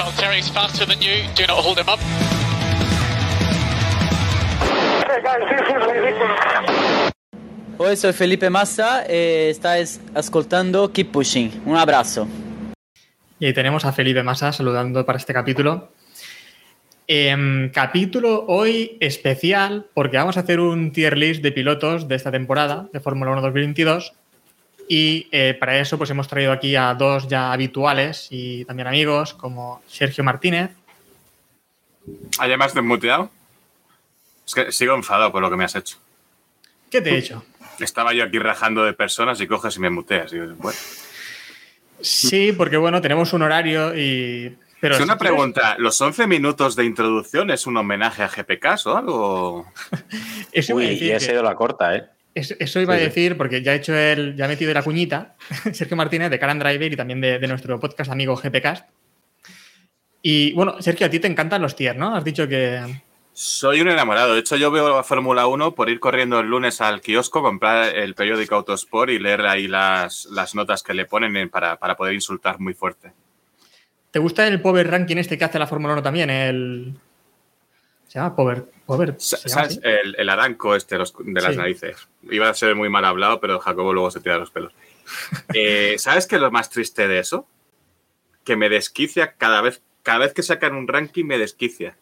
Valtteri's 0.00 0.48
faster 0.48 0.86
than 0.86 0.98
you. 1.02 1.28
Do 1.36 1.46
not 1.46 1.62
hold 1.62 1.78
him 1.78 1.86
up. 1.86 2.00
Hey 5.04 5.20
guys, 5.22 5.44
this 5.50 5.60
is 5.60 5.82
ridiculous. 5.92 7.12
Oi, 7.76 7.96
soy 7.96 8.12
Felipe 8.14 8.48
Massa 8.48 9.04
e 9.06 9.50
estáis 9.50 10.00
ascoltando 10.14 10.90
Keep 10.90 11.12
Pushing. 11.12 11.62
Un 11.66 11.76
abrazo. 11.76 12.26
Y 13.38 13.44
ahí 13.44 13.52
tenemos 13.52 13.84
a 13.84 13.92
Felipe 13.92 14.22
Massa 14.22 14.52
saludando 14.52 15.04
para 15.04 15.18
este 15.18 15.34
capítulo. 15.34 15.92
Em, 17.06 17.70
capítulo 17.70 18.46
hoy 18.48 18.96
especial 19.00 19.86
porque 19.92 20.16
vamos 20.16 20.38
a 20.38 20.40
hacer 20.40 20.60
un 20.60 20.92
tier 20.92 21.18
list 21.18 21.42
de 21.42 21.52
pilotos 21.52 22.08
de 22.08 22.14
esta 22.14 22.30
temporada 22.30 22.88
de 22.90 23.00
Fórmula 23.00 23.32
1 23.32 23.42
2022 23.42 24.14
y 24.92 25.28
eh, 25.30 25.54
para 25.58 25.78
eso 25.78 25.96
pues 25.98 26.10
hemos 26.10 26.26
traído 26.26 26.50
aquí 26.50 26.74
a 26.74 26.92
dos 26.94 27.28
ya 27.28 27.52
habituales 27.52 28.26
y 28.30 28.64
también 28.64 28.88
amigos 28.88 29.34
como 29.34 29.80
Sergio 29.86 30.24
Martínez. 30.24 30.70
¿Además 32.40 32.74
desmuteado? 32.74 33.30
Es 34.44 34.52
que 34.52 34.72
sigo 34.72 34.96
enfadado 34.96 35.30
por 35.30 35.42
lo 35.42 35.48
que 35.50 35.56
me 35.56 35.62
has 35.64 35.76
hecho. 35.76 35.96
¿Qué 36.90 37.00
te 37.00 37.10
he 37.14 37.18
hecho? 37.18 37.44
Estaba 37.78 38.12
yo 38.14 38.24
aquí 38.24 38.40
rajando 38.40 38.84
de 38.84 38.92
personas 38.92 39.40
y 39.40 39.46
coges 39.46 39.76
y 39.76 39.80
me 39.80 39.90
muteas. 39.90 40.32
Y 40.32 40.38
yo, 40.38 40.46
bueno. 40.56 40.78
Sí, 42.00 42.52
porque 42.52 42.76
bueno, 42.76 43.00
tenemos 43.00 43.32
un 43.32 43.42
horario 43.42 43.96
y... 43.96 44.58
Pero 44.80 44.94
Es 44.96 45.00
una 45.02 45.12
si 45.12 45.18
quieres- 45.20 45.34
pregunta, 45.36 45.76
¿los 45.78 46.00
11 46.00 46.26
minutos 46.26 46.74
de 46.74 46.84
introducción 46.86 47.50
es 47.50 47.66
un 47.66 47.76
homenaje 47.76 48.22
a 48.24 48.28
GPK 48.28 48.86
o 48.86 48.96
algo? 48.96 49.72
Uy, 50.74 50.84
y 50.86 51.12
ha 51.12 51.18
que- 51.18 51.26
sido 51.26 51.42
la 51.44 51.54
corta, 51.54 51.94
¿eh? 51.94 52.04
Eso, 52.34 52.80
iba 52.80 52.94
a 52.94 52.96
decir, 52.98 53.36
porque 53.36 53.60
ya 53.62 53.72
he 53.72 53.76
hecho 53.76 53.94
el, 53.96 54.36
ya 54.36 54.44
he 54.44 54.48
metido 54.48 54.72
la 54.72 54.82
cuñita, 54.82 55.36
Sergio 55.72 55.96
Martínez 55.96 56.30
de 56.30 56.38
Caran 56.38 56.58
Driver 56.60 56.92
y 56.92 56.96
también 56.96 57.20
de, 57.20 57.38
de 57.38 57.48
nuestro 57.48 57.78
podcast 57.80 58.10
amigo 58.10 58.36
GPcast. 58.36 58.88
Y 60.22 60.52
bueno, 60.52 60.80
Sergio, 60.80 61.06
a 61.06 61.10
ti 61.10 61.18
te 61.18 61.26
encantan 61.28 61.62
los 61.62 61.74
tiers, 61.74 61.98
¿no? 61.98 62.14
Has 62.14 62.24
dicho 62.24 62.46
que. 62.46 62.80
Soy 63.32 63.80
un 63.80 63.88
enamorado. 63.88 64.34
De 64.34 64.40
hecho, 64.40 64.56
yo 64.56 64.70
veo 64.70 64.94
la 64.94 65.02
Fórmula 65.02 65.46
1 65.46 65.74
por 65.74 65.88
ir 65.88 65.98
corriendo 65.98 66.40
el 66.40 66.46
lunes 66.48 66.80
al 66.80 67.00
kiosco, 67.00 67.42
comprar 67.42 67.96
el 67.96 68.14
periódico 68.14 68.54
Autosport 68.56 69.10
y 69.10 69.18
leer 69.18 69.40
ahí 69.46 69.66
las, 69.66 70.26
las 70.26 70.54
notas 70.54 70.82
que 70.82 70.92
le 70.94 71.06
ponen 71.06 71.36
en- 71.36 71.48
para, 71.48 71.76
para 71.78 71.96
poder 71.96 72.12
insultar 72.14 72.60
muy 72.60 72.74
fuerte. 72.74 73.12
¿Te 74.10 74.18
gusta 74.18 74.46
el 74.46 74.60
Power 74.60 74.90
Ranking 74.90 75.16
este 75.16 75.38
que 75.38 75.44
hace 75.44 75.58
la 75.58 75.66
Fórmula 75.66 75.94
1 75.94 76.02
también? 76.02 76.28
El. 76.28 76.94
Se 78.10 78.18
llama 78.18 78.34
Power. 78.34 78.64
Power 78.86 79.14
Sa- 79.18 79.36
¿se 79.36 79.48
llama 79.48 79.62
¿Sabes? 79.68 79.80
El, 79.84 80.16
el 80.18 80.28
aranco 80.28 80.74
este 80.74 80.98
los- 80.98 81.14
de 81.16 81.40
las 81.40 81.52
Sí. 81.52 81.56
narices. 81.58 82.08
Iba 82.28 82.48
a 82.48 82.54
ser 82.54 82.74
muy 82.74 82.88
mal 82.88 83.04
hablado, 83.04 83.38
pero 83.40 83.60
Jacobo 83.60 83.92
luego 83.92 84.10
se 84.10 84.18
tira 84.18 84.36
los 84.36 84.50
pelos. 84.50 84.72
Eh, 85.54 85.94
¿Sabes 85.98 86.26
qué 86.26 86.34
es 86.34 86.42
lo 86.42 86.50
más 86.50 86.70
triste 86.70 87.06
de 87.06 87.20
eso? 87.20 87.46
Que 88.42 88.56
me 88.56 88.68
desquicia 88.68 89.34
cada 89.34 89.60
vez, 89.60 89.80
cada 90.02 90.18
vez 90.18 90.34
que 90.34 90.42
sacan 90.42 90.74
un 90.74 90.88
ranking, 90.88 91.24
me 91.24 91.38
desquicia. 91.38 91.96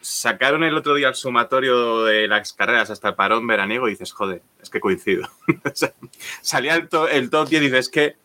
Sacaron 0.00 0.64
el 0.64 0.76
otro 0.76 0.94
día 0.94 1.08
el 1.08 1.14
sumatorio 1.14 2.02
de 2.02 2.26
las 2.26 2.52
carreras 2.52 2.90
hasta 2.90 3.10
el 3.10 3.14
parón 3.14 3.46
veraniego 3.46 3.86
y 3.86 3.92
dices, 3.92 4.10
joder, 4.12 4.42
es 4.60 4.68
que 4.68 4.80
coincido. 4.80 5.28
Salía 6.42 6.74
el, 6.74 6.88
to- 6.88 7.08
el 7.08 7.30
top 7.30 7.48
10 7.48 7.62
y 7.62 7.64
dices 7.66 7.88
que 7.88 8.16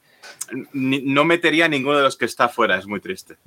ni- 0.74 1.02
no 1.04 1.24
metería 1.24 1.66
a 1.66 1.70
ninguno 1.70 1.98
de 1.98 2.04
los 2.04 2.18
que 2.18 2.26
está 2.26 2.50
fuera, 2.50 2.78
es 2.78 2.88
muy 2.88 3.00
triste. 3.00 3.38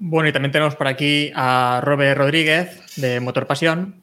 Bueno, 0.00 0.28
y 0.28 0.32
también 0.32 0.52
tenemos 0.52 0.76
por 0.76 0.86
aquí 0.86 1.32
a 1.34 1.80
Robert 1.82 2.16
Rodríguez 2.16 2.80
de 2.96 3.18
Motor 3.18 3.48
Pasión. 3.48 4.00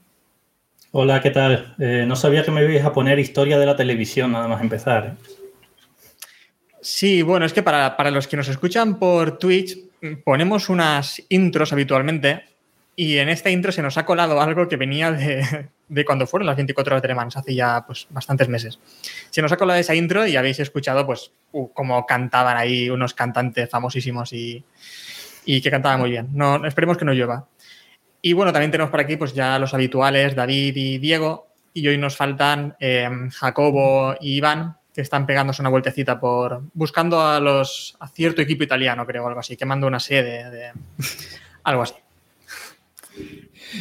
Hola, 0.91 1.22
¿qué 1.22 1.31
tal? 1.31 1.73
Eh, 1.79 2.03
no 2.06 2.17
sabía 2.17 2.44
que 2.44 2.51
me 2.51 2.63
ibais 2.63 2.83
a 2.83 2.91
poner 2.91 3.17
historia 3.17 3.57
de 3.57 3.66
la 3.66 3.78
televisión 3.78 4.33
nada 4.33 4.47
más 4.50 4.61
empezar. 4.61 5.06
¿eh? 5.06 5.35
Sí, 6.81 7.22
bueno, 7.22 7.45
es 7.45 7.53
que 7.53 7.63
para, 7.63 7.95
para 7.95 8.11
los 8.11 8.28
que 8.28 8.35
nos 8.35 8.50
escuchan 8.50 9.00
por 9.00 9.38
Twitch, 9.38 9.78
ponemos 10.25 10.67
unas 10.67 11.23
intros 11.29 11.72
habitualmente 11.72 12.44
y 12.97 13.17
en 13.17 13.29
esta 13.29 13.50
intro 13.50 13.72
se 13.72 13.81
nos 13.81 13.97
ha 13.97 14.06
colado 14.06 14.41
algo 14.41 14.67
que 14.67 14.75
venía 14.75 15.12
de, 15.12 15.69
de 15.88 16.06
cuando 16.06 16.27
fueron 16.27 16.47
las 16.47 16.57
24 16.57 16.94
horas 16.94 17.01
de 17.01 17.07
Le 17.07 17.16
Mans, 17.16 17.38
hace 17.38 17.56
ya 17.56 17.85
pues, 17.85 18.07
bastantes 18.09 18.50
meses. 18.50 18.79
Se 19.29 19.41
nos 19.41 19.51
ha 19.51 19.57
colado 19.57 19.79
esa 19.79 19.95
intro 19.95 20.27
y 20.27 20.35
habéis 20.35 20.59
escuchado 20.59 21.06
pues 21.06 21.31
cómo 21.73 22.06
cantaban 22.06 22.57
ahí 22.57 22.89
unos 22.89 23.13
cantantes 23.13 23.69
famosísimos 23.69 24.33
y, 24.33 24.63
y 25.45 25.61
que 25.61 25.72
cantaban 25.72 26.00
muy 26.00 26.09
bien. 26.09 26.29
No, 26.33 26.66
esperemos 26.66 26.97
que 26.97 27.06
no 27.06 27.13
llueva. 27.13 27.47
Y 28.22 28.33
bueno, 28.33 28.51
también 28.51 28.72
tenemos 28.72 28.89
por 28.89 29.00
aquí 29.00 29.17
pues 29.17 29.33
ya 29.33 29.59
los 29.59 29.73
habituales, 29.73 30.35
David 30.35 30.75
y 30.75 30.97
Diego, 30.97 31.47
y 31.73 31.88
hoy 31.88 31.97
nos 31.97 32.16
faltan 32.16 32.75
eh, 32.79 33.09
Jacobo 33.31 34.16
y 34.19 34.38
Iván, 34.38 34.78
que 34.94 35.01
están 35.01 35.28
pegándose 35.28 35.61
una 35.61 35.69
vueltecita 35.69 36.19
por 36.19 36.63
buscando 36.73 37.22
a 37.22 37.39
los 37.39 37.95
a 38.00 38.07
cierto 38.07 38.41
equipo 38.41 38.63
italiano, 38.63 39.06
creo, 39.06 39.28
algo 39.28 39.39
así, 39.39 39.57
quemando 39.57 39.85
una 39.85 40.00
sede 40.00 40.50
de 40.50 40.72
algo 41.63 41.83
así. 41.83 41.95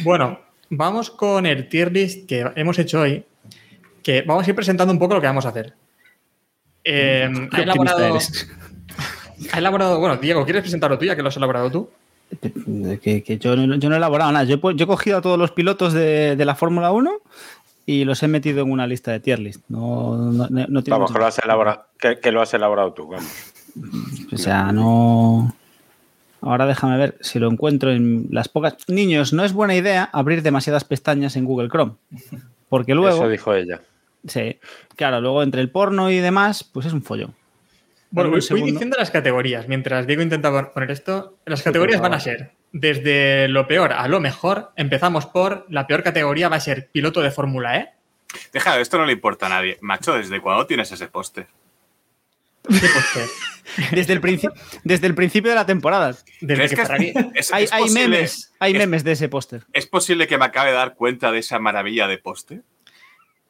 Bueno, 0.03 0.39
vamos 0.69 1.09
con 1.09 1.45
el 1.45 1.69
tier 1.69 1.91
list 1.91 2.27
que 2.27 2.51
hemos 2.55 2.77
hecho 2.79 3.01
hoy, 3.01 3.25
que 4.03 4.21
vamos 4.21 4.45
a 4.45 4.49
ir 4.49 4.55
presentando 4.55 4.93
un 4.93 4.99
poco 4.99 5.15
lo 5.15 5.21
que 5.21 5.27
vamos 5.27 5.45
a 5.45 5.49
hacer. 5.49 5.73
Eh, 6.83 7.27
ha 7.51 7.61
elaborado, 7.61 8.19
ha 9.51 9.57
elaborado, 9.59 9.99
bueno, 9.99 10.17
Diego, 10.17 10.43
¿quieres 10.45 10.61
presentarlo 10.61 10.97
tú 10.97 11.05
ya 11.05 11.15
que 11.15 11.21
lo 11.21 11.29
has 11.29 11.37
elaborado 11.37 11.69
tú? 11.71 11.89
Que, 13.01 13.23
que 13.23 13.37
yo, 13.37 13.55
no, 13.55 13.75
yo 13.75 13.89
no 13.89 13.95
he 13.95 13.97
elaborado 13.97 14.31
nada. 14.31 14.45
Yo, 14.45 14.55
he 14.55 14.61
pu- 14.61 14.75
yo 14.75 14.85
he 14.85 14.87
cogido 14.87 15.17
a 15.17 15.21
todos 15.21 15.37
los 15.37 15.51
pilotos 15.51 15.93
de, 15.93 16.35
de 16.35 16.45
la 16.45 16.55
Fórmula 16.55 16.91
1 16.91 17.11
y 17.85 18.03
los 18.03 18.23
he 18.23 18.27
metido 18.27 18.63
en 18.63 18.71
una 18.71 18.87
lista 18.87 19.11
de 19.11 19.19
tier 19.19 19.39
list. 19.39 19.61
No, 19.69 20.17
no, 20.17 20.47
no- 20.49 20.65
no 20.67 20.83
tiene 20.83 20.97
Vamos, 20.97 21.11
que 21.11 21.19
lo 21.19 21.25
has 21.27 21.37
elaborado, 21.39 21.85
que, 21.99 22.19
que 22.19 22.31
lo 22.31 22.41
has 22.41 22.53
elaborado 22.53 22.93
tú, 22.93 23.07
vamos. 23.07 23.53
O 24.33 24.37
sea, 24.37 24.71
no. 24.71 25.53
Ahora 26.41 26.65
déjame 26.65 26.97
ver 26.97 27.17
si 27.21 27.39
lo 27.39 27.49
encuentro 27.51 27.91
en 27.91 28.27
las 28.31 28.47
pocas. 28.49 28.75
Niños, 28.87 29.33
no 29.33 29.43
es 29.43 29.53
buena 29.53 29.75
idea 29.75 30.09
abrir 30.11 30.41
demasiadas 30.41 30.83
pestañas 30.83 31.35
en 31.35 31.45
Google 31.45 31.69
Chrome. 31.69 31.93
Porque 32.69 32.95
luego. 32.95 33.17
Eso 33.17 33.29
dijo 33.29 33.53
ella. 33.53 33.81
Sí, 34.27 34.57
claro, 34.95 35.21
luego 35.21 35.43
entre 35.43 35.61
el 35.61 35.69
porno 35.69 36.09
y 36.09 36.17
demás, 36.17 36.63
pues 36.63 36.85
es 36.87 36.93
un 36.93 37.03
follón. 37.03 37.33
Bueno, 38.11 38.29
voy, 38.29 38.61
diciendo 38.71 38.95
las 38.97 39.11
categorías. 39.11 39.67
Mientras 39.67 40.07
Diego 40.07 40.21
intenta 40.21 40.51
pon- 40.51 40.69
poner 40.73 40.91
esto, 40.91 41.37
las 41.45 41.61
categorías 41.63 41.99
van 42.01 42.13
a 42.13 42.19
ser 42.19 42.51
desde 42.71 43.47
lo 43.49 43.67
peor 43.67 43.91
a 43.93 44.07
lo 44.07 44.19
mejor. 44.19 44.71
Empezamos 44.77 45.25
por 45.25 45.65
la 45.69 45.85
peor 45.87 46.03
categoría 46.03 46.47
va 46.49 46.55
a 46.57 46.61
ser 46.61 46.89
piloto 46.91 47.21
de 47.21 47.31
Fórmula 47.31 47.77
E. 47.77 47.89
Deja, 48.53 48.79
esto 48.79 48.97
no 48.97 49.05
le 49.05 49.13
importa 49.13 49.47
a 49.47 49.49
nadie. 49.49 49.77
Macho, 49.81 50.13
¿desde 50.13 50.39
cuándo 50.41 50.65
tienes 50.65 50.91
ese 50.91 51.07
póster? 51.07 51.47
¿Qué 52.67 52.87
póster? 52.87 53.25
Desde 53.91 54.13
el, 54.13 54.21
desde 54.83 55.07
el 55.07 55.15
principio 55.15 55.49
de 55.51 55.55
la 55.55 55.65
temporada. 55.65 56.15
Desde 56.39 56.55
¿Crees 56.55 56.69
que 56.71 56.75
que 56.77 56.81
Ferrari... 56.83 57.13
es, 57.35 57.51
Hay, 57.51 57.63
es 57.65 57.73
hay 57.73 57.81
posible- 57.83 58.07
memes, 58.07 58.53
hay 58.59 58.71
es- 58.73 58.77
memes 58.77 59.03
de 59.03 59.11
ese 59.11 59.27
póster. 59.27 59.63
¿Es 59.73 59.85
posible 59.87 60.27
que 60.27 60.37
me 60.37 60.45
acabe 60.45 60.69
de 60.69 60.75
dar 60.77 60.93
cuenta 60.95 61.31
de 61.31 61.39
esa 61.39 61.59
maravilla 61.59 62.07
de 62.07 62.17
póster? 62.19 62.61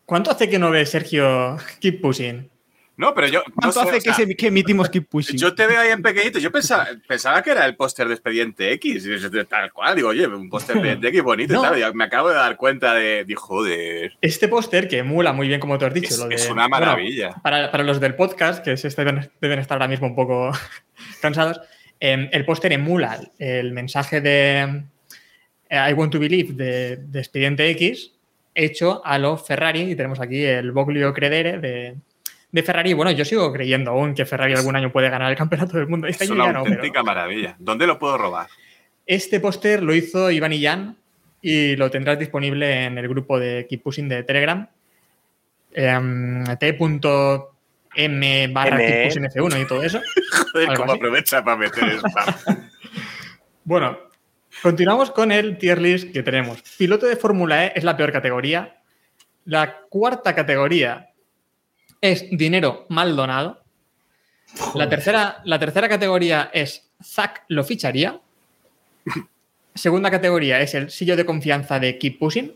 ¿Cuánto 0.06 0.32
hace 0.32 0.50
que 0.50 0.58
no 0.58 0.72
ve 0.72 0.86
Sergio 0.86 1.58
Keep 1.80 2.02
Pushing? 2.02 2.50
No, 2.98 3.14
pero 3.14 3.28
yo. 3.28 3.40
no 3.48 3.54
¿Cuánto 3.56 3.72
sé, 3.74 3.80
hace 3.90 3.98
o 3.98 4.02
sea, 4.02 4.14
que, 4.16 4.24
se- 4.26 4.36
que 4.36 4.48
emitimos 4.48 4.90
Keep 4.90 5.08
Pushing? 5.10 5.38
Yo 5.38 5.54
te 5.54 5.68
veo 5.68 5.80
ahí 5.82 5.90
en 5.92 6.02
pequeñito. 6.02 6.40
Yo 6.40 6.52
pensaba, 6.52 6.88
pensaba 7.08 7.42
que 7.42 7.52
era 7.52 7.66
el 7.66 7.76
póster 7.76 8.08
de 8.08 8.14
Expediente 8.14 8.72
X. 8.74 9.08
Tal 9.50 9.72
cual. 9.74 9.96
Digo, 9.96 10.10
oye, 10.10 10.26
un 10.28 10.50
póster 10.50 10.76
de 10.76 10.80
Expediente 10.92 11.08
X 11.10 11.24
bonito 11.24 11.54
No. 11.54 11.60
y 11.78 11.82
tal. 11.82 11.92
y 11.92 11.96
me 11.96 12.04
acabo 12.06 12.30
de 12.30 12.36
dar 12.36 12.56
cuenta 12.56 12.94
de. 12.94 13.26
Digo, 13.26 13.42
joder. 13.42 14.14
Este 14.22 14.48
póster 14.48 14.88
que 14.88 15.00
emula 15.00 15.34
muy 15.34 15.48
bien, 15.48 15.60
como 15.60 15.78
tú 15.78 15.86
has 15.86 15.94
dicho. 15.94 16.08
Es, 16.10 16.20
lo 16.20 16.28
de- 16.28 16.36
es 16.36 16.46
una 16.50 16.68
bueno, 16.68 16.86
maravilla. 16.86 17.36
para, 17.44 17.70
para 17.72 17.84
los 17.84 18.00
del 18.00 18.16
podcast, 18.16 18.64
que 18.64 18.78
se 18.78 18.90
deben, 18.90 19.30
deben 19.42 19.60
estar 19.60 19.76
ahora 19.76 19.88
mismo 19.88 20.08
un 20.08 20.16
poco 20.16 20.52
cansados, 21.22 21.60
eh, 22.00 22.30
el 22.32 22.46
póster 22.46 22.72
emula 22.74 23.20
el 23.40 23.72
mensaje 23.74 24.22
de 24.22 24.84
eh, 25.70 25.90
I 25.90 25.94
Want 25.94 26.12
to 26.14 26.20
Believe 26.20 26.54
de, 26.54 26.98
de 26.98 27.20
Expediente 27.20 27.70
X 27.72 28.12
hecho 28.54 29.02
a 29.06 29.18
lo 29.20 29.38
Ferrari 29.38 29.82
y 29.92 29.96
tenemos 29.96 30.22
aquí 30.22 30.44
el 30.46 30.72
Boglio 30.72 31.14
Credere 31.14 31.60
de, 31.60 31.96
de 32.56 32.64
Ferrari. 32.64 32.94
Bueno, 32.94 33.12
yo 33.12 33.26
sigo 33.26 33.52
creyendo 33.52 33.92
aún 33.92 34.16
que 34.16 34.26
Ferrari 34.26 34.54
algún 34.54 34.78
año 34.78 34.90
puede 34.90 35.10
ganar 35.10 35.30
el 35.30 35.38
campeonato 35.38 35.78
del 35.78 35.88
mundo. 35.88 36.08
Este 36.08 36.24
es 36.24 36.30
una 36.30 36.46
ya 36.46 36.54
no, 36.54 36.64
pero 36.64 36.76
auténtica 36.76 37.04
maravilla. 37.04 37.56
¿Dónde 37.60 37.86
lo 37.86 38.00
puedo 38.00 38.18
robar? 38.18 38.48
este 39.08 39.40
póster 39.40 39.84
lo 39.84 39.94
hizo 39.94 40.32
Iván 40.32 40.54
y 40.54 40.64
Jan 40.64 40.98
y 41.42 41.76
lo 41.76 41.92
tendrás 41.92 42.18
disponible 42.18 42.86
en 42.86 42.98
el 42.98 43.08
grupo 43.08 43.38
de 43.38 43.68
Keep 43.70 43.84
Pushing 43.84 44.08
de 44.08 44.24
Telegram. 44.24 44.68
Em, 45.74 46.44
T.m 46.58 48.48
barra 48.48 48.82
M. 48.82 48.88
Keep 48.88 49.04
Pushing 49.04 49.24
F1 49.26 49.62
y 49.62 49.68
todo 49.68 49.84
eso. 49.84 50.02
Joder, 50.54 50.78
cómo 50.78 50.94
así. 50.94 50.98
aprovecha 50.98 51.44
para 51.44 51.58
meter 51.58 52.00
spam. 52.00 52.36
Bueno, 53.66 53.98
Continuamos 54.62 55.12
con 55.12 55.34
el 55.34 55.58
tier 55.58 55.82
list 55.82 56.14
que 56.14 56.24
tenemos. 56.24 56.62
Piloto 56.78 57.06
de 57.06 57.18
Fórmula 57.18 57.66
E 57.66 57.74
es 57.76 57.84
la 57.84 57.98
peor 57.98 58.14
categoría. 58.14 58.78
La 59.44 59.82
cuarta 59.90 60.34
categoría 60.34 61.10
es 62.12 62.26
dinero 62.32 62.86
mal 62.90 63.16
donado. 63.16 63.64
La 64.76 64.88
tercera, 64.90 65.42
la 65.44 65.60
tercera 65.60 65.90
categoría 65.90 66.50
es 66.54 66.90
Zack 67.04 67.44
lo 67.50 67.64
ficharía. 67.64 68.20
Segunda 69.74 70.10
categoría 70.10 70.62
es 70.62 70.74
el 70.74 70.90
sello 70.90 71.16
de 71.18 71.26
confianza 71.26 71.80
de 71.80 71.98
Keep 71.98 72.20
Pushing. 72.20 72.56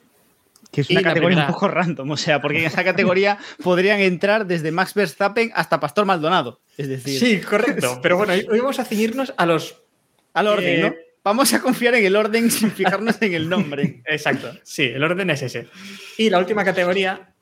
Que 0.71 0.81
es 0.81 0.89
una 0.91 1.01
la 1.01 1.07
categoría 1.09 1.35
primera- 1.37 1.47
un 1.47 1.53
poco 1.53 1.67
random, 1.67 2.11
o 2.11 2.17
sea, 2.17 2.39
porque 2.41 2.59
en 2.59 2.65
esa 2.65 2.83
categoría 2.83 3.39
podrían 3.63 3.99
entrar 4.01 4.45
desde 4.45 4.71
Max 4.71 4.93
Verstappen 4.93 5.51
hasta 5.55 5.79
Pastor 5.79 6.05
Maldonado. 6.05 6.61
Es 6.77 6.87
decir, 6.87 7.19
Sí, 7.19 7.41
correcto. 7.41 7.99
Pero 8.03 8.17
bueno, 8.17 8.33
hoy 8.33 8.45
hoy 8.49 8.59
vamos 8.59 8.77
a 8.79 8.85
ceñirnos 8.85 9.33
a 9.35 9.45
los 9.47 9.81
al 10.33 10.47
orden, 10.47 10.79
eh, 10.79 10.81
¿no? 10.89 10.93
Vamos 11.23 11.53
a 11.53 11.59
confiar 11.61 11.95
en 11.95 12.05
el 12.05 12.15
orden 12.15 12.51
sin 12.51 12.71
fijarnos 12.71 13.19
en 13.21 13.33
el 13.33 13.49
nombre. 13.49 14.03
Exacto, 14.05 14.53
sí, 14.63 14.83
el 14.83 15.03
orden 15.03 15.29
es 15.31 15.41
ese. 15.41 15.67
Y 16.17 16.29
la 16.29 16.37
última 16.39 16.63
categoría 16.63 17.33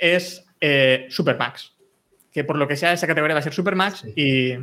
es 0.00 0.44
eh, 0.60 1.06
Supermax, 1.10 1.74
que 2.32 2.44
por 2.44 2.56
lo 2.56 2.66
que 2.68 2.76
sea 2.76 2.92
esa 2.92 3.06
categoría 3.06 3.34
va 3.34 3.40
a 3.40 3.42
ser 3.42 3.54
Supermax 3.54 4.04
y 4.16 4.54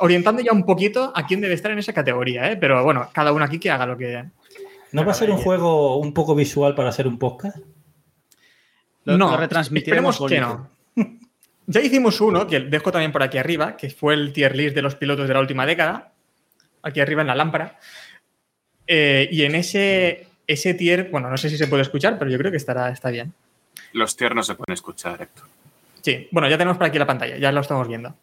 orientando 0.00 0.42
ya 0.42 0.52
un 0.52 0.64
poquito 0.64 1.12
a 1.14 1.26
quién 1.26 1.40
debe 1.40 1.54
estar 1.54 1.70
en 1.70 1.78
esa 1.78 1.92
categoría, 1.92 2.50
¿eh? 2.50 2.56
pero 2.56 2.82
bueno, 2.84 3.08
cada 3.12 3.32
uno 3.32 3.44
aquí 3.44 3.58
que 3.58 3.70
haga 3.70 3.86
lo 3.86 3.96
que... 3.96 4.24
¿No 4.92 5.04
va 5.04 5.12
a 5.12 5.14
ser 5.14 5.30
un 5.30 5.36
juego 5.36 5.98
un 5.98 6.14
poco 6.14 6.34
visual 6.34 6.74
para 6.74 6.88
hacer 6.88 7.06
un 7.06 7.18
podcast? 7.18 7.58
Lo, 9.04 9.18
no, 9.18 9.30
lo 9.30 9.36
retransmitiremos 9.36 10.16
esperemos 10.16 10.30
que 10.30 10.40
no. 10.40 10.78
Ya 11.70 11.82
hicimos 11.82 12.18
uno, 12.22 12.46
que 12.46 12.60
dejo 12.60 12.90
también 12.90 13.12
por 13.12 13.22
aquí 13.22 13.36
arriba, 13.36 13.76
que 13.76 13.90
fue 13.90 14.14
el 14.14 14.32
tier 14.32 14.56
list 14.56 14.74
de 14.74 14.80
los 14.80 14.94
pilotos 14.94 15.28
de 15.28 15.34
la 15.34 15.40
última 15.40 15.66
década, 15.66 16.14
aquí 16.82 17.00
arriba 17.00 17.20
en 17.20 17.26
la 17.26 17.34
lámpara. 17.34 17.78
Eh, 18.86 19.28
y 19.30 19.42
en 19.42 19.54
ese, 19.54 20.28
ese 20.46 20.72
tier, 20.72 21.10
bueno, 21.10 21.28
no 21.28 21.36
sé 21.36 21.50
si 21.50 21.58
se 21.58 21.66
puede 21.66 21.82
escuchar, 21.82 22.18
pero 22.18 22.30
yo 22.30 22.38
creo 22.38 22.50
que 22.50 22.56
estará, 22.56 22.88
está 22.88 23.10
bien. 23.10 23.34
Los 23.92 24.16
tiernos 24.16 24.46
se 24.46 24.54
pueden 24.54 24.74
escuchar, 24.74 25.20
Héctor. 25.22 25.46
Sí, 26.02 26.28
bueno, 26.30 26.48
ya 26.48 26.56
tenemos 26.56 26.76
por 26.76 26.86
aquí 26.86 26.98
la 26.98 27.06
pantalla, 27.06 27.36
ya 27.36 27.52
lo 27.52 27.60
estamos 27.60 27.86
viendo. 27.88 28.14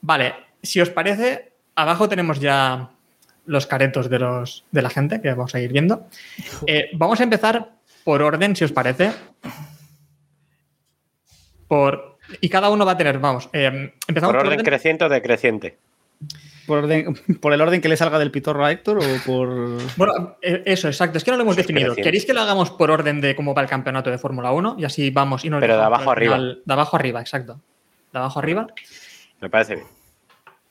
Vale, 0.00 0.34
si 0.62 0.80
os 0.80 0.90
parece, 0.90 1.52
abajo 1.74 2.08
tenemos 2.08 2.40
ya 2.40 2.90
los 3.46 3.66
caretos 3.66 4.08
de, 4.08 4.18
los, 4.18 4.64
de 4.70 4.82
la 4.82 4.90
gente 4.90 5.20
que 5.20 5.30
vamos 5.30 5.54
a 5.54 5.60
ir 5.60 5.72
viendo. 5.72 6.06
Eh, 6.66 6.90
vamos 6.92 7.20
a 7.20 7.24
empezar 7.24 7.72
por 8.04 8.22
orden, 8.22 8.54
si 8.54 8.64
os 8.64 8.72
parece. 8.72 9.12
Por, 11.68 12.18
y 12.40 12.48
cada 12.48 12.70
uno 12.70 12.84
va 12.84 12.92
a 12.92 12.96
tener, 12.96 13.18
vamos, 13.18 13.48
eh, 13.52 13.92
empezamos 14.06 14.34
Por 14.34 14.46
orden 14.46 14.64
creciente 14.64 15.04
o 15.04 15.08
decreciente. 15.08 15.78
Por, 16.66 16.84
orden- 16.84 17.14
por 17.40 17.52
el 17.52 17.60
orden 17.60 17.80
que 17.80 17.88
le 17.88 17.96
salga 17.96 18.18
del 18.18 18.30
pitorro 18.30 18.64
a 18.64 18.70
Héctor 18.72 18.98
o 18.98 19.02
por. 19.26 19.48
Bueno, 19.96 20.36
eh, 20.42 20.62
eso, 20.66 20.88
exacto. 20.88 21.18
Es 21.18 21.24
que 21.24 21.30
no 21.30 21.36
lo 21.36 21.42
hemos 21.44 21.56
definido. 21.56 21.94
¿Queréis 21.94 22.24
que 22.26 22.32
lo 22.34 22.40
hagamos 22.40 22.70
por 22.70 22.90
orden 22.90 23.20
de 23.20 23.34
cómo 23.36 23.54
va 23.54 23.62
el 23.62 23.68
campeonato 23.68 24.10
de 24.10 24.18
Fórmula 24.18 24.52
1? 24.52 24.76
Y 24.78 24.84
así 24.84 25.10
vamos 25.10 25.44
y 25.44 25.50
nos 25.50 25.60
Pero 25.60 25.76
de 25.76 25.82
abajo 25.82 26.10
arriba. 26.10 26.34
final- 26.36 26.62
De 26.64 26.72
abajo 26.72 26.96
arriba, 26.96 27.20
exacto. 27.20 27.60
De 28.12 28.18
abajo 28.18 28.38
arriba. 28.38 28.66
Me 29.40 29.48
parece 29.50 29.76
bien. 29.76 29.86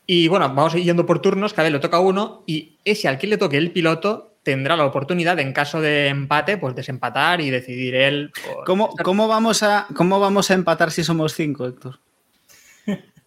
Y 0.05 0.27
bueno, 0.27 0.47
vamos 0.49 0.73
yendo 0.73 1.05
por 1.05 1.19
turnos, 1.21 1.53
cada 1.53 1.63
vez 1.65 1.73
le 1.73 1.79
toca 1.79 1.99
uno 1.99 2.43
y 2.47 2.77
ese 2.83 3.07
al 3.07 3.17
que 3.19 3.27
le 3.27 3.37
toque 3.37 3.57
el 3.57 3.71
piloto 3.71 4.33
tendrá 4.41 4.75
la 4.75 4.85
oportunidad, 4.85 5.37
en 5.39 5.53
caso 5.53 5.81
de 5.81 6.07
empate, 6.07 6.57
pues 6.57 6.73
desempatar 6.73 7.41
y 7.41 7.49
decidir 7.51 7.93
él. 7.95 8.31
por- 8.55 8.63
¿Cómo, 8.65 8.89
cómo, 9.03 9.27
vamos 9.27 9.61
a, 9.63 9.85
¿Cómo 9.95 10.19
vamos 10.19 10.49
a 10.49 10.55
empatar 10.55 10.89
si 10.91 11.03
somos 11.03 11.33
cinco, 11.35 11.67
Héctor? 11.67 11.99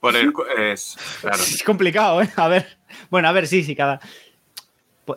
Por 0.03 0.17
el, 0.17 0.33
cu- 0.35 0.43
es, 0.59 0.99
claro. 1.21 1.37
Es 1.39 1.63
complicado, 1.63 2.21
¿eh? 2.21 2.29
A 2.37 2.49
ver. 2.49 2.77
Bueno, 3.09 3.29
a 3.29 3.33
ver, 3.33 3.47
sí, 3.47 3.63
sí, 3.63 3.75
cada. 3.77 4.01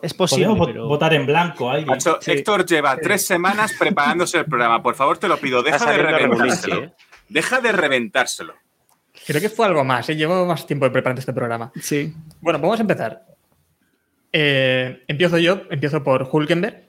Es 0.02 0.14
posible, 0.14 0.46
Podemos 0.46 0.68
vo- 0.68 0.72
pero. 0.72 0.86
votar 0.88 1.12
en 1.14 1.26
blanco 1.26 1.68
alguien. 1.70 1.88
Macho, 1.88 2.18
Sí. 2.20 2.30
Héctor 2.30 2.64
lleva 2.64 2.96
tres 2.96 3.26
semanas 3.26 3.72
preparándose 3.78 4.38
el 4.38 4.44
programa. 4.46 4.82
Por 4.82 4.94
favor, 4.94 5.18
te 5.18 5.28
lo 5.28 5.36
pido, 5.38 5.62
deja 5.62 5.90
de 5.90 5.98
reventárselo. 5.98 6.82
¿eh? 6.84 6.92
Deja 7.28 7.60
de 7.60 7.72
reventárselo. 7.72 8.54
Creo 9.26 9.40
que 9.40 9.48
fue 9.48 9.66
algo 9.66 9.82
más, 9.84 10.08
¿eh? 10.08 10.14
llevo 10.16 10.46
más 10.46 10.66
tiempo 10.66 10.90
preparando 10.92 11.18
este 11.20 11.32
programa. 11.32 11.72
Sí. 11.82 12.14
Bueno, 12.40 12.60
vamos 12.60 12.78
a 12.78 12.82
empezar. 12.82 13.24
Eh, 14.32 15.02
empiezo 15.08 15.38
yo, 15.38 15.62
empiezo 15.70 16.02
por 16.04 16.28
Hulkenberg, 16.30 16.85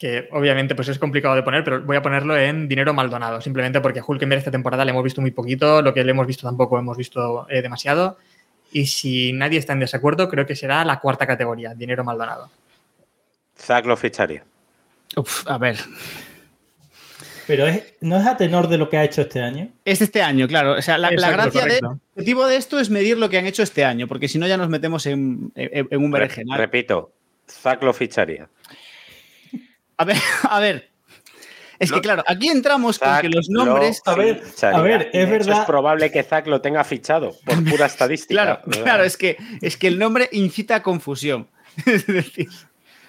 que 0.00 0.28
obviamente 0.32 0.74
pues 0.74 0.88
es 0.88 0.98
complicado 0.98 1.34
de 1.34 1.42
poner, 1.42 1.62
pero 1.62 1.82
voy 1.82 1.94
a 1.96 2.00
ponerlo 2.02 2.34
en 2.36 2.66
dinero 2.68 2.94
Maldonado, 2.94 3.40
simplemente 3.42 3.82
porque 3.82 4.00
a 4.00 4.04
Hulkenberg 4.04 4.38
esta 4.38 4.50
temporada 4.50 4.82
le 4.82 4.92
hemos 4.92 5.04
visto 5.04 5.20
muy 5.20 5.30
poquito, 5.30 5.82
lo 5.82 5.92
que 5.92 6.02
le 6.02 6.10
hemos 6.12 6.26
visto 6.26 6.46
tampoco 6.46 6.78
hemos 6.78 6.96
visto 6.96 7.46
eh, 7.50 7.60
demasiado, 7.60 8.16
y 8.72 8.86
si 8.86 9.32
nadie 9.34 9.58
está 9.58 9.74
en 9.74 9.80
desacuerdo, 9.80 10.28
creo 10.30 10.46
que 10.46 10.56
será 10.56 10.82
la 10.86 11.00
cuarta 11.00 11.26
categoría, 11.26 11.74
dinero 11.74 12.02
Maldonado. 12.02 12.48
Zack 13.58 13.84
lo 13.84 13.94
ficharía. 13.96 14.42
Uf, 15.16 15.46
a 15.46 15.58
ver. 15.58 15.76
Pero 17.46 17.66
es, 17.66 17.82
no 18.00 18.16
es 18.16 18.26
a 18.26 18.36
tenor 18.36 18.68
de 18.68 18.78
lo 18.78 18.88
que 18.88 18.96
ha 18.96 19.04
hecho 19.04 19.22
este 19.22 19.42
año. 19.42 19.68
Es 19.84 20.00
este 20.00 20.22
año, 20.22 20.46
claro. 20.46 20.72
O 20.74 20.82
sea, 20.82 20.96
la, 20.98 21.10
la 21.10 21.30
gracia 21.30 21.62
de, 21.64 21.80
correcto. 21.80 21.86
el 21.90 21.98
objetivo 22.22 22.46
de 22.46 22.56
esto 22.56 22.78
es 22.78 22.90
medir 22.90 23.18
lo 23.18 23.28
que 23.28 23.38
han 23.38 23.46
hecho 23.46 23.62
este 23.62 23.84
año, 23.84 24.06
porque 24.06 24.28
si 24.28 24.38
no 24.38 24.46
ya 24.46 24.56
nos 24.56 24.68
metemos 24.68 25.04
en, 25.06 25.50
en- 25.56 25.88
en 25.90 25.98
un 26.04 26.12
Re- 26.12 26.20
berenjenal. 26.20 26.58
repito, 26.58 27.12
Zack 27.50 27.82
lo 27.82 27.92
ficharía. 27.92 28.48
A 30.00 30.04
ver, 30.04 30.16
a 30.48 30.60
ver. 30.60 30.88
Es 31.78 31.92
que 31.92 32.00
claro, 32.00 32.22
aquí 32.26 32.48
entramos 32.48 32.98
con 32.98 33.08
Zack 33.08 33.22
que 33.22 33.28
los 33.30 33.48
lo 33.48 33.64
nombres. 33.64 34.02
A 34.04 34.14
ver, 34.14 34.42
a 34.62 34.80
ver, 34.82 35.10
es 35.14 35.30
verdad- 35.30 35.60
Es 35.60 35.66
probable 35.66 36.10
que 36.10 36.22
Zack 36.22 36.46
lo 36.46 36.60
tenga 36.60 36.84
fichado 36.84 37.32
por 37.44 37.64
pura 37.70 37.86
estadística. 37.86 38.34
Claro, 38.42 38.60
claro, 38.82 39.04
es 39.04 39.16
que, 39.16 39.36
es 39.62 39.76
que 39.76 39.88
el 39.88 39.98
nombre 39.98 40.28
incita 40.32 40.76
a 40.76 40.82
confusión. 40.82 41.48
Es 41.86 42.06
decir, 42.06 42.48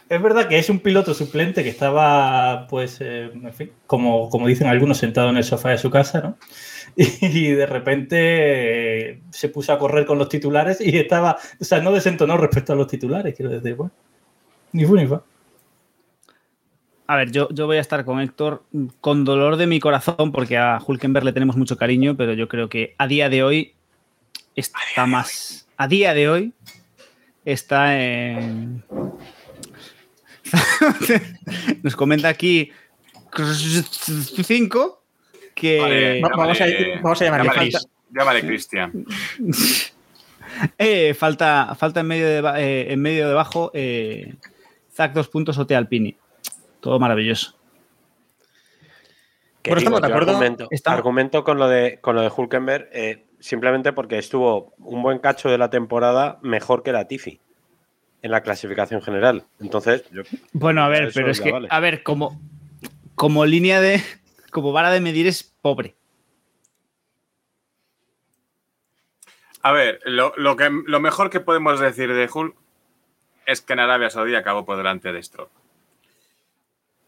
Es 0.07 0.21
verdad 0.21 0.47
que 0.47 0.59
es 0.59 0.69
un 0.69 0.79
piloto 0.79 1.13
suplente 1.13 1.63
que 1.63 1.69
estaba, 1.69 2.67
pues, 2.67 2.97
eh, 3.01 3.31
en 3.33 3.53
fin, 3.53 3.71
como, 3.87 4.29
como 4.29 4.47
dicen 4.47 4.67
algunos, 4.67 4.97
sentado 4.97 5.29
en 5.29 5.37
el 5.37 5.43
sofá 5.43 5.69
de 5.69 5.77
su 5.77 5.89
casa, 5.89 6.19
¿no? 6.21 6.37
Y, 6.97 7.51
de 7.51 7.65
repente 7.65 8.17
eh, 9.11 9.21
se 9.31 9.47
puso 9.49 9.71
a 9.71 9.79
correr 9.79 10.05
con 10.05 10.17
los 10.17 10.27
titulares 10.27 10.79
y 10.81 10.97
estaba, 10.97 11.37
o 11.59 11.63
sea, 11.63 11.79
no 11.79 11.91
desentonó 11.93 12.35
respecto 12.37 12.73
a 12.73 12.75
los 12.75 12.87
titulares, 12.87 13.33
quiero 13.35 13.49
decir, 13.51 13.75
bueno, 13.75 13.93
ni 14.73 14.85
fu 14.85 14.95
ni 14.95 15.07
fa. 15.07 15.21
A 17.11 17.15
ver, 17.17 17.31
yo, 17.31 17.49
yo 17.51 17.65
voy 17.65 17.77
a 17.77 17.81
estar 17.81 18.05
con 18.05 18.19
Héctor 18.21 18.63
con 19.01 19.25
dolor 19.25 19.57
de 19.57 19.67
mi 19.67 19.79
corazón, 19.79 20.31
porque 20.31 20.57
a 20.57 20.79
Hulkenberg 20.85 21.25
le 21.25 21.33
tenemos 21.33 21.57
mucho 21.57 21.77
cariño, 21.77 22.15
pero 22.15 22.33
yo 22.33 22.47
creo 22.47 22.69
que 22.69 22.95
a 22.97 23.07
día 23.07 23.29
de 23.29 23.43
hoy 23.43 23.73
está 24.55 25.05
más. 25.05 25.67
A 25.77 25.87
día 25.87 26.13
de 26.13 26.29
hoy 26.29 26.53
está 27.43 27.99
en. 27.99 28.83
Nos 31.83 31.95
comenta 31.95 32.27
aquí 32.29 32.71
5 34.43 35.03
que. 35.55 35.79
Vale, 35.79 36.21
vamos, 36.21 36.61
a, 36.61 36.65
vamos 37.01 37.21
a 37.21 37.25
llamarle 37.25 37.49
llámale- 38.11 38.41
Cristian. 38.47 39.05
Eh, 40.77 41.13
falta, 41.13 41.73
falta 41.79 42.01
en 42.01 42.07
medio 42.07 42.27
de, 42.27 42.41
ba- 42.41 42.61
eh, 42.61 42.91
en 42.91 43.01
medio 43.01 43.27
debajo 43.27 43.71
eh, 43.73 44.35
Zack 44.93 45.13
dos 45.13 45.29
puntos 45.29 45.57
Ote 45.57 45.75
Alpini. 45.75 46.15
Todo 46.81 46.99
maravilloso. 46.99 47.55
Que 49.61 49.71
Bueno, 49.71 49.79
digo, 49.79 49.97
estamos 49.97 50.01
de 50.01 50.07
acuerdo. 50.07 50.31
Argumento, 50.31 50.67
argumento 50.85 51.43
con 51.43 51.57
lo 51.59 51.67
de 51.67 51.99
con 52.01 52.15
lo 52.15 52.21
de 52.21 52.31
Hulkenberg 52.35 52.89
eh, 52.91 53.25
simplemente 53.39 53.93
porque 53.93 54.17
estuvo 54.17 54.73
un 54.79 55.03
buen 55.03 55.19
cacho 55.19 55.49
de 55.49 55.57
la 55.57 55.69
temporada 55.69 56.39
mejor 56.41 56.83
que 56.83 56.91
la 56.91 57.07
Tifi 57.07 57.39
en 58.21 58.31
la 58.31 58.41
clasificación 58.41 59.01
general. 59.01 59.45
Entonces, 59.59 60.03
yo, 60.11 60.23
Bueno, 60.53 60.83
a 60.83 60.89
ver, 60.89 61.11
pero 61.13 61.31
es 61.31 61.41
que, 61.41 61.51
vale. 61.51 61.67
a 61.71 61.79
ver, 61.79 62.03
como, 62.03 62.39
como 63.15 63.45
línea 63.45 63.81
de. 63.81 64.01
Como 64.51 64.71
vara 64.73 64.91
de 64.91 64.99
medir 64.99 65.27
es 65.27 65.43
pobre. 65.43 65.95
A 69.63 69.71
ver, 69.71 69.99
lo, 70.05 70.33
lo 70.37 70.55
que, 70.55 70.69
lo 70.87 70.99
mejor 70.99 71.29
que 71.29 71.39
podemos 71.39 71.79
decir 71.79 72.13
de 72.13 72.29
Hulk 72.31 72.55
es 73.45 73.61
que 73.61 73.73
en 73.73 73.79
Arabia 73.79 74.09
Saudí 74.09 74.35
acabó 74.35 74.65
por 74.65 74.77
delante 74.77 75.13
de 75.13 75.21
Stroll. 75.21 75.49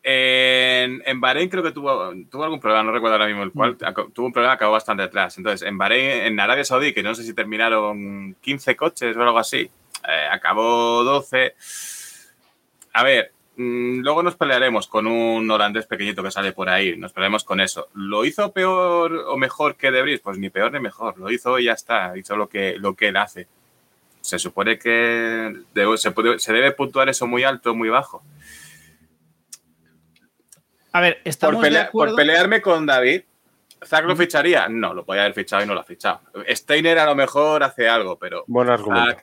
En, 0.05 1.01
en 1.05 1.21
Bahrein 1.21 1.47
creo 1.49 1.63
que 1.63 1.71
tuvo, 1.71 2.11
tuvo 2.29 2.43
algún 2.43 2.59
problema, 2.59 2.83
no 2.83 2.91
recuerdo 2.91 3.15
ahora 3.15 3.27
mismo 3.27 3.43
el 3.43 3.51
cual, 3.53 3.77
aco- 3.81 4.11
tuvo 4.13 4.25
un 4.27 4.33
problema, 4.33 4.53
acabó 4.53 4.73
bastante 4.73 5.01
atrás. 5.03 5.37
Entonces, 5.37 5.65
en 5.67 5.77
Bahrein, 5.77 6.25
en 6.25 6.39
Arabia 6.41 6.65
Saudí, 6.65 6.93
que 6.93 7.01
no 7.03 7.15
sé 7.15 7.23
si 7.23 7.33
terminaron 7.33 8.35
15 8.41 8.75
coches 8.75 9.15
o 9.15 9.21
algo 9.23 9.39
así, 9.39 9.59
eh, 10.07 10.27
acabó 10.29 11.03
12. 11.05 11.55
A 12.93 13.03
ver, 13.03 13.31
mm, 13.55 13.99
luego 14.01 14.23
nos 14.23 14.35
pelearemos 14.35 14.87
con 14.87 15.07
un 15.07 15.49
holandés 15.49 15.85
pequeñito 15.87 16.21
que 16.21 16.31
sale 16.31 16.51
por 16.51 16.69
ahí, 16.69 16.97
nos 16.97 17.13
pelearemos 17.13 17.43
con 17.43 17.59
eso. 17.61 17.87
¿Lo 17.93 18.25
hizo 18.25 18.51
peor 18.51 19.13
o 19.27 19.37
mejor 19.37 19.75
que 19.75 19.89
De 19.91 20.01
Vries? 20.01 20.19
Pues 20.19 20.37
ni 20.37 20.49
peor 20.49 20.71
ni 20.73 20.79
mejor, 20.79 21.17
lo 21.17 21.31
hizo 21.31 21.57
y 21.59 21.65
ya 21.65 21.73
está, 21.73 22.17
hizo 22.17 22.35
lo 22.35 22.49
que, 22.49 22.75
lo 22.77 22.93
que 22.95 23.07
él 23.07 23.17
hace. 23.17 23.47
Se 24.21 24.39
supone 24.39 24.77
que 24.79 25.53
debe- 25.73 25.97
se, 25.97 26.11
puede- 26.11 26.39
se 26.39 26.53
debe 26.53 26.71
puntuar 26.71 27.09
eso 27.09 27.25
muy 27.27 27.43
alto 27.43 27.71
o 27.71 27.75
muy 27.75 27.89
bajo. 27.89 28.21
A 30.93 31.01
ver, 31.01 31.17
Por, 31.17 31.27
estamos 31.29 31.61
de 31.61 31.67
pelea- 31.69 31.91
por 31.91 32.15
pelearme 32.15 32.61
con 32.61 32.85
David, 32.85 33.23
¿Zack 33.85 34.05
lo 34.05 34.15
ficharía? 34.15 34.69
No, 34.69 34.93
lo 34.93 35.03
podía 35.05 35.23
haber 35.23 35.33
fichado 35.33 35.61
y 35.63 35.65
no 35.67 35.73
lo 35.73 35.81
ha 35.81 35.83
fichado. 35.83 36.21
Steiner 36.49 36.99
a 36.99 37.05
lo 37.05 37.15
mejor 37.15 37.63
hace 37.63 37.89
algo, 37.89 38.17
pero 38.17 38.45
buen 38.47 38.69
argumento. 38.69 39.17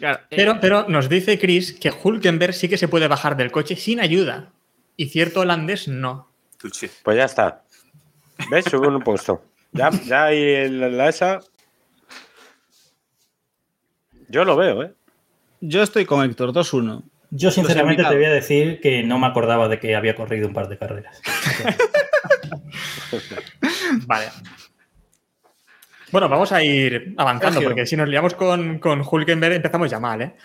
Claro, 0.00 0.18
eh, 0.30 0.36
Pero, 0.36 0.58
pero 0.60 0.88
nos 0.88 1.08
dice 1.08 1.38
Chris 1.38 1.72
que 1.78 1.92
Hulkenberg 1.92 2.52
sí 2.54 2.68
que 2.68 2.76
se 2.78 2.88
puede 2.88 3.06
bajar 3.06 3.36
del 3.36 3.52
coche 3.52 3.76
sin 3.76 4.00
ayuda. 4.00 4.50
Y 4.96 5.08
cierto 5.10 5.40
holandés 5.40 5.86
no. 5.86 6.30
Pues 7.02 7.16
ya 7.16 7.24
está. 7.24 7.62
¿Ves? 8.50 8.64
Sube 8.64 8.88
un 8.88 9.02
puesto. 9.02 9.44
Ya, 9.72 9.90
ya 9.90 10.24
hay 10.26 10.68
la 10.70 11.08
esa. 11.08 11.40
Yo 14.28 14.44
lo 14.44 14.56
veo, 14.56 14.82
¿eh? 14.82 14.94
yo 15.60 15.82
estoy 15.82 16.04
con 16.06 16.24
Héctor, 16.28 16.52
2-1. 16.52 17.02
Yo 17.36 17.50
sinceramente 17.50 18.04
te 18.04 18.14
voy 18.14 18.26
a 18.26 18.30
decir 18.30 18.78
que 18.80 19.02
no 19.02 19.18
me 19.18 19.26
acordaba 19.26 19.66
de 19.66 19.80
que 19.80 19.96
había 19.96 20.14
corrido 20.14 20.46
un 20.46 20.54
par 20.54 20.68
de 20.68 20.78
carreras. 20.78 21.20
Vale. 24.06 24.26
Bueno, 26.12 26.28
vamos 26.28 26.52
a 26.52 26.62
ir 26.62 27.12
avanzando, 27.16 27.54
Sergio. 27.54 27.70
porque 27.70 27.86
si 27.86 27.96
nos 27.96 28.08
liamos 28.08 28.34
con, 28.34 28.78
con 28.78 29.02
Hulkenberg 29.04 29.54
empezamos 29.54 29.90
ya 29.90 29.98
mal, 29.98 30.22
¿eh? 30.22 30.36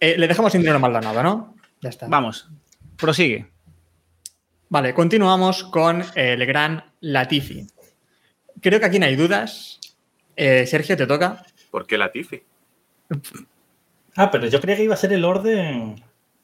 Eh, 0.00 0.16
Le 0.18 0.26
dejamos 0.26 0.50
sin 0.50 0.60
dinero 0.62 0.78
a 0.78 0.80
Maldonado, 0.80 1.22
¿no? 1.22 1.54
Ya 1.80 1.90
está. 1.90 2.08
Vamos, 2.08 2.48
prosigue. 2.96 3.46
Vale, 4.70 4.92
continuamos 4.92 5.62
con 5.62 6.02
el 6.16 6.44
gran 6.46 6.92
Latifi. 6.98 7.64
Creo 8.60 8.80
que 8.80 8.86
aquí 8.86 8.98
no 8.98 9.06
hay 9.06 9.14
dudas. 9.14 9.78
Eh, 10.34 10.66
Sergio, 10.66 10.96
te 10.96 11.06
toca. 11.06 11.44
¿Por 11.70 11.86
qué 11.86 11.96
Latifi? 11.96 12.42
Ah, 14.16 14.30
pero 14.30 14.46
yo 14.46 14.60
creía 14.60 14.76
que 14.76 14.84
iba 14.84 14.94
a 14.94 14.98
ser 14.98 15.12
el 15.12 15.24
orden 15.24 16.02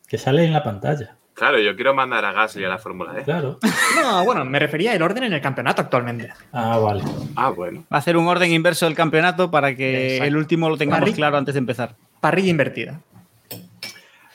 que 0.09 0.19
sale 0.19 0.45
en 0.45 0.53
la 0.53 0.63
pantalla. 0.63 1.17
Claro, 1.35 1.59
yo 1.59 1.75
quiero 1.75 1.95
mandar 1.95 2.25
a 2.25 2.33
Gasly 2.33 2.65
a 2.65 2.69
la 2.69 2.79
Fórmula 2.79 3.19
E. 3.19 3.23
Claro. 3.23 3.59
No, 3.97 4.25
bueno, 4.25 4.45
me 4.45 4.59
refería 4.59 4.93
al 4.93 5.01
orden 5.01 5.25
en 5.25 5.33
el 5.33 5.41
campeonato 5.41 5.81
actualmente. 5.83 6.31
Ah, 6.53 6.77
vale. 6.79 7.03
Ah, 7.37 7.51
bueno. 7.51 7.81
Va 7.91 7.97
a 7.97 7.99
hacer 7.99 8.17
un 8.17 8.27
orden 8.27 8.51
inverso 8.53 8.85
del 8.87 8.95
campeonato 8.95 9.51
para 9.51 9.75
que 9.75 10.17
Exacto. 10.17 10.29
el 10.29 10.37
último 10.37 10.69
lo 10.69 10.77
tengamos 10.77 11.11
claro 11.13 11.39
antes 11.39 11.55
de 11.55 11.59
empezar. 11.59 11.95
Parrilla 12.21 12.51
invertida. 12.51 13.01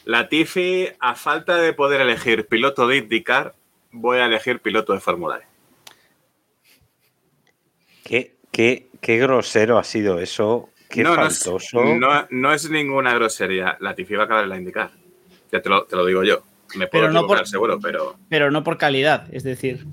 Latifi, 0.05 0.89
a 0.99 1.15
falta 1.15 1.57
de 1.57 1.73
poder 1.73 2.01
elegir 2.01 2.47
piloto 2.47 2.87
de 2.87 2.97
IndyCar, 2.97 3.53
voy 3.91 4.19
a 4.19 4.25
elegir 4.25 4.59
piloto 4.61 4.93
de 4.93 4.99
Fórmula 4.99 5.39
E. 5.39 5.45
Qué, 8.03 8.35
qué, 8.51 8.87
qué 9.01 9.17
grosero 9.17 9.77
ha 9.77 9.83
sido 9.83 10.19
eso. 10.19 10.69
Qué 10.89 11.03
no, 11.03 11.15
no 11.15 11.25
es- 11.27 11.39
faltoso. 11.43 11.83
no, 11.95 12.27
no 12.29 12.53
es 12.53 12.69
ninguna 12.69 13.13
grosería. 13.13 13.77
Latifi 13.79 14.15
va 14.15 14.23
a 14.23 14.25
acabar 14.25 14.43
en 14.43 14.49
la 14.49 14.57
IndyCar. 14.57 14.91
Ya 15.51 15.61
te 15.61 15.69
lo, 15.69 15.83
te 15.85 15.95
lo 15.95 16.05
digo 16.05 16.23
yo. 16.23 16.43
Me 16.75 16.87
puedo 16.87 17.03
Pero 17.05 17.13
no 17.13 17.27
por- 17.27 17.47
seguro, 17.47 17.79
pero 17.79 18.15
Pero 18.29 18.51
no 18.51 18.63
por 18.63 18.77
calidad, 18.77 19.27
es 19.31 19.43
decir. 19.43 19.85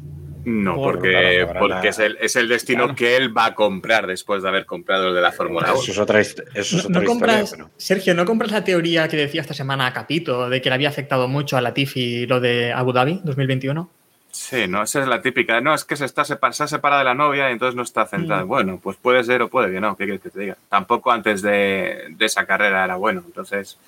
no, 0.44 0.74
Por- 0.74 0.94
porque, 0.94 1.42
claro, 1.44 1.58
porque 1.60 1.88
es, 1.88 1.98
el, 2.00 2.16
es 2.20 2.34
el 2.34 2.48
destino 2.48 2.84
Claro. 2.84 2.96
que 2.96 3.16
él 3.16 3.36
va 3.36 3.44
a 3.46 3.54
comprar 3.54 4.06
después 4.06 4.42
de 4.42 4.48
haber 4.48 4.66
comprado 4.66 5.08
el 5.08 5.14
de 5.14 5.20
la 5.20 5.30
Fórmula 5.32 5.72
1. 5.72 5.80
Eso 5.82 5.92
es 5.92 5.98
otra, 5.98 6.20
hist- 6.20 6.42
eso 6.54 6.76
es 6.78 6.84
No, 6.84 6.88
otra 6.88 7.00
no 7.02 7.06
compras, 7.06 7.42
historia. 7.44 7.64
pero- 7.66 7.74
Sergio, 7.78 8.14
¿no 8.14 8.24
compras 8.24 8.50
la 8.50 8.64
teoría 8.64 9.06
que 9.08 9.16
decía 9.16 9.40
esta 9.42 9.54
semana 9.54 9.86
a 9.86 9.92
Capito 9.92 10.48
de 10.48 10.60
que 10.60 10.68
le 10.70 10.74
había 10.74 10.88
afectado 10.88 11.28
mucho 11.28 11.56
a 11.56 11.60
Latifi 11.60 12.26
lo 12.26 12.40
de 12.40 12.72
Abu 12.72 12.92
Dhabi 12.92 13.20
2021? 13.22 13.88
Sí, 14.32 14.66
no, 14.66 14.82
esa 14.82 15.02
es 15.02 15.06
la 15.08 15.20
típica. 15.20 15.60
No, 15.60 15.74
es 15.74 15.84
que 15.84 15.94
se 15.94 16.06
está 16.06 16.22
separ- 16.24 16.52
se 16.54 16.64
ha 16.64 16.66
separado 16.66 17.00
de 17.00 17.04
la 17.04 17.14
novia 17.14 17.50
y 17.50 17.52
entonces 17.52 17.76
no 17.76 17.82
está 17.82 18.04
Mm. 18.04 18.08
centrada. 18.08 18.42
Bueno, 18.44 18.80
pues 18.82 18.96
puede 18.96 19.22
ser 19.24 19.42
o 19.42 19.48
puede 19.48 19.70
que 19.70 19.78
no. 19.80 19.94
¿Qué 19.96 20.04
quieres 20.04 20.22
que 20.22 20.30
te 20.30 20.40
diga? 20.40 20.56
Tampoco 20.70 21.12
antes 21.12 21.42
de, 21.42 22.06
de 22.10 22.24
esa 22.26 22.46
carrera 22.46 22.82
era 22.84 22.96
bueno. 22.96 23.22
Entonces, 23.26 23.78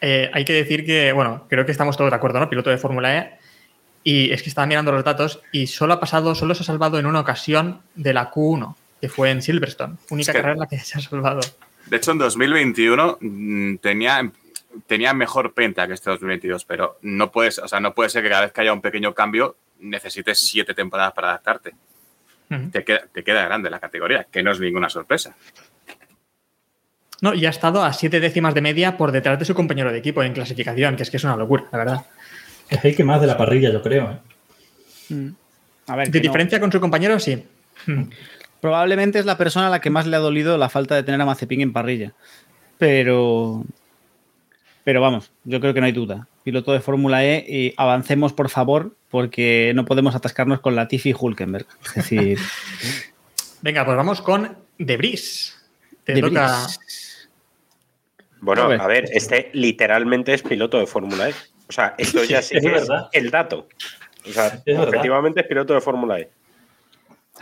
Eh, 0.00 0.30
hay 0.34 0.44
que 0.44 0.52
decir 0.52 0.84
que, 0.84 1.12
bueno, 1.12 1.46
creo 1.48 1.64
que 1.64 1.72
estamos 1.72 1.96
todos 1.96 2.10
de 2.10 2.16
acuerdo, 2.16 2.38
¿no? 2.38 2.50
Piloto 2.50 2.68
de 2.68 2.76
Fórmula 2.76 3.16
E. 3.16 3.38
Y 4.02 4.32
es 4.32 4.42
que 4.42 4.50
estaba 4.50 4.66
mirando 4.66 4.92
los 4.92 5.02
datos 5.02 5.40
y 5.50 5.66
solo 5.66 5.94
ha 5.94 6.00
pasado, 6.00 6.34
solo 6.34 6.54
se 6.54 6.62
ha 6.62 6.66
salvado 6.66 6.98
en 6.98 7.06
una 7.06 7.20
ocasión 7.20 7.80
de 7.94 8.12
la 8.12 8.30
Q1, 8.30 8.76
que 9.00 9.08
fue 9.08 9.30
en 9.30 9.40
Silverstone. 9.40 9.96
Única 10.10 10.32
Es 10.32 10.36
que- 10.36 10.42
carrera 10.42 10.52
en 10.54 10.60
la 10.60 10.66
que 10.66 10.78
se 10.78 10.98
ha 10.98 11.00
salvado. 11.00 11.40
de 11.86 11.96
hecho, 11.96 12.10
en 12.10 12.18
2021 12.18 13.16
mm, 13.20 13.76
tenía, 13.76 14.30
tenía 14.86 15.12
mejor 15.14 15.54
penta 15.54 15.86
que 15.86 15.94
este 15.94 16.10
2022, 16.10 16.64
pero 16.64 16.98
no 17.02 17.30
puedes, 17.32 17.58
o 17.58 17.68
sea, 17.68 17.80
no 17.80 17.94
puede 17.94 18.10
ser 18.10 18.22
que 18.22 18.28
cada 18.30 18.42
vez 18.42 18.52
que 18.52 18.60
haya 18.60 18.72
un 18.72 18.80
pequeño 18.80 19.14
cambio 19.14 19.56
necesites 19.80 20.38
siete 20.38 20.74
temporadas 20.74 21.12
para 21.12 21.28
adaptarte. 21.28 21.72
Te 22.70 22.84
queda, 22.84 23.00
te 23.12 23.24
queda 23.24 23.44
grande 23.46 23.68
la 23.70 23.80
categoría, 23.80 24.26
que 24.30 24.42
no 24.42 24.52
es 24.52 24.60
ninguna 24.60 24.88
sorpresa. 24.88 25.34
No, 27.20 27.34
y 27.34 27.46
ha 27.46 27.50
estado 27.50 27.82
a 27.82 27.92
siete 27.92 28.20
décimas 28.20 28.54
de 28.54 28.60
media 28.60 28.96
por 28.96 29.10
detrás 29.12 29.38
de 29.38 29.44
su 29.44 29.54
compañero 29.54 29.90
de 29.90 29.98
equipo 29.98 30.22
en 30.22 30.34
clasificación, 30.34 30.94
que 30.96 31.02
es 31.04 31.10
que 31.10 31.16
es 31.16 31.24
una 31.24 31.36
locura, 31.36 31.64
la 31.72 31.78
verdad. 31.78 32.06
Es 32.68 32.84
el 32.84 32.94
que 32.94 33.02
más 33.04 33.20
de 33.20 33.26
la 33.26 33.36
parrilla, 33.36 33.70
yo 33.72 33.82
creo. 33.82 34.20
¿eh? 35.10 35.30
A 35.86 35.96
ver, 35.96 36.10
De 36.10 36.18
no- 36.18 36.22
diferencia 36.22 36.60
con 36.60 36.70
su 36.70 36.80
compañero, 36.80 37.18
sí. 37.18 37.44
Mm. 37.86 38.04
probablemente 38.60 39.18
es 39.18 39.26
la 39.26 39.36
persona 39.36 39.66
a 39.66 39.70
la 39.70 39.80
que 39.80 39.90
más 39.90 40.06
le 40.06 40.16
ha 40.16 40.20
dolido 40.20 40.56
la 40.56 40.68
falta 40.68 40.94
de 40.94 41.02
tener 41.02 41.20
a 41.20 41.26
Mazepin 41.26 41.60
en 41.60 41.72
parrilla. 41.72 42.12
Pero. 42.78 43.64
Pero 44.84 45.00
vamos, 45.00 45.32
yo 45.44 45.60
creo 45.60 45.72
que 45.74 45.80
no 45.80 45.86
hay 45.86 45.92
duda. 45.92 46.28
Piloto 46.42 46.72
de 46.72 46.80
Fórmula 46.80 47.24
E 47.24 47.44
y 47.48 47.74
avancemos, 47.76 48.32
por 48.34 48.50
favor, 48.50 48.94
porque 49.10 49.72
no 49.74 49.84
podemos 49.86 50.14
atascarnos 50.14 50.60
con 50.60 50.76
Latifi 50.76 51.10
y 51.10 51.14
Hulkenberg. 51.18 51.66
Es 51.86 51.94
decir, 51.94 52.38
Venga, 53.62 53.84
pues 53.84 53.96
vamos 53.96 54.20
con 54.20 54.56
Debris. 54.78 55.58
Te 56.04 56.12
De 56.12 56.20
toca. 56.20 56.46
Vries. 56.64 57.30
Bueno, 58.40 58.62
A 58.64 58.66
ver. 58.66 58.80
a 58.82 58.86
ver, 58.86 59.04
este 59.10 59.48
literalmente 59.54 60.34
es 60.34 60.42
piloto 60.42 60.78
de 60.78 60.86
Fórmula 60.86 61.30
E. 61.30 61.34
O 61.66 61.72
sea, 61.72 61.94
esto 61.96 62.22
ya 62.28 62.42
sí 62.42 62.56
Es 62.58 62.62
que 62.62 62.68
es 62.76 62.88
verdad. 62.88 63.08
el 63.12 63.30
dato. 63.30 63.68
O 64.28 64.30
sea, 64.32 64.60
efectivamente 64.66 65.40
es 65.40 65.46
piloto 65.46 65.72
de 65.72 65.80
Fórmula 65.80 66.18
E. 66.20 66.28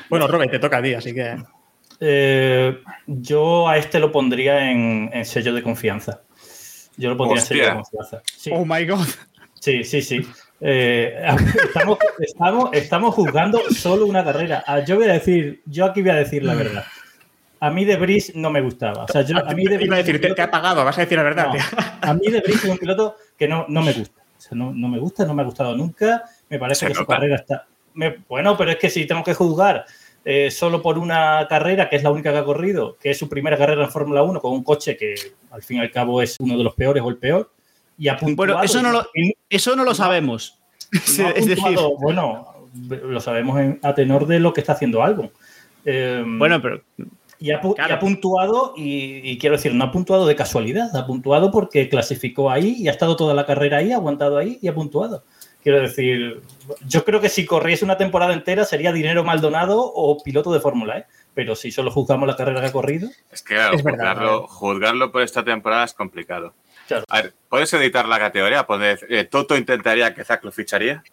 Bueno, 0.08 0.28
Robert, 0.28 0.50
te 0.52 0.60
toca 0.60 0.76
a 0.78 0.82
ti, 0.82 0.94
así 0.94 1.12
que. 1.12 1.36
Eh, 1.98 2.78
yo 3.06 3.68
a 3.68 3.76
este 3.78 3.98
lo 3.98 4.12
pondría 4.12 4.70
en, 4.70 5.10
en 5.12 5.24
sello 5.24 5.52
de 5.54 5.62
confianza. 5.62 6.22
Yo 6.96 7.10
lo 7.10 7.16
pondría 7.16 7.42
Hostia. 7.42 7.56
en 7.56 7.68
de 7.70 7.74
confianza. 7.74 8.22
Sí, 8.36 8.50
Oh 8.54 8.64
my 8.64 8.84
god. 8.86 9.06
sí, 9.60 9.84
sí. 9.84 10.02
sí. 10.02 10.26
Eh, 10.60 11.26
estamos, 11.64 11.98
estamos, 12.20 12.70
estamos 12.72 13.14
juzgando 13.14 13.60
solo 13.70 14.06
una 14.06 14.24
carrera. 14.24 14.62
Ah, 14.66 14.80
Yo 14.80 14.96
voy 14.96 15.08
a 15.08 15.14
decir, 15.14 15.62
yo 15.66 15.84
aquí 15.86 16.02
voy 16.02 16.10
a 16.10 16.14
decir 16.16 16.44
la 16.44 16.54
verdad. 16.54 16.84
A 17.60 17.70
mí 17.70 17.84
de 17.84 17.96
Brice 17.96 18.32
no 18.34 18.50
me 18.50 18.60
gustaba. 18.60 19.04
O 19.04 19.08
sea, 19.08 19.22
yo, 19.22 19.36
a 19.38 19.54
mí 19.54 19.64
de 19.64 19.84
Iba 19.84 19.94
a 19.96 19.98
decir, 20.02 20.20
te 20.20 20.42
ha 20.42 20.50
pagado, 20.50 20.84
vas 20.84 20.98
a 20.98 21.02
decir 21.02 21.16
la 21.16 21.22
verdad. 21.24 21.48
No, 21.52 22.08
a 22.08 22.14
mí 22.14 22.28
de 22.28 22.40
Brice 22.40 22.66
es 22.66 22.72
un 22.72 22.78
piloto 22.78 23.16
que 23.38 23.46
no, 23.48 23.66
no 23.68 23.82
me 23.82 23.92
gusta. 23.98 24.20
O 24.36 24.40
sea, 24.40 24.58
no, 24.58 24.72
no 24.74 24.88
me 24.88 24.98
gusta, 24.98 25.24
no 25.24 25.34
me 25.34 25.42
ha 25.42 25.44
gustado 25.44 25.76
nunca. 25.76 26.24
Me 26.48 26.58
parece 26.58 26.80
Se 26.80 26.88
que 26.88 26.94
su 26.94 27.06
carrera 27.06 27.36
está. 27.36 27.66
me- 27.94 28.16
bueno, 28.28 28.56
pero 28.56 28.72
es 28.72 28.78
que 28.78 28.90
si 28.90 29.06
tengo 29.06 29.22
que 29.22 29.34
juzgar 29.34 29.84
eh, 30.24 30.50
solo 30.50 30.80
por 30.82 30.98
una 30.98 31.46
carrera, 31.48 31.88
que 31.88 31.96
es 31.96 32.02
la 32.02 32.10
única 32.10 32.32
que 32.32 32.38
ha 32.38 32.44
corrido, 32.44 32.96
que 33.00 33.10
es 33.10 33.18
su 33.18 33.28
primera 33.28 33.56
carrera 33.56 33.84
en 33.84 33.90
Fórmula 33.90 34.22
1 34.22 34.40
con 34.40 34.52
un 34.52 34.62
coche 34.62 34.96
que 34.96 35.14
al 35.50 35.62
fin 35.62 35.78
y 35.78 35.80
al 35.80 35.90
cabo 35.90 36.22
es 36.22 36.36
uno 36.38 36.56
de 36.56 36.64
los 36.64 36.74
peores 36.74 37.02
o 37.02 37.08
el 37.08 37.16
peor, 37.16 37.50
y 37.98 38.08
ha 38.08 38.16
puntuado. 38.16 38.54
Bueno, 38.54 38.62
eso 38.64 38.82
no 38.82 38.92
lo, 38.92 39.06
y 39.14 39.32
eso 39.50 39.74
no 39.76 39.84
lo 39.84 39.94
sabemos. 39.94 40.58
no 41.18 41.28
es 41.36 41.46
decir, 41.46 41.76
bueno, 42.00 42.68
lo 42.88 43.20
sabemos 43.20 43.58
en- 43.60 43.78
a 43.82 43.94
tenor 43.94 44.26
de 44.26 44.38
lo 44.40 44.52
que 44.52 44.60
está 44.60 44.72
haciendo 44.72 45.02
Albon. 45.02 45.30
Eh, 45.84 46.22
bueno, 46.26 46.60
pero 46.62 46.80
y 47.38 47.50
ha, 47.50 47.60
y 47.64 47.74
Claro. 47.74 47.94
ha 47.94 47.98
puntuado, 47.98 48.74
y, 48.76 49.20
y 49.28 49.36
quiero 49.38 49.56
decir, 49.56 49.74
no 49.74 49.84
ha 49.84 49.90
puntuado 49.90 50.26
de 50.26 50.36
casualidad, 50.36 50.94
ha 50.96 51.04
puntuado 51.06 51.50
porque 51.50 51.88
clasificó 51.88 52.48
ahí 52.50 52.76
y 52.78 52.86
ha 52.86 52.92
estado 52.92 53.16
toda 53.16 53.34
la 53.34 53.44
carrera 53.44 53.78
ahí, 53.78 53.90
ha 53.90 53.96
aguantado 53.96 54.38
ahí 54.38 54.58
y 54.62 54.68
ha 54.68 54.74
puntuado. 54.74 55.24
Quiero 55.62 55.80
decir, 55.80 56.42
yo 56.86 57.04
creo 57.04 57.20
que 57.20 57.28
si 57.28 57.46
corriese 57.46 57.84
una 57.84 57.96
temporada 57.96 58.32
entera 58.32 58.64
sería 58.64 58.92
dinero 58.92 59.22
Maldonado 59.22 59.80
o 59.80 60.20
piloto 60.22 60.52
de 60.52 60.60
Fórmula 60.60 60.98
E, 60.98 61.06
pero 61.34 61.54
si 61.54 61.70
solo 61.70 61.90
juzgamos 61.90 62.26
la 62.26 62.36
carrera 62.36 62.60
que 62.60 62.66
ha 62.66 62.72
corrido, 62.72 63.08
Es 63.30 63.42
que 63.42 63.54
claro, 63.54 63.76
Es 63.76 63.84
verdad, 63.84 64.14
juzgarlo, 64.14 64.46
juzgarlo 64.48 65.12
por 65.12 65.22
esta 65.22 65.44
temporada 65.44 65.84
es 65.84 65.94
complicado. 65.94 66.54
Claro. 66.88 67.04
A 67.08 67.22
ver, 67.22 67.32
¿puedes 67.48 67.72
editar 67.74 68.08
la 68.08 68.18
categoría? 68.18 68.66
Poner, 68.66 69.06
eh, 69.08 69.24
Toto 69.24 69.56
intentaría 69.56 70.12
que 70.14 70.24
Zack 70.24 70.44
lo 70.44 70.50
ficharía. 70.50 71.04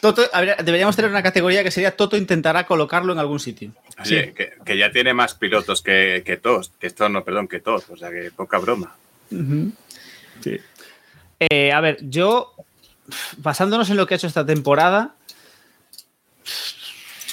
Toto, 0.00 0.22
deberíamos 0.64 0.96
tener 0.96 1.10
una 1.10 1.22
categoría 1.22 1.62
que 1.62 1.70
sería 1.70 1.94
Toto 1.94 2.16
intentará 2.16 2.64
colocarlo 2.64 3.12
en 3.12 3.18
algún 3.18 3.38
sitio. 3.38 3.72
Oye, 4.00 4.32
que, 4.32 4.54
que 4.64 4.76
ya 4.76 4.90
tiene 4.90 5.12
más 5.12 5.34
pilotos 5.34 5.82
que, 5.82 6.22
que 6.24 6.38
todos. 6.38 6.72
Que 6.80 6.86
esto 6.86 7.08
no, 7.08 7.22
perdón, 7.22 7.46
que 7.46 7.60
todos. 7.60 7.88
O 7.90 7.96
sea, 7.96 8.10
que 8.10 8.30
poca 8.34 8.58
broma. 8.58 8.96
Eh, 11.40 11.72
a 11.72 11.80
ver, 11.80 11.98
yo, 12.02 12.52
basándonos 13.38 13.88
en 13.90 13.96
lo 13.96 14.06
que 14.06 14.14
ha 14.14 14.16
hecho 14.18 14.26
esta 14.26 14.44
temporada, 14.44 15.14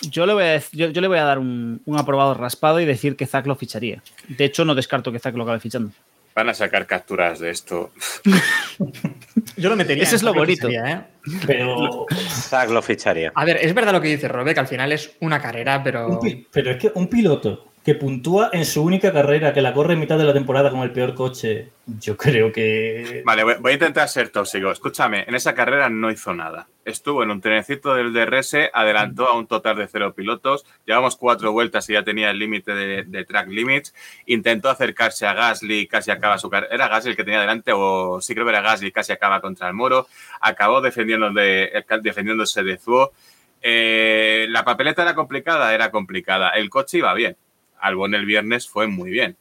yo 0.09 0.25
le 0.25 0.33
voy 0.33 0.43
a, 0.43 0.55
dec- 0.57 0.69
yo, 0.71 0.89
yo 0.89 1.01
le 1.01 1.07
voy 1.07 1.17
a 1.17 1.23
dar 1.23 1.39
un, 1.39 1.81
un 1.85 1.97
aprobado 1.97 2.33
raspado 2.33 2.79
y 2.79 2.85
decir 2.85 3.15
que 3.15 3.25
Zack 3.25 3.47
lo 3.47 3.55
ficharía. 3.55 4.01
De 4.27 4.45
hecho, 4.45 4.63
no 4.63 4.75
descarto 4.75 5.11
que 5.11 5.19
Zack 5.19 5.35
lo 5.35 5.43
acabe 5.43 5.59
fichando. 5.59 5.91
Van 6.35 6.49
a 6.49 6.53
sacar 6.53 6.85
capturas 6.85 7.39
de 7.39 7.49
esto. 7.49 7.91
Yo 9.57 9.69
lo 9.69 9.75
metería. 9.75 10.03
Ese 10.03 10.17
es 10.17 10.21
en 10.21 10.27
lo 10.27 10.33
bonito. 10.35 10.67
ficharía, 10.67 10.91
¿eh? 10.91 11.01
pero, 11.47 12.05
Zack 12.29 12.69
lo 12.69 12.81
ficharía. 12.83 13.31
A 13.33 13.43
ver, 13.43 13.57
es 13.57 13.73
verdad 13.73 13.91
lo 13.91 13.99
que 14.01 14.09
dice 14.09 14.27
Robert, 14.27 14.53
que 14.55 14.59
al 14.59 14.67
final 14.67 14.91
es 14.91 15.11
una 15.19 15.41
carrera, 15.41 15.81
pero. 15.83 16.19
un 16.19 16.47
pero 16.51 16.71
es 16.71 16.77
que 16.77 16.91
un 16.93 17.07
piloto 17.07 17.71
que 17.87 17.95
puntúa 17.95 18.49
en 18.51 18.65
su 18.65 18.83
única 18.83 19.13
carrera, 19.13 19.53
que 19.53 19.61
la 19.61 19.73
corre 19.73 19.93
en 19.93 20.01
mitad 20.01 20.17
de 20.17 20.25
la 20.25 20.33
temporada 20.33 20.69
con 20.71 20.81
el 20.81 20.91
peor 20.91 21.15
coche. 21.15 21.69
Yo 21.85 22.17
creo 22.17 22.51
que. 22.51 23.21
Vale, 23.25 23.45
voy, 23.45 23.71
a 23.71 23.73
intentar 23.75 24.09
ser 24.09 24.27
tóxico. 24.27 24.69
Escúchame, 24.71 25.23
en 25.25 25.35
esa 25.35 25.53
carrera 25.53 25.87
no 25.87 26.11
hizo 26.11 26.33
nada. 26.33 26.67
Estuvo 26.83 27.23
en 27.23 27.31
un 27.31 27.39
trenecito 27.39 27.95
del 27.95 28.11
DRS, 28.11 28.71
adelantó 28.73 29.29
a 29.29 29.37
un 29.37 29.47
total 29.47 29.77
de 29.77 29.87
cero 29.87 30.13
pilotos. 30.13 30.65
Llevamos 30.85 31.15
cuatro 31.15 31.53
vueltas 31.53 31.89
y 31.89 31.93
ya 31.93 32.03
tenía 32.03 32.29
el 32.29 32.39
límite 32.39 32.73
de, 32.73 33.23
track 33.23 33.47
limits. 33.47 33.95
Intentó 34.25 34.69
acercarse 34.69 35.25
a 35.25 35.33
Gasly, 35.33 35.87
casi 35.87 36.11
acaba 36.11 36.37
su 36.39 36.49
carrera. 36.49 36.75
¿Era 36.75 36.89
Gasly 36.89 37.11
el 37.11 37.15
que 37.15 37.23
tenía 37.23 37.39
delante? 37.39 37.71
O 37.73 38.19
sí 38.19 38.33
creo 38.33 38.45
que 38.45 38.51
era 38.51 38.59
Gasly, 38.59 38.91
casi 38.91 39.13
acaba 39.13 39.39
contra 39.39 39.69
el 39.69 39.73
muro. 39.73 40.07
Acabó 40.41 40.81
defendiendo 40.81 41.31
de- 41.31 41.85
defendiéndose 42.01 42.63
de 42.63 42.77
Zuo. 42.77 43.13
Eh, 43.61 44.45
la 44.49 44.65
papeleta 44.65 45.03
era 45.03 45.15
complicada, 45.15 45.73
era 45.73 45.89
complicada. 45.89 46.49
El 46.49 46.69
coche 46.69 46.97
iba 46.97 47.13
bien. 47.13 47.37
Albon 47.79 48.15
el 48.15 48.25
viernes 48.25 48.67
fue 48.67 48.87
muy 48.87 49.11
bien. 49.11 49.37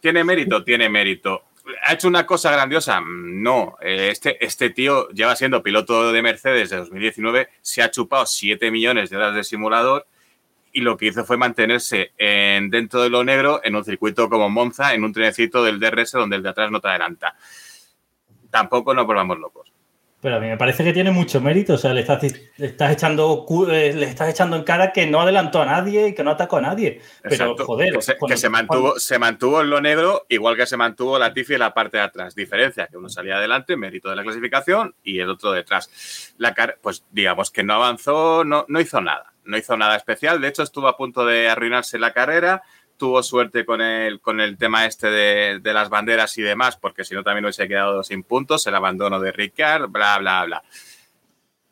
¿Tiene 0.00 0.24
mérito? 0.24 0.64
Tiene 0.64 0.88
mérito. 0.88 1.44
¿Ha 1.84 1.92
hecho 1.92 2.08
una 2.08 2.26
cosa 2.26 2.50
grandiosa? 2.50 3.00
No. 3.04 3.76
Eh, 3.80 4.08
Este, 4.10 4.44
este 4.44 4.70
tío 4.70 5.08
lleva 5.10 5.36
siendo 5.36 5.62
piloto 5.62 6.12
de 6.12 6.22
Mercedes 6.22 6.70
de 6.70 6.78
2019, 6.78 7.48
se 7.60 7.82
ha 7.82 7.90
chupado 7.90 8.26
7 8.26 8.70
millones 8.70 9.10
de 9.10 9.16
horas 9.16 9.34
de 9.34 9.44
simulador 9.44 10.06
y 10.72 10.80
lo 10.80 10.96
que 10.96 11.06
hizo 11.06 11.24
fue 11.24 11.36
mantenerse 11.36 12.12
en, 12.16 12.70
dentro 12.70 13.02
de 13.02 13.10
lo 13.10 13.24
negro 13.24 13.60
en 13.64 13.74
un 13.74 13.84
circuito 13.84 14.28
como 14.28 14.48
Monza, 14.48 14.94
en 14.94 15.04
un 15.04 15.12
trenecito 15.12 15.64
del 15.64 15.80
DRS 15.80 16.12
donde 16.12 16.36
el 16.36 16.42
de 16.42 16.48
atrás 16.48 16.70
no 16.70 16.80
te 16.80 16.88
adelanta. 16.88 17.36
Tampoco 18.50 18.94
nos 18.94 19.06
volvamos 19.06 19.38
locos. 19.38 19.69
Pero 20.22 20.36
a 20.36 20.40
mí 20.40 20.48
me 20.48 20.58
parece 20.58 20.84
que 20.84 20.92
tiene 20.92 21.10
mucho 21.10 21.40
mérito. 21.40 21.74
O 21.74 21.78
sea, 21.78 21.94
le 21.94 22.02
estás, 22.02 22.22
le 22.58 22.66
estás 22.66 22.92
echando 22.92 23.46
eh, 23.70 23.94
le 23.94 24.04
estás 24.06 24.28
echando 24.28 24.54
en 24.56 24.64
cara 24.64 24.92
que 24.92 25.06
no 25.06 25.20
adelantó 25.20 25.62
a 25.62 25.64
nadie 25.66 26.08
y 26.08 26.14
que 26.14 26.22
no 26.22 26.32
atacó 26.32 26.58
a 26.58 26.60
nadie. 26.60 27.00
Pero, 27.22 27.34
Exacto. 27.34 27.64
joder, 27.64 27.94
que 27.94 28.02
se, 28.02 28.18
cuando- 28.18 28.34
que 28.34 28.38
se 28.40 28.48
mantuvo, 28.50 28.98
se 29.00 29.18
mantuvo 29.18 29.60
en 29.62 29.70
lo 29.70 29.80
negro, 29.80 30.26
igual 30.28 30.56
que 30.56 30.66
se 30.66 30.76
mantuvo 30.76 31.18
la 31.18 31.32
Tifi 31.32 31.54
en 31.54 31.60
la 31.60 31.72
parte 31.72 31.96
de 31.96 32.02
atrás. 32.02 32.34
Diferencia, 32.34 32.86
que 32.86 32.98
uno 32.98 33.08
salía 33.08 33.36
adelante, 33.36 33.76
mérito 33.76 34.10
de 34.10 34.16
la 34.16 34.22
clasificación, 34.22 34.94
y 35.02 35.20
el 35.20 35.30
otro 35.30 35.52
detrás. 35.52 36.34
La 36.36 36.52
car- 36.52 36.76
pues 36.82 37.02
digamos 37.10 37.50
que 37.50 37.62
no 37.64 37.72
avanzó, 37.74 38.44
no, 38.44 38.66
no 38.68 38.78
hizo 38.80 39.00
nada. 39.00 39.32
No 39.44 39.56
hizo 39.56 39.74
nada 39.76 39.96
especial. 39.96 40.38
De 40.40 40.48
hecho, 40.48 40.62
estuvo 40.62 40.86
a 40.86 40.98
punto 40.98 41.24
de 41.24 41.48
arruinarse 41.48 41.98
la 41.98 42.12
carrera. 42.12 42.62
Tuvo 43.00 43.22
suerte 43.22 43.64
con 43.64 43.80
el, 43.80 44.20
con 44.20 44.40
el 44.42 44.58
tema 44.58 44.84
este 44.84 45.10
de, 45.10 45.58
de 45.58 45.72
las 45.72 45.88
banderas 45.88 46.36
y 46.36 46.42
demás, 46.42 46.76
porque 46.76 47.02
si 47.02 47.14
no 47.14 47.24
también 47.24 47.46
hubiese 47.46 47.66
quedado 47.66 48.04
sin 48.04 48.22
puntos, 48.22 48.66
el 48.66 48.74
abandono 48.74 49.18
de 49.18 49.32
Ricard, 49.32 49.88
bla, 49.88 50.18
bla, 50.18 50.44
bla. 50.44 50.62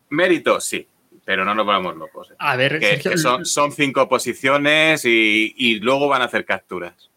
Mérito, 0.08 0.58
sí, 0.58 0.86
pero 1.26 1.44
no 1.44 1.54
nos 1.54 1.66
volvamos 1.66 1.96
locos. 1.96 2.30
¿eh? 2.30 2.34
A 2.38 2.56
ver, 2.56 2.78
Que, 2.80 2.86
Sergio, 2.92 3.10
que 3.10 3.18
son, 3.18 3.44
son 3.44 3.72
cinco 3.72 4.08
posiciones 4.08 5.04
y, 5.04 5.52
y 5.54 5.80
luego 5.80 6.08
van 6.08 6.22
a 6.22 6.24
hacer 6.24 6.46
capturas. 6.46 7.10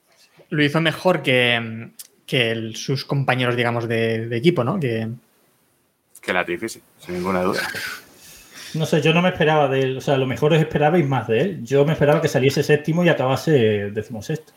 lo 0.50 0.62
hizo 0.62 0.82
mejor 0.82 1.22
que, 1.24 1.88
que 2.27 2.51
el- 2.51 2.75
sus 2.75 3.06
compañeros, 3.06 3.56
digamos, 3.56 3.88
de, 3.88 4.27
de 4.27 4.36
equipo, 4.38 4.65
¿no? 4.65 4.77
Que, 4.77 5.08
Que 6.22 6.34
la 6.34 6.44
Tifi, 6.44 6.68
sí, 6.68 6.82
sin 7.00 7.15
ninguna 7.15 7.44
duda. 7.44 7.62
No 8.75 8.86
sé, 8.86 9.01
yo 9.01 9.13
no 9.13 9.22
me 9.22 9.30
esperaba 9.30 9.68
de 9.68 9.82
él. 9.82 9.98
O 9.98 10.01
sea, 10.01 10.16
a 10.16 10.18
lo 10.18 10.28
mejor 10.28 10.54
os 10.54 10.60
esperabais 10.60 11.08
más 11.08 11.28
de 11.28 11.42
él. 11.42 11.60
Yo 11.63 11.86
me 11.86 11.94
esperaba 11.94 12.22
que 12.22 12.28
saliese 12.28 12.63
séptimo 12.63 13.04
y 13.04 13.10
acabase 13.10 13.51
decimosexto. 13.92 14.54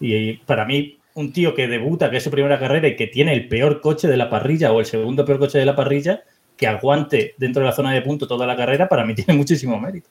Y, 0.00 0.14
y 0.14 0.32
para 0.38 0.64
mí, 0.64 0.98
un 1.14 1.32
tío 1.32 1.54
que 1.54 1.68
debuta, 1.68 2.10
que 2.10 2.18
es 2.18 2.22
su 2.24 2.30
primera 2.30 2.58
carrera 2.58 2.88
y 2.88 2.96
que 2.96 3.06
tiene 3.08 3.32
el 3.32 3.48
peor 3.48 3.80
coche 3.80 4.08
de 4.08 4.16
la 4.16 4.30
parrilla 4.30 4.72
o 4.72 4.80
el 4.80 4.86
segundo 4.86 5.24
peor 5.24 5.38
coche 5.38 5.58
de 5.58 5.64
la 5.66 5.74
parrilla, 5.76 6.22
que 6.56 6.66
aguante 6.66 7.34
dentro 7.38 7.60
de 7.62 7.66
la 7.68 7.72
zona 7.74 7.92
de 7.92 8.02
punto 8.02 8.26
toda 8.26 8.46
la 8.46 8.56
carrera, 8.56 8.88
para 8.88 9.04
mí 9.04 9.14
tiene 9.16 9.34
muchísimo 9.34 9.78
mérito. 9.80 10.08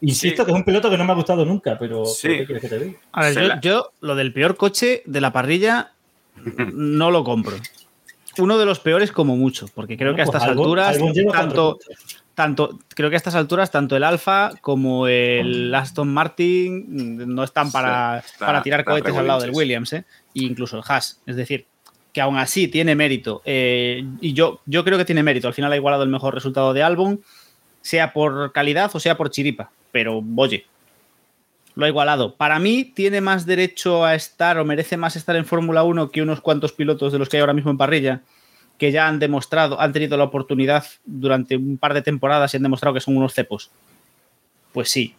Insisto 0.00 0.42
Sí. 0.42 0.46
que 0.46 0.50
es 0.50 0.56
un 0.56 0.64
piloto 0.64 0.90
que 0.90 0.98
no 0.98 1.04
me 1.04 1.12
ha 1.12 1.14
gustado 1.14 1.44
nunca, 1.44 1.78
pero 1.78 2.04
Sí. 2.06 2.26
¿pero 2.28 2.38
¿qué 2.38 2.46
quieres 2.46 2.62
que 2.62 2.68
te 2.68 2.78
diga? 2.84 2.98
A 3.12 3.22
ver, 3.30 3.60
yo, 3.62 3.92
lo 4.00 4.16
del 4.16 4.32
peor 4.32 4.56
coche 4.56 5.02
de 5.06 5.20
la 5.20 5.32
parrilla 5.32 5.92
no 6.74 7.10
lo 7.10 7.22
compro. 7.22 7.56
Uno 8.38 8.58
de 8.58 8.64
los 8.64 8.80
peores 8.80 9.12
como 9.12 9.36
mucho, 9.36 9.66
porque 9.74 9.96
creo 9.96 10.14
que 10.16 10.22
a 10.22 10.24
Pues 10.24 10.34
estas 10.36 10.48
Albon 10.48 11.12
lleva 11.12 11.32
cuatro 11.32 11.76
tanto. 11.76 11.78
Tanto, 12.34 12.78
creo 12.94 13.10
que 13.10 13.16
a 13.16 13.18
estas 13.18 13.34
alturas, 13.34 13.70
tanto 13.70 13.96
el 13.96 14.04
Alfa 14.04 14.52
como 14.60 15.06
el 15.06 15.74
Aston 15.74 16.12
Martin 16.12 17.34
no 17.34 17.44
están 17.44 17.70
para, 17.72 18.18
está- 18.18 18.46
para 18.46 18.62
tirar 18.62 18.80
está 18.80 18.90
cohetes 18.92 19.14
al 19.16 19.26
lado 19.26 19.40
del. 19.40 19.50
Williams, 19.50 19.92
¿eh? 19.92 20.04
E 20.34 20.42
incluso 20.44 20.76
el 20.78 20.82
Haas. 20.86 21.20
Es 21.26 21.36
decir, 21.36 21.66
que 22.12 22.20
aún 22.20 22.36
así 22.38 22.68
tiene 22.68 22.94
mérito. 22.94 23.42
eh, 23.44 24.04
y 24.20 24.32
yo, 24.32 24.60
yo 24.66 24.84
creo 24.84 24.98
que 24.98 25.04
tiene 25.04 25.22
mérito. 25.22 25.48
Al 25.48 25.54
final 25.54 25.72
ha 25.72 25.76
igualado 25.76 26.02
el 26.02 26.08
mejor 26.10 26.34
resultado 26.34 26.72
de 26.74 26.82
Albon, 26.82 27.22
sea 27.80 28.12
por 28.12 28.52
calidad 28.52 28.90
o 28.94 29.00
sea 29.00 29.16
por 29.16 29.30
chiripa. 29.30 29.70
Pero, 29.92 30.22
oye, 30.36 30.66
lo 31.74 31.84
ha 31.84 31.88
igualado. 31.88 32.34
Para 32.36 32.58
mí 32.58 32.84
tiene 32.84 33.20
más 33.20 33.46
derecho 33.46 34.04
a 34.04 34.14
estar 34.14 34.58
o 34.58 34.64
merece 34.64 34.96
más 34.96 35.16
estar 35.16 35.36
en 35.36 35.44
Fórmula 35.46 35.82
1 35.84 36.10
que 36.10 36.22
unos 36.22 36.40
cuantos 36.40 36.72
pilotos 36.72 37.12
de 37.12 37.18
los 37.18 37.28
que 37.28 37.36
hay 37.38 37.40
ahora 37.40 37.54
mismo 37.54 37.70
en 37.70 37.78
parrilla, 37.78 38.20
que 38.82 38.90
ya 38.90 39.06
han 39.06 39.20
demostrado, 39.20 39.80
han 39.80 39.92
tenido 39.92 40.16
la 40.16 40.24
oportunidad 40.24 40.84
durante 41.04 41.56
un 41.56 41.78
par 41.78 41.94
de 41.94 42.02
temporadas 42.02 42.52
y 42.52 42.56
han 42.56 42.64
demostrado 42.64 42.92
que 42.92 43.00
son 43.00 43.16
unos 43.16 43.32
cepos. 43.32 43.70
Pues 44.72 44.90
sí. 44.90 45.14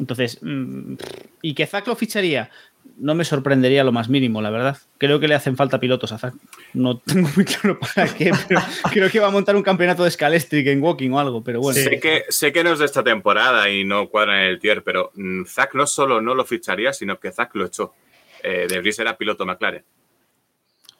Entonces, 0.00 0.40
mm, 0.42 0.94
¿y 1.42 1.54
que 1.54 1.64
Zack 1.64 1.86
lo 1.86 1.94
ficharía? 1.94 2.50
No 2.98 3.14
me 3.14 3.24
sorprendería 3.24 3.84
lo 3.84 3.92
más 3.92 4.08
mínimo, 4.08 4.42
la 4.42 4.50
verdad. 4.50 4.78
Creo 4.98 5.20
que 5.20 5.28
le 5.28 5.36
hacen 5.36 5.56
falta 5.56 5.78
pilotos 5.78 6.10
a 6.10 6.18
Zack. 6.18 6.34
No 6.74 6.98
tengo 7.06 7.28
muy 7.36 7.44
claro 7.44 7.78
para 7.78 8.12
qué, 8.12 8.32
pero 8.48 8.60
creo 8.90 9.08
que 9.08 9.20
va 9.20 9.28
a 9.28 9.30
montar 9.30 9.54
un 9.54 9.62
campeonato 9.62 10.02
de 10.02 10.10
Scalestric 10.10 10.66
en 10.66 10.82
Walking 10.82 11.10
o 11.10 11.20
algo, 11.20 11.44
pero 11.44 11.60
bueno. 11.60 11.78
Sé, 11.78 12.00
que, 12.00 12.24
sé 12.30 12.52
que 12.52 12.64
no 12.64 12.72
es 12.72 12.80
de 12.80 12.86
esta 12.86 13.04
temporada 13.04 13.70
y 13.70 13.84
no 13.84 14.08
cuadra 14.08 14.42
en 14.42 14.48
el 14.48 14.58
tier, 14.58 14.82
pero 14.82 15.12
mm, 15.14 15.44
Zack 15.44 15.76
no 15.76 15.86
solo 15.86 16.20
no 16.20 16.34
lo 16.34 16.44
ficharía, 16.44 16.92
sino 16.92 17.20
que 17.20 17.30
Zack 17.30 17.54
lo 17.54 17.66
echó. 17.66 17.94
Eh, 18.42 18.66
de 18.68 18.80
Vries 18.80 18.98
era 18.98 19.16
piloto 19.16 19.46
McLaren. 19.46 19.84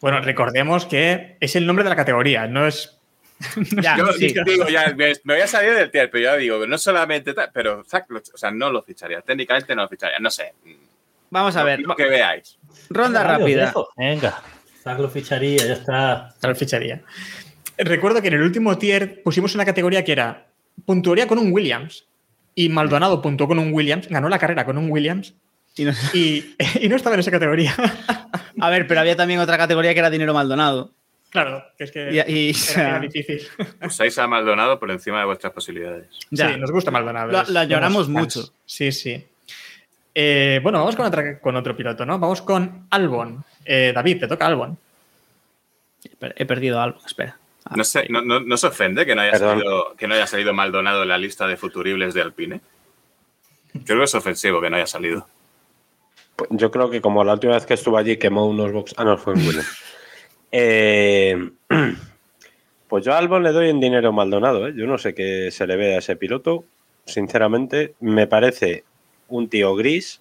Bueno, 0.03 0.21
recordemos 0.21 0.85
que 0.85 1.37
es 1.41 1.57
el 1.57 1.65
nombre 1.65 1.85
de 1.85 1.91
la 1.91 1.97
categoría, 1.97 2.47
no 2.47 2.67
es. 2.67 2.99
Ya, 3.83 3.97
Yo 3.97 4.13
sí. 4.13 4.35
digo, 4.45 4.69
ya 4.69 4.95
me, 4.97 5.13
me 5.25 5.35
voy 5.35 5.43
a 5.43 5.47
salir 5.47 5.73
del 5.75 5.91
tier, 5.91 6.11
pero 6.11 6.25
ya 6.25 6.37
digo, 6.37 6.67
no 6.67 6.77
solamente 6.77 7.35
tal, 7.35 7.51
pero 7.53 7.85
lo, 8.09 8.19
o 8.19 8.37
sea, 8.37 8.51
no 8.51 8.71
lo 8.71 8.83
ficharía. 8.83 9.21
Técnicamente 9.23 9.75
no 9.75 9.83
lo 9.83 9.89
ficharía. 9.89 10.19
No 10.21 10.31
sé. 10.31 10.55
Vamos 11.31 11.57
a 11.57 11.65
ver. 11.65 11.81
Lo 11.81 11.97
que 11.97 12.05
veáis. 12.07 12.59
Ronda 12.91 13.25
rápida. 13.25 13.73
Venga, 13.97 14.43
Zack 14.83 14.99
lo 14.99 15.09
ficharía, 15.09 15.65
ya 15.67 15.73
está. 15.73 16.35
Tal 16.41 16.55
ficharía. 16.57 17.03
Recuerdo 17.79 18.21
que 18.21 18.29
en 18.29 18.35
el 18.35 18.43
último 18.43 18.77
tier 18.79 19.23
pusimos 19.23 19.55
una 19.55 19.65
categoría 19.65 20.05
que 20.05 20.13
era 20.13 20.49
puntuaría 20.85 21.27
con 21.27 21.39
un 21.39 21.53
Williams 21.53 22.07
y 22.55 22.69
Maldonado 22.69 23.23
puntuó 23.23 23.49
con 23.49 23.59
un 23.59 23.73
Williams, 23.73 24.09
ganó 24.09 24.29
la 24.29 24.39
carrera 24.39 24.65
con 24.65 24.79
un 24.79 24.91
Williams 24.91 25.35
Y 25.77 25.85
no- 25.85 25.93
y, 26.13 26.55
y 26.81 26.89
no 26.89 26.97
estaba 26.97 27.15
en 27.15 27.21
esa 27.21 27.31
categoría. 27.31 27.75
A 28.61 28.71
ver, 28.71 28.87
pero 28.87 29.01
había 29.01 29.17
también 29.17 29.41
otra 29.41 29.57
categoría 29.57 29.93
que 29.95 30.01
era 30.01 30.11
dinero 30.11 30.35
Maldonado. 30.35 30.91
claro, 31.31 31.65
que 31.79 31.85
es 31.85 31.91
que 31.93 32.11
Y- 32.27 32.51
y- 32.51 32.55
era, 32.75 32.89
era 32.91 32.99
difícil. 33.01 33.41
Usáis 33.83 34.19
a 34.19 34.27
Maldonado 34.27 34.79
por 34.79 34.91
encima 34.91 35.21
de 35.21 35.25
vuestras 35.27 35.53
posibilidades. 35.53 36.07
Ya. 36.31 36.53
Sí, 36.53 36.61
nos 36.61 36.71
gusta 36.71 36.91
Maldonado. 36.91 37.33
Somos 37.45 38.07
fans. 38.07 38.09
mucho. 38.09 38.53
Sí, 38.67 38.93
sí. 38.93 39.27
Eh, 40.15 40.61
bueno, 40.63 40.79
vamos 40.81 40.95
con, 40.95 41.07
otra- 41.07 41.39
con 41.39 41.57
otro 41.57 41.75
piloto, 41.75 42.05
¿no? 42.05 42.19
Vamos 42.19 42.43
con 42.43 42.87
Albon. 42.91 43.43
Eh, 43.65 43.93
David, 43.95 44.21
te 44.21 44.29
toca 44.29 44.47
Albon. 44.47 44.77
He 46.37 46.45
perdido 46.45 46.81
algo, 46.81 47.01
espera. 47.07 47.39
Ah, 47.65 47.75
No, 47.77 47.85
sé, 47.85 48.07
no, 48.11 48.21
no, 48.23 48.41
no 48.41 48.57
se 48.57 48.67
ofende 48.67 49.07
que 49.07 49.15
no, 49.15 49.23
haya 49.23 49.39
salido, 49.39 49.95
que 49.97 50.07
no 50.09 50.15
haya 50.15 50.27
salido 50.27 50.53
Maldonado 50.53 51.03
en 51.03 51.09
la 51.09 51.17
lista 51.17 51.47
de 51.47 51.57
futuribles 51.57 52.13
de 52.13 52.21
Alpine. 52.23 52.61
Creo 53.87 53.99
que 53.99 54.05
es 54.05 54.15
ofensivo 54.15 54.61
que 54.61 54.69
no 54.69 54.77
haya 54.77 54.87
salido. 54.87 55.27
Pues 56.37 56.51
Yo 56.53 56.71
creo 56.71 56.91
que 56.91 57.01
como 57.01 57.25
la 57.25 57.35
última 57.35 57.55
vez 57.55 57.67
que 57.67 57.75
estuve 57.75 57.99
allí 57.99 58.17
quemó 58.17 58.47
unos 58.47 58.73
box. 58.73 58.95
Ah, 58.97 59.05
no, 59.05 59.19
fue 59.19 59.35
en 59.35 59.47
Williams. 59.47 59.69
Eh, 60.55 61.51
pues 62.89 63.05
yo 63.07 63.15
a 63.15 63.17
Albon 63.17 63.43
le 63.43 63.53
doy 63.53 63.71
en 63.71 63.81
dinero 63.81 64.13
Maldonado. 64.13 64.69
¿eh? 64.69 64.75
Yo 64.77 64.87
no 64.87 64.99
sé 64.99 65.15
qué 65.15 65.51
se 65.51 65.67
le 65.67 65.77
ve 65.77 65.95
a 65.95 65.99
ese 66.01 66.15
piloto. 66.15 66.65
Sinceramente, 67.07 67.95
me 68.01 68.27
parece 68.27 68.85
un 69.29 69.49
tío 69.49 69.75
gris, 69.75 70.21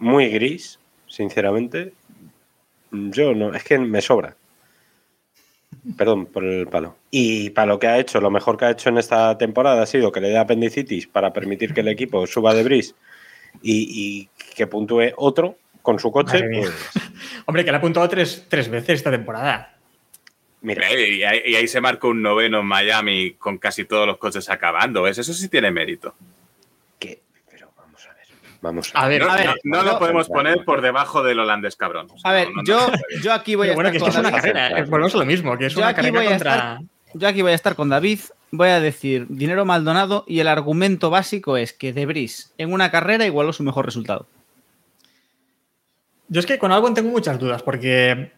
muy 0.00 0.28
gris, 0.28 0.80
sinceramente. 1.06 1.92
Yo 2.90 3.32
no, 3.32 3.54
es 3.54 3.62
que 3.62 3.78
me 3.78 4.00
sobra. 4.00 4.34
Perdón 5.96 6.26
por 6.26 6.44
el 6.44 6.66
palo. 6.66 6.96
Y 7.10 7.50
para 7.50 7.66
lo 7.66 7.78
que 7.78 7.86
ha 7.86 7.98
hecho, 7.98 8.20
lo 8.20 8.30
mejor 8.30 8.56
que 8.56 8.64
ha 8.64 8.70
hecho 8.70 8.88
en 8.88 8.98
esta 8.98 9.38
temporada 9.38 9.82
ha 9.82 9.86
sido 9.86 10.10
que 10.10 10.20
le 10.20 10.30
dé 10.30 10.38
apendicitis 10.38 11.06
para 11.06 11.32
permitir 11.32 11.74
que 11.74 11.80
el 11.82 11.88
equipo 11.88 12.26
suba 12.26 12.54
de 12.54 12.64
bris 12.64 12.94
y, 13.62 13.88
y 14.22 14.28
que 14.54 14.66
puntúe 14.66 15.12
otro 15.16 15.56
con 15.82 15.98
su 15.98 16.10
coche. 16.10 16.42
Pues, 16.42 16.72
Hombre, 17.46 17.64
que 17.64 17.70
le 17.70 17.76
ha 17.76 17.78
apuntado 17.78 18.08
tres, 18.08 18.46
tres 18.48 18.68
veces 18.68 18.90
esta 18.96 19.10
temporada. 19.10 19.76
mira, 20.62 20.90
Y 20.92 21.22
ahí, 21.22 21.42
y 21.46 21.54
ahí 21.56 21.68
se 21.68 21.80
marcó 21.80 22.08
un 22.08 22.22
noveno 22.22 22.60
en 22.60 22.66
Miami 22.66 23.32
con 23.32 23.58
casi 23.58 23.84
todos 23.84 24.06
los 24.06 24.16
coches 24.18 24.48
acabando. 24.48 25.02
¿ves? 25.02 25.18
Eso 25.18 25.32
sí 25.34 25.48
tiene 25.48 25.70
mérito. 25.70 26.14
que. 26.98 27.20
Pero 27.50 27.70
vamos 27.76 28.06
a 28.06 28.14
ver. 28.14 28.26
Vamos 28.62 28.90
a 28.94 28.98
A 29.04 29.08
ver. 29.08 29.22
No, 29.22 29.30
a 29.30 29.36
ver, 29.36 29.46
no- 29.46 29.54
no 29.64 29.84
yo- 29.84 29.92
lo 29.92 29.98
podemos 29.98 30.28
poner 30.28 30.64
por 30.64 30.80
debajo 30.80 31.22
del 31.22 31.38
holandés 31.40 31.76
cabrón. 31.76 32.06
O 32.10 32.18
sea, 32.18 32.30
A 32.30 32.34
ver, 32.34 32.48
no, 32.48 32.56
no, 32.56 32.64
yo, 32.64 32.90
yo 33.22 33.32
aquí 33.34 33.54
voy 33.54 33.68
a 33.68 33.74
Pero 33.74 33.74
bueno, 33.82 33.90
estar 33.90 34.02
que 34.02 34.08
es 34.10 34.16
una 34.18 34.30
David. 34.30 34.52
carrera. 34.52 34.84
Volvemos 34.88 35.14
a 35.14 35.18
lo 35.18 35.26
mismo, 35.26 35.58
que 35.58 35.66
es 35.66 35.72
Yo 35.74 35.80
una 35.80 35.88
aquí 35.88 35.96
carrera 35.96 36.16
voy 36.16 36.26
a 36.26 36.30
contra. 36.30 36.54
estar- 36.54 36.78
Yo 37.14 37.28
aquí 37.28 37.42
voy 37.42 37.52
a 37.52 37.54
estar 37.56 37.74
con 37.74 37.88
David. 37.90 38.20
Voy 38.56 38.68
a 38.68 38.80
decir 38.80 39.26
dinero 39.28 39.64
Maldonado 39.64 40.24
y 40.26 40.40
el 40.40 40.48
argumento 40.48 41.10
básico 41.10 41.56
es 41.56 41.72
que 41.72 41.92
De 41.92 42.06
Vries 42.06 42.52
en 42.58 42.72
una 42.72 42.90
carrera 42.90 43.26
igualó 43.26 43.52
su 43.52 43.62
mejor 43.62 43.84
resultado. 43.84 44.26
Yo 46.28 46.40
es 46.40 46.46
que 46.46 46.58
con 46.58 46.72
Albon 46.72 46.94
tengo 46.94 47.10
muchas 47.10 47.38
dudas 47.38 47.62
porque 47.62 48.32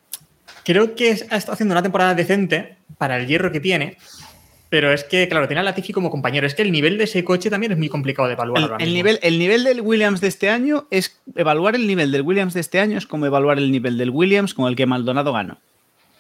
creo 0.65 0.95
que 0.95 1.11
ha 1.31 1.37
estado 1.37 1.53
haciendo 1.53 1.73
una 1.73 1.83
temporada 1.83 2.15
decente 2.15 2.77
para 2.99 3.17
el 3.19 3.27
hierro 3.27 3.53
que 3.53 3.61
tiene, 3.61 3.97
pero 4.69 4.93
es 4.93 5.05
que, 5.05 5.29
claro, 5.29 5.47
tiene 5.47 5.61
a 5.61 5.63
Latifi 5.63 5.93
como 5.93 6.11
compañero. 6.11 6.47
Es 6.47 6.55
que 6.55 6.63
el 6.63 6.73
nivel 6.73 6.99
de 6.99 7.05
ese 7.05 7.25
coche 7.25 7.51
también 7.51 7.73
es 7.73 7.79
muy 7.79 7.89
complicado 7.89 8.27
de 8.29 8.35
evaluar 8.35 8.59
El, 8.59 8.65
ahora 8.65 8.77
el 8.79 8.91
mismo. 8.91 8.97
nivel, 8.97 9.19
el 9.23 9.39
nivel 9.39 9.65
del 9.65 9.81
Williams 9.81 10.21
de 10.21 10.29
este 10.29 10.51
año 10.51 10.89
es 10.91 11.21
evaluar 11.37 11.77
el 11.77 11.87
nivel 11.87 12.11
del 12.11 12.23
Williams 12.23 12.55
de 12.55 12.61
este 12.61 12.81
año 12.81 12.99
es 12.99 13.07
como 13.07 13.27
evaluar 13.27 13.59
el 13.59 13.71
nivel 13.71 13.97
del 13.97 14.11
Williams 14.11 14.55
con 14.55 14.67
el 14.67 14.75
que 14.75 14.87
Maldonado 14.87 15.33
ganó. 15.33 15.59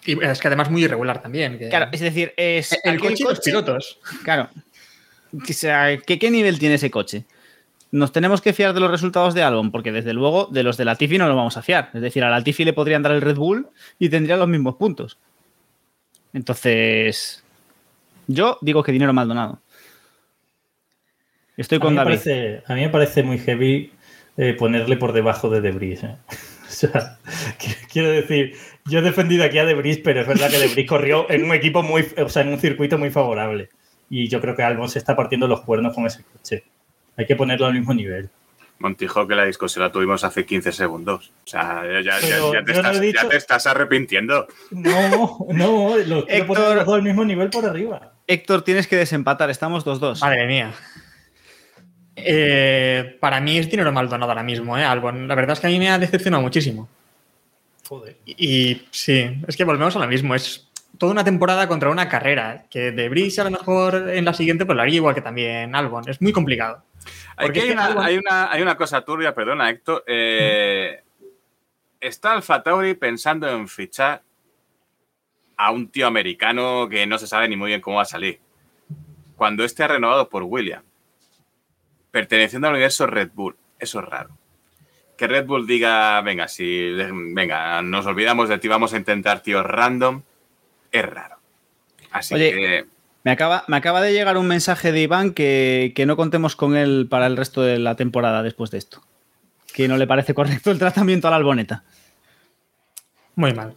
Y 0.07 0.25
es 0.25 0.40
que 0.40 0.49
además 0.49 0.71
muy 0.71 0.85
irregular 0.85 1.21
también. 1.23 1.59
que- 1.59 1.69
Claro, 1.69 1.88
es 1.92 2.01
decir, 2.01 2.33
es 2.37 2.77
el 2.85 2.99
coche 3.01 3.16
y 3.19 3.23
los 3.25 3.40
pilotos. 3.40 3.99
Claro. 4.23 4.49
O 5.33 5.53
sea, 5.53 5.97
¿qué, 5.99 6.19
qué 6.19 6.31
nivel 6.31 6.59
tiene 6.59 6.77
ese 6.77 6.90
coche? 6.90 7.25
Nos 7.90 8.12
tenemos 8.12 8.40
que 8.40 8.53
fiar 8.53 8.73
de 8.75 8.81
los 8.81 8.90
resultados 8.90 9.35
de 9.35 9.42
Albon, 9.42 9.71
porque 9.71 9.92
desde 9.92 10.12
luego 10.12 10.47
de 10.51 10.62
los 10.62 10.77
de 10.77 10.85
Latifi 10.85 11.19
no 11.19 11.27
nos 11.27 11.37
vamos 11.37 11.57
a 11.57 11.62
fiar. 11.62 11.90
Es 11.95 12.01
decir, 12.03 12.23
a 12.25 12.31
Latifi 12.31 12.64
le 12.64 12.73
podrían 12.73 13.03
dar 13.03 13.12
el 13.12 13.21
Red 13.23 13.37
Bull 13.37 13.69
y 13.99 14.09
tendría 14.09 14.37
los 14.37 14.49
mismos 14.49 14.77
puntos. 14.77 15.19
Entonces, 16.33 17.42
yo 18.27 18.59
digo 18.61 18.83
que 18.83 18.92
dinero 18.92 19.12
Maldonado. 19.12 19.61
Estoy 21.57 21.79
A 21.79 21.81
con 21.81 21.95
mí, 21.95 21.99
me 21.99 22.05
David. 22.05 22.19
parece, 22.19 22.62
a 22.66 22.75
mí 22.75 22.81
me 22.83 22.88
parece 22.90 23.23
muy 23.23 23.38
heavy 23.38 23.92
eh, 24.37 24.53
ponerle 24.59 24.97
por 24.97 25.12
debajo 25.12 25.49
de 25.49 25.61
Debris. 25.62 26.03
¿eh? 26.05 26.16
O 26.76 26.78
sea, 26.78 27.18
qu- 27.58 27.88
quiero 27.90 28.10
decir, 28.10 28.54
yo 28.84 28.98
he 28.98 29.02
defendido 29.02 29.44
aquí 29.44 29.56
a 29.58 29.64
Debris, 29.64 29.98
pero 30.04 30.20
es 30.20 30.26
verdad 30.26 30.50
que 30.50 30.58
Debris 30.58 30.86
corrió 30.86 31.24
en 31.30 31.44
un 31.44 31.54
equipo 31.54 31.82
muy, 31.82 32.06
o 32.18 32.28
sea, 32.28 32.42
en 32.42 32.48
un 32.48 32.58
circuito 32.60 32.98
muy 32.98 33.08
favorable. 33.10 33.70
Y 34.10 34.28
yo 34.28 34.40
creo 34.42 34.54
que 34.54 34.62
Albon 34.62 34.88
se 34.90 34.98
está 34.98 35.16
partiendo 35.16 35.48
los 35.48 35.62
cuernos 35.62 35.94
con 35.94 36.04
ese 36.06 36.22
coche. 36.22 36.64
Hay 37.16 37.24
que 37.26 37.34
ponerlo 37.34 37.64
al 37.66 37.72
mismo 37.72 37.94
nivel. 37.94 38.28
Montijo, 38.78 39.26
que 39.26 39.34
la 39.34 39.46
discusión 39.46 39.84
la 39.84 39.90
tuvimos 39.90 40.22
hace 40.22 40.44
15 40.44 40.70
segundos. 40.70 41.32
O 41.46 41.48
sea, 41.48 41.82
ya, 41.94 42.00
ya- 42.02 42.18
Pero 42.20 42.52
ya 42.52 42.62
te, 42.62 42.72
estás, 42.72 42.96
he 42.96 43.00
dicho- 43.00 43.22
ya 43.22 43.28
te 43.30 43.36
estás 43.38 43.66
arrepintiendo. 43.66 44.46
No, 44.70 45.46
no, 45.48 45.96
lo 45.96 46.26
quiero 46.26 46.46
poner 46.46 46.76
los 46.76 46.84
dos 46.84 46.94
al 46.96 47.02
mismo 47.02 47.24
nivel 47.24 47.48
por 47.48 47.64
arriba. 47.64 48.12
Héctor, 48.26 48.62
tienes 48.62 48.86
que 48.86 48.96
desempatar. 48.96 49.48
Estamos 49.48 49.84
2-2. 49.86 50.20
Madre 50.20 50.46
mía. 50.46 50.72
Eh, 52.16 53.18
para 53.20 53.40
mí 53.40 53.59
es 53.59 53.70
dinero 53.70 53.92
Maldonado 53.92 54.33
ahora 54.33 54.42
mismo, 54.42 54.76
¿eh, 54.79 54.85
Albon? 54.85 55.29
La 55.29 55.35
verdad 55.35 55.52
es 55.52 55.61
que 55.61 55.66
a 55.66 55.70
mí 55.70 55.79
me 55.79 55.90
ha 55.90 55.98
decepcionado 55.98 56.42
muchísimo. 56.42 56.88
Joder. 57.87 58.16
Y 58.24 58.87
sí, 58.90 59.42
es 59.46 59.57
que 59.57 59.64
volvemos 59.64 59.94
a 59.94 59.98
lo 60.00 60.07
mismo. 60.09 60.35
Es 60.35 60.68
toda 60.98 61.12
una 61.12 61.22
temporada 61.24 61.68
contra 61.68 61.90
una 61.90 62.09
carrera. 62.09 62.64
Que 62.70 62.90
de 62.90 63.09
Brice 63.09 63.42
a 63.42 63.44
lo 63.44 63.50
mejor 63.50 64.09
en 64.11 64.24
la 64.24 64.33
siguiente 64.33 64.64
pues 64.66 64.74
lo 64.74 64.83
haría 64.83 64.96
igual 64.96 65.14
que 65.14 65.20
también 65.20 65.74
Albon. 65.74 66.09
Es 66.09 66.20
muy 66.20 66.33
complicado. 66.33 66.83
Hay, 67.37 67.48
Porque 67.48 67.61
que 67.61 67.66
hay, 67.66 67.68
es 67.68 67.74
que 67.76 67.81
una, 67.81 67.88
Albon- 67.94 68.05
hay, 68.05 68.16
una, 68.18 68.50
hay 68.52 68.62
una 68.62 68.76
cosa 68.76 69.05
turbia, 69.05 69.35
perdona, 69.35 69.68
Héctor. 69.70 70.02
Eh, 70.07 71.02
está 72.00 72.33
Alfa 72.33 72.62
Tauri 72.62 72.94
pensando 72.94 73.48
en 73.48 73.68
fichar 73.68 74.22
a 75.59 75.70
un 75.70 75.88
tío 75.88 76.07
americano 76.07 76.88
que 76.88 77.07
no 77.07 77.18
se 77.18 77.26
sabe 77.26 77.48
ni 77.48 77.57
muy 77.57 77.68
bien 77.68 77.81
cómo 77.81 77.96
va 77.96 78.02
a 78.02 78.07
salir. 78.07 78.40
Cuando 79.37 79.64
este 79.64 79.85
ha 79.85 79.88
renovado 79.88 80.29
por 80.29 80.42
William, 80.42 80.83
perteneciendo 82.16 82.68
al 82.68 82.72
universo 82.72 83.07
Red 83.07 83.33
Bull. 83.35 83.57
Eso 83.79 84.00
es 84.00 84.07
raro. 84.07 84.31
Que 85.18 85.26
Red 85.26 85.44
Bull 85.44 85.66
diga, 85.66 86.18
venga, 86.22 86.48
si 86.48 86.94
venga, 87.35 87.83
nos 87.83 88.07
olvidamos 88.07 88.48
de 88.48 88.57
ti, 88.57 88.68
vamos 88.68 88.94
a 88.94 88.96
intentar 88.96 89.42
tíos 89.42 89.66
random, 89.66 90.22
es 90.92 91.05
raro. 91.05 91.37
Así 92.11 92.35
Oye, 92.35 92.52
que 92.52 92.87
Me 93.22 93.33
acaba, 93.33 93.64
me 93.68 93.76
acaba 93.76 94.00
de 94.00 94.14
llegar 94.14 94.38
un 94.38 94.48
mensaje 94.48 94.92
de 94.92 95.02
Iván 95.02 95.35
que, 95.35 95.92
que 95.94 96.07
no 96.07 96.16
contemos 96.16 96.57
con 96.57 96.74
él 96.74 97.07
para 97.11 97.26
el 97.26 97.37
resto 97.37 97.61
de 97.61 97.79
la 97.79 97.96
temporada 97.96 98.42
después 98.42 98.70
de 98.70 98.79
esto. 98.79 99.02
Que 99.74 99.87
no 99.87 99.98
le 99.98 100.07
parece 100.07 100.33
correcto 100.33 100.70
el 100.70 100.79
tratamiento 100.79 101.29
a 101.29 101.33
la 101.33 101.37
alboneta. 101.37 101.85
Muy 103.35 103.52
mal. 103.52 103.76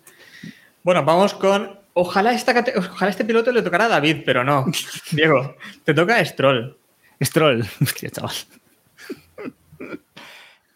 Bueno, 0.84 1.04
vamos 1.04 1.34
con. 1.34 1.78
Ojalá, 1.92 2.32
esta, 2.32 2.64
ojalá 2.78 3.12
este 3.12 3.26
piloto 3.26 3.52
le 3.52 3.64
tocara 3.64 3.88
a 3.88 3.90
David, 3.90 4.22
pero 4.26 4.46
no. 4.46 4.66
Diego, 5.12 5.58
te 5.84 5.94
toca 5.94 6.16
a 6.16 6.24
Stroll. 6.24 6.79
Stroll. 7.22 7.66
Hostia, 7.82 8.10
chaval. 8.10 8.34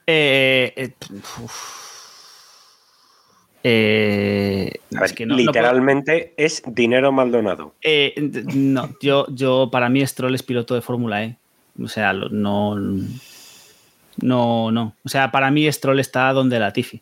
Eh, 0.05 0.73
eh. 0.75 0.91
Eh, 3.65 4.71
ver, 4.91 5.03
es 5.03 5.13
que 5.13 5.25
no- 5.25 5.35
no 5.35 5.37
puedo- 5.37 5.47
literalmente 5.53 6.33
es 6.35 6.61
dinero 6.67 7.11
Maldonado. 7.13 7.75
Eh, 7.81 8.13
no, 8.53 8.89
yo, 9.01 9.25
yo, 9.29 9.69
para 9.71 9.87
mí 9.87 10.05
Stroll 10.05 10.35
es 10.35 10.43
piloto 10.43 10.75
de 10.75 10.81
Fórmula 10.81 11.23
E. 11.23 11.37
O 11.81 11.87
sea, 11.87 12.11
no. 12.13 12.75
No, 14.21 14.71
no. 14.71 14.95
O 15.03 15.09
sea, 15.09 15.31
para 15.31 15.49
mí 15.51 15.71
Stroll 15.71 15.99
está 16.01 16.33
donde 16.33 16.59
Latifi. 16.59 17.01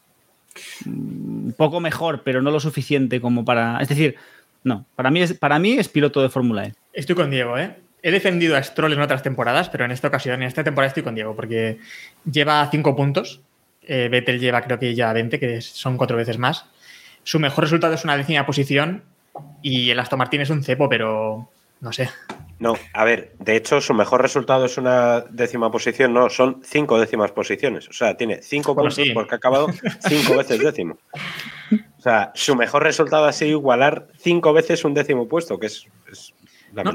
Mm, 0.86 1.46
Un 1.48 1.54
poco 1.58 1.80
mejor, 1.80 2.22
pero 2.24 2.42
no 2.44 2.52
lo 2.52 2.60
suficiente 2.60 3.20
como 3.20 3.44
para. 3.44 3.80
Es 3.82 3.90
decir, 3.90 4.16
no. 4.64 4.86
Para 4.96 5.10
mí 5.10 5.22
es, 5.22 5.34
para 5.34 5.58
mí 5.58 5.74
es 5.74 5.90
piloto 5.90 6.22
de 6.22 6.30
Fórmula 6.30 6.66
E. 6.68 6.74
Estoy 6.94 7.16
con 7.16 7.32
Diego, 7.32 7.58
¿eh? 7.58 7.76
He 8.04 8.12
defendido 8.12 8.56
a 8.56 8.64
Stroll 8.64 8.94
en 8.94 9.02
otras 9.02 9.22
temporadas, 9.22 9.70
pero 9.70 9.86
en 9.86 9.92
esta 9.92 10.08
ocasión, 10.08 10.42
en 10.42 10.48
esta 10.48 10.64
temporada 10.64 10.88
estoy 10.88 11.04
con 11.04 11.16
Diego, 11.16 11.36
porque 11.36 11.78
lleva 12.30 12.68
5 12.70 12.96
puntos. 12.96 13.42
Eh, 13.84 14.10
Vettel 14.10 14.40
lleva 14.40 14.62
creo 14.62 14.80
que 14.80 14.96
ya 14.96 15.12
20, 15.14 15.40
que 15.40 15.62
son 15.62 15.98
cuatro 15.98 16.18
veces 16.18 16.38
más. 16.38 16.66
Su 17.24 17.40
mejor 17.40 17.64
resultado 17.64 17.94
es 17.94 18.04
una 18.04 18.18
décima 18.18 18.46
posición 18.46 19.04
y 19.62 19.90
el 19.90 20.00
Aston 20.00 20.20
Martin 20.20 20.42
es 20.42 20.50
un 20.50 20.64
cepo, 20.64 20.90
pero 20.90 21.50
no 21.80 21.92
sé. 21.92 22.10
No, 22.60 22.76
a 22.94 23.04
ver, 23.04 23.34
de 23.40 23.56
hecho 23.56 23.82
su 23.82 23.94
mejor 23.96 24.22
resultado 24.22 24.66
es 24.66 24.78
una 24.78 25.22
décima 25.22 25.72
posición, 25.72 26.14
no, 26.14 26.30
son 26.30 26.62
cinco 26.64 27.00
décimas 27.00 27.32
posiciones. 27.32 27.90
O 27.90 27.94
sea, 27.94 28.16
tiene 28.16 28.42
cinco 28.44 28.76
Bueno, 28.76 28.90
puntos 28.90 29.04
sí. 29.04 29.14
porque 29.14 29.34
ha 29.34 29.38
acabado 29.38 29.68
cinco 30.08 30.38
veces 30.38 30.60
décimo. 30.60 30.98
O 31.98 32.02
sea, 32.02 32.32
su 32.36 32.56
mejor 32.56 32.84
resultado 32.84 33.26
ha 33.26 33.34
sido 33.34 33.52
igualar 33.52 34.08
cinco 34.20 34.54
veces 34.54 34.86
un 34.86 34.94
décimo 34.94 35.28
puesto, 35.28 35.60
que 35.60 35.68
es, 35.68 35.88
es 36.12 36.34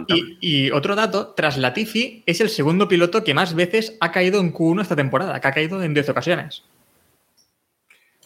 Y, 0.09 0.39
y 0.41 0.71
otro 0.71 0.95
dato, 0.95 1.35
tras 1.37 1.59
Latifi, 1.59 2.23
es 2.27 2.41
el 2.41 2.49
segundo 2.49 2.89
piloto 2.89 3.25
que 3.25 3.35
más 3.35 3.55
veces 3.55 3.97
ha 4.01 4.11
caído 4.11 4.41
en 4.41 4.53
Q1 4.53 4.83
esta 4.83 4.97
temporada, 4.97 5.41
que 5.41 5.49
ha 5.49 5.53
caído 5.53 5.83
en 5.83 5.95
10 5.95 6.09
ocasiones. 6.09 6.65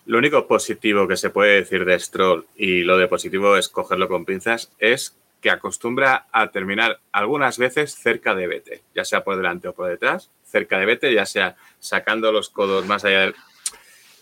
Lo 0.06 0.18
único 0.18 0.46
positivo 0.46 1.06
que 1.06 1.16
se 1.16 1.30
puede 1.30 1.56
decir 1.56 1.84
de 1.84 1.98
Stroll, 1.98 2.46
y 2.56 2.82
lo 2.82 2.98
de 2.98 3.08
positivo 3.08 3.56
es 3.56 3.68
cogerlo 3.68 4.08
con 4.08 4.24
pinzas, 4.24 4.72
es 4.78 5.16
que 5.40 5.50
acostumbra 5.50 6.26
a 6.32 6.50
terminar 6.50 7.00
algunas 7.12 7.58
veces 7.58 7.94
cerca 7.94 8.34
de 8.34 8.46
Vettel, 8.46 8.80
ya 8.94 9.04
sea 9.04 9.24
por 9.24 9.36
delante 9.36 9.68
o 9.68 9.74
por 9.74 9.88
detrás, 9.88 10.30
cerca 10.44 10.78
de 10.78 10.86
Vettel, 10.86 11.14
ya 11.14 11.26
sea 11.26 11.56
sacando 11.78 12.32
los 12.32 12.50
codos 12.50 12.86
más 12.86 13.04
allá 13.04 13.20
del... 13.20 13.34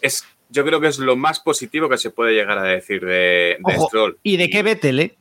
Es, 0.00 0.24
yo 0.48 0.64
creo 0.64 0.80
que 0.80 0.88
es 0.88 0.98
lo 0.98 1.16
más 1.16 1.40
positivo 1.40 1.88
que 1.88 1.98
se 1.98 2.10
puede 2.10 2.34
llegar 2.34 2.58
a 2.58 2.64
decir 2.64 3.04
de, 3.04 3.56
de 3.58 3.74
Ojo, 3.76 3.86
Stroll. 3.88 4.18
¿Y 4.22 4.36
de 4.36 4.48
qué 4.48 4.62
Vettel, 4.62 5.00
eh? 5.00 5.16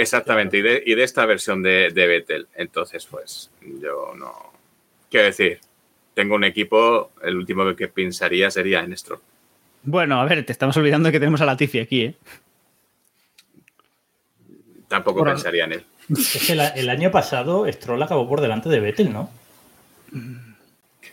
Exactamente, 0.00 0.56
y 0.58 0.62
de, 0.62 0.82
y 0.86 0.94
de 0.94 1.02
esta 1.02 1.26
versión 1.26 1.62
de, 1.62 1.90
de 1.92 2.06
Vettel. 2.06 2.48
Entonces, 2.54 3.06
pues, 3.06 3.50
yo 3.80 4.12
no... 4.16 4.32
Quiero 5.10 5.26
decir, 5.26 5.60
tengo 6.14 6.36
un 6.36 6.44
equipo, 6.44 7.10
el 7.22 7.36
último 7.36 7.66
que, 7.66 7.76
que 7.76 7.88
pensaría 7.88 8.50
sería 8.50 8.80
en 8.80 8.96
Stroll. 8.96 9.20
Bueno, 9.82 10.20
a 10.20 10.24
ver, 10.24 10.44
te 10.46 10.52
estamos 10.52 10.76
olvidando 10.76 11.10
que 11.10 11.18
tenemos 11.18 11.40
a 11.40 11.46
Latifi 11.46 11.80
aquí, 11.80 12.02
¿eh? 12.04 12.14
Tampoco 14.88 15.20
Bueno, 15.20 15.34
pensaría 15.34 15.64
en 15.64 15.72
él. 15.72 15.84
Es 16.10 16.44
que 16.46 16.54
la- 16.54 16.68
el 16.68 16.88
año 16.88 17.10
pasado 17.10 17.70
Stroll 17.70 18.02
acabó 18.02 18.28
por 18.28 18.40
delante 18.40 18.68
de 18.68 18.80
Vettel, 18.80 19.12
¿no? 19.12 19.30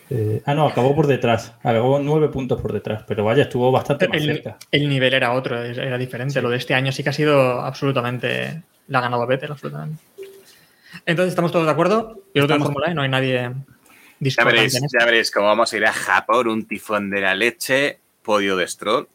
Eh, 0.09 0.41
ah, 0.45 0.53
no, 0.53 0.67
acabó 0.67 0.95
por 0.95 1.05
detrás. 1.07 1.53
Acabó 1.63 1.99
nueve 1.99 2.29
puntos 2.29 2.59
por 2.61 2.71
detrás, 2.73 3.03
pero 3.07 3.23
vaya, 3.25 3.43
estuvo 3.43 3.71
bastante 3.71 4.07
más 4.07 4.17
El, 4.17 4.25
cerca. 4.35 4.57
el 4.71 4.87
nivel 4.89 5.13
era 5.13 5.33
otro, 5.33 5.61
era 5.61 5.97
diferente. 5.97 6.41
Lo 6.41 6.49
de 6.49 6.57
este 6.57 6.73
año 6.73 6.91
sí 6.91 7.03
que 7.03 7.09
ha 7.09 7.13
sido 7.13 7.59
absolutamente. 7.61 8.63
La 8.87 8.99
ha 8.99 9.01
ganado 9.01 9.25
Vettel, 9.27 9.51
absolutamente. 9.51 10.01
Entonces, 11.05 11.31
¿estamos 11.31 11.51
todos 11.51 11.65
de 11.65 11.71
acuerdo? 11.71 12.21
Piloto 12.33 12.53
de 12.53 12.57
Estamos- 12.57 12.67
Fórmula 12.67 12.91
E, 12.91 12.93
no 12.95 13.01
hay 13.01 13.09
nadie 13.09 13.33
Ya 13.33 13.53
discordante 14.19 14.55
veréis, 14.55 14.75
en 14.75 14.85
esto. 14.85 14.97
ya 14.99 15.05
veréis 15.05 15.31
cómo 15.31 15.47
vamos 15.47 15.71
a 15.73 15.77
ir 15.77 15.85
a 15.85 15.93
Japón, 15.93 16.47
un 16.47 16.65
tifón 16.65 17.09
de 17.09 17.21
la 17.21 17.35
leche, 17.35 17.99
podio 18.23 18.55
de 18.57 18.67
Stroll. 18.67 19.07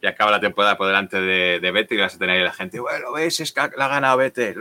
Y 0.00 0.06
acaba 0.06 0.30
la 0.30 0.40
temporada 0.40 0.76
por 0.78 0.86
delante 0.86 1.20
de, 1.20 1.58
de 1.60 1.70
Vettel 1.72 1.98
y 1.98 2.00
vas 2.02 2.14
a 2.14 2.18
tener 2.18 2.36
ahí 2.36 2.44
la 2.44 2.52
gente, 2.52 2.78
bueno, 2.78 3.12
¿ves? 3.12 3.40
Es 3.40 3.50
que 3.52 3.60
la 3.76 3.84
ha 3.86 3.88
ganado 3.88 4.16
Vettel. 4.16 4.56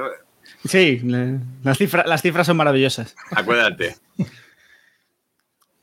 Sí, 0.65 0.99
le- 1.03 1.39
las, 1.63 1.77
cifra- 1.79 2.05
las 2.07 2.21
cifras 2.23 2.47
son 2.47 2.57
maravillosas. 2.57 3.15
Acuérdate. 3.35 3.95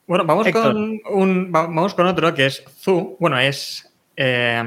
Bueno, 0.06 0.24
vamos 0.24 0.46
Héctor. 0.46 0.72
con, 0.74 1.00
un, 1.06 1.52
va- 1.54 1.62
vamos 1.66 1.94
con 1.94 2.06
otro 2.06 2.34
que 2.34 2.46
es 2.46 2.62
Zu. 2.80 3.16
Bueno, 3.20 3.38
es. 3.38 3.88
Eh, 4.16 4.62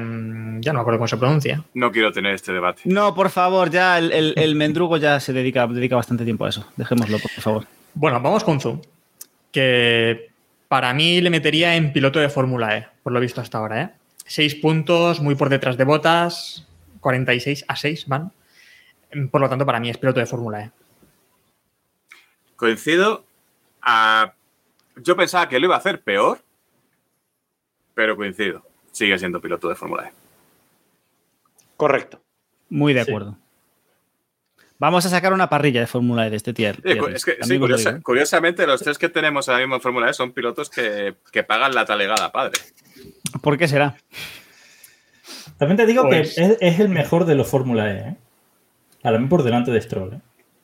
ya 0.60 0.72
no 0.72 0.78
me 0.78 0.80
acuerdo 0.80 0.98
cómo 0.98 1.08
se 1.08 1.16
pronuncia. 1.16 1.62
No 1.74 1.90
quiero 1.92 2.12
tener 2.12 2.34
este 2.34 2.52
debate. 2.52 2.82
No, 2.84 3.14
por 3.14 3.30
favor, 3.30 3.70
ya 3.70 3.98
el, 3.98 4.12
el- 4.12 4.34
el 4.36 4.54
mendrugo 4.54 4.96
ya 4.96 5.18
se 5.20 5.32
dedica, 5.32 5.66
dedica 5.66 5.96
bastante 5.96 6.24
tiempo 6.24 6.44
a 6.44 6.48
eso. 6.50 6.66
Dejémoslo, 6.76 7.18
por 7.18 7.30
favor. 7.30 7.66
Bueno, 7.94 8.20
vamos 8.20 8.44
con 8.44 8.60
Zu. 8.60 8.80
Que 9.52 10.30
para 10.68 10.92
mí 10.94 11.20
le 11.20 11.30
metería 11.30 11.74
en 11.76 11.92
piloto 11.92 12.18
de 12.18 12.28
Fórmula 12.28 12.76
E, 12.76 12.86
por 13.02 13.12
lo 13.12 13.20
visto 13.20 13.40
hasta 13.40 13.58
ahora, 13.58 13.82
¿eh? 13.82 13.90
Seis 14.26 14.54
puntos, 14.54 15.20
muy 15.20 15.34
por 15.34 15.48
detrás 15.48 15.78
de 15.78 15.84
botas, 15.84 16.66
46 17.00 17.64
a 17.66 17.76
6 17.76 18.06
van. 18.08 18.30
Por 19.30 19.40
lo 19.40 19.48
tanto, 19.48 19.64
para 19.64 19.80
mí 19.80 19.88
es 19.88 19.96
piloto 19.96 20.20
de 20.20 20.26
Fórmula 20.26 20.64
E. 20.64 20.70
Coincido. 22.56 23.24
a- 23.80 24.34
Yo 24.96 25.16
pensaba 25.16 25.48
que 25.48 25.58
lo 25.60 25.66
iba 25.66 25.76
a 25.76 25.78
hacer 25.78 26.02
peor, 26.02 26.40
pero 27.94 28.16
coincido. 28.16 28.62
Sigue 28.98 29.16
siendo 29.16 29.40
piloto 29.40 29.68
de 29.68 29.76
Fórmula 29.76 30.08
E. 30.08 30.12
Correcto. 31.76 32.20
Muy 32.68 32.92
de 32.92 33.04
Sí. 33.04 33.10
acuerdo. 33.12 33.36
Vamos 34.80 35.06
a 35.06 35.08
sacar 35.08 35.32
una 35.32 35.48
parrilla 35.48 35.80
de 35.80 35.86
Fórmula 35.86 36.26
E 36.26 36.30
de 36.30 36.36
este 36.36 36.52
tier. 36.52 36.82
Curiosamente, 38.02 38.66
los 38.66 38.82
tres 38.82 38.98
que 38.98 39.08
tenemos 39.08 39.48
ahora 39.48 39.60
mismo 39.60 39.76
en 39.76 39.80
Fórmula 39.80 40.10
E 40.10 40.14
son 40.14 40.32
pilotos 40.32 40.68
que, 40.68 41.14
que 41.30 41.44
pagan 41.44 41.76
la 41.76 41.84
talegada, 41.84 42.32
padre. 42.32 42.58
¿Por 43.40 43.56
qué 43.56 43.68
será? 43.68 43.96
También 45.58 45.76
te 45.76 45.86
digo 45.86 46.02
Pues- 46.08 46.34
que 46.34 46.42
es, 46.44 46.56
es 46.60 46.80
el 46.80 46.88
mejor 46.88 47.24
de 47.24 47.36
los 47.36 47.48
Fórmula 47.48 47.92
E. 47.92 47.98
¿eh? 47.98 48.16
Para 49.00 49.20
mí 49.20 49.28
por 49.28 49.44
delante 49.44 49.70
de 49.70 49.80
Stroll. 49.80 50.14
¿eh? 50.14 50.20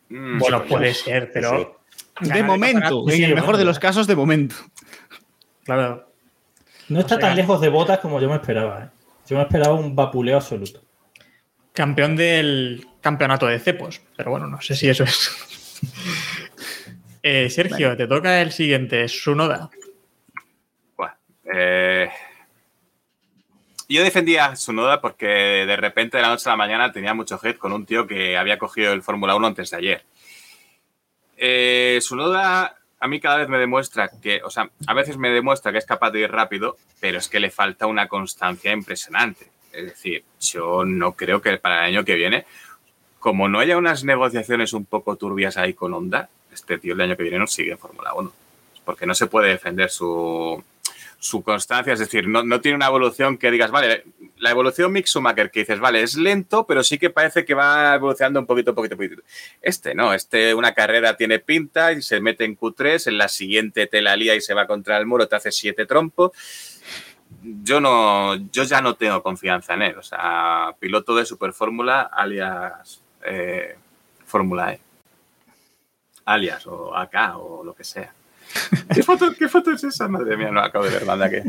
Mm, 0.08 0.38
Bueno, 0.40 0.62
sí, 0.62 0.68
puede 0.68 0.92
ser, 0.92 1.30
pero. 1.32 1.80
De 2.20 2.42
momento. 2.42 3.04
En 3.08 3.16
sí, 3.16 3.22
el 3.24 3.34
mejor 3.36 3.56
de 3.58 3.64
los 3.64 3.78
casos, 3.78 4.08
de 4.08 4.16
momento. 4.16 4.56
Claro. 5.64 6.08
No 6.88 7.00
está 7.00 7.16
O 7.16 7.18
sea, 7.18 7.28
tan 7.28 7.36
lejos 7.36 7.60
de 7.60 7.68
botas 7.68 7.98
como 7.98 8.20
yo 8.20 8.28
me 8.28 8.36
esperaba. 8.36 8.84
¿eh? 8.84 8.88
Yo 9.28 9.36
me 9.36 9.42
esperaba 9.42 9.74
un 9.74 9.96
vapuleo 9.96 10.36
absoluto. 10.36 10.82
Campeón 11.72 12.16
del 12.16 12.86
campeonato 13.00 13.46
de 13.46 13.58
cepos. 13.58 14.00
Pero 14.16 14.30
bueno, 14.30 14.46
no 14.46 14.60
sé 14.60 14.74
si 14.74 14.88
eso 14.88 15.04
es. 15.04 15.80
Eh, 17.26 17.48
Sergio, 17.48 17.96
te 17.96 18.06
toca 18.06 18.42
el 18.42 18.52
siguiente, 18.52 19.08
Sunoda. 19.08 19.70
Buah, 20.94 21.14
eh, 21.50 22.10
Yo 23.88 24.02
defendía 24.02 24.44
a 24.44 24.56
Sunoda 24.56 25.00
porque 25.00 25.24
de 25.24 25.76
repente 25.76 26.18
de 26.18 26.22
la 26.22 26.28
noche 26.28 26.50
a 26.50 26.52
la 26.52 26.58
mañana 26.58 26.92
tenía 26.92 27.14
mucho 27.14 27.40
hate 27.42 27.56
con 27.56 27.72
un 27.72 27.86
tío 27.86 28.06
que 28.06 28.36
había 28.36 28.58
cogido 28.58 28.92
el 28.92 29.00
Fórmula 29.00 29.34
1 29.36 29.46
antes 29.46 29.70
de 29.70 29.76
ayer. 29.78 30.04
Eh, 31.38 31.98
Sunoda 32.02 32.76
a 33.00 33.08
mí 33.08 33.20
cada 33.20 33.38
vez 33.38 33.48
me 33.48 33.58
demuestra 33.58 34.10
que, 34.22 34.42
o 34.42 34.50
sea, 34.50 34.70
a 34.86 34.94
veces 34.94 35.16
me 35.16 35.30
demuestra 35.30 35.72
que 35.72 35.78
es 35.78 35.86
capaz 35.86 36.10
de 36.10 36.20
ir 36.20 36.30
rápido, 36.30 36.76
pero 37.00 37.18
es 37.18 37.28
que 37.28 37.40
le 37.40 37.50
falta 37.50 37.86
una 37.86 38.08
constancia 38.08 38.72
impresionante. 38.72 39.48
Es 39.72 39.84
decir, 39.86 40.24
yo 40.40 40.84
no 40.84 41.12
creo 41.12 41.42
que 41.42 41.56
para 41.58 41.80
el 41.80 41.94
año 41.94 42.04
que 42.04 42.14
viene, 42.14 42.46
como 43.18 43.48
no 43.48 43.58
haya 43.58 43.76
unas 43.76 44.04
negociaciones 44.04 44.72
un 44.72 44.84
poco 44.84 45.16
turbias 45.16 45.56
ahí 45.56 45.74
con 45.74 45.94
Honda, 45.94 46.28
este 46.52 46.78
tío 46.78 46.94
el 46.94 47.00
año 47.00 47.16
que 47.16 47.24
viene 47.24 47.38
no 47.38 47.46
sigue 47.46 47.72
en 47.72 47.78
Fórmula 47.78 48.14
1 48.14 48.32
porque 48.84 49.06
no 49.06 49.14
se 49.14 49.26
puede 49.26 49.48
defender 49.48 49.90
su, 49.90 50.62
su 51.24 51.42
constancia, 51.42 51.94
es 51.94 51.98
decir, 51.98 52.28
no, 52.28 52.42
no 52.42 52.60
tiene 52.60 52.76
una 52.76 52.88
evolución 52.88 53.38
que 53.38 53.50
digas, 53.50 53.70
vale, 53.70 54.04
la 54.36 54.50
evolución 54.50 54.92
Mick 54.92 55.06
que 55.50 55.60
dices, 55.60 55.80
vale, 55.80 56.02
es 56.02 56.16
lento, 56.16 56.66
pero 56.66 56.84
sí 56.84 56.98
que 56.98 57.08
parece 57.08 57.46
que 57.46 57.54
va 57.54 57.94
evolucionando 57.94 58.40
un 58.40 58.46
poquito, 58.46 58.74
poquito, 58.74 58.94
poquito. 58.94 59.22
Este 59.62 59.94
no, 59.94 60.12
este 60.12 60.52
una 60.54 60.74
carrera 60.74 61.16
tiene 61.16 61.38
pinta 61.38 61.92
y 61.92 62.02
se 62.02 62.20
mete 62.20 62.44
en 62.44 62.58
Q3, 62.58 63.06
en 63.06 63.16
la 63.16 63.28
siguiente 63.28 63.86
te 63.86 64.02
la 64.02 64.16
lía 64.16 64.34
y 64.34 64.42
se 64.42 64.52
va 64.52 64.66
contra 64.66 64.98
el 64.98 65.06
muro, 65.06 65.26
te 65.26 65.34
hace 65.34 65.50
siete 65.50 65.86
trompos. 65.86 66.32
Yo 67.40 67.80
no, 67.80 68.34
yo 68.52 68.64
ya 68.64 68.82
no 68.82 68.94
tengo 68.94 69.22
confianza 69.22 69.72
en 69.72 69.82
él, 69.82 69.96
o 69.96 70.02
sea, 70.02 70.76
piloto 70.78 71.16
de 71.16 71.24
Super 71.24 71.54
Fórmula 71.54 72.02
alias 72.02 73.02
eh, 73.24 73.78
Fórmula 74.26 74.74
E. 74.74 74.80
Alias 76.26 76.66
o 76.66 76.94
acá 76.94 77.38
o 77.38 77.64
lo 77.64 77.74
que 77.74 77.84
sea. 77.84 78.12
¿Qué 78.94 79.02
foto, 79.02 79.32
¿Qué 79.38 79.48
foto 79.48 79.70
es 79.72 79.82
esa? 79.84 80.08
Madre 80.08 80.36
mía, 80.36 80.50
no 80.50 80.60
acabo 80.60 80.84
de 80.84 80.90
ver, 80.90 81.04
manda 81.04 81.28
que. 81.30 81.42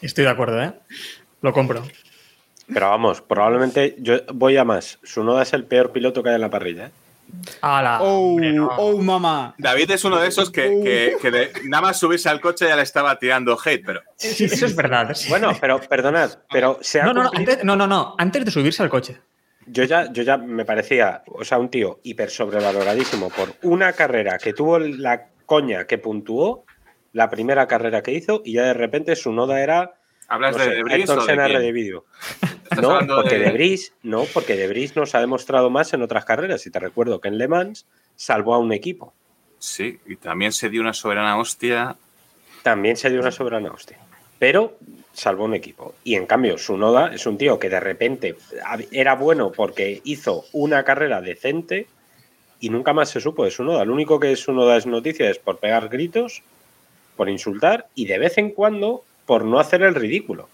Estoy 0.00 0.24
de 0.24 0.30
acuerdo, 0.30 0.62
¿eh? 0.62 0.72
Lo 1.42 1.52
compro. 1.52 1.82
Pero 2.72 2.90
vamos, 2.90 3.20
probablemente 3.22 3.96
yo 3.98 4.20
voy 4.34 4.56
a 4.56 4.64
más. 4.64 4.98
Sunoda 5.02 5.42
es 5.42 5.52
el 5.54 5.64
peor 5.64 5.90
piloto 5.92 6.22
que 6.22 6.28
hay 6.30 6.34
en 6.36 6.40
la 6.42 6.50
parrilla. 6.50 6.86
¿eh? 6.86 6.90
¡Hala! 7.60 7.98
¡Oh, 8.02 8.38
no. 8.40 8.68
oh, 8.78 8.96
mamá! 9.02 9.54
David 9.58 9.90
es 9.90 10.04
uno 10.04 10.18
de 10.18 10.28
esos 10.28 10.50
que, 10.50 10.80
que- 10.82 11.16
que 11.20 11.30
de- 11.30 11.52
nada 11.64 11.82
más 11.82 11.98
subirse 11.98 12.28
al 12.28 12.40
coche 12.40 12.66
ya 12.68 12.76
le 12.76 12.82
estaba 12.82 13.18
tirando 13.18 13.58
hate, 13.62 13.84
pero 13.84 14.00
Sí, 14.16 14.44
eso 14.44 14.66
es 14.66 14.74
verdad. 14.76 15.12
sí. 15.14 15.28
Bueno, 15.28 15.52
pero 15.60 15.78
perdonad, 15.80 16.30
pero 16.50 16.78
se 16.80 17.00
ha 17.00 17.04
no, 17.04 17.12
no, 17.12 17.24
no, 17.24 17.30
cumplido- 17.30 17.52
antes, 17.52 17.64
no, 17.64 17.76
no, 17.76 17.86
no, 17.86 18.14
antes 18.18 18.44
de 18.44 18.50
subirse 18.50 18.82
al 18.82 18.88
coche. 18.90 19.18
Yo 19.70 19.84
ya, 19.84 20.10
yo 20.12 20.22
ya 20.22 20.36
me 20.36 20.64
parecía, 20.64 21.22
o 21.26 21.44
sea, 21.44 21.58
un 21.58 21.68
tío 21.68 22.00
hiper 22.02 22.30
sobrevaloradísimo 22.30 23.30
por 23.30 23.54
una 23.62 23.92
carrera 23.92 24.38
que 24.38 24.52
tuvo 24.52 24.78
la 24.78 25.28
coña 25.46 25.86
que 25.86 25.98
puntuó, 25.98 26.64
la 27.12 27.28
primera 27.30 27.66
carrera 27.66 28.02
que 28.02 28.12
hizo, 28.12 28.42
y 28.44 28.52
ya 28.54 28.64
de 28.64 28.74
repente 28.74 29.16
su 29.16 29.32
noda 29.32 29.60
era 29.62 29.94
¿hablas 30.28 30.56
no 30.56 30.58
de 30.64 30.70
sé, 30.70 30.76
No, 32.82 32.98
porque 33.16 33.38
de- 33.38 33.44
Debris, 33.46 33.92
no, 34.02 34.24
porque 34.24 34.56
Debris 34.56 34.94
nos 34.94 35.14
ha 35.14 35.20
demostrado 35.20 35.70
más 35.70 35.92
en 35.94 36.02
otras 36.02 36.24
carreras. 36.24 36.66
Y 36.66 36.70
te 36.70 36.78
recuerdo 36.78 37.20
que 37.20 37.28
en 37.28 37.38
Le 37.38 37.48
Mans 37.48 37.86
salvó 38.14 38.54
a 38.54 38.58
un 38.58 38.72
equipo. 38.72 39.14
Sí, 39.58 39.98
y 40.06 40.16
también 40.16 40.52
se 40.52 40.68
dio 40.68 40.80
una 40.82 40.92
soberana 40.92 41.38
hostia. 41.38 41.96
También 42.62 42.96
se 42.96 43.08
dio 43.10 43.20
una 43.20 43.30
soberana 43.32 43.70
hostia. 43.70 43.98
Pero 44.38 44.76
salvó 45.18 45.44
un 45.44 45.54
equipo. 45.54 45.94
Y 46.04 46.14
en 46.14 46.26
cambio, 46.26 46.58
Sunoda 46.58 47.12
es 47.12 47.26
un 47.26 47.36
tío 47.36 47.58
que 47.58 47.68
de 47.68 47.80
repente 47.80 48.36
era 48.92 49.16
bueno 49.16 49.50
porque 49.50 50.00
hizo 50.04 50.44
una 50.52 50.84
carrera 50.84 51.20
decente 51.20 51.88
y 52.60 52.70
nunca 52.70 52.92
más 52.92 53.10
se 53.10 53.20
supo 53.20 53.44
de 53.44 53.50
Sunoda. 53.50 53.84
Lo 53.84 53.92
único 53.92 54.20
que 54.20 54.34
Sunoda 54.36 54.76
es 54.76 54.86
noticia 54.86 55.28
es 55.28 55.38
por 55.38 55.58
pegar 55.58 55.88
gritos, 55.88 56.42
por 57.16 57.28
insultar 57.28 57.88
y 57.94 58.06
de 58.06 58.18
vez 58.18 58.38
en 58.38 58.50
cuando 58.50 59.04
por 59.26 59.44
no 59.44 59.58
hacer 59.58 59.82
el 59.82 59.94
ridículo. 59.94 60.48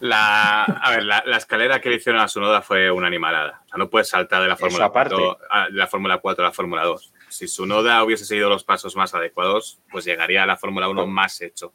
La, 0.00 0.64
a 0.64 0.90
ver, 0.90 1.04
la, 1.04 1.22
la 1.24 1.38
escalera 1.38 1.80
que 1.80 1.88
le 1.88 1.96
hicieron 1.96 2.20
a 2.20 2.28
Sunoda 2.28 2.60
fue 2.60 2.90
una 2.90 3.06
animalada. 3.06 3.62
O 3.64 3.68
sea, 3.68 3.78
no 3.78 3.88
puedes 3.88 4.08
saltar 4.08 4.42
de 4.42 4.48
la 4.48 4.56
Fórmula 4.56 4.86
aparte. 4.86 5.14
4 5.14 5.38
a 5.50 5.66
de 5.66 5.72
la 5.72 5.86
Fórmula 5.86 6.18
4 6.18 6.44
a 6.44 6.48
la 6.48 6.52
Fórmula 6.52 6.84
2. 6.84 7.12
Si 7.30 7.48
Sunoda 7.48 8.04
hubiese 8.04 8.26
seguido 8.26 8.50
los 8.50 8.64
pasos 8.64 8.96
más 8.96 9.14
adecuados, 9.14 9.78
pues 9.90 10.04
llegaría 10.04 10.42
a 10.42 10.46
la 10.46 10.58
Fórmula 10.58 10.88
1 10.88 11.06
más 11.06 11.40
hecho. 11.40 11.72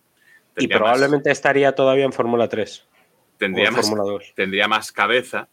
Y 0.64 0.68
más- 0.68 0.78
probablemente 0.78 1.32
estaría 1.32 1.74
todavía 1.74 2.06
en 2.06 2.14
Fórmula 2.14 2.48
3 2.48 2.86
o 2.88 3.38
tendría 3.38 3.68
en 3.70 3.74
más, 3.74 3.90
Fórmula 3.90 4.12
2. 4.12 4.34
tendría 4.36 4.68
más 4.68 4.92
cabeza 4.92 5.48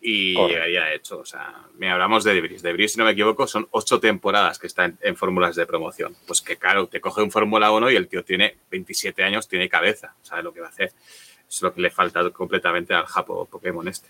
y 0.00 0.34
llegaría 0.34 0.92
hecho. 0.94 1.18
O 1.20 1.24
sea, 1.24 1.54
mira, 1.78 1.92
hablamos 1.94 2.24
de 2.24 2.34
Debris. 2.34 2.62
Debris, 2.62 2.92
si 2.92 2.98
no 2.98 3.04
me 3.04 3.12
equivoco, 3.12 3.46
son 3.46 3.68
ocho 3.70 4.00
temporadas 4.00 4.58
que 4.58 4.66
está 4.66 4.84
en, 4.86 4.98
en 5.00 5.16
fórmulas 5.16 5.54
de 5.56 5.64
promoción. 5.66 6.16
Pues 6.26 6.40
que 6.42 6.56
claro, 6.56 6.86
te 6.88 7.00
coge 7.00 7.22
un 7.22 7.30
Fórmula 7.30 7.70
1 7.70 7.90
y 7.90 7.96
el 7.96 8.08
tío 8.08 8.24
tiene 8.24 8.56
27 8.70 9.22
años, 9.22 9.46
tiene 9.48 9.68
cabeza, 9.68 10.14
sabe 10.22 10.42
lo 10.42 10.52
que 10.52 10.60
va 10.60 10.66
a 10.66 10.70
hacer. 10.70 10.92
Es 11.48 11.62
lo 11.62 11.72
que 11.74 11.80
le 11.82 11.90
falta 11.90 12.28
completamente 12.30 12.94
al 12.94 13.04
Japo 13.06 13.44
Pokémon 13.46 13.86
este. 13.86 14.08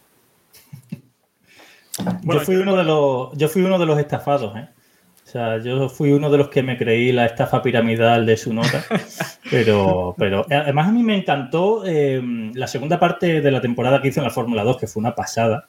Bueno, 2.23 2.41
yo, 2.41 2.47
fui 2.47 2.57
uno 2.57 2.77
de 2.77 2.85
los, 2.85 3.37
yo 3.37 3.49
fui 3.49 3.63
uno 3.63 3.79
de 3.79 3.85
los 3.87 3.99
estafados, 3.99 4.57
¿eh? 4.57 4.69
O 5.33 5.35
sea, 5.35 5.57
yo 5.57 5.89
fui 5.89 6.13
uno 6.13 6.29
de 6.29 6.37
los 6.37 6.51
que 6.51 6.63
me 6.63 6.77
creí 6.77 7.11
la 7.11 7.25
estafa 7.25 7.63
piramidal 7.63 8.27
de 8.27 8.37
su 8.37 8.53
nota. 8.53 8.85
pero, 9.51 10.15
pero 10.19 10.45
además 10.51 10.89
a 10.89 10.93
mí 10.93 11.03
me 11.03 11.17
encantó 11.17 11.87
eh, 11.87 12.21
la 12.53 12.67
segunda 12.67 13.01
parte 13.01 13.41
de 13.41 13.51
la 13.51 13.63
temporada 13.63 14.03
que 14.03 14.09
hizo 14.09 14.21
en 14.21 14.25
la 14.25 14.31
Fórmula 14.31 14.63
2, 14.63 14.77
que 14.77 14.87
fue 14.87 15.01
una 15.01 15.15
pasada. 15.15 15.65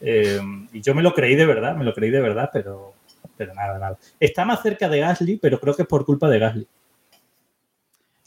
Eh, 0.00 0.40
y 0.72 0.80
yo 0.80 0.96
me 0.96 1.02
lo 1.02 1.14
creí 1.14 1.36
de 1.36 1.46
verdad, 1.46 1.76
me 1.76 1.84
lo 1.84 1.94
creí 1.94 2.10
de 2.10 2.20
verdad, 2.20 2.50
pero, 2.52 2.94
pero 3.36 3.54
nada, 3.54 3.78
nada. 3.78 3.98
Está 4.18 4.44
más 4.44 4.60
cerca 4.60 4.88
de 4.88 4.98
Gasly, 4.98 5.36
pero 5.36 5.60
creo 5.60 5.76
que 5.76 5.82
es 5.82 5.88
por 5.88 6.04
culpa 6.04 6.28
de 6.28 6.38
Gasly. 6.40 6.66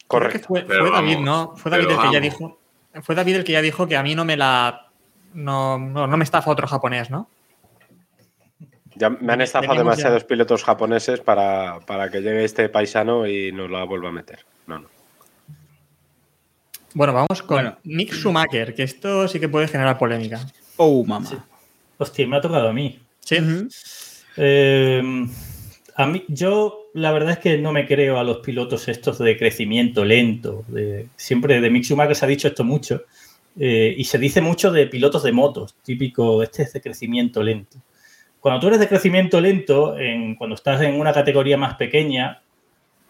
Correcto. 0.08 0.47
fue, 0.47 0.63
David, 0.63 1.17
¿no? 1.17 1.54
Fue 1.58 1.69
David 1.69 1.89
el 1.89 1.97
que 1.97 2.13
ya 2.13 2.21
dijo. 2.21 2.60
Fue 3.02 3.13
David 3.13 3.36
el 3.36 3.43
que 3.43 3.52
ya 3.52 3.62
dijo 3.62 3.88
que 3.88 3.97
a 3.97 4.04
mí 4.04 4.15
no 4.15 4.23
me 4.23 4.38
la. 4.38 4.88
No, 5.34 5.78
no, 5.78 6.08
no 6.08 6.15
me 6.15 6.23
estafa 6.23 6.50
otro 6.50 6.65
japonés, 6.65 7.10
¿no? 7.10 7.28
Ya 8.97 9.10
me 9.10 9.33
han 9.33 9.41
estafado 9.41 9.77
demasiados 9.77 10.21
ya- 10.23 10.27
pilotos 10.27 10.63
japoneses 10.63 11.19
para, 11.19 11.79
para 11.86 12.10
que 12.10 12.19
llegue 12.21 12.43
este 12.43 12.69
paisano 12.69 13.27
y 13.27 13.51
nos 13.51 13.69
la 13.69 13.83
vuelva 13.83 14.10
a 14.10 14.12
meter. 14.12 14.39
No, 14.65 14.79
no. 14.79 14.88
Bueno, 16.93 17.13
vamos 17.13 17.41
con 17.43 17.57
Bueno. 17.57 17.77
Mick 17.83 18.13
Schumacher, 18.13 18.73
que 18.73 18.83
esto 18.83 19.27
sí 19.27 19.39
que 19.39 19.49
puede 19.49 19.67
generar 19.67 19.97
polémica. 19.97 20.39
Oh, 20.77 21.03
mamá. 21.05 21.45
Hostia, 21.97 22.27
me 22.27 22.38
ha 22.38 22.41
tocado 22.41 22.69
a 22.69 22.73
mí. 22.73 22.99
Sí. 23.19 23.38
Eh, 24.38 25.01
a 25.95 26.05
mí, 26.07 26.23
yo 26.27 26.86
la 26.93 27.12
verdad 27.12 27.31
es 27.33 27.39
que 27.39 27.57
no 27.57 27.71
me 27.71 27.86
creo 27.88 28.17
a 28.19 28.23
los 28.23 28.38
pilotos 28.38 28.88
estos 28.88 29.19
de 29.19 29.38
crecimiento 29.38 30.05
lento. 30.05 30.63
De, 30.67 31.07
siempre 31.15 31.60
de 31.62 31.69
Mick 31.69 31.83
Schumacher 31.83 32.15
se 32.15 32.25
ha 32.25 32.27
dicho 32.29 32.47
esto 32.47 32.63
mucho. 32.63 33.03
eh, 33.60 33.93
y 33.97 34.03
se 34.03 34.19
dice 34.19 34.39
mucho 34.39 34.71
de 34.71 34.86
pilotos 34.88 35.23
de 35.23 35.31
motos, 35.31 35.73
típico, 35.83 36.43
este 36.43 36.63
es 36.63 36.73
de 36.73 36.81
crecimiento 36.81 37.41
lento. 37.41 37.77
Cuando 38.47 38.62
tú 38.62 38.67
eres 38.67 38.79
de 38.79 38.88
crecimiento 38.88 39.41
lento, 39.41 39.99
en, 39.99 40.36
cuando 40.36 40.55
estás 40.55 40.81
en 40.81 40.97
una 40.97 41.12
categoría 41.12 41.57
más 41.57 41.75
pequeña, 41.75 42.41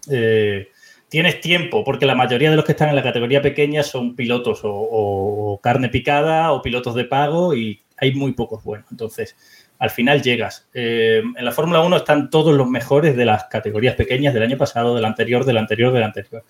eh, 0.10 0.70
tienes 1.10 1.42
tiempo, 1.42 1.84
porque 1.84 2.08
la 2.08 2.16
mayoría 2.16 2.50
de 2.50 2.56
los 2.56 2.66
que 2.66 2.72
están 2.72 2.90
en 2.90 2.96
la 2.96 3.04
categoría 3.04 3.40
pequeña 3.40 3.84
son 3.84 4.16
pilotos 4.16 4.62
o 4.64 5.60
carne 5.62 5.90
picada 5.90 6.52
o 6.54 6.64
pilotos 6.64 6.96
de 6.96 7.06
pago 7.06 7.54
y 7.54 7.80
hay 7.98 8.16
muy 8.16 8.32
pocos 8.32 8.64
buenos. 8.64 8.88
Entonces, 8.90 9.36
al 9.78 9.92
final 9.92 10.24
llegas. 10.24 10.68
Eh, 10.74 11.22
en 11.36 11.46
la 11.46 11.52
Fórmula 11.52 11.82
1 11.82 11.98
están 11.98 12.32
todos 12.32 12.56
los 12.56 12.68
mejores 12.68 13.16
de 13.16 13.26
las 13.26 13.44
categorías 13.44 13.94
pequeñas 13.94 14.34
del 14.34 14.42
año 14.42 14.58
pasado, 14.58 14.96
del 14.96 15.06
anterior, 15.06 15.46
del 15.46 15.60
anterior, 15.60 15.94
del 15.94 16.02
anterior. 16.02 16.46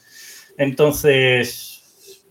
Entonces, 0.58 1.77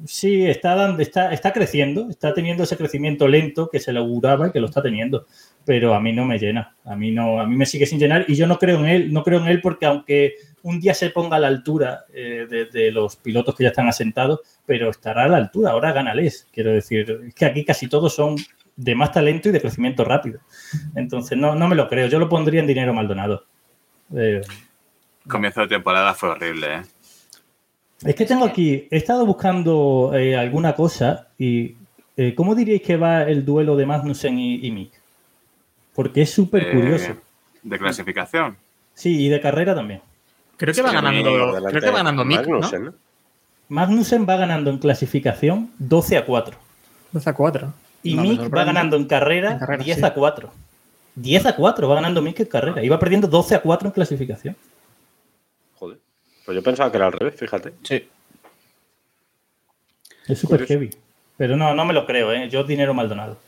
Sí, 0.04 0.46
está, 0.46 0.74
dando, 0.74 1.02
está, 1.02 1.32
está 1.32 1.52
creciendo, 1.52 2.10
está 2.10 2.34
teniendo 2.34 2.64
ese 2.64 2.76
crecimiento 2.76 3.26
lento 3.26 3.70
que 3.70 3.80
se 3.80 3.92
le 3.92 3.98
auguraba 3.98 4.48
y 4.48 4.52
que 4.52 4.60
lo 4.60 4.66
está 4.66 4.82
teniendo. 4.82 5.26
Pero 5.64 5.94
a 5.94 6.00
mí 6.00 6.12
no 6.12 6.24
me 6.24 6.38
llena, 6.38 6.76
a 6.84 6.94
mí 6.94 7.10
no, 7.10 7.40
a 7.40 7.46
mí 7.46 7.56
me 7.56 7.66
sigue 7.66 7.86
sin 7.86 7.98
llenar 7.98 8.24
y 8.28 8.34
yo 8.34 8.46
no 8.46 8.58
creo 8.58 8.78
en 8.80 8.86
él, 8.86 9.12
no 9.12 9.24
creo 9.24 9.40
en 9.40 9.48
él 9.48 9.60
porque 9.60 9.86
aunque 9.86 10.34
un 10.62 10.80
día 10.80 10.94
se 10.94 11.10
ponga 11.10 11.36
a 11.36 11.40
la 11.40 11.48
altura 11.48 12.04
eh, 12.12 12.46
de, 12.72 12.90
los 12.90 13.16
pilotos 13.16 13.54
que 13.54 13.64
ya 13.64 13.70
están 13.70 13.88
asentados, 13.88 14.40
pero 14.66 14.90
estará 14.90 15.24
a 15.24 15.28
la 15.28 15.38
altura, 15.38 15.70
ahora 15.70 15.92
gánales. 15.92 16.46
Quiero 16.52 16.72
decir, 16.72 17.22
es 17.28 17.34
que 17.34 17.46
aquí 17.46 17.64
casi 17.64 17.88
todos 17.88 18.14
son 18.14 18.36
de 18.76 18.94
más 18.94 19.12
talento 19.12 19.48
y 19.48 19.52
de 19.52 19.60
crecimiento 19.60 20.04
rápido. 20.04 20.40
Entonces 20.94 21.38
no, 21.38 21.54
no 21.54 21.68
me 21.68 21.76
lo 21.76 21.88
creo, 21.88 22.08
yo 22.08 22.18
lo 22.18 22.28
pondría 22.28 22.60
en 22.60 22.66
dinero 22.66 22.92
Maldonado. 22.92 23.44
Eh, 24.14 24.42
Comienzo 25.26 25.62
de 25.62 25.68
temporada 25.68 26.14
fue 26.14 26.28
horrible, 26.28 26.74
¿eh? 26.74 26.82
Es 28.04 28.14
que 28.14 28.26
tengo 28.26 28.44
aquí, 28.44 28.86
he 28.90 28.96
estado 28.96 29.24
buscando 29.24 30.12
eh, 30.14 30.36
alguna 30.36 30.74
cosa 30.74 31.28
y 31.38 31.74
eh, 32.16 32.34
¿cómo 32.34 32.54
diríais 32.54 32.82
que 32.82 32.96
va 32.96 33.22
el 33.22 33.44
duelo 33.44 33.76
de 33.76 33.86
Magnussen 33.86 34.38
y, 34.38 34.66
y 34.66 34.70
Mick? 34.70 34.92
Porque 35.94 36.22
es 36.22 36.30
súper 36.30 36.64
Eh, 36.68 36.72
curioso. 36.72 37.12
De 37.62 37.78
clasificación. 37.78 38.56
Sí, 38.94 39.24
y 39.24 39.28
de 39.28 39.40
carrera 39.40 39.74
también. 39.74 40.00
Creo 40.56 40.74
que 40.74 40.82
va 40.82 40.90
Sí, 40.90 40.94
ganando, 40.94 41.30
creo 41.70 41.80
que 41.80 41.90
va 41.90 41.96
ganando 41.96 42.24
Mick, 42.24 42.40
¿no? 42.46 42.60
Magnussen, 42.60 42.84
¿no? 42.86 42.94
Magnussen 43.68 44.26
va 44.28 44.36
ganando 44.36 44.70
en 44.70 44.78
clasificación 44.78 45.70
12 45.78 46.18
a 46.18 46.24
4 46.26 46.56
12 47.12 47.30
a 47.30 47.34
4. 47.34 47.72
y 48.02 48.14
No 48.14 48.22
me 48.22 48.28
Mick 48.28 48.54
va 48.54 48.64
ganando 48.64 48.96
en 48.96 49.06
carrera, 49.06 49.52
En 49.52 49.58
carrera, 49.58 49.82
10 49.84 49.98
sí. 49.98 50.04
a 50.04 50.14
4. 50.14 50.50
10 51.16 51.46
a 51.46 51.56
4 51.56 51.88
va 51.88 51.94
ganando 51.94 52.20
Mick 52.22 52.40
en 52.40 52.46
carrera. 52.46 52.82
Iba 52.84 52.98
perdiendo 52.98 53.26
12 53.26 53.54
a 53.54 53.62
4 53.62 53.88
en 53.88 53.92
clasificación. 53.92 54.56
Pues 56.46 56.54
yo 56.56 56.62
pensaba 56.62 56.90
que 56.90 56.96
era 56.96 57.06
al 57.06 57.12
revés, 57.12 57.34
fíjate. 57.38 57.72
Sí. 57.82 58.08
Es 60.28 60.38
súper 60.38 60.66
heavy. 60.66 60.90
Pero 61.36 61.56
no, 61.56 61.74
no 61.74 61.84
me 61.84 61.92
lo 61.92 62.06
creo, 62.06 62.32
¿eh? 62.32 62.48
Yo 62.48 62.64
dinero 62.64 62.94
Maldonado. 62.94 63.38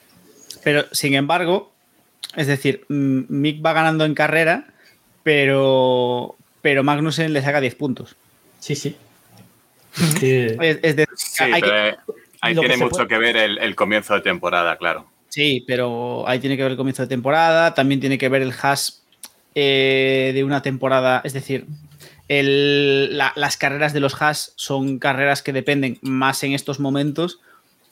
Pero, 0.62 0.84
sin 0.92 1.14
embargo, 1.14 1.72
es 2.36 2.46
decir, 2.46 2.84
mm, 2.88 3.20
Mick 3.28 3.64
va 3.64 3.72
ganando 3.72 4.04
en 4.04 4.14
carrera, 4.14 4.66
pero, 5.22 6.36
pero 6.60 6.84
Magnussen 6.84 7.32
le 7.32 7.40
saca 7.42 7.60
10 7.60 7.74
puntos. 7.74 8.16
Sí, 8.60 8.74
sí. 8.74 8.96
Sí. 10.20 10.46
Es, 10.60 10.78
es 10.82 10.96
decir, 10.96 11.08
Sí, 11.16 11.44
hay 11.44 11.60
que- 11.62 11.68
pero 11.68 11.76
eh, 11.88 11.96
ahí 12.40 12.54
que 12.54 12.60
tiene 12.60 12.76
mucho 12.76 12.90
puede- 12.90 13.08
que 13.08 13.18
ver 13.18 13.36
el, 13.36 13.58
el 13.58 13.74
comienzo 13.74 14.14
de 14.14 14.20
temporada, 14.20 14.76
claro. 14.76 15.06
sí, 15.28 15.64
pero 15.66 16.28
ahí 16.28 16.38
tiene 16.38 16.56
que 16.56 16.62
ver 16.62 16.72
el 16.72 16.76
comienzo 16.78 17.02
de 17.02 17.08
temporada, 17.08 17.74
también 17.74 18.00
tiene 18.00 18.16
que 18.18 18.28
ver 18.28 18.42
el 18.42 18.52
hash 18.62 18.90
eh, 19.56 20.30
de 20.34 20.44
una 20.44 20.62
temporada, 20.62 21.20
es 21.24 21.32
decir, 21.32 21.66
el- 22.28 23.16
la- 23.16 23.32
las 23.36 23.56
carreras 23.56 23.92
de 23.92 24.00
los 24.00 24.20
hash 24.20 24.48
son 24.56 24.98
carreras 24.98 25.42
que 25.42 25.52
dependen 25.52 25.98
más 26.02 26.42
en 26.44 26.52
estos 26.52 26.78
momentos 26.80 27.40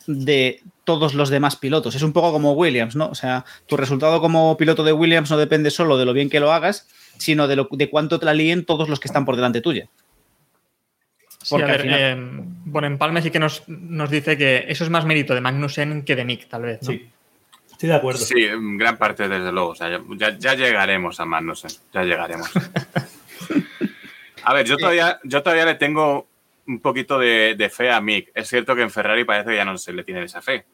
de 0.06 0.62
todos 0.84 1.14
los 1.14 1.30
demás 1.30 1.56
pilotos. 1.56 1.94
Es 1.96 2.02
un 2.02 2.12
poco 2.12 2.30
como 2.32 2.52
Williams, 2.52 2.94
¿no? 2.94 3.08
O 3.08 3.14
sea, 3.14 3.44
tu 3.66 3.76
resultado 3.76 4.20
como 4.20 4.56
piloto 4.56 4.84
de 4.84 4.92
Williams 4.92 5.30
no 5.30 5.36
depende 5.36 5.70
solo 5.70 5.98
de 5.98 6.04
lo 6.04 6.12
bien 6.12 6.30
que 6.30 6.38
lo 6.40 6.52
hagas, 6.52 6.86
sino 7.18 7.48
de, 7.48 7.56
lo, 7.56 7.68
de 7.72 7.90
cuánto 7.90 8.20
te 8.20 8.26
la 8.26 8.34
líen 8.34 8.64
todos 8.64 8.88
los 8.88 9.00
que 9.00 9.08
están 9.08 9.24
por 9.24 9.34
delante 9.36 9.60
tuya. 9.60 9.88
Sí, 11.42 11.50
Porque 11.50 11.64
a 11.64 11.66
al 11.66 11.72
ver, 11.72 11.80
final- 11.82 12.00
eh, 12.00 12.42
bueno, 12.66 12.86
en 12.88 12.98
Palme 12.98 13.22
sí 13.22 13.30
que 13.30 13.38
nos, 13.38 13.62
nos 13.68 14.10
dice 14.10 14.36
que 14.36 14.64
eso 14.68 14.84
es 14.84 14.90
más 14.90 15.04
mérito 15.06 15.34
de 15.34 15.40
Magnussen 15.40 16.04
que 16.04 16.14
de 16.16 16.24
Mick, 16.24 16.48
tal 16.48 16.62
vez. 16.62 16.82
¿no? 16.82 16.88
Sí. 16.92 17.08
Estoy 17.72 17.88
de 17.88 17.94
acuerdo. 17.94 18.20
Sí, 18.24 18.44
en 18.44 18.78
gran 18.78 18.96
parte, 18.98 19.28
desde 19.28 19.52
luego. 19.52 19.70
O 19.70 19.74
sea, 19.74 20.00
ya, 20.16 20.36
ya 20.38 20.54
llegaremos 20.54 21.18
a 21.20 21.24
Magnussen. 21.24 21.70
Ya 21.92 22.02
llegaremos. 22.04 22.48
A 24.46 24.54
ver, 24.54 24.64
yo 24.66 24.76
todavía, 24.76 25.18
yo 25.24 25.42
todavía 25.42 25.64
le 25.66 25.74
tengo 25.74 26.26
un 26.66 26.80
poquito 26.80 27.18
de, 27.18 27.54
de 27.56 27.68
fe 27.70 27.90
a 27.90 28.00
Mick. 28.00 28.30
Es 28.34 28.48
cierto 28.48 28.74
que 28.74 28.82
en 28.82 28.90
Ferrari 28.90 29.24
parece 29.24 29.50
que 29.50 29.56
ya 29.56 29.64
no 29.64 29.76
se 29.78 29.92
le 29.92 30.04
tiene 30.04 30.22
esa 30.24 30.40
fe. 30.42 30.64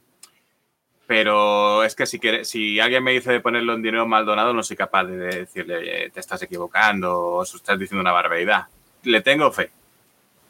Pero 1.06 1.85
es 1.85 1.94
que 1.94 2.06
si, 2.06 2.18
quiere, 2.18 2.44
si 2.44 2.80
alguien 2.80 3.02
me 3.02 3.12
dice 3.12 3.32
de 3.32 3.40
ponerlo 3.40 3.74
en 3.74 3.82
dinero 3.82 4.06
Maldonado, 4.06 4.52
no 4.54 4.62
soy 4.62 4.76
capaz 4.76 5.04
de 5.04 5.16
decirle 5.16 6.04
"Eh, 6.06 6.11
te 6.11 6.20
estás 6.20 6.40
equivocando 6.42 7.18
o 7.18 7.42
estás 7.42 7.78
diciendo 7.78 8.00
una 8.00 8.12
barbaridad. 8.12 8.66
Le 9.04 9.20
tengo 9.20 9.50
fe. 9.52 9.70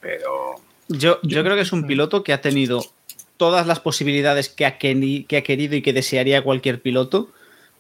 Pero 0.00 0.56
Yo, 0.88 1.18
yo 1.22 1.42
creo 1.42 1.56
que 1.56 1.62
es 1.62 1.72
un 1.72 1.86
piloto 1.86 2.22
que 2.22 2.32
ha 2.32 2.40
tenido 2.40 2.84
todas 3.36 3.66
las 3.66 3.80
posibilidades 3.80 4.48
que 4.48 4.66
ha, 4.66 4.78
queni- 4.78 5.26
que 5.26 5.38
ha 5.38 5.42
querido 5.42 5.74
y 5.74 5.82
que 5.82 5.92
desearía 5.92 6.42
cualquier 6.42 6.80
piloto. 6.80 7.30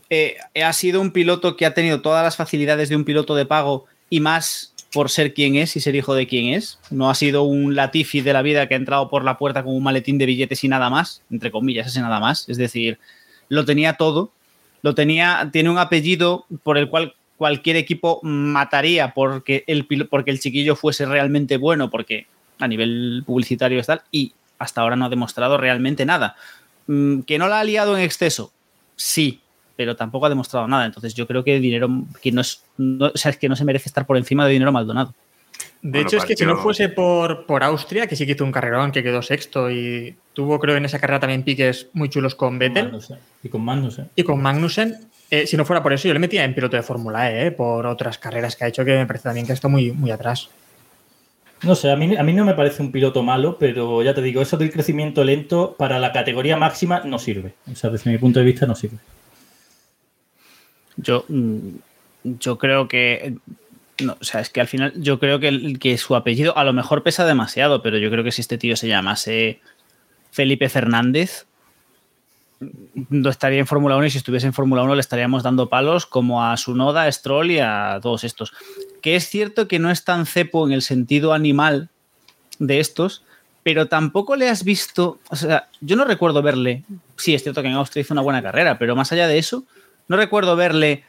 Eh, 0.08 0.36
ha 0.62 0.72
sido 0.72 1.00
un 1.00 1.12
piloto 1.12 1.56
que 1.56 1.66
ha 1.66 1.74
tenido 1.74 2.00
todas 2.00 2.24
las 2.24 2.36
facilidades 2.36 2.88
de 2.88 2.96
un 2.96 3.04
piloto 3.04 3.34
de 3.34 3.46
pago 3.46 3.86
y 4.10 4.20
más 4.20 4.71
por 4.92 5.10
ser 5.10 5.32
quien 5.34 5.56
es 5.56 5.74
y 5.76 5.80
ser 5.80 5.94
hijo 5.94 6.14
de 6.14 6.26
quien 6.26 6.54
es. 6.54 6.78
No 6.90 7.08
ha 7.08 7.14
sido 7.14 7.44
un 7.44 7.74
Latifi 7.74 8.20
de 8.20 8.32
la 8.32 8.42
vida 8.42 8.68
que 8.68 8.74
ha 8.74 8.76
entrado 8.76 9.08
por 9.08 9.24
la 9.24 9.38
puerta 9.38 9.64
con 9.64 9.74
un 9.74 9.82
maletín 9.82 10.18
de 10.18 10.26
billetes 10.26 10.62
y 10.64 10.68
nada 10.68 10.90
más, 10.90 11.22
entre 11.30 11.50
comillas, 11.50 11.86
ese 11.86 12.00
nada 12.00 12.20
más. 12.20 12.48
Es 12.48 12.58
decir, 12.58 12.98
lo 13.48 13.64
tenía 13.64 13.94
todo. 13.94 14.32
Lo 14.82 14.94
tenía, 14.94 15.48
tiene 15.52 15.70
un 15.70 15.78
apellido 15.78 16.44
por 16.62 16.76
el 16.76 16.88
cual 16.88 17.14
cualquier 17.36 17.76
equipo 17.76 18.20
mataría 18.22 19.14
porque 19.14 19.64
el, 19.66 19.86
porque 20.08 20.30
el 20.30 20.40
chiquillo 20.40 20.76
fuese 20.76 21.06
realmente 21.06 21.56
bueno, 21.56 21.90
porque 21.90 22.26
a 22.58 22.68
nivel 22.68 23.22
publicitario 23.26 23.80
es 23.80 23.86
tal, 23.86 24.02
y 24.10 24.32
hasta 24.58 24.80
ahora 24.80 24.96
no 24.96 25.06
ha 25.06 25.08
demostrado 25.08 25.56
realmente 25.56 26.04
nada. 26.04 26.36
Mm, 26.86 27.20
¿Que 27.20 27.38
no 27.38 27.48
la 27.48 27.60
ha 27.60 27.64
liado 27.64 27.96
en 27.96 28.04
exceso? 28.04 28.52
Sí, 28.96 29.40
pero 29.82 29.96
tampoco 29.96 30.26
ha 30.26 30.28
demostrado 30.28 30.68
nada. 30.68 30.86
Entonces 30.86 31.12
yo 31.14 31.26
creo 31.26 31.42
que 31.42 31.58
dinero 31.58 31.88
que 32.22 32.30
no 32.30 32.40
es, 32.40 32.62
no- 32.78 33.06
o 33.06 33.16
sea, 33.16 33.32
es 33.32 33.36
que 33.36 33.48
no 33.48 33.56
se 33.56 33.64
merece 33.64 33.88
estar 33.88 34.06
por 34.06 34.16
encima 34.16 34.46
de 34.46 34.52
dinero 34.52 34.70
Maldonado. 34.70 35.12
De 35.82 35.90
Bueno, 35.90 36.06
hecho, 36.06 36.16
es 36.18 36.24
que 36.24 36.36
si 36.36 36.46
no 36.46 36.56
fuese 36.56 36.88
por, 36.88 37.44
por 37.46 37.64
Austria, 37.64 38.06
que 38.06 38.14
sí 38.14 38.24
que 38.24 38.32
hizo 38.32 38.44
un 38.44 38.52
carrerón, 38.52 38.92
que 38.92 39.02
quedó 39.02 39.20
sexto 39.22 39.68
y 39.72 40.14
tuvo, 40.34 40.60
creo, 40.60 40.76
en 40.76 40.84
esa 40.84 41.00
carrera 41.00 41.18
también 41.18 41.42
piques 41.42 41.88
muy 41.94 42.08
chulos 42.08 42.36
con 42.36 42.56
Vettel 42.60 42.84
Magnussen. 42.84 43.18
Y 43.42 43.48
con 43.48 43.64
Magnussen. 43.64 44.08
y 44.14 44.22
con 44.22 44.40
Magnussen. 44.40 44.96
eh, 45.30 45.46
si 45.48 45.56
no 45.56 45.64
fuera 45.64 45.82
por 45.82 45.92
eso, 45.92 46.06
yo 46.06 46.14
le 46.14 46.20
metía 46.20 46.44
en 46.44 46.54
piloto 46.54 46.76
de 46.76 46.84
Fórmula 46.84 47.32
E, 47.32 47.46
eh, 47.48 47.50
por 47.50 47.86
otras 47.86 48.18
carreras 48.18 48.54
que 48.54 48.64
ha 48.64 48.68
hecho 48.68 48.84
que 48.84 48.96
me 48.96 49.06
parece 49.06 49.24
también 49.24 49.44
que 49.46 49.54
está 49.54 49.66
muy, 49.66 49.90
muy 49.90 50.12
atrás. 50.12 50.48
No 51.64 51.74
sé, 51.76 51.90
a 51.92 51.96
mí, 51.96 52.16
a 52.16 52.22
mí 52.24 52.32
no 52.32 52.44
me 52.44 52.54
parece 52.54 52.82
un 52.82 52.90
piloto 52.90 53.22
malo, 53.22 53.56
pero 53.58 54.02
ya 54.02 54.14
te 54.14 54.20
digo, 54.22 54.42
eso 54.42 54.56
del 54.56 54.72
crecimiento 54.72 55.22
lento 55.22 55.76
para 55.78 55.98
la 56.00 56.10
categoría 56.12 56.56
máxima 56.56 57.02
no 57.04 57.18
sirve. 57.20 57.54
O 57.70 57.76
sea, 57.76 57.88
desde 57.90 58.10
mi 58.10 58.18
punto 58.18 58.40
de 58.40 58.44
vista 58.44 58.66
no 58.66 58.74
sirve. 58.74 58.96
Yo, 61.02 61.24
mm, 61.28 61.68
yo 62.24 62.58
creo 62.58 62.88
que. 62.88 63.36
No, 64.02 64.16
o 64.20 64.24
sea, 64.24 64.40
es 64.40 64.50
que 64.50 64.60
al 64.60 64.68
final 64.68 64.92
yo 64.96 65.18
creo 65.18 65.38
que, 65.38 65.76
que 65.78 65.98
su 65.98 66.16
apellido 66.16 66.56
a 66.56 66.64
lo 66.64 66.72
mejor 66.72 67.02
pesa 67.02 67.24
demasiado, 67.24 67.82
pero 67.82 67.98
yo 67.98 68.10
creo 68.10 68.24
que 68.24 68.32
si 68.32 68.40
este 68.40 68.58
tío 68.58 68.74
se 68.74 68.88
llamase 68.88 69.60
Felipe 70.30 70.68
Fernández, 70.68 71.46
no 73.10 73.30
estaría 73.30 73.58
en 73.58 73.66
Fórmula 73.66 73.96
1 73.96 74.06
y 74.06 74.10
si 74.10 74.18
estuviese 74.18 74.46
en 74.46 74.52
Fórmula 74.52 74.82
1 74.82 74.94
le 74.94 75.00
estaríamos 75.00 75.42
dando 75.42 75.68
palos 75.68 76.06
como 76.06 76.44
a 76.44 76.56
Sunoda, 76.56 77.04
a 77.04 77.12
Stroll 77.12 77.50
y 77.50 77.58
a 77.60 77.98
todos 78.02 78.24
estos. 78.24 78.52
Que 79.00 79.16
es 79.16 79.28
cierto 79.28 79.68
que 79.68 79.78
no 79.78 79.90
es 79.90 80.04
tan 80.04 80.26
cepo 80.26 80.66
en 80.66 80.72
el 80.72 80.82
sentido 80.82 81.32
animal 81.32 81.90
de 82.58 82.80
estos, 82.80 83.24
pero 83.62 83.88
tampoco 83.88 84.36
le 84.36 84.48
has 84.48 84.64
visto, 84.64 85.18
o 85.30 85.36
sea, 85.36 85.68
yo 85.80 85.96
no 85.96 86.04
recuerdo 86.04 86.42
verle, 86.42 86.84
sí, 87.16 87.34
es 87.34 87.42
cierto 87.42 87.62
que 87.62 87.68
en 87.68 87.74
Austria 87.74 88.02
hizo 88.02 88.14
una 88.14 88.22
buena 88.22 88.42
carrera, 88.42 88.78
pero 88.78 88.96
más 88.96 89.12
allá 89.12 89.28
de 89.28 89.38
eso, 89.38 89.64
no 90.08 90.16
recuerdo 90.16 90.56
verle 90.56 91.04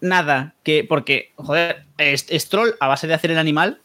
nada 0.00 0.54
que, 0.62 0.84
porque, 0.84 1.32
joder, 1.36 1.86
Stroll, 1.98 2.74
a 2.80 2.88
base 2.88 3.06
de 3.06 3.14
hacer 3.14 3.30
el 3.30 3.38
animal, 3.38 3.80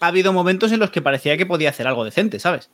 ha 0.00 0.08
habido 0.08 0.32
momentos 0.32 0.72
en 0.72 0.80
los 0.80 0.90
que 0.90 1.02
parecía 1.02 1.36
que 1.36 1.46
podía 1.46 1.70
hacer 1.70 1.86
algo 1.86 2.04
decente, 2.04 2.38
¿sabes? 2.38 2.70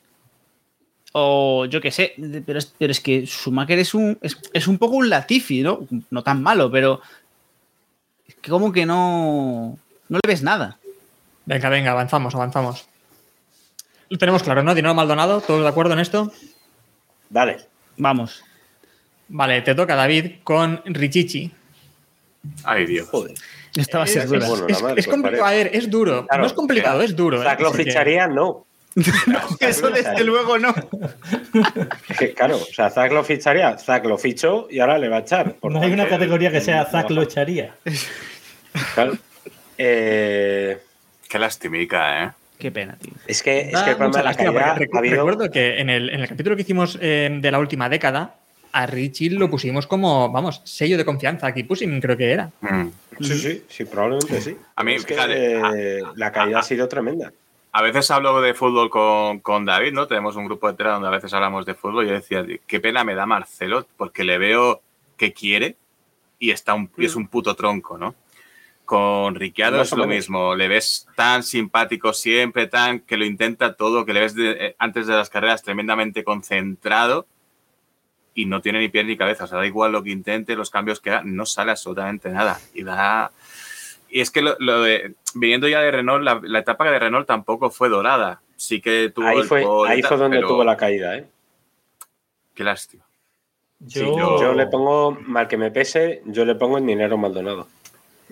O 1.13 1.67
yo 1.67 1.81
qué 1.81 1.91
sé, 1.91 2.15
pero 2.47 2.59
es, 2.59 2.75
pero 2.79 2.91
es 2.91 3.01
que 3.01 3.27
Schumacher 3.27 3.79
es 3.79 3.95
un, 3.95 4.19
es, 4.23 4.39
es 4.53 4.67
un 4.67 4.79
poco 4.79 4.97
un 4.97 5.11
Latifi, 5.11 5.63
¿no? 5.63 5.87
No 6.11 6.23
tan 6.23 6.43
malo, 6.43 6.71
pero 6.71 7.01
es 8.27 8.35
que 8.37 8.51
como 8.51 8.73
que 8.73 8.87
no, 8.87 9.79
no 10.09 10.19
le 10.23 10.29
ves 10.29 10.43
nada. 10.43 10.79
Venga, 11.45 11.69
venga, 11.69 11.91
avanzamos, 11.93 12.35
avanzamos. 12.35 12.87
Lo 14.09 14.19
tenemos 14.19 14.43
claro, 14.43 14.63
¿no? 14.63 14.75
Dinero 14.75 14.95
Maldonado, 14.95 15.41
¿todos 15.41 15.63
de 15.63 15.69
acuerdo 15.69 15.93
en 15.93 16.01
esto? 16.01 16.33
Dale. 17.31 17.67
Vamos. 17.97 18.43
Vale, 19.35 19.63
te 19.63 19.75
toca 19.75 19.95
David 19.95 20.33
con 20.45 20.83
Richichi. 20.85 21.51
Ay, 22.65 22.85
Dios. 22.87 23.09
Joder. 23.09 23.35
Esta 23.75 23.99
va 23.99 24.05
a 24.05 24.07
ser 24.07 24.25
Es, 24.25 24.29
dura. 24.29 24.47
bueno, 24.47 24.67
es- 24.69 24.83
madre, 24.83 25.01
es 25.01 25.07
pues 25.07 25.09
complicado, 25.09 25.45
a 25.47 25.51
ver, 25.53 25.71
es 25.73 25.89
duro. 25.91 26.27
Claro, 26.27 26.43
no 26.43 26.47
es 26.47 26.53
complicado, 26.53 27.01
es 27.03 27.17
duro. 27.17 27.41
¿eh? 27.41 27.45
Zack 27.45 27.61
lo 27.61 27.73
ficharía, 27.73 28.27
no. 28.27 28.67
Eso 29.61 29.89
desde 29.89 30.23
luego 30.23 30.59
no. 30.59 30.75
Es 32.11 32.19
que, 32.19 32.35
claro, 32.35 32.57
o 32.57 32.65
sea, 32.75 32.91
Zack 32.91 33.11
lo 33.13 33.25
ficharía, 33.25 33.79
Zack 33.79 34.05
lo 34.05 34.19
fichó 34.19 34.67
y 34.71 34.81
ahora 34.81 34.99
le 34.99 35.09
va 35.09 35.17
a 35.17 35.21
echar. 35.21 35.57
No 35.63 35.81
hay 35.81 35.93
una 35.93 36.07
categoría 36.07 36.51
que 36.53 36.61
sea 36.61 36.85
baja. 36.85 37.09
lo 37.09 37.23
echaría. 37.23 37.75
Claro. 38.95 39.15
Eh, 39.79 40.79
Qué 41.27 41.39
lastimica, 41.39 42.25
¿eh? 42.25 42.31
Qué 42.59 42.71
pena, 42.71 42.97
tío. 43.01 43.13
es 43.27 43.43
que, 43.43 43.71
es 43.71 43.79
que 43.83 43.91
el 43.91 43.97
problema 43.97 44.19
de 44.19 44.25
la 44.25 44.35
calidad 44.35 44.79
ha 44.93 44.99
habido... 44.99 45.17
Recuerdo 45.17 45.51
que 45.51 45.81
en 45.81 45.89
el, 45.89 46.11
en 46.11 46.21
el 46.21 46.29
capítulo 46.29 46.55
que 46.55 46.63
hicimos 46.63 46.99
eh, 47.01 47.29
de 47.41 47.51
la 47.51 47.59
última 47.59 47.89
década, 47.89 48.35
a 48.73 48.87
Richie 48.87 49.31
lo 49.31 49.49
pusimos 49.51 49.87
como, 49.87 50.31
vamos, 50.33 50.61
sello 50.65 50.97
de 50.97 51.05
confianza. 51.05 51.47
Aquí 51.47 51.63
pusimos, 51.65 52.01
creo 52.01 52.17
que 52.17 52.31
era. 52.33 52.51
Mm. 52.61 52.89
Sí, 53.21 53.35
sí, 53.39 53.65
sí, 53.69 53.85
probablemente 53.85 54.41
sí. 54.41 54.57
A 54.77 54.83
mí, 54.83 54.95
es 54.95 55.05
que 55.05 55.15
fíjate, 55.15 55.99
eh, 55.99 56.03
la 56.17 56.33
caída 56.33 56.61
ha 56.61 56.63
sido 56.63 56.89
tremenda. 56.89 57.33
a 57.75 57.83
veces 57.83 58.11
hablo 58.11 58.41
de 58.41 58.55
fútbol 58.55 58.91
con, 58.91 59.41
con 59.41 59.65
David, 59.65 59.93
¿no? 59.93 60.07
Tenemos 60.07 60.37
un 60.37 60.45
grupo 60.47 60.69
de 60.71 60.75
tela 60.77 60.93
donde 60.93 61.09
a 61.09 61.13
veces 61.13 61.33
hablamos 61.33 61.65
de 61.67 61.75
fútbol 61.75 62.05
y 62.05 62.09
yo 62.09 62.15
decía, 62.15 62.45
qué 62.67 62.81
pena 62.81 63.05
me 63.05 63.15
da 63.15 63.25
Marcelo 63.27 63.87
porque 63.97 64.25
le 64.25 64.37
veo 64.39 64.83
que 65.17 65.33
quiere 65.33 65.77
y 66.39 66.51
está 66.51 66.75
un, 66.75 66.91
y 66.99 67.05
es 67.07 67.15
un 67.17 67.29
puto 67.29 67.55
tronco, 67.55 67.97
¿no? 67.99 68.15
Con 68.85 69.37
Ricciardo 69.37 69.81
es 69.81 69.93
lo 69.93 70.07
mismo, 70.07 70.55
le 70.55 70.69
ves 70.69 71.07
tan 71.15 71.43
simpático 71.45 72.13
siempre, 72.13 72.67
tan 72.67 73.01
que 73.01 73.17
lo 73.17 73.25
intenta 73.25 73.75
todo, 73.75 74.05
que 74.05 74.13
le 74.13 74.21
ves 74.21 74.35
de- 74.35 74.51
eh, 74.67 74.77
antes 74.79 75.07
de 75.07 75.15
las 75.15 75.31
carreras 75.31 75.63
tremendamente 75.63 76.25
concentrado 76.25 77.27
y 78.35 78.47
no 78.47 78.61
tiene 78.63 78.79
ni 78.81 78.89
pie 78.89 79.05
ni 79.05 79.17
cabeza, 79.17 79.45
o 79.45 79.47
sea, 79.47 79.59
da 79.59 79.67
igual 79.67 79.93
lo 79.93 80.03
que 80.03 80.11
intente, 80.11 80.57
los 80.57 80.71
cambios 80.71 81.01
que 81.01 81.11
haga, 81.11 81.23
no 81.25 81.45
sale 81.47 81.71
absolutamente 81.73 82.31
nada 82.31 82.59
y 82.75 82.83
da... 82.83 83.31
Y 84.09 84.21
es 84.21 84.31
que 84.31 84.43
lo, 84.43 84.57
lo 84.59 84.83
de, 84.83 85.15
viniendo 85.35 85.69
ya 85.69 85.81
de 85.81 85.91
Renault, 85.91 86.23
la, 86.23 86.41
la 86.43 86.59
etapa 86.59 86.91
de 86.91 86.99
Renault 86.99 87.27
tampoco 87.27 87.71
fue 87.71 87.89
dorada, 87.89 88.41
sí 88.57 88.81
que 88.81 89.11
tuvo 89.15 89.27
Ahí 89.27 89.39
el 89.39 89.45
fue, 89.45 89.65
ahí 89.89 90.03
fue 90.03 90.17
donde 90.19 90.37
pero 90.39 90.49
tuvo 90.49 90.65
la 90.65 90.77
caída, 90.77 91.17
¿eh? 91.17 91.27
Qué 92.55 92.65
lástima. 92.65 93.05
Sí, 93.87 94.01
Yo, 94.01 94.39
yo 94.41 94.53
le 94.55 94.67
pongo, 94.67 95.13
mal 95.13 95.49
que 95.49 95.57
me 95.57 95.71
pese, 95.71 96.23
yo 96.27 96.45
le 96.45 96.55
pongo 96.55 96.79
en 96.79 96.87
dinero 96.87 97.17
Maldonado. 97.19 97.67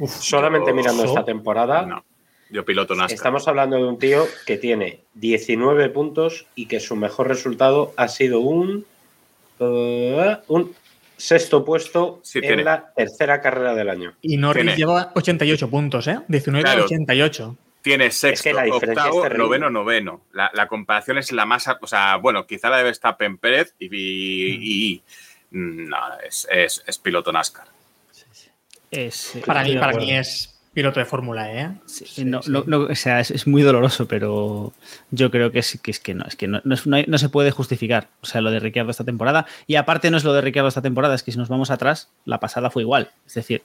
Solamente 0.07 0.71
yo- 0.71 0.75
mirando 0.77 1.05
esta 1.05 1.25
temporada, 1.25 1.83
No, 1.87 2.05
yo 2.51 2.65
piloto 2.65 2.95
NASCAR. 2.95 3.15
estamos 3.17 3.49
hablando 3.49 3.77
de 3.77 3.85
un 3.85 3.99
tío 3.99 4.25
que 4.47 4.57
tiene 4.59 5.01
19 5.15 5.89
puntos 5.91 6.47
y 6.55 6.67
que 6.67 6.79
su 6.81 6.95
mejor 6.97 7.29
resultado 7.29 7.93
ha 7.97 8.09
sido 8.09 8.41
un, 8.41 8.85
un 9.69 10.75
sexto 11.17 11.65
puesto 11.65 12.21
Sí, 12.23 12.39
en 12.39 12.43
tiene. 12.45 12.65
la 12.65 12.93
tercera 12.95 13.41
carrera 13.41 13.75
del 13.75 13.91
año. 13.91 14.15
Y 14.23 14.37
Norris 14.37 14.65
Tiene. 14.65 14.77
lleva 14.79 15.13
88 15.15 15.69
puntos, 15.71 16.07
¿eh? 16.09 16.19
19 16.29 16.61
a 16.69 16.73
Claro. 16.73 16.85
88. 16.87 17.57
Tiene 17.83 18.11
sexto, 18.11 18.51
que 18.63 18.71
octavo, 18.71 19.27
noveno, 19.31 19.71
noveno. 19.71 20.23
La, 20.33 20.51
la 20.53 20.67
comparación 20.67 21.17
es 21.17 21.33
la 21.33 21.47
más... 21.47 21.67
O 21.81 21.87
sea, 21.87 22.17
bueno, 22.17 22.47
quizá 22.47 22.69
la 22.69 22.77
de 22.79 22.85
Verstappen 22.85 23.39
Pérez 23.39 23.75
y... 23.79 23.87
y- 23.87 24.93
y- 24.93 25.03
no, 25.53 25.97
es, 26.27 26.47
es- 26.51 26.83
es 26.87 26.99
piloto 26.99 27.33
NASCAR. 27.33 27.67
Es, 28.91 29.37
eh, 29.37 29.43
Para 29.47 29.63
mí, 29.65 29.77
para 29.77 29.97
mí 29.97 30.13
es 30.13 30.60
piloto 30.73 31.01
de 31.01 31.07
Fórmula 31.07 31.53
E. 31.53 31.61
¿eh? 31.63 31.71
sí, 31.87 32.25
no, 32.25 32.41
no- 32.47 32.63
no, 32.67 32.79
o 32.85 32.95
sea, 32.95 33.19
es, 33.21 33.31
es 33.33 33.47
muy 33.47 33.63
doloroso, 33.63 34.07
pero 34.07 34.73
yo 35.11 35.31
creo 35.31 35.51
que 35.51 35.59
es 35.59 35.79
que, 35.83 35.91
es 35.91 35.99
que 36.01 36.15
no, 36.15 36.25
es 36.27 36.37
que 36.37 36.47
no, 36.47 36.61
no 36.65 36.75
es- 36.75 36.87
no 36.87 36.97
hay- 36.97 37.07
no 37.09 37.19
se 37.19 37.29
puede 37.29 37.51
justificar. 37.51 38.09
O 38.23 38.27
sea, 38.27 38.41
lo 38.41 38.51
de 38.51 38.61
Ricciardo 38.61 38.91
esta 38.91 39.05
temporada. 39.05 39.47
Y 39.67 39.75
aparte 39.77 40.11
no 40.11 40.17
es 40.17 40.25
lo 40.25 40.33
de 40.33 40.41
Ricciardo 40.43 40.69
esta 40.69 40.83
temporada, 40.83 41.15
es 41.15 41.23
que 41.23 41.33
si 41.33 41.39
nos 41.39 41.49
vamos 41.49 41.71
atrás, 41.71 42.09
la 42.25 42.39
pasada 42.41 42.71
fue 42.71 42.83
igual. 42.83 43.11
Es 43.27 43.35
decir, 43.35 43.63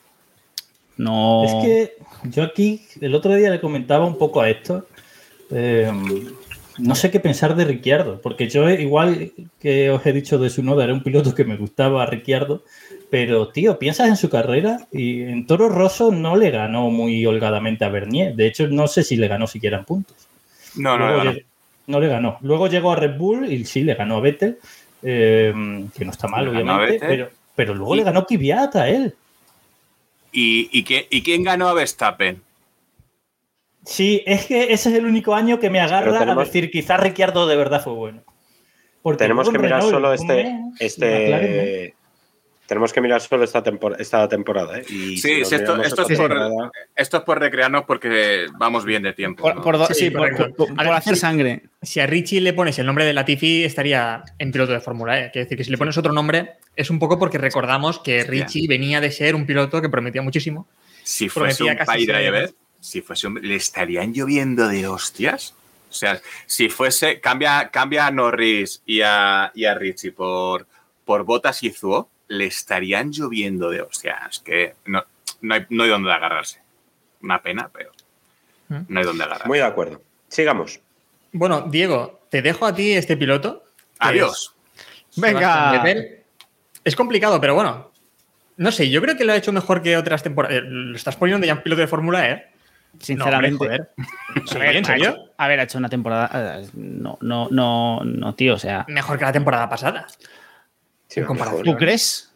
no. 0.98 1.44
Es 1.46 1.54
que 1.66 1.98
yo 2.30 2.44
aquí 2.44 2.86
el 3.02 3.14
otro 3.16 3.36
día 3.36 3.50
le 3.50 3.60
comentaba 3.60 4.06
un 4.06 4.18
poco 4.18 4.42
a 4.42 4.50
esto. 4.50 4.88
eh, 5.52 5.92
no 6.78 6.96
sé 6.96 7.10
qué 7.12 7.20
pensar 7.20 7.56
de 7.56 7.66
Ricciardo, 7.66 8.22
porque 8.22 8.50
yo 8.50 8.70
igual 8.70 9.32
que 9.62 9.90
os 9.92 10.06
he 10.06 10.14
dicho 10.14 10.38
de 10.38 10.50
su 10.50 10.62
noda, 10.64 10.84
era 10.84 10.94
un 10.94 11.04
piloto 11.04 11.34
que 11.34 11.46
me 11.46 11.56
gustaba 11.58 12.06
Ricciardo, 12.06 12.64
pero 13.10 13.48
tío, 13.50 13.80
piensas 13.80 14.10
en 14.10 14.18
su 14.18 14.30
carrera 14.30 14.88
y 14.92 15.22
en 15.24 15.48
Toro 15.48 15.70
Rosso 15.70 16.12
no 16.12 16.36
le 16.36 16.52
ganó 16.52 16.90
muy 16.90 17.26
holgadamente 17.26 17.86
a 17.86 17.90
Bernier. 17.90 18.36
De 18.36 18.48
hecho, 18.48 18.68
no 18.68 18.88
sé 18.88 19.04
si 19.04 19.16
le 19.16 19.28
ganó 19.28 19.48
siquiera 19.48 19.78
en 19.78 19.86
puntos. 19.86 20.16
No, 20.76 20.98
no, 20.98 21.08
Luego 21.08 21.24
no. 21.24 21.32
lleg- 21.34 21.46
no 21.88 22.00
le 22.00 22.08
ganó. 22.08 22.38
Luego 22.42 22.68
llegó 22.68 22.92
a 22.92 22.96
Red 22.96 23.18
Bull 23.18 23.52
y 23.52 23.64
sí 23.66 23.84
le 23.84 23.94
ganó 23.96 24.18
a 24.18 24.22
Vettel, 24.22 24.58
eh, 25.04 25.54
que 25.98 26.04
no 26.04 26.12
está 26.12 26.28
mal, 26.28 26.46
Le 26.46 26.52
ganó 26.52 26.74
a 26.74 26.76
obviamente, 26.78 27.06
pero, 27.08 27.30
pero 27.56 27.74
luego 27.76 27.94
Y- 27.96 28.00
le 28.00 28.04
ganó 28.04 28.26
Kvyat 28.26 28.76
a 28.76 28.90
él. 28.90 29.14
¿Y, 30.32 30.68
y, 30.78 30.84
qué- 30.84 31.08
y 31.10 31.22
quién 31.22 31.44
ganó 31.44 31.70
a 31.70 31.74
Verstappen? 31.74 32.42
Sí, 33.86 34.24
es 34.26 34.46
que 34.48 34.74
ese 34.74 34.90
es 34.90 34.96
el 34.96 35.06
único 35.06 35.36
año 35.36 35.60
que 35.60 35.70
me 35.70 35.80
agarra 35.80 36.18
tenemos- 36.20 36.42
a 36.42 36.46
decir 36.46 36.72
quizás 36.72 37.00
Ricciardo 37.00 37.48
de 37.48 37.56
verdad 37.56 37.84
fue 37.84 37.94
bueno. 37.94 38.24
Porque 39.02 39.20
Tenemos 39.20 39.48
que 39.50 39.60
mirar 39.60 39.82
Renault, 39.84 39.94
solo 39.94 40.14
este, 40.14 40.56
este 40.80 41.94
tenemos 42.66 42.92
que 42.92 43.00
mirar 43.02 43.22
solo 43.22 43.44
esta, 43.44 43.64
tempor- 43.64 43.96
esta 44.00 44.28
temporada. 44.28 44.80
¿eh? 44.80 44.86
Y 44.90 45.18
Sí, 45.20 45.34
esto, 45.42 45.56
es 45.56 45.94
por, 45.94 46.08
temporada- 46.08 46.72
esto 46.96 47.18
es 47.18 47.24
por 47.24 47.40
recrearnos 47.40 47.84
porque 47.86 48.48
vamos 48.58 48.84
bien 48.86 49.04
de 49.04 49.14
tiempo. 49.14 49.44
Por, 49.44 49.56
¿no? 49.58 49.62
por 49.62 49.86
Sí, 49.90 49.94
sí, 49.94 50.10
por, 50.10 50.22
correcto. 50.32 50.56
por- 50.56 50.70
por 50.70 50.80
A 50.80 50.84
ver, 50.84 50.94
hacer 50.94 51.14
sí. 51.14 51.20
sangre. 51.22 51.62
Si 51.84 52.00
a 52.00 52.08
Richie 52.08 52.42
le 52.42 52.54
pones 52.54 52.80
el 52.80 52.88
nombre 52.88 53.06
de 53.06 53.14
Latifi, 53.14 53.64
estaría 53.64 54.24
en 54.40 54.52
piloto 54.52 54.72
de 54.74 54.80
Fórmula 54.80 55.20
E. 55.20 55.30
Quiere 55.32 55.46
decir 55.46 55.60
que 55.60 55.64
si 55.64 55.70
le 55.70 55.78
pones 55.78 55.96
otro 56.00 56.12
nombre, 56.12 56.54
es 56.76 56.90
un 56.90 56.98
poco 56.98 57.20
porque 57.20 57.38
recordamos 57.38 58.00
que. 58.00 58.24
Richie 58.24 58.68
venía 58.68 59.00
de 59.00 59.12
ser 59.12 59.36
un 59.36 59.46
piloto 59.46 59.80
que 59.80 59.90
prometía 59.90 60.24
muchísimo. 60.24 60.68
si 61.04 61.30
fuese 61.30 61.58
prometía 61.64 61.72
un 61.74 61.78
casi 61.86 61.92
pay 61.92 62.06
driver, 62.08 62.48
ser- 62.48 62.56
si 62.86 63.02
fuese 63.02 63.28
un- 63.28 63.42
le 63.42 63.56
estarían 63.56 64.14
lloviendo 64.14 64.68
de 64.68 64.88
hostias. 64.88 65.54
O 65.90 65.94
sea, 65.94 66.22
si 66.46 66.70
fuese, 66.70 67.20
cambia, 67.22 67.70
cambia 67.72 68.08
a 68.08 68.12
Norris 68.12 68.82
y 68.86 69.02
a, 69.02 69.52
y 69.56 69.66
a 69.66 69.74
Richie 69.76 70.12
por, 70.12 70.68
por 71.06 71.24
Botas 71.24 71.64
y 71.64 71.70
Zuo, 71.72 72.10
le 72.28 72.46
estarían 72.46 73.12
lloviendo 73.12 73.70
de 73.70 73.82
hostias. 73.82 74.40
Que 74.40 74.76
no, 74.86 75.04
no, 75.42 75.54
hay, 75.56 75.66
no 75.70 75.84
hay 75.84 75.90
donde 75.90 76.12
agarrarse. 76.12 76.60
Una 77.22 77.42
pena, 77.42 77.70
pero 77.74 77.92
¿Mm? 78.68 78.80
no 78.90 79.00
hay 79.00 79.06
donde 79.06 79.24
agarrarse. 79.24 79.48
Muy 79.48 79.60
de 79.60 79.66
acuerdo. 79.66 80.02
Sigamos. 80.28 80.80
Bueno, 81.32 81.62
Diego, 81.62 82.22
te 82.30 82.42
dejo 82.42 82.66
a 82.66 82.76
ti 82.76 82.92
este 82.94 83.16
piloto. 83.18 83.64
Adiós. 84.00 84.54
es 85.12 85.20
Venga. 85.22 85.82
Es 86.84 86.96
complicado, 86.96 87.40
pero 87.42 87.56
bueno. 87.56 87.92
No 88.58 88.72
sé, 88.72 88.90
yo 88.90 89.02
creo 89.02 89.18
que 89.18 89.24
lo 89.26 89.34
ha 89.34 89.38
hecho 89.38 89.52
mejor 89.52 89.82
que 89.82 89.98
otras 89.98 90.24
temporadas. 90.24 90.58
Eh, 90.58 90.62
Lo 90.66 90.96
estás 90.96 91.16
poniendo 91.16 91.46
ya 91.46 91.54
en 91.54 91.64
piloto 91.64 91.82
de 91.82 91.88
Fórmula 91.88 92.30
E. 92.30 92.52
Sinceramente. 93.00 93.66
No, 93.66 93.72
hombre, 93.72 93.88
joder. 94.36 94.56
A 94.56 94.60
ver, 94.60 94.76
¿En 94.78 94.86
serio? 94.86 95.08
ha 95.10 95.12
hecho- 95.12 95.32
A 95.38 95.48
ver, 95.48 95.60
ha 95.60 95.64
hecho 95.64 95.78
una 95.78 95.90
temporada. 95.90 96.60
eh, 96.62 96.68
No, 96.74 97.18
no, 97.22 97.48
no, 97.52 98.02
no, 98.04 98.36
tío. 98.36 98.56
O 98.56 98.60
sea, 98.60 98.86
Mejor 98.88 99.18
que 99.18 99.26
la 99.26 99.32
temporada 99.32 99.68
pasada. 99.70 100.08
Sí, 101.08 101.20
En 101.20 101.26
comparación. 101.26 101.62
mejor. 101.62 101.76
¿tú 101.76 101.80
crees? 101.80 102.32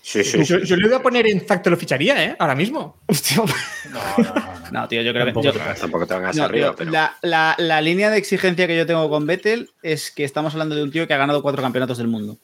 Sí, 0.00 0.24
sí, 0.24 0.42
yo, 0.44 0.56
le 0.76 0.88
voy 0.88 0.96
a 0.96 1.02
poner 1.02 1.26
en 1.26 1.44
facto 1.44 1.68
lo 1.68 1.76
ficharía, 1.76 2.24
¿eh? 2.24 2.36
Ahora 2.38 2.54
mismo. 2.54 2.96
No, 4.72 4.86
tío, 4.88 5.00
yo 5.02 5.12
creo 5.12 5.24
que. 5.26 5.32
Tampoco 5.32 5.46
yo- 5.46 5.52
te. 5.52 5.80
Tampoco 5.80 6.06
no, 6.06 6.44
arriba, 6.44 6.68
tío, 6.68 6.76
pero 6.76 6.90
la, 6.90 7.16
la- 7.22 7.54
la 7.58 7.80
línea 7.80 8.10
de 8.10 8.18
exigencia 8.18 8.66
que 8.66 8.76
yo 8.76 8.84
tengo 8.86 9.08
con 9.08 9.26
Vettel 9.26 9.70
es 9.82 10.10
que 10.10 10.24
estamos 10.24 10.52
hablando 10.54 10.74
de 10.74 10.82
un 10.82 10.90
tío 10.90 11.06
que 11.06 11.14
ha 11.14 11.18
ganado 11.18 11.42
cuatro 11.42 11.62
campeonatos 11.62 11.98
del 11.98 12.08
mundo. 12.08 12.36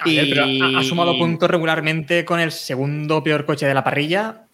A 0.00 0.06
ver, 0.08 0.26
pero 0.30 0.44
ha, 0.44 0.80
ha 0.80 0.82
sumado 0.84 1.16
puntos 1.18 1.50
regularmente 1.50 2.24
con 2.24 2.40
el 2.40 2.50
segundo 2.52 3.22
peor 3.22 3.44
coche 3.44 3.66
de 3.66 3.74
la 3.74 3.84
parrilla. 3.84 4.44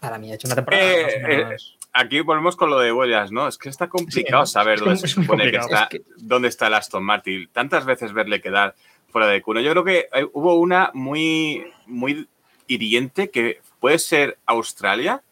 Para 0.00 0.18
mí 0.18 0.30
ha 0.30 0.34
hecho 0.36 0.46
una 0.46 0.54
temporada. 0.54 0.84
Eh, 0.84 1.02
más 1.04 1.14
o 1.14 1.28
menos- 1.28 1.75
Aquí 1.98 2.20
volvemos 2.20 2.56
con 2.56 2.68
lo 2.70 2.78
de 2.78 2.92
huellas, 2.92 3.32
¿no? 3.32 3.48
Es 3.48 3.56
que 3.58 3.68
está 3.68 3.88
complicado 3.88 4.44
Sí, 4.46 4.52
saber 4.52 4.74
es 4.74 4.80
dónde, 4.80 4.96
se 5.00 5.08
supone 5.08 5.50
que 5.50 5.56
está, 5.56 5.88
Es 5.90 6.02
dónde 6.18 6.48
está 6.48 6.66
el 6.66 6.74
Aston 6.74 7.02
Martin. 7.04 7.48
Tantas 7.52 7.84
veces 7.86 8.12
verle 8.12 8.40
quedar 8.40 8.74
fuera 9.08 9.26
de 9.28 9.40
cuno. 9.40 9.60
Yo 9.60 9.70
creo 9.72 9.84
que 9.84 10.06
hay- 10.12 10.26
hubo 10.32 10.54
una 10.56 10.90
muy, 10.94 11.64
muy 11.86 12.28
hiriente 12.66 13.30
que 13.30 13.60
puede 13.80 13.98
ser 13.98 14.38
Australia, 14.46 15.22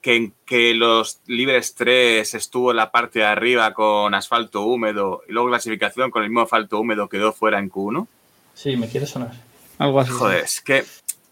que 0.00 0.16
en 0.16 0.32
que 0.46 0.72
los 0.72 1.20
libres 1.26 1.74
3 1.74 2.32
estuvo 2.34 2.70
en 2.70 2.78
la 2.78 2.90
parte 2.90 3.18
de 3.18 3.26
arriba 3.26 3.74
con 3.74 4.14
asfalto 4.14 4.62
húmedo 4.62 5.22
y 5.28 5.32
luego 5.32 5.48
clasificación 5.50 6.10
con 6.10 6.22
el 6.22 6.30
mismo 6.30 6.40
asfalto 6.42 6.80
húmedo 6.80 7.08
quedó 7.10 7.32
fuera 7.34 7.58
en 7.58 7.70
Q1. 7.70 8.06
Sí, 8.54 8.76
me 8.76 8.88
quiere 8.88 9.06
sonar. 9.06 9.32
Algo 9.76 10.00
así. 10.00 10.10
Joder, 10.12 10.44
es 10.44 10.60
que, 10.62 10.84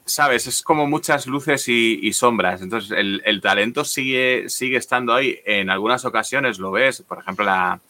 ¿sabes? 0.09 0.47
Es 0.47 0.63
como 0.63 0.87
muchas 0.87 1.27
luces 1.27 1.69
y, 1.69 2.01
y 2.03 2.13
sombras. 2.13 2.63
Entonces, 2.63 2.91
el, 2.91 3.23
el 3.25 3.41
talento 3.41 3.85
sigue, 3.85 4.49
sigue 4.49 4.77
estando 4.77 5.15
ahí. 5.15 5.39
En 5.45 5.71
algunas 5.71 6.05
ocasiones 6.05 6.59
lo 6.59 6.71
ves. 6.73 7.03
Por 7.03 7.19
ejemplo, 7.19 7.45
la, 7.45 7.81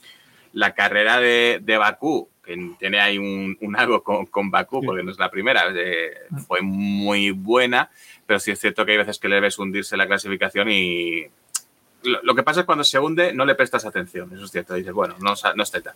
la 0.53 0.75
carrera 0.75 1.19
de, 1.21 1.61
de 1.63 1.79
Bakú, 1.79 2.29
que 2.45 2.73
tiene 2.79 3.01
ahí 3.01 3.17
un, 3.19 3.57
un 3.61 3.77
algo 3.77 4.03
con, 4.03 4.27
con 4.27 4.51
Bakú, 4.51 4.83
porque 4.83 5.03
no 5.03 5.11
es 5.11 5.19
la 5.19 5.31
primera. 5.31 5.65
eh, 5.75 6.11
fue 6.47 6.61
muy 6.61 7.31
buena, 7.31 7.91
pero 8.27 8.39
sí 8.41 8.51
es 8.51 8.61
cierto 8.61 8.85
que 8.85 8.93
hay 8.93 8.99
veces 8.99 9.19
que 9.19 9.29
le 9.29 9.41
ves 9.41 9.59
hundirse 9.59 9.97
la 9.97 10.07
clasificación 10.07 10.71
y... 10.71 11.27
Lo, 12.05 12.23
lo 12.23 12.35
que 12.37 12.45
pasa 12.45 12.61
es 12.61 12.67
cuando 12.67 12.85
se 12.85 12.99
hunde 13.01 13.33
no 13.33 13.45
le 13.45 13.57
prestas 13.57 13.85
atención, 13.85 14.31
eso 14.33 14.45
es 14.45 14.53
cierto. 14.53 14.75
Dices, 14.75 14.93
bueno, 14.93 15.17
no, 15.21 15.35
no 15.57 15.63
está. 15.63 15.95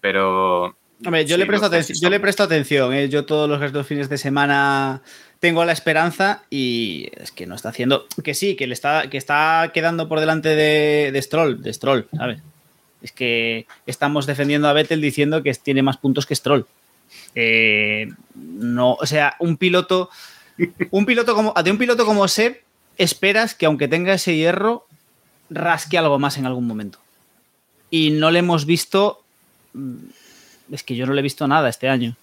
Pero 0.00 0.74
Hombre, 1.04 1.26
yo, 1.26 1.36
Sí, 1.36 1.40
le 1.40 1.46
presto 1.46 1.66
atención, 1.66 1.96
yo 2.00 2.08
le 2.08 2.16
sombras. 2.16 2.20
presto 2.22 2.42
atención. 2.44 2.92
¿eh? 2.94 3.08
Yo 3.10 3.26
todos 3.26 3.48
los 3.48 3.86
fines 3.86 4.08
de 4.08 4.16
semana 4.16 5.02
tengo 5.44 5.62
la 5.66 5.72
esperanza 5.72 6.42
y 6.48 7.10
es 7.20 7.30
que 7.30 7.44
no 7.44 7.54
está 7.54 7.68
haciendo. 7.68 8.06
Que 8.24 8.32
sí, 8.32 8.56
que 8.56 8.66
le 8.66 8.72
está, 8.72 9.10
que 9.10 9.18
está 9.18 9.72
quedando 9.74 10.08
por 10.08 10.18
delante 10.18 10.48
de, 10.48 11.10
de 11.12 11.20
Stroll, 11.20 11.60
de 11.60 11.70
Stroll, 11.70 12.08
¿sabes? 12.16 12.40
Es 13.02 13.12
que 13.12 13.66
estamos 13.84 14.24
defendiendo 14.24 14.68
a 14.68 14.72
Vettel 14.72 15.02
diciendo 15.02 15.42
que 15.42 15.52
tiene 15.52 15.82
más 15.82 15.98
puntos 15.98 16.24
que 16.24 16.34
Stroll. 16.34 16.64
Eh, 17.34 18.08
no, 18.34 18.94
o 18.94 19.04
sea, 19.04 19.36
un 19.38 19.58
piloto, 19.58 20.08
un 20.90 21.04
piloto 21.04 21.34
como, 21.34 21.52
de 21.52 21.70
un 21.70 21.76
piloto 21.76 22.06
como 22.06 22.26
Seb, 22.26 22.62
esperas 22.96 23.54
que 23.54 23.66
aunque 23.66 23.86
tenga 23.86 24.14
ese 24.14 24.34
hierro, 24.34 24.86
rasque 25.50 25.98
algo 25.98 26.18
más 26.18 26.38
en 26.38 26.46
algún 26.46 26.66
momento. 26.66 27.00
Y 27.90 28.12
no 28.12 28.30
le 28.30 28.38
hemos 28.38 28.64
visto 28.64 29.22
es 30.72 30.82
que 30.82 30.96
yo 30.96 31.04
no 31.04 31.12
le 31.12 31.20
he 31.20 31.22
visto 31.22 31.46
nada 31.46 31.68
este 31.68 31.90
año. 31.90 32.16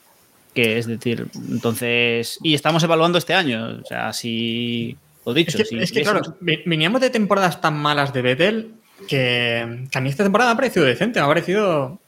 Que 0.53 0.77
es 0.77 0.85
decir, 0.87 1.27
entonces. 1.49 2.39
Y 2.43 2.53
estamos 2.53 2.83
evaluando 2.83 3.17
este 3.17 3.33
año. 3.33 3.79
O 3.81 3.85
sea, 3.85 4.11
si. 4.13 4.97
Lo 5.25 5.33
dicho. 5.33 5.51
Es 5.51 5.55
que, 5.57 5.65
si 5.65 5.77
es 5.81 5.91
que, 5.91 6.01
eso- 6.01 6.11
claro, 6.11 6.35
ve- 6.41 6.63
veníamos 6.65 6.99
de 7.01 7.09
temporadas 7.09 7.61
tan 7.61 7.77
malas 7.77 8.11
de 8.11 8.21
Vettel 8.21 8.73
que, 9.07 9.85
que 9.91 9.97
a 9.97 10.01
mí 10.01 10.09
esta 10.09 10.23
temporada 10.23 10.49
me 10.49 10.53
ha 10.53 10.57
parecido 10.57 10.85
decente, 10.85 11.19
me 11.19 11.25
ha 11.25 11.29
parecido 11.29 11.99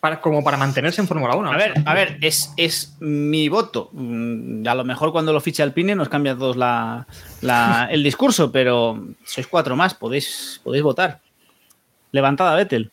para- 0.00 0.20
como 0.20 0.42
para 0.44 0.56
mantenerse 0.56 1.00
en 1.00 1.08
Fórmula 1.08 1.34
1. 1.36 1.50
A 1.52 1.56
ver, 1.56 1.74
a 1.84 1.94
ver, 1.94 2.16
es, 2.22 2.52
es 2.56 2.96
mi 3.00 3.48
voto. 3.48 3.90
Mm, 3.92 4.66
A 4.66 4.74
lo 4.74 4.84
mejor 4.84 5.12
cuando 5.12 5.32
lo 5.32 5.40
fiche 5.40 5.62
Alpine 5.62 5.94
nos 5.94 6.08
cambia 6.08 6.34
todos 6.36 6.56
la, 6.56 7.06
la- 7.42 7.88
el 7.90 8.02
discurso, 8.02 8.50
pero 8.52 9.04
sois 9.24 9.46
cuatro 9.46 9.74
más, 9.76 9.94
podéis, 9.94 10.60
podéis 10.64 10.84
votar. 10.84 11.20
Levantada, 12.12 12.54
Vettel. 12.56 12.90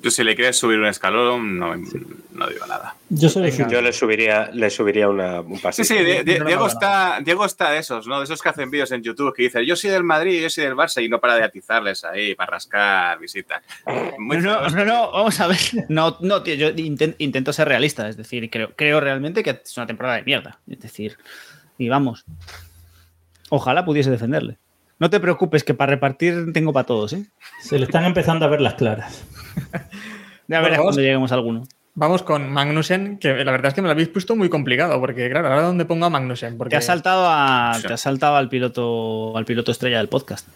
Tú 0.00 0.12
si 0.12 0.22
le 0.22 0.36
quieres 0.36 0.56
subir 0.56 0.78
un 0.78 0.86
escalón, 0.86 1.58
no, 1.58 1.74
no 1.74 2.46
digo 2.46 2.66
nada. 2.68 2.94
Yo 3.08 3.28
soy 3.28 3.50
Yo 3.68 3.82
le 3.82 3.92
subiría, 3.92 4.48
le 4.52 4.70
subiría 4.70 5.08
una, 5.08 5.40
un 5.40 5.56
Sí, 5.56 5.62
pasito. 5.62 5.88
sí, 5.88 5.94
no 6.38 6.44
Diego, 6.44 6.66
está, 6.68 7.18
Diego 7.24 7.44
está 7.44 7.72
de 7.72 7.78
esos, 7.78 8.06
¿no? 8.06 8.18
De 8.18 8.24
esos 8.24 8.40
que 8.40 8.48
hacen 8.48 8.70
vídeos 8.70 8.92
en 8.92 9.02
YouTube 9.02 9.34
que 9.34 9.42
dicen 9.42 9.64
yo 9.64 9.74
soy 9.74 9.90
del 9.90 10.04
Madrid, 10.04 10.40
yo 10.40 10.48
soy 10.50 10.64
del 10.64 10.74
Barça 10.76 11.04
y 11.04 11.08
no 11.08 11.18
para 11.18 11.34
de 11.34 11.42
atizarles 11.42 12.04
ahí 12.04 12.36
para 12.36 12.52
rascar 12.52 13.18
visitas. 13.18 13.62
Muy 14.18 14.36
No, 14.38 14.68
no, 14.68 14.84
no, 14.84 15.10
vamos 15.10 15.40
a 15.40 15.48
ver. 15.48 15.58
No, 15.88 16.16
no, 16.20 16.44
tío, 16.44 16.54
yo 16.54 16.68
inten- 16.70 17.16
intento 17.18 17.52
ser 17.52 17.66
realista, 17.66 18.08
es 18.08 18.16
decir, 18.16 18.48
creo, 18.50 18.76
creo 18.76 19.00
realmente 19.00 19.42
que 19.42 19.50
es 19.64 19.76
una 19.76 19.86
temporada 19.88 20.16
de 20.18 20.22
mierda. 20.22 20.60
Es 20.70 20.78
decir, 20.78 21.18
y 21.76 21.88
vamos. 21.88 22.24
Ojalá 23.50 23.84
pudiese 23.84 24.10
defenderle. 24.12 24.58
No 24.98 25.10
te 25.10 25.20
preocupes, 25.20 25.62
que 25.64 25.74
para 25.74 25.90
repartir 25.90 26.52
tengo 26.52 26.72
para 26.72 26.86
todos, 26.86 27.12
¿eh? 27.12 27.24
Se 27.62 27.78
le 27.78 27.84
están 27.84 28.04
empezando 28.04 28.44
a 28.44 28.48
ver 28.48 28.60
las 28.60 28.74
claras. 28.74 29.24
Ya 30.50 30.60
Bueno, 30.60 30.62
verás 30.64 30.78
vamos- 30.78 30.84
cuando 30.94 31.02
lleguemos 31.02 31.30
a 31.30 31.34
alguno. 31.34 31.64
Vamos 31.94 32.22
con 32.22 32.50
Magnussen, 32.50 33.18
que 33.18 33.44
la 33.44 33.50
verdad 33.50 33.66
es 33.66 33.74
que 33.74 33.82
me 33.82 33.88
lo 33.88 33.92
habéis 33.92 34.08
puesto 34.08 34.34
muy 34.36 34.48
complicado, 34.48 34.98
porque 35.00 35.28
claro, 35.28 35.48
ahora 35.48 35.62
dónde 35.62 35.84
pongo 35.84 36.06
a 36.06 36.10
Magnussen, 36.10 36.56
porque 36.56 36.70
Te 36.70 36.76
has 36.76 36.86
saltado 36.86 37.26
a, 37.28 37.74
Sí. 37.74 37.86
te 37.86 37.92
has 37.92 38.00
saltado 38.00 38.36
al 38.36 38.48
piloto, 38.48 39.36
al 39.36 39.44
piloto 39.44 39.72
estrella 39.72 39.98
del 39.98 40.08
podcast. 40.08 40.48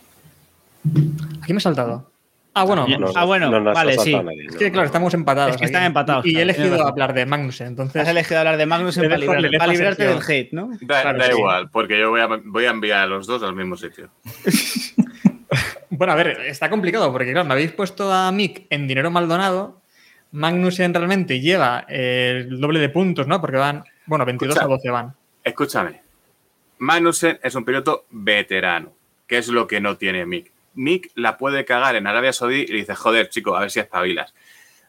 aquí 1.42 1.52
me 1.52 1.58
he 1.58 1.60
saltado. 1.60 2.10
Ah, 2.54 2.64
bueno, 2.64 2.86
No, 2.86 2.98
No, 2.98 3.12
ah, 3.14 3.24
bueno, 3.24 3.50
no 3.50 3.72
vale, 3.72 3.96
sí. 3.98 4.14
nadie, 4.14 4.46
es 4.46 4.56
que 4.56 4.70
claro, 4.70 4.86
estamos 4.86 5.14
empatados. 5.14 5.52
Es 5.52 5.56
que 5.58 5.64
están 5.64 5.84
empatados, 5.84 6.26
Y 6.26 6.36
he 6.36 6.42
elegido 6.42 6.86
hablar 6.86 7.14
de 7.14 7.24
Magnussen, 7.24 7.68
entonces. 7.68 8.02
Has 8.02 8.08
elegido 8.08 8.40
hablar 8.40 8.58
de 8.58 8.66
Magnussen 8.66 9.04
para, 9.04 9.16
librarte 9.68 10.06
del 10.06 10.18
hate, 10.26 10.52
¿no? 10.52 10.68
Da, 10.82 11.02
Claro 11.02 11.18
da 11.18 11.24
que 11.26 11.32
sí. 11.32 11.38
igual, 11.38 11.70
porque 11.70 11.98
yo 11.98 12.10
voy 12.10 12.20
a, 12.20 12.28
voy 12.44 12.64
a 12.66 12.70
enviar 12.70 13.00
a 13.00 13.06
los 13.06 13.26
dos 13.26 13.42
al 13.42 13.54
mismo 13.54 13.76
sitio. 13.76 14.10
Bueno, 15.90 16.14
a 16.14 16.16
ver, 16.16 16.40
está 16.46 16.70
complicado 16.70 17.12
porque, 17.12 17.32
claro, 17.32 17.46
me 17.46 17.52
habéis 17.52 17.72
puesto 17.72 18.10
a 18.10 18.32
Mick 18.32 18.64
en 18.70 18.88
dinero 18.88 19.10
Maldonado. 19.10 19.82
Magnussen 20.32 20.94
realmente 20.94 21.40
lleva 21.40 21.84
eh, 21.88 22.46
el 22.48 22.60
doble 22.60 22.80
de 22.80 22.88
puntos, 22.88 23.26
¿no? 23.26 23.40
Porque 23.42 23.58
van, 23.58 23.84
bueno, 24.06 24.24
22 24.24 24.56
Escucha. 24.56 24.64
a 24.64 24.74
12 24.76 24.90
van. 24.90 25.14
Escúchame. 25.44 26.00
Magnussen 26.78 27.38
es 27.42 27.54
un 27.54 27.64
piloto 27.64 28.06
veterano, 28.10 28.92
que 29.26 29.38
es 29.38 29.48
lo 29.48 29.66
que 29.66 29.80
no 29.80 29.96
tiene 29.98 30.24
Mick. 30.24 30.51
Mick 30.74 31.10
la 31.14 31.36
puede 31.36 31.64
cagar 31.64 31.96
en 31.96 32.06
Arabia 32.06 32.32
Saudí 32.32 32.60
y 32.68 32.72
dice, 32.72 32.94
joder, 32.94 33.28
chico, 33.28 33.56
a 33.56 33.60
ver 33.60 33.70
si 33.70 33.80
espabilas. 33.80 34.34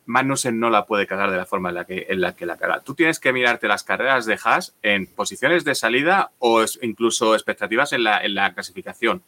Magnussen 0.05 0.59
no 0.59 0.69
la 0.69 0.85
puede 0.85 1.07
cagar 1.07 1.31
de 1.31 1.37
la 1.37 1.45
forma 1.45 1.69
en 1.69 1.75
la 1.75 1.85
que, 1.85 2.07
en 2.09 2.21
la, 2.21 2.35
que 2.35 2.45
la 2.45 2.57
caga. 2.57 2.81
Tú 2.81 2.93
tienes 2.93 3.19
que 3.19 3.31
mirarte 3.31 3.67
las 3.67 3.83
carreras 3.83 4.25
de 4.25 4.37
Haas 4.43 4.75
en 4.81 5.07
posiciones 5.07 5.63
de 5.63 5.75
salida 5.75 6.31
o 6.39 6.63
incluso 6.81 7.35
expectativas 7.35 7.93
en 7.93 8.03
la, 8.03 8.23
en 8.23 8.35
la 8.35 8.53
clasificación. 8.53 9.23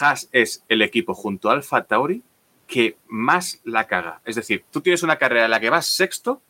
Haas 0.00 0.28
es 0.32 0.64
el 0.68 0.82
equipo 0.82 1.14
junto 1.14 1.48
a 1.48 1.54
Alfa 1.54 1.84
Tauri 1.84 2.22
que 2.66 2.96
más 3.06 3.60
la 3.64 3.86
caga. 3.86 4.20
Es 4.24 4.36
decir, 4.36 4.64
tú 4.70 4.80
tienes 4.80 5.02
una 5.02 5.16
carrera 5.16 5.44
en 5.44 5.50
la 5.50 5.60
que 5.60 5.70
vas 5.70 5.86
sexto 5.86 6.42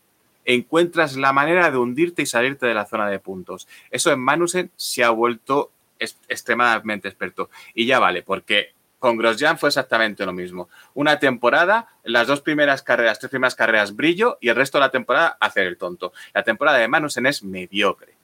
encuentras 0.45 1.17
la 1.17 1.33
manera 1.33 1.71
de 1.71 1.77
hundirte 1.77 2.23
y 2.23 2.27
salirte 2.27 2.67
de 2.67 2.75
la 2.75 2.87
zona 2.87 3.09
de 3.11 3.19
puntos. 3.19 3.69
Eso 3.91 4.13
en 4.13 4.21
Magnussen 4.21 4.71
se 4.77 5.05
ha 5.05 5.11
vuelto 5.11 5.73
extremadamente 5.99 7.09
experto. 7.09 7.51
Y 7.75 7.87
ya 7.87 7.99
vale, 7.99 8.23
porque 8.23 8.73
con 9.07 9.17
Grosjean 9.17 9.57
fue 9.57 9.69
exactamente 9.69 10.27
lo 10.27 10.33
mismo. 10.33 10.69
Una 10.93 11.21
temporada, 11.21 11.87
las 12.03 12.27
dos 12.27 12.41
primeras 12.41 12.83
carreras, 12.83 13.21
tres 13.21 13.31
primeras 13.31 13.55
carreras 13.55 13.95
brillo 13.95 14.37
y 14.41 14.49
el 14.49 14.57
resto 14.57 14.79
de 14.79 14.81
la 14.81 14.91
temporada 14.91 15.37
hacer 15.39 15.69
el 15.69 15.79
tonto. 15.79 16.13
La 16.35 16.43
temporada 16.43 16.79
de 16.79 16.89
Magnussen 16.89 17.25
es 17.27 17.45
mediocre. 17.45 18.17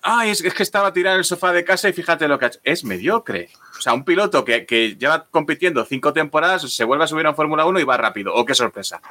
Ay, 0.00 0.30
es, 0.30 0.42
que 0.42 0.62
estaba 0.62 0.90
tirado 0.94 1.16
en 1.16 1.18
el 1.18 1.26
sofá 1.26 1.52
de 1.52 1.66
casa 1.66 1.90
y 1.90 1.92
fíjate 1.92 2.26
lo 2.28 2.38
que 2.38 2.46
ha 2.46 2.48
hecho. 2.48 2.60
Es 2.64 2.82
mediocre. 2.82 3.50
O 3.76 3.82
sea, 3.82 3.92
un 3.92 4.06
piloto 4.06 4.42
que, 4.42 4.96
lleva 4.98 5.26
compitiendo 5.26 5.84
cinco 5.84 6.14
temporadas 6.14 6.62
se 6.62 6.84
vuelve 6.84 7.04
a 7.04 7.08
subir 7.08 7.26
a 7.26 7.34
Fórmula 7.34 7.66
1 7.66 7.80
y 7.80 7.84
va 7.84 7.98
rápido. 7.98 8.32
¡Oh, 8.34 8.46
qué 8.46 8.54
sorpresa! 8.54 9.02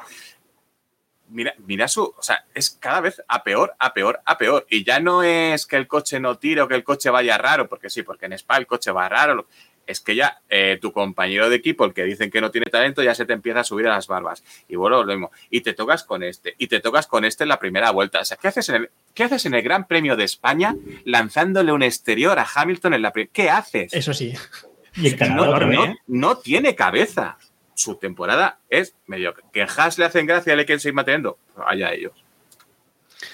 Mira, 1.28 1.54
mira 1.58 1.86
su. 1.86 2.02
O 2.02 2.22
sea, 2.22 2.46
es 2.52 2.70
cada 2.70 3.00
vez 3.00 3.22
a 3.28 3.44
peor, 3.44 3.76
a 3.78 3.94
peor, 3.94 4.20
a 4.24 4.36
peor. 4.38 4.66
Y 4.68 4.82
ya 4.82 4.98
no 4.98 5.22
es 5.22 5.66
que 5.66 5.76
el 5.76 5.86
coche 5.86 6.18
no 6.18 6.36
tire 6.36 6.62
o 6.62 6.68
que 6.68 6.74
el 6.74 6.82
coche 6.82 7.10
vaya 7.10 7.38
raro, 7.38 7.68
porque 7.68 7.90
sí, 7.90 8.02
porque 8.02 8.26
en 8.26 8.32
Spa 8.32 8.56
el 8.56 8.66
coche 8.66 8.90
va 8.90 9.08
raro. 9.08 9.46
Es 9.86 10.00
que 10.00 10.14
ya 10.16 10.40
eh, 10.48 10.78
tu 10.80 10.92
compañero 10.92 11.48
de 11.50 11.56
equipo, 11.56 11.84
el 11.84 11.92
que 11.94 12.04
dicen 12.04 12.30
que 12.30 12.40
no 12.40 12.50
tiene 12.50 12.66
talento, 12.70 13.02
ya 13.02 13.14
se 13.14 13.26
te 13.26 13.32
empieza 13.32 13.60
a 13.60 13.64
subir 13.64 13.86
a 13.86 13.90
las 13.90 14.06
barbas. 14.06 14.42
Y 14.68 14.76
bueno, 14.76 15.02
lo 15.04 15.12
mismo. 15.12 15.30
Y 15.50 15.60
te 15.60 15.72
tocas 15.74 16.04
con 16.04 16.22
este. 16.22 16.54
Y 16.58 16.68
te 16.68 16.80
tocas 16.80 17.06
con 17.06 17.24
este 17.24 17.44
en 17.44 17.48
la 17.48 17.58
primera 17.58 17.90
vuelta. 17.90 18.20
O 18.20 18.24
sea, 18.24 18.36
¿qué 18.36 18.48
haces 18.48 18.68
en 18.70 18.74
el, 18.76 18.90
¿qué 19.14 19.24
haces 19.24 19.44
en 19.46 19.54
el 19.54 19.62
Gran 19.62 19.86
Premio 19.86 20.16
de 20.16 20.24
España 20.24 20.74
lanzándole 21.04 21.72
un 21.72 21.82
exterior 21.82 22.38
a 22.38 22.46
Hamilton 22.54 22.94
en 22.94 23.02
la 23.02 23.12
primera? 23.12 23.30
¿Qué 23.32 23.50
haces? 23.50 23.92
Eso 23.92 24.14
sí. 24.14 24.32
Y 24.96 25.08
el 25.08 25.34
no, 25.34 25.50
también, 25.58 25.80
no- 25.80 25.84
¿eh? 25.86 25.96
no 26.06 26.36
tiene 26.38 26.76
cabeza. 26.76 27.36
Su 27.74 27.96
temporada 27.96 28.60
es 28.70 28.94
mediocre. 29.06 29.42
Que 29.52 29.62
en 29.62 29.68
Haas 29.68 29.98
le 29.98 30.04
hacen 30.04 30.24
gracia 30.24 30.52
y 30.54 30.56
le 30.56 30.64
quieren 30.64 30.78
seguir 30.78 30.94
manteniendo. 30.94 31.36
Allá 31.66 31.92
ellos. 31.92 32.12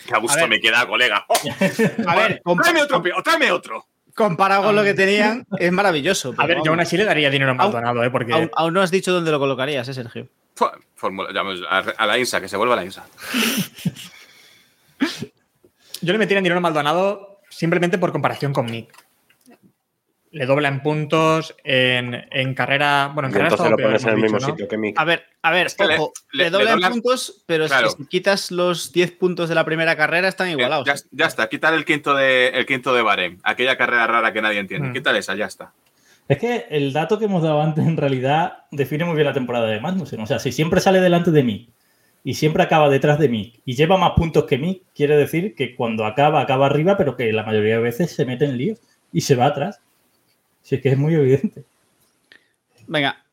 Qué 0.07 0.15
a 0.15 0.19
gusto 0.19 0.43
A 0.43 0.47
me 0.47 0.59
queda, 0.61 0.87
colega. 0.87 1.27
¡Oh! 1.29 1.35
A 2.09 2.17
ver, 2.17 2.41
tráeme 2.63 2.83
otro, 2.83 3.03
tráeme 3.23 3.53
otro. 3.53 3.87
Comparado 4.21 4.65
con 4.65 4.77
lo 4.77 4.85
que 4.85 4.95
tenían, 4.95 5.47
es 5.59 5.73
maravilloso. 5.73 6.35
A 6.37 6.47
ver, 6.47 6.59
yo 6.65 6.71
aún 6.71 6.81
así 6.81 6.97
le 6.97 7.05
daría 7.05 7.31
dinero 7.31 7.53
a 7.53 7.55
Maldonado, 7.55 8.05
¿eh? 8.05 8.11
Porque 8.11 8.33
aún, 8.33 8.51
aún 8.55 8.75
no 8.75 8.83
has 8.83 8.91
dicho 8.91 9.13
dónde 9.13 9.31
lo 9.31 9.39
colocarías, 9.39 9.89
¿eh, 9.89 9.95
Sergio? 9.95 10.29
Llamamos 11.33 11.61
a, 11.69 11.79
a 11.79 12.07
la 12.07 12.19
INSA, 12.19 12.41
que 12.41 12.49
se 12.49 12.57
vuelva 12.57 12.75
a 12.75 12.77
la 12.77 12.85
INSA. 12.85 13.07
yo 16.03 16.13
le 16.13 16.19
metiera 16.19 16.41
dinero 16.41 16.59
a 16.59 16.61
Maldonado 16.61 17.41
simplemente 17.49 17.99
por 17.99 18.13
comparación 18.13 18.53
con 18.53 18.67
Mick. 18.67 18.93
Le 20.33 20.47
dobla 20.47 20.69
en 20.69 20.81
puntos, 20.81 21.57
en, 21.65 22.15
en 22.31 22.55
carrera. 22.55 23.11
Bueno, 23.13 23.29
en 23.29 23.33
carrera 23.33 23.49
entonces 23.49 23.71
lo 23.71 23.77
peor, 23.77 23.89
pones 23.89 24.03
en 24.05 24.09
el 24.11 24.15
hemos 24.15 24.23
mismo 24.23 24.39
dicho, 24.39 24.47
¿no? 24.49 24.53
sitio 24.55 24.69
que 24.69 24.77
Mick. 24.79 24.99
A 24.99 25.05
ver, 25.05 25.25
a 25.43 25.51
ver, 25.51 25.67
Es 25.67 25.75
que 25.75 25.85
le- 25.87 25.95
ojo, 25.97 26.13
le- 26.33 26.39
le, 26.39 26.45
le 26.45 26.51
doblan 26.51 26.79
doblan- 26.79 26.91
puntos, 26.93 27.43
pero 27.47 27.67
Claro. 27.67 27.91
si 27.91 28.07
quitas 28.07 28.53
los 28.53 28.93
10 28.93 29.11
puntos 29.13 29.49
de 29.49 29.57
la 29.57 29.65
primera 29.65 29.97
carrera 29.97 30.29
están 30.29 30.49
igualados. 30.49 30.87
Ya, 30.87 30.95
ya 31.11 31.27
está, 31.27 31.49
quitar 31.49 31.75
el 31.75 31.85
quinto 31.85 32.15
de 32.15 32.49
el 32.51 32.65
quinto 32.65 32.95
de 32.95 33.03
Bahrein, 33.03 33.41
aquella 33.43 33.77
carrera 33.77 34.07
rara 34.07 34.33
que 34.33 34.41
nadie 34.41 34.61
entiende. 34.61 34.91
Mm. 34.91 34.93
Quítale 34.93 35.19
esa, 35.19 35.35
ya 35.35 35.47
está. 35.47 35.73
Es 36.29 36.39
que 36.39 36.67
el 36.71 36.93
dato 36.93 37.19
que 37.19 37.25
hemos 37.25 37.43
dado 37.43 37.61
antes 37.61 37.85
en 37.85 37.97
realidad 37.97 38.59
define 38.71 39.05
muy 39.05 39.17
bien 39.17 39.27
la 39.27 39.33
temporada 39.33 39.67
de 39.67 39.81
Magnussen. 39.81 40.21
O 40.21 40.27
sea, 40.27 40.39
si 40.39 40.53
siempre 40.53 40.81
sale 40.81 41.01
delante 41.01 41.33
de 41.33 41.43
mí 41.43 41.71
y 42.23 42.35
siempre 42.35 42.63
acaba 42.63 42.89
detrás 42.89 43.19
de 43.19 43.29
mí 43.29 43.55
y 43.65 43.75
lleva 43.75 43.97
más 43.97 44.13
puntos 44.13 44.45
que 44.45 44.59
mí, 44.59 44.85
quiere 44.95 45.17
decir 45.17 45.57
que 45.57 45.75
cuando 45.75 46.05
acaba, 46.07 46.41
acaba 46.41 46.67
arriba, 46.67 46.97
pero 46.97 47.17
que 47.17 47.33
la 47.33 47.43
mayoría 47.43 47.75
de 47.79 47.83
veces 47.83 48.13
se 48.15 48.25
mete 48.27 48.45
en 48.45 48.59
líos 48.59 48.79
y 49.13 49.23
se 49.23 49.35
va 49.35 49.47
atrás. 49.47 49.81
Si 50.71 50.77
es 50.77 50.83
que 50.83 50.91
es 50.91 50.97
muy 50.97 51.13
evidente. 51.17 51.65
Venga, 52.87 53.25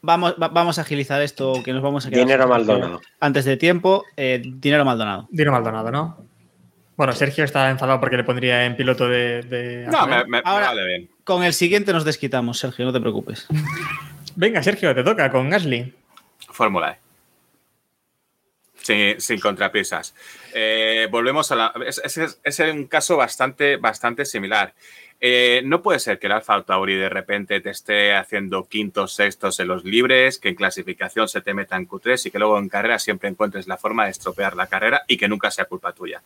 vamos, 0.00 0.36
va- 0.40 0.46
vamos 0.46 0.78
a 0.78 0.82
agilizar 0.82 1.20
esto, 1.20 1.60
que 1.64 1.72
nos 1.72 1.82
vamos 1.82 2.06
a 2.06 2.10
quedar 2.10 2.24
Dinero 2.24 2.46
Maldonado. 2.46 3.00
Antes 3.18 3.44
de 3.44 3.56
tiempo, 3.56 4.04
eh, 4.16 4.40
dinero 4.44 4.84
Maldonado. 4.84 5.26
Dinero 5.32 5.50
Maldonado, 5.50 5.90
¿no? 5.90 6.24
Bueno, 6.96 7.12
Sergio 7.14 7.42
está 7.42 7.68
enfadado 7.68 7.98
porque 7.98 8.16
le 8.16 8.22
pondría 8.22 8.64
en 8.64 8.76
piloto 8.76 9.08
de. 9.08 9.42
de 9.42 9.86
No, 9.88 10.06
me, 10.06 10.40
Ahora- 10.44 10.68
vale 10.68 10.86
bien. 10.86 11.10
Con 11.24 11.42
el 11.42 11.52
siguiente 11.52 11.92
nos 11.92 12.04
desquitamos, 12.04 12.60
Sergio, 12.60 12.84
no 12.84 12.92
te 12.92 13.00
preocupes. 13.00 13.48
Venga, 14.36 14.62
Sergio, 14.62 14.94
te 14.94 15.02
toca 15.02 15.32
con 15.32 15.50
Gasly. 15.50 15.92
Fórmula 16.48 16.92
E. 16.92 16.98
Sin, 18.82 19.20
sin 19.20 19.38
contrapisas. 19.40 20.14
Eh, 20.54 21.08
volvemos 21.10 21.50
a 21.50 21.56
la. 21.56 21.72
Es, 21.86 22.00
es- 22.04 22.38
es 22.42 22.58
un 22.60 22.86
caso 22.86 23.16
bastante, 23.16 23.76
bastante 23.78 24.24
similar. 24.24 24.74
Eh, 25.24 25.62
no 25.64 25.82
puede 25.82 26.00
ser 26.00 26.18
que 26.18 26.26
el 26.26 26.32
Alfa 26.32 26.60
Tauri 26.64 26.96
de 26.96 27.08
repente 27.08 27.60
te 27.60 27.70
esté 27.70 28.12
haciendo 28.12 28.64
quintos, 28.64 29.14
sextos 29.14 29.60
en 29.60 29.68
los 29.68 29.84
libres, 29.84 30.40
que 30.40 30.48
en 30.48 30.56
clasificación 30.56 31.28
se 31.28 31.40
te 31.40 31.54
meta 31.54 31.76
en 31.76 31.88
Q3 31.88 32.26
y 32.26 32.30
que 32.32 32.40
luego 32.40 32.58
en 32.58 32.68
carrera 32.68 32.98
siempre 32.98 33.28
encuentres 33.28 33.68
la 33.68 33.76
forma 33.76 34.04
de 34.04 34.10
estropear 34.10 34.56
la 34.56 34.66
carrera 34.66 35.04
y 35.06 35.16
que 35.16 35.28
nunca 35.28 35.52
sea 35.52 35.66
culpa 35.66 35.92
tuya. 35.92 36.22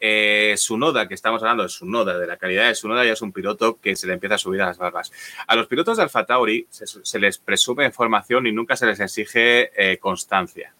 Eh, 0.00 0.54
Sunoda, 0.56 1.06
que 1.06 1.12
estamos 1.12 1.42
hablando 1.42 1.64
de 1.64 1.68
Sunoda, 1.68 2.16
de 2.16 2.26
la 2.26 2.38
calidad 2.38 2.66
de 2.66 2.74
Sunoda, 2.74 3.04
ya 3.04 3.12
es 3.12 3.20
un 3.20 3.32
piloto 3.32 3.78
que 3.78 3.94
se 3.94 4.06
le 4.06 4.14
empieza 4.14 4.36
a 4.36 4.38
subir 4.38 4.62
a 4.62 4.66
las 4.68 4.78
barbas. 4.78 5.12
A 5.46 5.54
los 5.54 5.66
pilotos 5.66 5.98
de 5.98 6.04
Alfa 6.04 6.24
Tauri 6.24 6.66
se, 6.70 7.18
les 7.18 7.36
presume 7.36 7.84
información 7.84 8.46
y 8.46 8.52
nunca 8.52 8.74
se 8.74 8.86
les 8.86 9.00
exige 9.00 9.70
eh, 9.76 9.98
constancia. 9.98 10.72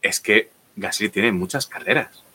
Es 0.00 0.20
que 0.20 0.48
Gasly 0.76 1.10
tiene 1.10 1.32
muchas 1.32 1.66
carreras. 1.66 2.25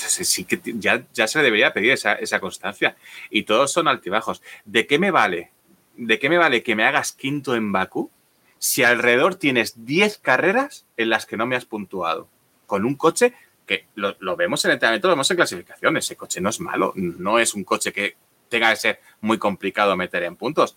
Entonces, 0.00 0.28
sí 0.28 0.44
que 0.44 0.60
ya, 0.64 1.04
ya 1.12 1.26
se 1.26 1.42
debería 1.42 1.72
pedir 1.72 1.92
esa, 1.92 2.14
esa 2.14 2.40
constancia. 2.40 2.96
Y 3.28 3.42
todos 3.42 3.72
son 3.72 3.86
altibajos. 3.86 4.42
¿De 4.64 4.86
qué 4.86 4.98
me 4.98 5.10
vale? 5.10 5.50
¿De 5.96 6.18
qué 6.18 6.30
me 6.30 6.38
vale 6.38 6.62
que 6.62 6.74
me 6.74 6.84
hagas 6.84 7.12
quinto 7.12 7.54
en 7.54 7.70
Bakú 7.72 8.10
si 8.58 8.82
alrededor 8.82 9.34
tienes 9.34 9.84
10 9.84 10.18
carreras 10.18 10.86
en 10.96 11.10
las 11.10 11.26
que 11.26 11.36
no 11.36 11.46
me 11.46 11.56
has 11.56 11.66
puntuado? 11.66 12.28
Con 12.66 12.84
un 12.84 12.94
coche 12.94 13.34
que 13.66 13.86
lo, 13.94 14.16
lo 14.20 14.36
vemos 14.36 14.64
en 14.64 14.70
entrenamiento, 14.70 15.08
lo 15.08 15.14
vemos 15.14 15.30
en 15.30 15.36
clasificación. 15.36 15.96
Ese 15.98 16.16
coche 16.16 16.40
no 16.40 16.48
es 16.48 16.60
malo. 16.60 16.92
No 16.96 17.38
es 17.38 17.54
un 17.54 17.64
coche 17.64 17.92
que 17.92 18.16
tenga 18.48 18.70
que 18.70 18.76
ser 18.76 19.00
muy 19.20 19.38
complicado 19.38 19.96
meter 19.96 20.22
en 20.22 20.36
puntos. 20.36 20.76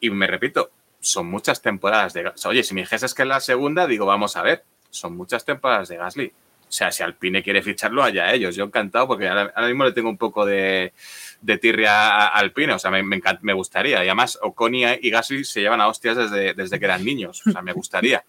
Y 0.00 0.10
me 0.10 0.26
repito, 0.26 0.72
son 0.98 1.26
muchas 1.26 1.62
temporadas 1.62 2.12
de 2.14 2.24
Gasly. 2.24 2.50
Oye, 2.50 2.64
si 2.64 2.74
me 2.74 2.80
dijeses 2.80 3.14
que 3.14 3.22
es 3.22 3.28
la 3.28 3.40
segunda, 3.40 3.86
digo, 3.86 4.06
vamos 4.06 4.36
a 4.36 4.42
ver, 4.42 4.64
son 4.90 5.16
muchas 5.16 5.44
temporadas 5.44 5.88
de 5.88 5.96
Gasly. 5.96 6.32
O 6.74 6.76
sea, 6.76 6.90
si 6.90 7.04
Alpine 7.04 7.40
quiere 7.40 7.62
ficharlo, 7.62 8.02
allá 8.02 8.32
ellos. 8.32 8.56
Yo 8.56 8.64
encantado 8.64 9.06
porque 9.06 9.28
ahora, 9.28 9.52
ahora 9.54 9.68
mismo 9.68 9.84
le 9.84 9.92
tengo 9.92 10.08
un 10.08 10.18
poco 10.18 10.44
de, 10.44 10.92
de 11.40 11.58
tirria 11.58 12.08
a 12.16 12.26
Alpine. 12.30 12.72
O 12.72 12.80
sea, 12.80 12.90
me, 12.90 13.00
me, 13.04 13.20
encant- 13.22 13.38
me 13.42 13.52
gustaría. 13.52 13.98
Y 14.02 14.08
además, 14.08 14.40
Ocon 14.42 14.74
y, 14.74 14.82
Gasly 15.08 15.44
se 15.44 15.60
llevan 15.60 15.80
a 15.80 15.86
hostias 15.86 16.16
desde, 16.16 16.52
desde 16.52 16.80
que 16.80 16.84
eran 16.84 17.04
niños. 17.04 17.46
O 17.46 17.52
sea, 17.52 17.62
me 17.62 17.72
gustaría. 17.72 18.24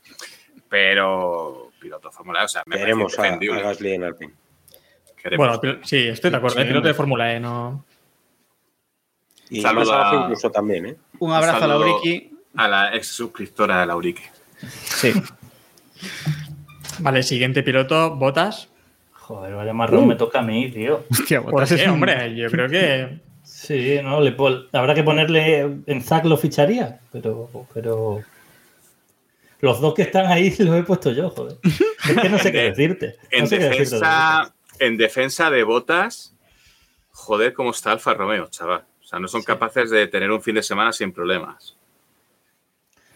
Pero 0.69 1.71
piloto 1.79 2.11
Fórmula 2.11 2.41
E, 2.41 2.45
o 2.45 2.47
sea, 2.47 2.61
me 2.67 2.75
a, 2.75 2.85
a. 2.85 3.61
Gasly 3.63 3.93
en 3.93 4.03
Alpine. 4.03 4.33
Queremos. 5.17 5.59
Bueno, 5.59 5.79
sí, 5.83 6.07
estoy 6.07 6.29
de 6.29 6.37
acuerdo. 6.37 6.57
Sí, 6.57 6.61
el 6.61 6.67
piloto 6.67 6.87
de 6.87 6.93
Fórmula 6.93 7.33
E 7.33 7.39
no. 7.39 7.83
Y 9.49 9.59
Saluda- 9.63 9.79
más 9.85 9.89
abajo 9.89 10.21
incluso 10.25 10.51
también, 10.51 10.85
¿eh? 10.85 10.95
Un 11.17 11.31
abrazo 11.33 11.63
a 11.63 11.67
Lauriki. 11.67 12.31
A 12.57 12.67
la 12.67 12.95
ex 12.95 13.07
suscriptora 13.07 13.79
de 13.79 13.85
Laurique. 13.87 14.29
Sí. 14.83 15.13
Vale, 16.99 17.23
siguiente 17.23 17.63
piloto, 17.63 18.15
Botas. 18.15 18.69
Joder, 19.11 19.55
vaya 19.55 19.73
marrón, 19.73 20.07
me 20.07 20.15
toca 20.15 20.39
a 20.39 20.43
mí, 20.43 20.69
tío. 20.71 21.03
Hostia, 21.11 21.41
¿Por 21.41 21.51
Bottas 21.51 21.73
qué, 21.73 21.83
es 21.83 21.87
hombre? 21.87 22.35
Yo 22.35 22.49
creo 22.49 22.69
que. 22.69 23.19
Sí, 23.43 23.99
no, 24.03 24.21
le 24.21 24.35
habrá 24.73 24.93
que 24.93 25.03
ponerle 25.03 25.59
en 25.85 26.01
Zack 26.01 26.25
lo 26.25 26.35
ficharía, 26.35 26.99
pero, 27.11 27.49
pero 27.73 28.23
los 29.59 29.81
dos 29.81 29.93
que 29.93 30.03
están 30.03 30.27
ahí 30.27 30.53
los 30.59 30.75
he 30.75 30.83
puesto 30.83 31.11
yo, 31.11 31.29
joder. 31.29 31.57
Es 31.63 32.17
que 32.21 32.29
no 32.29 32.39
sé 32.39 32.51
qué 32.51 32.71
decirte. 32.71 33.15
En 33.31 33.47
qué 33.47 33.57
decirte 33.57 33.63
de 33.63 33.69
defensa, 33.69 34.55
en 34.79 34.97
defensa 34.97 35.49
de 35.49 35.63
botas, 35.63 36.35
joder, 37.11 37.53
cómo 37.53 37.71
está 37.71 37.91
Alfa 37.91 38.13
Romeo, 38.13 38.47
chaval. 38.47 38.85
O 39.03 39.07
sea, 39.07 39.19
no 39.19 39.27
son 39.27 39.43
capaces 39.43 39.89
de 39.89 40.07
tener 40.07 40.31
un 40.31 40.41
fin 40.41 40.55
de 40.55 40.63
semana 40.63 40.91
sin 40.91 41.11
problemas. 41.11 41.75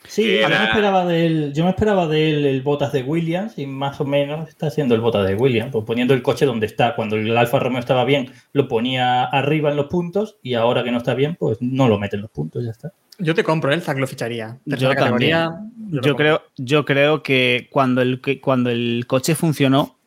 Sí, 0.10 0.28
Era- 0.28 0.50
yo 0.50 0.60
me 0.60 0.66
esperaba 0.66 1.06
de 1.06 1.26
él, 1.26 1.54
yo 1.54 1.64
me 1.64 1.70
esperaba 1.70 2.08
de 2.08 2.30
él 2.32 2.46
el 2.46 2.62
botas 2.64 2.92
de 2.92 3.04
Williams 3.04 3.58
y 3.58 3.68
más 3.68 4.02
o 4.02 4.06
menos 4.06 4.50
está 4.50 4.70
siendo 4.72 4.96
el 4.96 5.02
botas 5.02 5.28
de 5.28 5.36
Williams, 5.36 5.72
pues 5.72 5.86
poniendo 5.86 6.14
el 6.16 6.24
coche 6.24 6.46
donde 6.46 6.66
está. 6.66 6.96
Cuando 6.96 7.16
el 7.16 7.38
Alfa 7.38 7.60
Romeo 7.60 7.80
estaba 7.80 8.04
bien, 8.06 8.32
lo 8.52 8.68
ponía 8.68 9.24
arriba 9.26 9.70
en 9.70 9.78
los 9.78 9.86
puntos 9.86 10.38
y 10.42 10.56
ahora 10.56 10.84
que 10.84 10.92
no 10.92 10.98
está 10.98 11.14
bien, 11.14 11.36
pues 11.40 11.60
no 11.62 11.88
lo 11.88 12.00
mete 12.00 12.16
en 12.16 12.24
los 12.24 12.32
puntos, 12.32 12.66
ya 12.66 12.72
está. 12.72 12.92
Yo 13.20 13.36
te 13.36 13.44
compro, 13.44 13.72
el 13.72 13.82
Zack 13.82 13.98
lo 14.00 14.08
ficharía. 14.08 14.58
Yo 14.66 14.72
Tercera 14.78 14.96
también. 14.96 15.32
categoría, 15.32 16.02
Yo 16.02 16.16
creo, 16.16 16.42
yo 16.58 16.86
creo 16.86 17.22
que 17.22 17.68
cuando 17.70 18.02
el, 18.02 18.20
que 18.22 18.42
cuando 18.42 18.70
el 18.72 19.06
coche 19.08 19.36
funcionó, 19.36 19.98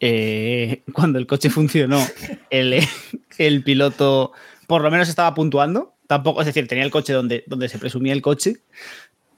eh, 0.00 0.82
cuando 0.92 1.18
el 1.18 1.26
coche 1.26 1.50
funcionó, 1.50 2.00
el, 2.50 2.80
el 3.38 3.62
piloto 3.62 4.32
por 4.66 4.82
lo 4.82 4.90
menos 4.90 5.08
estaba 5.08 5.34
puntuando. 5.34 5.92
Tampoco, 6.06 6.40
es 6.40 6.46
decir, 6.46 6.66
tenía 6.66 6.84
el 6.84 6.90
coche 6.90 7.12
donde, 7.12 7.44
donde 7.46 7.68
se 7.68 7.78
presumía 7.78 8.12
el 8.12 8.20
coche. 8.22 8.56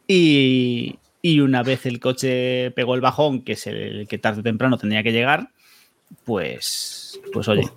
Y, 0.06 0.98
y 1.22 1.40
una 1.40 1.62
vez 1.62 1.86
el 1.86 2.00
coche 2.00 2.70
pegó 2.72 2.94
el 2.94 3.00
bajón, 3.00 3.42
que 3.42 3.52
es 3.52 3.66
el 3.66 4.06
que 4.08 4.18
tarde 4.18 4.40
o 4.40 4.42
temprano 4.42 4.76
tendría 4.78 5.02
que 5.02 5.12
llegar, 5.12 5.48
pues, 6.24 7.20
pues 7.32 7.48
oye, 7.48 7.68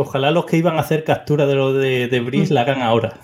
Ojalá 0.00 0.30
los 0.30 0.46
que 0.46 0.56
iban 0.56 0.76
a 0.76 0.80
hacer 0.80 1.02
captura 1.02 1.44
de 1.46 1.54
lo 1.56 1.72
de, 1.72 2.06
de 2.06 2.20
Brice 2.20 2.54
la 2.54 2.60
hagan 2.60 2.82
ahora. 2.82 3.18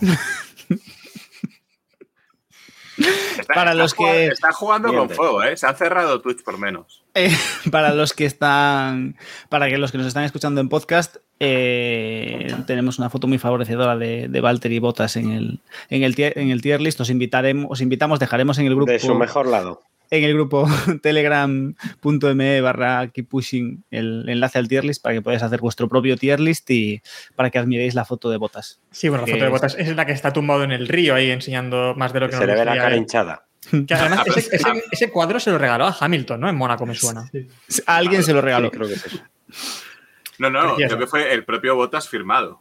Está- 2.96 3.54
Para 3.54 3.70
está 3.72 3.74
los 3.74 3.94
jugando- 3.94 4.18
que- 4.18 4.26
Está 4.28 4.52
jugando 4.52 4.94
con 4.94 5.10
fuego, 5.10 5.42
¿eh? 5.42 5.56
Se 5.56 5.66
ha 5.66 5.74
cerrado 5.74 6.20
Twitch 6.20 6.42
por 6.42 6.58
menos. 6.58 7.04
Eh, 7.14 7.30
para 7.70 7.92
los 7.94 8.12
que 8.12 8.24
están, 8.24 9.16
para 9.48 9.68
que 9.68 9.78
los 9.78 9.90
que 9.92 9.98
nos 9.98 10.06
están 10.06 10.24
escuchando 10.24 10.60
en 10.60 10.68
podcast, 10.68 11.16
eh, 11.40 12.54
tenemos 12.66 12.98
una 12.98 13.10
foto 13.10 13.26
muy 13.26 13.38
favorecedora 13.38 13.96
de, 13.96 14.28
de 14.28 14.40
Valtteri 14.40 14.78
Bottas 14.78 15.16
en 15.16 15.30
el, 15.32 15.60
en 15.90 16.02
el 16.02 16.14
tier, 16.14 16.38
en 16.38 16.50
el 16.50 16.62
tier 16.62 16.80
list. 16.80 17.00
Os 17.00 17.10
invitaremos, 17.10 17.66
os 17.70 17.80
invitamos, 17.80 18.18
dejaremos 18.20 18.58
en 18.58 18.66
el 18.66 18.74
grupo 18.74 18.90
De 18.92 18.98
su 18.98 19.14
mejor 19.14 19.46
lado. 19.48 19.82
en 20.10 20.24
el 20.24 20.34
grupo 20.34 20.66
telegram.me 21.02 22.60
barra 22.60 23.08
keep 23.08 23.28
pushing 23.28 23.84
el 23.90 24.28
enlace 24.28 24.58
al 24.58 24.68
tier 24.68 24.84
list 24.84 25.02
para 25.02 25.14
que 25.14 25.22
podáis 25.22 25.42
hacer 25.42 25.60
vuestro 25.60 25.88
propio 25.88 26.16
tier 26.16 26.40
list 26.40 26.70
y 26.70 27.02
para 27.36 27.50
que 27.50 27.58
admiréis 27.58 27.94
la 27.94 28.04
foto 28.04 28.30
de 28.30 28.36
Botas. 28.36 28.80
Sí, 28.90 29.08
bueno, 29.08 29.26
la 29.26 29.32
foto 29.32 29.40
de 29.44 29.46
es- 29.46 29.52
Botas 29.52 29.76
es 29.78 29.96
la 29.96 30.06
que 30.06 30.12
está 30.12 30.32
tumbado 30.32 30.64
en 30.64 30.72
el 30.72 30.88
río 30.88 31.14
ahí 31.14 31.30
enseñando 31.30 31.94
más 31.96 32.12
de 32.12 32.20
lo 32.20 32.26
que 32.28 32.32
Se 32.36 32.38
nos 32.40 32.46
le 32.48 32.54
ve 32.54 32.64
la 32.64 32.76
cara 32.76 32.96
hinchada. 32.96 33.46
Que 33.86 33.94
además 33.94 34.18
Ah, 34.20 34.24
pero- 34.24 34.36
ese, 34.38 34.56
ese- 34.56 34.82
ese 34.90 35.10
cuadro 35.10 35.40
se 35.40 35.50
lo 35.50 35.58
regaló 35.58 35.86
a 35.86 35.96
Hamilton, 35.98 36.40
¿no? 36.40 36.48
En 36.48 36.56
Mónaco 36.56 36.86
me 36.86 36.94
suena. 36.94 37.30
A 37.86 37.96
alguien 37.96 38.22
se 38.22 38.32
lo 38.32 38.40
regaló. 38.40 38.70
Sí, 38.70 38.76
creo 38.76 38.88
que 38.88 38.96
sí. 38.96 39.20
No, 40.38 40.50
no, 40.50 40.60
Precioso. 40.74 40.86
creo 40.88 40.98
que 40.98 41.06
fue 41.06 41.32
el 41.32 41.44
propio 41.44 41.74
Botas 41.76 42.08
firmado. 42.08 42.60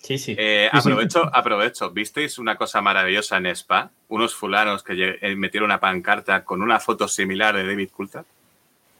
Sí, 0.00 0.18
sí. 0.18 0.34
Eh, 0.38 0.68
Sí, 0.72 0.80
sí. 0.82 0.88
aprovecho, 0.90 1.30
aprovecho. 1.34 1.90
¿Visteis 1.90 2.38
una 2.38 2.56
cosa 2.56 2.80
maravillosa 2.82 3.38
en 3.38 3.46
Spa? 3.46 3.90
Unos 4.08 4.34
fulanos 4.34 4.82
que 4.82 5.18
eh, 5.20 5.34
metieron 5.36 5.68
una 5.70 5.80
pancarta 5.80 6.44
con 6.44 6.60
una 6.62 6.78
foto 6.80 7.08
similar 7.08 7.56
de 7.56 7.66
David 7.66 7.88
Coulthard. 7.90 8.26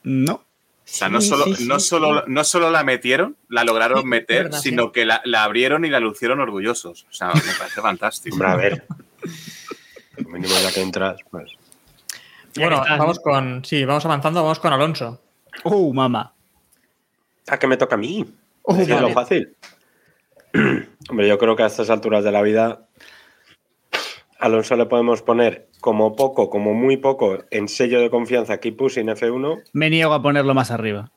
No. 0.04 0.34
O 0.34 0.42
sea, 0.86 1.08
no 1.08 1.20
Sí, 1.20 1.28
solo, 1.28 1.44
sí, 1.44 1.56
sí, 1.56 1.66
no, 1.66 1.78
sí. 1.80 1.88
solo, 1.88 2.24
no 2.26 2.44
solo 2.44 2.70
la 2.70 2.84
metieron, 2.84 3.36
la 3.48 3.64
lograron 3.64 4.06
meter, 4.08 4.44
verdad, 4.44 4.58
sí. 4.60 4.70
sino 4.70 4.92
que 4.92 5.04
la, 5.06 5.20
la 5.24 5.44
abrieron 5.44 5.84
y 5.84 5.90
la 5.90 6.00
lucieron 6.00 6.40
orgullosos. 6.40 7.06
O 7.10 7.12
sea, 7.12 7.28
me 7.28 7.40
parece 7.58 7.80
fantástico. 7.82 8.34
Hombre, 8.36 8.48
a 8.50 8.56
ver. 8.56 8.84
Lo 10.18 10.28
mínimo 10.28 10.54
ya 10.62 10.72
que 10.72 10.80
entras, 10.82 11.16
pues. 11.30 11.52
Bueno, 12.56 12.82
vamos 12.88 13.18
con. 13.20 13.64
Sí, 13.64 13.84
vamos 13.84 14.04
avanzando, 14.04 14.42
vamos 14.42 14.58
con 14.60 14.72
Alonso. 14.72 15.20
Oh, 15.64 15.92
mamá. 15.92 16.33
Ah, 17.48 17.58
que 17.58 17.66
me 17.66 17.76
toca 17.76 17.94
a 17.94 17.98
mí. 17.98 18.24
Oh, 18.62 18.76
es 18.76 18.88
lo 18.88 19.10
fácil. 19.10 19.54
Hombre, 21.10 21.28
yo 21.28 21.38
creo 21.38 21.56
que 21.56 21.62
a 21.62 21.66
estas 21.66 21.90
alturas 21.90 22.24
de 22.24 22.32
la 22.32 22.42
vida, 22.42 22.86
Alonso 24.38 24.76
le 24.76 24.86
podemos 24.86 25.22
poner 25.22 25.68
como 25.80 26.16
poco, 26.16 26.48
como 26.48 26.72
muy 26.72 26.96
poco, 26.96 27.44
en 27.50 27.68
sello 27.68 28.00
de 28.00 28.08
confianza 28.08 28.58
Keep 28.58 28.76
Pushing 28.76 29.08
F1 29.08 29.64
Me 29.74 29.90
niego 29.90 30.14
a 30.14 30.22
ponerlo 30.22 30.54
más 30.54 30.70
arriba. 30.70 31.10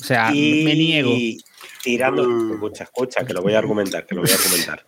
O 0.00 0.04
sea, 0.04 0.30
y 0.32 0.64
me 0.64 0.74
niego. 0.74 1.10
tirando. 1.82 2.52
Escucha, 2.52 2.84
escucha, 2.84 3.24
que 3.24 3.32
lo 3.32 3.42
voy 3.42 3.54
a 3.54 3.58
argumentar, 3.58 4.06
que 4.06 4.14
lo 4.14 4.22
voy 4.22 4.30
a 4.30 4.34
argumentar. 4.34 4.84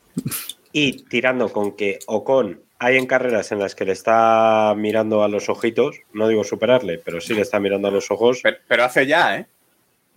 Y 0.73 1.05
tirando 1.05 1.53
con 1.53 1.73
que 1.73 1.99
Ocon 2.07 2.61
hay 2.79 2.99
en 2.99 3.07
carreras 3.07 3.51
en 3.51 3.59
las 3.59 3.75
que 3.75 3.85
le 3.85 3.93
está 3.93 4.75
mirando 4.77 5.25
a 5.25 5.29
los 5.29 5.49
ojitos, 5.49 5.97
no 6.13 6.29
digo 6.29 6.45
superarle, 6.45 6.99
pero 6.99 7.21
sí 7.21 7.35
le 7.35 7.41
está 7.41 7.59
mirando 7.59 7.89
a 7.89 7.91
los 7.91 8.11
ojos. 8.11 8.41
Pero, 8.43 8.59
pero 8.69 8.85
hace 8.85 9.07
ya, 9.07 9.39
¿eh? 9.39 9.47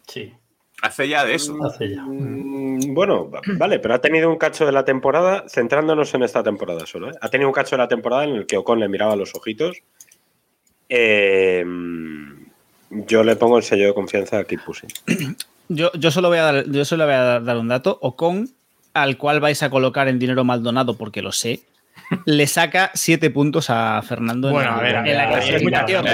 Sí, 0.08 0.34
Hace 0.82 1.08
ya 1.10 1.26
de 1.26 1.36
eso. 1.36 1.58
hace 1.66 1.90
ya. 1.96 2.02
Mm, 2.04 2.94
Bueno, 2.94 3.30
va- 3.30 3.42
vale, 3.58 3.80
pero 3.80 3.94
ha 3.96 4.00
tenido 4.02 4.30
un 4.30 4.38
cacho 4.38 4.66
de 4.66 4.72
la 4.72 4.86
temporada, 4.86 5.44
centrándonos 5.50 6.14
en 6.14 6.24
esta 6.24 6.42
temporada 6.44 6.86
solo. 6.86 7.10
¿eh? 7.10 7.14
Ha 7.22 7.30
tenido 7.30 7.50
un 7.50 7.54
cacho 7.54 7.76
de 7.76 7.82
la 7.84 7.88
temporada 7.88 8.24
en 8.24 8.32
el 8.36 8.46
que 8.46 8.58
Ocon 8.58 8.80
le 8.80 8.88
miraba 8.88 9.14
a 9.14 9.16
los 9.18 9.36
ojitos. 9.36 9.78
Eh, 10.88 11.66
yo 12.90 13.24
le 13.24 13.36
pongo 13.36 13.58
el 13.58 13.64
sello 13.64 13.88
de 13.88 13.94
confianza 13.94 14.40
a 14.40 14.44
Pushing. 14.44 14.90
Yo, 15.72 15.92
yo 15.94 16.10
solo 16.10 16.30
voy 16.30 16.40
a 16.40 16.44
dar, 16.44 16.66
yo 16.66 16.84
solo 16.84 17.06
voy 17.06 17.14
a 17.14 17.40
dar 17.42 17.58
un 17.58 17.68
dato. 17.68 18.00
Ocon, 18.02 18.50
al 18.96 19.18
cual 19.18 19.40
vais 19.40 19.62
a 19.62 19.70
colocar 19.70 20.08
en 20.08 20.18
dinero 20.18 20.44
Maldonado, 20.44 20.98
porque 20.98 21.22
lo 21.22 21.32
sé, 21.32 21.60
le 22.26 22.48
saca 22.48 22.90
siete 22.96 23.30
puntos 23.30 23.70
a 23.70 24.02
Fernando. 24.02 24.48
en 24.48 24.56
Bueno, 24.56 24.72
la- 24.72 24.78
a 24.78 24.82
ver, 24.82 24.96
a 24.96 25.02
ver, 25.04 25.12
en 25.12 25.18
la 25.18 25.24
a 25.26 25.30
ver, 25.30 25.34
clasificación. 25.44 26.06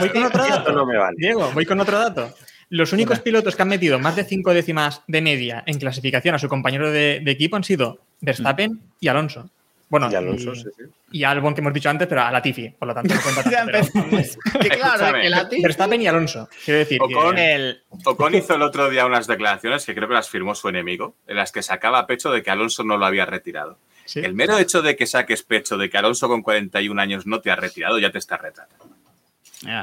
voy 0.00 0.10
con 0.10 0.24
otro 0.24 0.44
dato. 0.46 0.72
no 0.72 0.84
me 0.84 0.98
vale. 0.98 1.16
Diego, 1.18 1.50
voy 1.54 1.64
con 1.64 1.80
otro 1.80 1.98
dato. 1.98 2.34
Los 2.70 2.92
únicos 2.92 3.20
pilotos 3.20 3.56
que 3.56 3.62
han 3.62 3.68
metido 3.68 3.98
más 3.98 4.14
de 4.16 4.24
cinco 4.24 4.52
décimas 4.52 5.02
de 5.06 5.22
media 5.22 5.62
en 5.66 5.78
clasificación 5.78 6.34
a 6.34 6.38
su 6.38 6.48
compañero 6.48 6.90
de, 6.90 7.20
de 7.24 7.30
equipo 7.30 7.56
han 7.56 7.64
sido 7.64 7.98
Verstappen 8.20 8.80
y 9.00 9.08
Alonso. 9.08 9.48
Bueno, 9.90 10.10
Y 10.12 10.14
Alonso, 10.16 10.54
sí, 10.54 10.64
sí. 10.76 10.82
y 11.12 11.24
Albon 11.24 11.54
que 11.54 11.62
hemos 11.62 11.72
dicho 11.72 11.88
antes, 11.88 12.06
pero 12.06 12.20
a 12.20 12.30
Latifi, 12.30 12.68
por 12.68 12.88
lo 12.88 12.94
tanto 12.94 13.14
no 13.14 13.20
cuenta 13.22 13.42
tanto. 13.50 13.72
pero-. 13.72 14.60
Que 14.60 14.68
claro, 14.68 15.48
que 15.48 15.62
Verstappen 15.62 16.02
y 16.02 16.06
Alonso. 16.06 16.46
Quiero 16.62 16.80
decir 16.80 16.98
que- 16.98 17.14
Ocon- 17.14 17.38
el- 17.38 17.80
Ocon 18.04 18.34
hizo 18.34 18.54
el 18.54 18.60
otro 18.60 18.90
día 18.90 19.06
unas 19.06 19.26
declaraciones 19.26 19.86
que 19.86 19.94
creo 19.94 20.06
que 20.06 20.12
las 20.12 20.28
firmó 20.28 20.54
su 20.54 20.68
enemigo, 20.68 21.14
en 21.26 21.36
las 21.36 21.52
que 21.52 21.62
sacaba 21.62 22.06
pecho 22.06 22.30
de 22.30 22.42
que 22.42 22.50
Alonso 22.50 22.84
no 22.84 22.98
lo 22.98 23.06
había 23.06 23.24
retirado. 23.24 23.78
Sí. 24.04 24.20
El 24.20 24.34
mero 24.34 24.58
hecho 24.58 24.82
de 24.82 24.94
que 24.94 25.06
saques 25.06 25.42
pecho 25.42 25.78
de 25.78 25.88
que 25.88 25.96
Alonso 25.96 26.28
con 26.28 26.42
41 26.42 27.00
años 27.00 27.26
no 27.26 27.40
te 27.40 27.50
ha 27.50 27.56
retirado, 27.56 27.98
ya 27.98 28.10
te 28.12 28.18
está 28.18 28.36
retratando. 28.36 28.94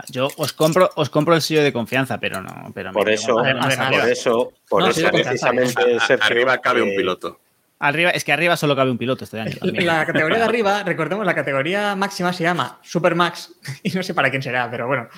Yo 0.10 0.30
os 0.38 0.54
compro, 0.54 0.90
os 0.96 1.10
compro 1.10 1.36
el 1.36 1.42
sello 1.42 1.64
de 1.64 1.74
confianza, 1.74 2.20
pero 2.20 2.42
no. 2.42 2.72
Pero 2.74 2.92
Por 2.94 3.10
eso, 3.10 3.36
más 3.36 3.78
arriba. 3.78 4.02
por 4.02 4.10
eso, 4.10 4.54
por 4.70 4.84
No, 4.84 4.90
eso 4.90 5.10
precisamente, 5.12 6.00
Sergio, 6.00 6.26
arriba 6.26 6.58
cabe 6.60 6.82
un 6.82 6.96
piloto. 6.96 7.40
Arriba, 7.80 8.12
es 8.12 8.24
que 8.24 8.32
arriba 8.32 8.56
solo 8.56 8.74
cabe 8.76 8.90
un 8.90 8.98
piloto 8.98 9.26
este 9.26 9.40
año. 9.40 9.58
también. 9.60 9.86
La 9.86 10.06
categoría 10.06 10.38
de 10.38 10.44
arriba, 10.46 10.84
recordemos, 10.84 11.26
la 11.26 11.36
categoría 11.36 11.94
máxima 11.96 12.32
se 12.32 12.44
llama 12.44 12.80
Supermax, 12.82 13.52
y 13.84 13.90
no 13.90 14.02
sé 14.02 14.14
para 14.14 14.30
quién 14.30 14.42
será, 14.42 14.72
pero 14.72 14.88
bueno. 14.88 15.10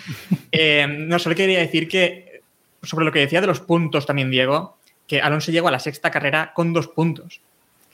Eh, 0.51 0.88
no, 0.88 1.20
solo 1.20 1.36
quería 1.36 1.60
decir 1.60 1.88
que, 1.88 2.41
sobre 2.82 3.05
lo 3.05 3.12
que 3.12 3.20
decía 3.20 3.41
de 3.41 3.47
los 3.47 3.60
puntos 3.60 4.08
también, 4.08 4.32
Diego, 4.32 4.78
que 5.08 5.22
Alonso 5.22 5.51
llegó 5.51 5.68
a 5.68 5.72
la 5.72 5.80
sexta 5.80 6.10
carrera 6.10 6.51
con 6.55 6.74
dos 6.74 6.88
puntos. 6.88 7.41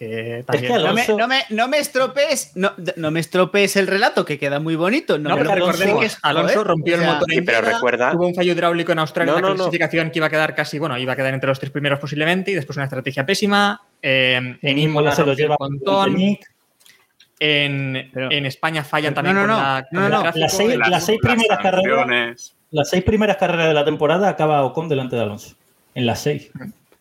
Que 0.08 0.44
también. 0.46 0.74
que 0.74 0.80
No 0.80 0.94
me, 0.94 1.08
no 1.08 1.28
me- 1.28 1.44
no 1.50 1.68
me 1.68 1.78
estropees, 1.80 2.52
no, 2.56 2.74
no 2.96 3.12
me 3.12 3.20
estropees 3.20 3.76
el 3.76 3.88
relato, 3.88 4.26
que 4.26 4.38
queda 4.40 4.60
muy 4.60 4.76
bonito. 4.76 5.18
No, 5.18 5.38
pero 5.38 5.54
recordemos, 5.56 6.18
Alonso 6.22 6.64
rompió 6.64 6.96
O 6.96 6.98
sea, 7.00 7.08
el 7.08 7.14
motor 7.16 7.30
Sí, 7.32 7.42
pero 7.42 7.62
recuerda- 7.62 8.12
tuvo 8.12 8.28
un 8.28 8.36
fallo 8.36 8.52
hidráulico 8.54 8.92
en 8.92 9.00
Australia 9.00 9.32
No, 9.34 9.38
en 9.40 9.44
la 9.44 9.50
no, 9.50 9.54
no. 9.56 9.64
clasificación 9.64 10.12
que 10.12 10.20
iba 10.20 10.28
a 10.28 10.30
quedar 10.30 10.56
casi, 10.56 10.80
bueno, 10.80 10.98
iba 10.98 11.14
a 11.14 11.16
quedar 11.16 11.34
entre 11.34 11.48
los 11.48 11.60
tres 11.60 11.72
primeros 11.72 12.00
posiblemente, 12.00 12.52
y 12.52 12.54
después 12.56 12.78
una 12.78 12.86
estrategia 12.86 13.26
pésima. 13.26 13.82
eh, 14.02 14.36
en 14.36 14.60
En 14.62 14.78
Imola 14.80 15.12
se 15.14 15.22
lo 15.22 15.28
rompió 15.28 15.44
lleva 15.46 15.56
un 15.60 15.72
montón. 15.74 16.18
En, 17.40 18.10
Pero- 18.14 18.32
en 18.32 18.46
España 18.46 18.84
fallan 18.84 19.14
también 19.14 19.36
no, 19.36 19.42
con, 19.42 19.50
no. 19.50 19.58
la, 19.58 19.86
con. 20.32 20.40
Las 20.40 20.56
seis, 20.56 20.76
las 20.78 21.06
seis 21.06 21.20
primeras 21.22 21.60
carreras, 21.60 22.56
las 22.72 22.90
seis 22.90 23.04
primeras 23.04 23.38
carreras 23.38 23.68
de 23.68 23.74
la 23.74 23.84
temporada 23.84 24.30
acaba 24.30 24.64
Ocon 24.64 24.88
delante 24.88 25.16
de 25.16 25.24
Alonso. 25.24 25.56
En 25.96 26.06
las 26.06 26.22
seis. 26.22 26.50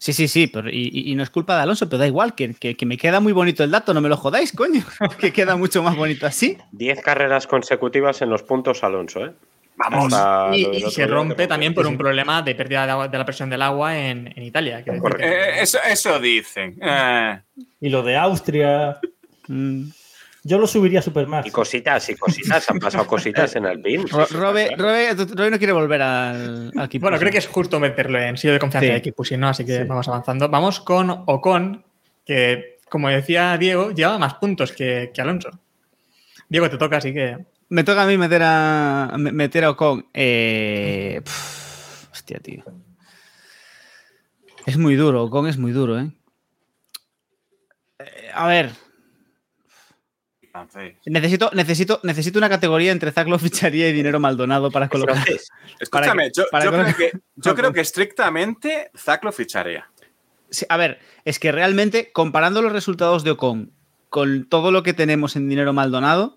Sí, 0.02 0.12
sí, 0.12 0.26
sí, 0.26 0.48
pero, 0.48 0.68
y, 0.68 1.14
no 1.14 1.22
es 1.22 1.30
culpa 1.30 1.54
de 1.54 1.62
Alonso, 1.62 1.88
pero 1.88 1.98
da 1.98 2.08
igual, 2.08 2.34
que, 2.34 2.54
que- 2.54 2.74
que 2.76 2.86
me 2.86 2.96
queda 2.96 3.20
muy 3.20 3.32
bonito 3.32 3.62
el 3.62 3.70
dato, 3.70 3.94
no 3.94 4.00
me 4.00 4.08
lo 4.08 4.16
jodáis, 4.16 4.50
coño, 4.50 4.82
que 5.20 5.32
queda 5.32 5.54
mucho 5.54 5.80
más 5.80 5.94
bonito 5.94 6.26
así. 6.26 6.58
10 6.72 7.00
carreras 7.02 7.46
consecutivas 7.46 8.20
en 8.20 8.28
los 8.28 8.42
puntos 8.42 8.82
Alonso, 8.82 9.24
¿eh? 9.26 9.32
Vamos. 9.76 10.12
Hasta 10.12 10.56
y, 10.56 10.62
y 10.66 10.90
se 10.90 11.06
rompe 11.06 11.46
también 11.46 11.72
por 11.72 11.86
un 11.86 11.96
problema 11.96 12.42
de 12.42 12.56
pérdida 12.56 12.84
de, 12.84 12.90
agua- 12.92 13.06
de 13.08 13.16
la 13.18 13.24
presión 13.24 13.48
del 13.48 13.62
agua 13.62 13.96
en, 13.96 14.26
en 14.36 14.42
Italia. 14.42 14.82
que- 14.82 14.90
Eh, 15.20 15.60
eso, 15.60 15.78
eso 15.88 16.18
dicen. 16.18 16.76
Eh, 16.82 17.40
Y 17.80 17.88
lo 17.88 18.02
de 18.02 18.16
Austria. 18.16 18.98
Mm. 19.46 19.84
Yo 20.44 20.58
lo 20.58 20.66
subiría 20.66 20.98
a 20.98 21.02
Supermax. 21.02 21.46
Y 21.46 21.50
cositas, 21.52 22.08
y 22.08 22.16
cositas, 22.16 22.68
han 22.68 22.78
pasado 22.80 23.06
cositas 23.06 23.54
en 23.54 23.64
Alpine. 23.66 24.04
Ro- 24.10 24.26
Robe, 24.30 24.74
Robe, 24.76 25.14
Robe 25.14 25.50
no 25.50 25.58
quiere 25.58 25.72
volver 25.72 26.02
al, 26.02 26.72
al 26.76 26.84
equipo. 26.86 27.04
Bueno, 27.04 27.18
creo 27.18 27.30
que 27.30 27.38
es 27.38 27.46
justo 27.46 27.78
meterlo 27.78 28.18
en 28.20 28.36
sello 28.36 28.54
de 28.54 28.58
confianza 28.58 28.86
Sí. 28.86 28.90
de 28.92 28.98
equipo, 28.98 29.24
si 29.24 29.36
no, 29.36 29.48
así 29.48 29.64
que 29.64 29.78
Sí. 29.82 29.84
vamos 29.84 30.08
avanzando. 30.08 30.48
Vamos 30.48 30.80
con 30.80 31.10
Ocon, 31.26 31.84
que 32.26 32.78
como 32.88 33.08
decía 33.08 33.56
Diego, 33.56 33.92
lleva 33.92 34.18
más 34.18 34.34
puntos 34.34 34.72
que, 34.72 35.12
que 35.14 35.20
Alonso. 35.22 35.50
Diego, 36.48 36.68
te 36.68 36.76
toca, 36.76 36.96
así 36.96 37.14
que. 37.14 37.38
Me 37.68 37.84
toca 37.84 38.02
a 38.02 38.06
mí 38.06 38.18
meter 38.18 38.42
a, 38.44 39.14
me- 39.16 39.32
meter 39.32 39.64
a 39.64 39.70
Ocon. 39.70 40.06
Eh, 40.12 41.20
pf, 41.24 42.08
hostia, 42.12 42.38
tío. 42.40 42.64
Es 44.66 44.76
muy 44.76 44.96
duro, 44.96 45.22
Ocon 45.24 45.46
es 45.46 45.56
muy 45.56 45.70
duro, 45.72 45.98
¿eh? 46.00 46.10
Eh, 48.00 48.30
A 48.34 48.46
ver, 48.48 48.70
francés. 50.52 50.94
necesito, 51.06 51.50
necesito, 51.54 52.00
necesito 52.04 52.38
una 52.38 52.48
categoría 52.48 52.92
entre 52.92 53.10
Zac 53.10 53.26
lo 53.26 53.38
ficharía 53.38 53.88
y 53.88 53.92
dinero 53.92 54.20
Maldonado 54.20 54.70
para 54.70 54.88
colocar. 54.88 55.16
Francés. 55.16 55.48
Escúchame, 55.80 56.26
que- 56.26 56.32
yo, 56.36 56.44
para 56.52 56.64
yo 56.66 56.70
creo 56.72 56.96
que, 56.96 57.12
yo 57.36 57.54
creo 57.54 57.72
que 57.72 57.80
estrictamente 57.80 58.90
Zack 58.96 59.24
lo 59.24 59.32
ficharía. 59.32 59.88
Sí, 60.50 60.66
a 60.68 60.76
ver, 60.76 61.00
es 61.24 61.38
que 61.38 61.50
realmente, 61.50 62.12
comparando 62.12 62.60
los 62.62 62.72
resultados 62.72 63.24
de 63.24 63.30
Ocon 63.32 63.72
con 64.10 64.46
todo 64.46 64.70
lo 64.70 64.82
que 64.82 64.92
tenemos 64.92 65.34
en 65.36 65.48
dinero 65.48 65.72
Maldonado 65.72 66.36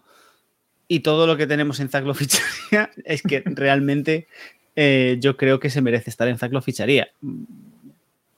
y 0.88 1.02
todo 1.02 1.28
lo 1.28 1.36
que 1.36 1.46
tenemos 1.48 1.80
en 1.82 1.90
Zac 1.90 2.06
lo 2.06 2.14
ficharía, 2.16 2.90
es 3.04 3.22
que 3.22 3.44
realmente 3.46 4.28
eh, 4.78 5.18
yo 5.20 5.36
creo 5.36 5.60
que 5.60 5.70
se 5.70 5.82
merece 5.82 6.10
estar 6.10 6.28
en 6.30 6.38
Zac 6.38 6.52
lo 6.54 6.62
ficharía. 6.62 7.10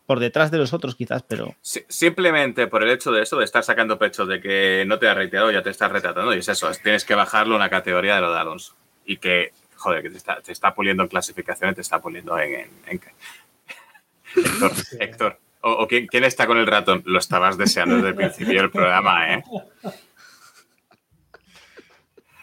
Por 0.08 0.20
detrás 0.20 0.50
de 0.50 0.58
los 0.58 0.74
otros, 0.74 0.96
quizás, 0.96 1.22
pero. 1.28 1.54
Si- 1.62 1.86
Simplemente 1.88 2.66
por 2.68 2.82
el 2.82 2.90
hecho 2.90 3.12
de 3.12 3.22
eso, 3.22 3.38
de 3.38 3.46
estar 3.46 3.64
sacando 3.64 4.00
pecho 4.00 4.26
de 4.26 4.42
que 4.42 4.84
no 4.88 4.98
te 4.98 5.08
has 5.10 5.16
retirado, 5.18 5.52
ya 5.52 5.62
te 5.62 5.70
estás 5.70 5.92
retratando, 5.92 6.34
y 6.34 6.40
es 6.40 6.48
eso, 6.50 6.70
es- 6.72 6.82
tienes 6.82 7.06
que 7.06 7.14
bajarlo 7.14 7.56
una 7.56 7.70
categoría 7.70 8.16
de 8.16 8.22
lo 8.22 8.34
de 8.34 8.40
Alonso. 8.40 8.74
Y 9.06 9.18
que, 9.18 9.52
joder, 9.76 10.02
que 10.02 10.10
te 10.10 10.18
está, 10.18 10.42
te 10.42 10.52
está 10.54 10.74
puliendo 10.74 11.04
en 11.04 11.10
clasificaciones, 11.10 11.76
te 11.76 11.82
está 11.82 12.02
puliendo 12.02 12.40
en... 12.40 12.54
en- 12.54 12.72
en- 12.88 13.02
Héctor, 14.36 14.72
Héctor, 15.00 15.40
o, 15.62 15.72
o 15.74 15.88
¿quién, 15.88 16.08
quién 16.08 16.24
está 16.24 16.48
con 16.48 16.58
el 16.58 16.66
ratón? 16.68 17.04
Lo 17.06 17.20
estabas 17.20 17.58
deseando 17.58 17.96
desde 17.96 18.10
el 18.10 18.16
principio 18.16 18.62
del 18.62 18.72
programa, 18.72 19.34
¿eh? 19.36 19.44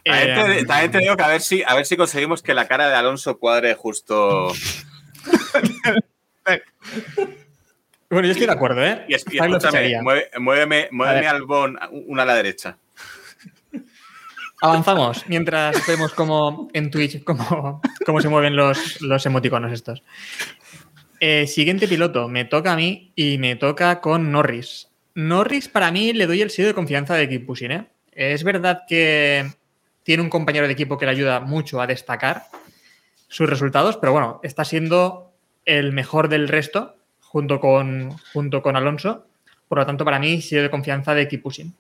También 0.04 0.34
te, 0.34 0.58
Eh, 0.60 0.64
también 0.66 0.90
te 0.92 0.98
digo 0.98 1.16
que 1.16 1.22
a 1.22 1.28
ver, 1.28 1.40
si, 1.40 1.62
a 1.66 1.74
ver 1.74 1.86
si 1.86 1.96
conseguimos 1.96 2.42
que 2.42 2.52
la 2.52 2.68
cara 2.68 2.88
de 2.90 2.94
Alonso 2.94 3.38
cuadre 3.38 3.72
justo... 3.74 4.52
Bueno, 8.14 8.26
yo 8.28 8.32
estoy 8.32 8.46
de 8.46 8.52
acuerdo, 8.52 8.84
¿eh? 8.84 9.04
Y, 9.08 9.14
es- 9.14 9.24
escúchame, 9.60 9.78
mueve- 10.02 10.30
muéveme, 10.38 10.88
muéveme 10.92 11.26
al 11.26 11.42
bon 11.42 11.78
una 12.06 12.22
a 12.22 12.26
la 12.26 12.34
derecha. 12.34 12.78
Avanzamos 14.60 15.24
mientras 15.28 15.86
vemos 15.86 16.12
cómo 16.14 16.68
en 16.72 16.90
Twitch 16.90 17.22
cómo, 17.24 17.82
cómo 18.06 18.20
se 18.20 18.28
mueven 18.28 18.56
los, 18.56 19.00
los 19.02 19.26
emoticonos 19.26 19.72
estos. 19.72 20.02
Eh, 21.20 21.46
siguiente 21.46 21.86
piloto, 21.88 22.28
me 22.28 22.44
toca 22.44 22.72
a 22.72 22.76
mí 22.76 23.12
y 23.14 23.38
me 23.38 23.56
toca 23.56 24.00
con 24.00 24.30
Norris. 24.32 24.88
Norris, 25.14 25.68
para 25.68 25.90
mí, 25.90 26.12
le 26.12 26.26
doy 26.26 26.42
el 26.42 26.50
sello 26.50 26.68
de 26.68 26.74
confianza 26.74 27.14
de 27.14 27.28
Keep 27.28 27.46
Pushing, 27.46 27.70
¿eh? 27.72 27.86
Es 28.12 28.42
verdad 28.44 28.82
que 28.88 29.46
tiene 30.02 30.22
un 30.22 30.28
compañero 30.30 30.66
de 30.66 30.72
equipo 30.72 30.98
que 30.98 31.04
le 31.06 31.12
ayuda 31.12 31.40
mucho 31.40 31.80
a 31.80 31.86
destacar 31.86 32.44
sus 33.28 33.48
resultados, 33.48 33.96
pero 33.96 34.12
bueno, 34.12 34.40
está 34.42 34.64
siendo 34.64 35.32
el 35.64 35.92
mejor 35.92 36.28
del 36.28 36.48
resto 36.48 36.96
junto 37.34 37.58
con, 37.58 38.16
junto 38.32 38.62
con 38.62 38.76
Alonso. 38.76 39.26
Por 39.66 39.78
lo 39.78 39.84
tanto, 39.84 40.04
para 40.04 40.20
mí, 40.20 40.40
sello 40.40 40.62
de 40.62 40.70
confianza 40.70 41.14
de 41.14 41.26
Keep 41.26 41.42
Pushing. 41.42 41.74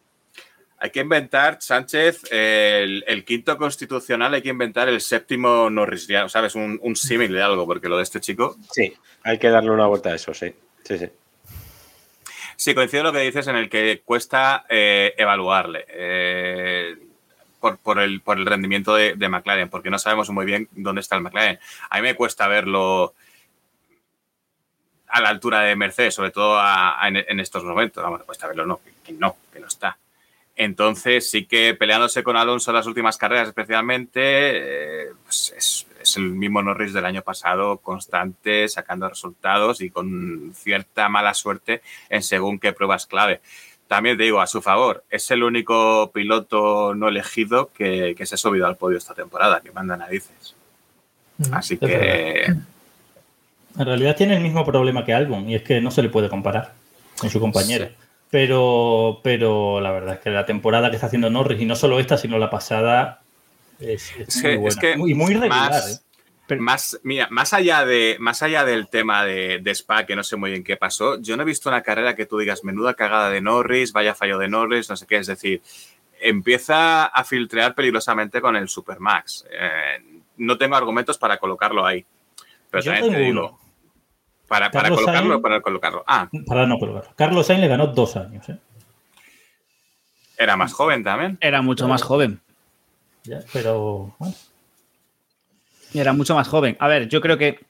Hay 0.78 0.90
que 0.90 0.98
inventar, 0.98 1.58
Sánchez, 1.60 2.24
el, 2.32 3.04
el 3.06 3.24
quinto 3.24 3.56
constitucional, 3.56 4.34
hay 4.34 4.42
que 4.42 4.48
inventar 4.48 4.88
el 4.88 5.00
séptimo 5.00 5.70
norrisiano, 5.70 6.28
¿sabes? 6.28 6.56
Un, 6.56 6.80
un 6.82 6.96
símil 6.96 7.32
de 7.32 7.40
algo, 7.40 7.66
porque 7.66 7.88
lo 7.88 7.98
de 7.98 8.02
este 8.02 8.20
chico. 8.20 8.56
Sí, 8.72 8.92
hay 9.22 9.38
que 9.38 9.48
darle 9.48 9.70
una 9.70 9.86
vuelta 9.86 10.08
a 10.08 10.16
eso, 10.16 10.34
sí. 10.34 10.52
Sí, 10.82 10.98
sí. 10.98 11.08
Sí, 12.56 12.74
coincido 12.74 13.02
en 13.02 13.06
lo 13.06 13.12
que 13.12 13.20
dices 13.20 13.46
en 13.46 13.54
el 13.54 13.70
que 13.70 14.02
cuesta 14.04 14.66
eh, 14.68 15.14
evaluarle 15.16 15.84
eh, 15.88 16.96
por, 17.60 17.78
por 17.78 18.00
el, 18.00 18.22
por 18.22 18.38
el 18.38 18.46
rendimiento 18.46 18.96
de, 18.96 19.14
de 19.14 19.28
McLaren, 19.28 19.68
porque 19.68 19.90
no 19.90 20.00
sabemos 20.00 20.30
muy 20.30 20.46
bien 20.46 20.68
dónde 20.72 21.00
está 21.00 21.14
el 21.14 21.22
McLaren. 21.22 21.60
A 21.90 21.96
mí 21.98 22.02
me 22.02 22.16
cuesta 22.16 22.48
verlo 22.48 23.14
a 25.16 25.20
la 25.20 25.28
altura 25.28 25.60
de 25.60 25.76
Mercedes, 25.76 26.14
sobre 26.14 26.30
todo 26.32 26.58
a- 26.58 27.02
a- 27.02 27.08
en, 27.08 27.16
en 27.16 27.40
estos 27.40 27.62
momentos. 27.64 28.02
Vamos, 28.02 28.22
cuesta 28.24 28.48
verlo, 28.48 28.66
no, 28.66 28.80
que, 29.04 29.12
no, 29.12 29.36
que 29.52 29.60
no 29.60 29.68
está. 29.68 29.96
Entonces, 30.56 31.28
sí 31.30 31.46
que 31.46 31.74
peleándose 31.74 32.22
con 32.22 32.36
Alonso 32.36 32.70
en 32.70 32.76
las 32.76 32.86
últimas 32.86 33.16
carreras, 33.16 33.48
especialmente, 33.48 34.20
eh, 34.22 35.08
pues 35.24 35.52
es, 35.56 35.86
es 36.00 36.16
el 36.16 36.30
mismo 36.30 36.62
Norris 36.62 36.92
del 36.92 37.04
año 37.06 37.22
pasado, 37.22 37.78
constante, 37.78 38.68
sacando 38.68 39.08
resultados 39.08 39.80
y 39.80 39.90
con 39.90 40.52
cierta 40.54 41.08
mala 41.08 41.34
suerte 41.34 41.82
en 42.08 42.22
según 42.22 42.58
qué 42.58 42.72
pruebas 42.72 43.06
clave. 43.06 43.40
También 43.88 44.16
te 44.16 44.24
digo, 44.24 44.40
a 44.40 44.46
su 44.46 44.62
favor, 44.62 45.04
es 45.10 45.30
el 45.30 45.42
único 45.42 46.10
piloto 46.12 46.94
no 46.94 47.08
elegido 47.08 47.70
que, 47.72 48.14
que 48.16 48.24
se 48.26 48.36
ha 48.36 48.38
subido 48.38 48.66
al 48.66 48.76
podio 48.76 48.98
esta 48.98 49.14
temporada, 49.14 49.60
que 49.60 49.72
manda 49.72 49.96
narices. 49.96 50.54
Así 51.52 51.74
Es 51.74 51.80
que 51.80 52.54
En 53.78 53.86
realidad 53.86 54.16
tiene 54.16 54.36
el 54.36 54.42
mismo 54.42 54.64
problema 54.64 55.04
que 55.04 55.12
Albon 55.12 55.48
y 55.48 55.54
es 55.56 55.62
que 55.62 55.80
no 55.80 55.90
se 55.90 56.02
le 56.02 56.08
puede 56.08 56.28
comparar 56.28 56.74
con 57.18 57.30
su 57.30 57.40
compañero. 57.40 57.88
Pero, 58.30 59.20
pero 59.22 59.80
la 59.80 59.92
verdad 59.92 60.14
es 60.14 60.20
que 60.20 60.30
la 60.30 60.44
temporada 60.46 60.90
que 60.90 60.96
está 60.96 61.06
haciendo 61.06 61.30
Norris, 61.30 61.60
y 61.60 61.66
no 61.66 61.76
solo 61.76 62.00
esta, 62.00 62.16
sino 62.16 62.38
la 62.38 62.50
pasada, 62.50 63.22
es, 63.78 64.12
es 64.18 64.28
Es 64.28 64.36
muy 64.36 64.42
que, 64.42 64.56
buena. 64.56 64.68
es 64.68 64.76
que 64.76 64.96
Muy- 64.96 65.10
y 65.12 65.14
muy 65.14 65.34
regular. 65.34 65.70
más, 65.70 66.02
¿eh? 66.50 66.56
más, 66.56 67.00
mira, 67.04 67.28
más 67.30 67.52
allá 67.54 67.84
de 67.84 68.16
más 68.20 68.42
allá 68.42 68.64
del 68.64 68.88
tema 68.88 69.24
de, 69.24 69.60
de 69.62 69.70
Spa, 69.70 70.04
que 70.04 70.14
no 70.16 70.22
sé 70.24 70.36
muy 70.36 70.50
bien 70.50 70.64
qué 70.64 70.76
pasó, 70.76 71.20
yo 71.20 71.36
no 71.36 71.42
he 71.42 71.46
visto 71.46 71.68
una 71.68 71.82
carrera 71.82 72.14
que 72.16 72.26
tú 72.26 72.38
digas 72.38 72.64
menuda 72.64 72.94
cagada 72.94 73.30
de 73.30 73.40
Norris, 73.40 73.92
vaya 73.92 74.14
fallo 74.14 74.38
de 74.38 74.48
Norris, 74.48 74.90
no 74.90 74.96
sé 74.96 75.06
qué. 75.06 75.16
Es 75.18 75.26
decir, 75.28 75.62
empieza 76.20 77.04
a 77.06 77.24
filtrear 77.24 77.74
peligrosamente 77.74 78.40
con 78.40 78.56
el 78.56 78.68
Supermax. 78.68 79.46
Eh, 79.50 80.22
no 80.38 80.58
tengo 80.58 80.74
argumentos 80.76 81.18
para 81.18 81.38
colocarlo 81.38 81.86
ahí. 81.86 82.04
Pero 82.70 82.82
Yo 82.82 82.92
también 82.92 83.12
te 83.12 83.18
digo, 83.20 83.30
uno. 83.30 83.60
Para, 84.48 84.70
para 84.70 84.90
colocarlo 84.90 85.34
Sainz- 85.34 85.38
o 85.38 85.42
para 85.42 85.60
colocarlo. 85.60 86.04
Ah, 86.06 86.28
Para 86.46 86.66
no 86.66 86.78
colgar. 86.78 87.10
Carlos 87.16 87.46
Sainz 87.46 87.60
le 87.62 87.68
ganó 87.68 87.88
dos 87.88 88.16
años. 88.16 88.48
¿eh? 88.48 88.58
era 90.38 90.56
más 90.56 90.72
joven 90.72 91.02
también. 91.04 91.38
Era 91.40 91.62
mucho 91.62 91.88
más 91.88 92.02
joven. 92.02 92.40
Ya, 93.24 93.40
pero. 93.52 94.14
bueno, 94.18 94.34
Era 95.94 96.12
mucho 96.12 96.34
más 96.34 96.48
joven. 96.48 96.76
A 96.80 96.88
ver, 96.88 97.08
yo 97.08 97.20
creo 97.20 97.38
que 97.38 97.60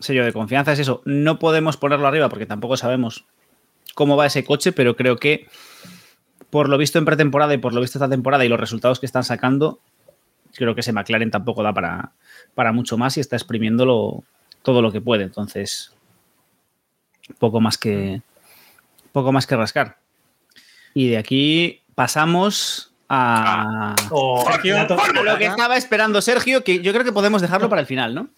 sello 0.00 0.24
de 0.24 0.32
confianza 0.32 0.72
es 0.72 0.78
eso. 0.78 1.02
No 1.04 1.38
podemos 1.38 1.76
ponerlo 1.76 2.06
arriba 2.08 2.28
porque 2.28 2.46
tampoco 2.46 2.76
sabemos 2.76 3.24
cómo 3.94 4.16
va 4.16 4.26
ese 4.26 4.44
coche, 4.44 4.72
pero 4.72 4.96
creo 4.96 5.16
que 5.16 5.48
por 6.50 6.68
lo 6.68 6.78
visto 6.78 6.98
en 6.98 7.04
pretemporada 7.04 7.52
y 7.54 7.58
por 7.58 7.74
lo 7.74 7.80
visto 7.80 7.98
esta 7.98 8.08
temporada 8.08 8.44
y 8.44 8.48
los 8.48 8.58
resultados 8.58 9.00
que 9.00 9.06
están 9.06 9.22
sacando, 9.24 9.80
creo 10.54 10.74
que 10.74 10.80
ese 10.80 10.92
McLaren 10.92 11.30
tampoco 11.30 11.62
da 11.62 11.74
para, 11.74 12.12
para 12.54 12.72
mucho 12.72 12.96
más 12.96 13.16
y 13.16 13.20
está 13.20 13.36
exprimiéndolo 13.36 14.24
todo 14.62 14.80
lo 14.80 14.90
que 14.90 15.00
puede. 15.02 15.24
Entonces, 15.24 15.92
poco 17.38 17.60
más 17.60 17.78
que 17.78 18.22
poco 19.12 19.32
más 19.32 19.46
que 19.46 19.56
rascar. 19.56 19.98
Y 20.94 21.08
de 21.08 21.18
aquí 21.18 21.82
pasamos 21.94 22.92
a, 23.08 23.94
o- 24.10 24.44
Sergio, 24.50 24.74
le 24.74 24.80
ha 24.80 24.86
to- 24.86 25.00
a 25.00 25.22
lo 25.22 25.38
que 25.38 25.46
estaba 25.46 25.76
esperando 25.76 26.20
Sergio, 26.20 26.62
que 26.64 26.80
yo 26.80 26.92
creo 26.92 27.04
que 27.04 27.12
podemos 27.12 27.40
dejarlo 27.42 27.68
para 27.68 27.80
el 27.80 27.86
final, 27.86 28.14
¿no? 28.14 28.28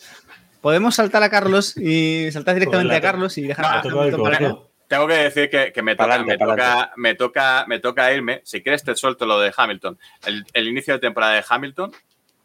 Podemos 0.60 0.94
saltar 0.94 1.22
a 1.22 1.30
Carlos 1.30 1.76
y 1.76 2.30
saltar 2.32 2.54
directamente 2.54 2.94
a 2.94 3.00
Carlos 3.00 3.36
y 3.38 3.42
dejar 3.42 3.64
No, 3.84 4.18
a 4.18 4.22
para. 4.22 4.56
Tengo 4.88 5.06
que 5.06 5.14
decir 5.14 5.48
que, 5.48 5.72
que 5.72 5.82
me, 5.82 5.94
toca, 5.94 6.08
Pa'lante, 6.08 6.32
me, 6.32 6.38
toca, 6.38 6.92
me, 6.96 7.14
toca, 7.14 7.64
me 7.68 7.78
toca 7.78 8.12
irme. 8.12 8.40
Si 8.44 8.60
quieres, 8.60 8.82
te 8.82 8.96
suelto 8.96 9.24
lo 9.24 9.38
de 9.38 9.52
Hamilton. 9.56 9.96
El, 10.26 10.44
el 10.52 10.66
inicio 10.66 10.94
de 10.94 10.98
temporada 10.98 11.34
de 11.34 11.44
Hamilton, 11.48 11.92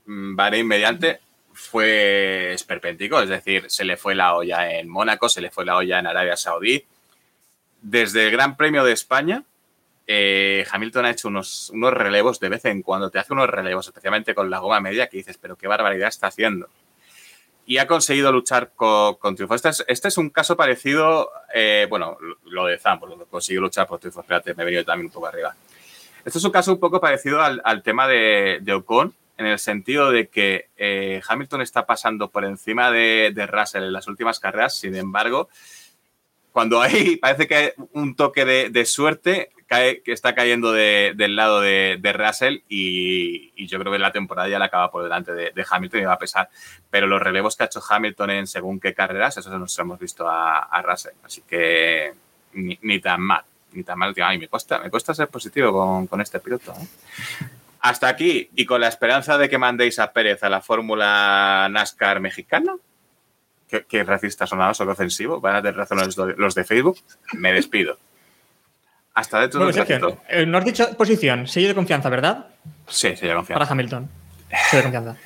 mm, 0.05 0.35
Bahrein 0.35 0.67
mediante, 0.67 1.19
fue 1.55 2.53
esperpéntico. 2.53 3.19
Es 3.19 3.29
decir, 3.29 3.65
se 3.69 3.85
le 3.85 3.97
fue 3.97 4.13
la 4.13 4.35
olla 4.35 4.71
en 4.71 4.87
Mónaco, 4.87 5.29
se 5.29 5.41
le 5.41 5.49
fue 5.49 5.65
la 5.65 5.77
olla 5.77 5.99
en 5.99 6.07
Arabia 6.07 6.37
Saudí. 6.37 6.85
Desde 7.81 8.25
el 8.25 8.31
Gran 8.31 8.57
Premio 8.57 8.83
de 8.83 8.91
España, 8.91 9.43
eh, 10.07 10.65
Hamilton 10.69 11.05
ha 11.05 11.11
hecho 11.11 11.27
unos, 11.27 11.69
unos 11.71 11.93
relevos 11.93 12.39
de 12.39 12.49
vez 12.49 12.65
en 12.65 12.81
cuando, 12.81 13.09
te 13.09 13.19
hace 13.19 13.33
unos 13.33 13.49
relevos, 13.49 13.87
especialmente 13.87 14.35
con 14.35 14.49
la 14.49 14.59
goma 14.59 14.79
media, 14.79 15.07
que 15.07 15.17
dices, 15.17 15.37
pero 15.37 15.55
qué 15.55 15.67
barbaridad 15.67 16.09
está 16.09 16.27
haciendo. 16.27 16.67
Y 17.65 17.77
ha 17.79 17.87
conseguido 17.87 18.31
luchar 18.31 18.71
con, 18.75 19.15
con 19.15 19.35
triunfo. 19.35 19.55
Este 19.55 19.69
es, 19.69 19.83
este 19.87 20.09
es 20.09 20.17
un 20.17 20.29
caso 20.29 20.55
parecido, 20.55 21.31
eh, 21.53 21.87
bueno, 21.89 22.17
lo 22.43 22.65
de 22.65 22.77
Zambor, 22.77 23.09
lo 23.09 23.25
consiguió 23.25 23.61
luchar 23.61 23.87
por 23.87 23.99
triunfo. 23.99 24.21
Espérate, 24.21 24.53
me 24.53 24.61
he 24.61 24.65
venido 24.65 24.85
también 24.85 25.07
un 25.07 25.11
poco 25.11 25.27
arriba. 25.27 25.55
Este 26.23 26.39
es 26.39 26.43
un 26.43 26.51
caso 26.51 26.73
un 26.73 26.79
poco 26.79 26.99
parecido 26.99 27.41
al, 27.41 27.61
al 27.63 27.83
tema 27.83 28.07
de, 28.07 28.59
de, 28.61 28.73
Ocon, 28.73 29.13
en 29.37 29.45
el 29.45 29.59
sentido 29.59 30.11
de 30.11 30.27
que 30.27 30.69
eh, 30.77 31.21
Hamilton 31.27 31.61
está 31.61 31.85
pasando 31.85 32.29
por 32.29 32.45
encima 32.45 32.91
de, 32.91 33.47
Russell 33.49 33.83
en 33.83 33.93
las 33.93 34.07
últimas 34.07 34.39
carreras, 34.39 34.75
sin 34.75 34.95
embargo, 34.95 35.49
cuando 36.51 36.81
hay, 36.81 37.15
parece 37.21 37.47
que 37.47 37.55
hay 37.55 37.69
un 37.93 38.15
toque 38.15 38.45
de, 38.45 38.85
suerte, 38.85 39.51
cae, 39.67 40.01
que 40.01 40.13
está 40.13 40.35
cayendo 40.35 40.71
de, 40.71 41.13
del 41.15 41.35
lado 41.35 41.59
de, 41.59 42.15
Russell 42.15 42.59
y, 42.69 43.65
yo 43.67 43.79
creo 43.79 43.91
que 43.91 43.99
la 43.99 44.11
temporada 44.11 44.47
ya 44.47 44.59
la 44.59 44.65
acaba 44.65 44.91
por 44.91 45.03
delante 45.03 45.33
de, 45.33 45.65
Hamilton 45.69 46.01
y 46.01 46.05
va 46.05 46.13
a 46.13 46.19
pesar. 46.19 46.49
Pero 46.89 47.07
los 47.07 47.21
relevos 47.21 47.55
que 47.55 47.63
ha 47.63 47.65
hecho 47.65 47.81
Hamilton 47.87 48.29
en 48.29 48.47
según 48.47 48.79
qué 48.79 48.93
carreras, 48.93 49.37
eso 49.37 49.57
nos 49.57 49.77
hemos 49.79 49.99
visto 49.99 50.27
a, 50.29 50.81
Russell. 50.81 51.15
Así 51.23 51.41
que 51.41 52.13
ni, 52.53 52.99
tan 52.99 53.21
mal, 53.21 53.43
ni 53.73 53.83
tan 53.83 53.97
mal. 53.97 54.13
Ay, 54.23 54.37
me 54.37 54.47
cuesta, 54.47 54.79
me 54.79 54.89
cuesta 54.89 55.13
ser 55.13 55.27
positivo 55.27 55.73
con, 55.73 56.07
con 56.07 56.21
este 56.21 56.39
piloto. 56.39 56.71
¿eh? 56.71 57.64
Hasta 57.85 58.07
aquí 58.07 58.49
y 58.55 58.65
con 58.65 58.81
la 58.81 58.87
esperanza 58.87 59.37
de 59.37 59.47
que 59.47 59.59
mandéis 59.59 59.99
a 59.99 60.11
Pérez 60.11 60.43
a 60.43 60.49
la 60.49 60.59
Fórmula 60.59 61.67
NASCAR 61.69 62.19
mexicana. 62.19 62.73
¿Qué, 63.69 63.85
qué 63.87 64.03
racista 64.03 64.47
sonados 64.47 64.81
o 64.81 64.85
qué 64.85 64.91
ofensivo? 64.91 65.39
Van 65.39 65.57
a 65.57 65.61
tener 65.61 65.77
razón 65.77 65.99
los, 65.99 66.17
los 66.17 66.55
de 66.55 66.63
Facebook. 66.63 66.97
Me 67.33 67.53
despido. 67.53 67.99
Hasta 69.13 69.39
dentro 69.39 69.59
bueno, 69.59 69.85
de 69.85 70.03
un 70.03 70.19
eh, 70.27 70.45
no 70.47 70.57
has 70.57 70.65
dicho 70.65 70.97
posición, 70.97 71.45
sello 71.45 71.67
de 71.67 71.75
confianza, 71.75 72.09
¿verdad? 72.09 72.47
Sí, 72.87 73.15
sello 73.15 73.33
de 73.33 73.35
confianza. 73.35 73.59
Para 73.59 73.71
Hamilton. 73.71 74.09
Sello 74.71 74.77
de 74.77 74.91
confianza. 74.91 75.17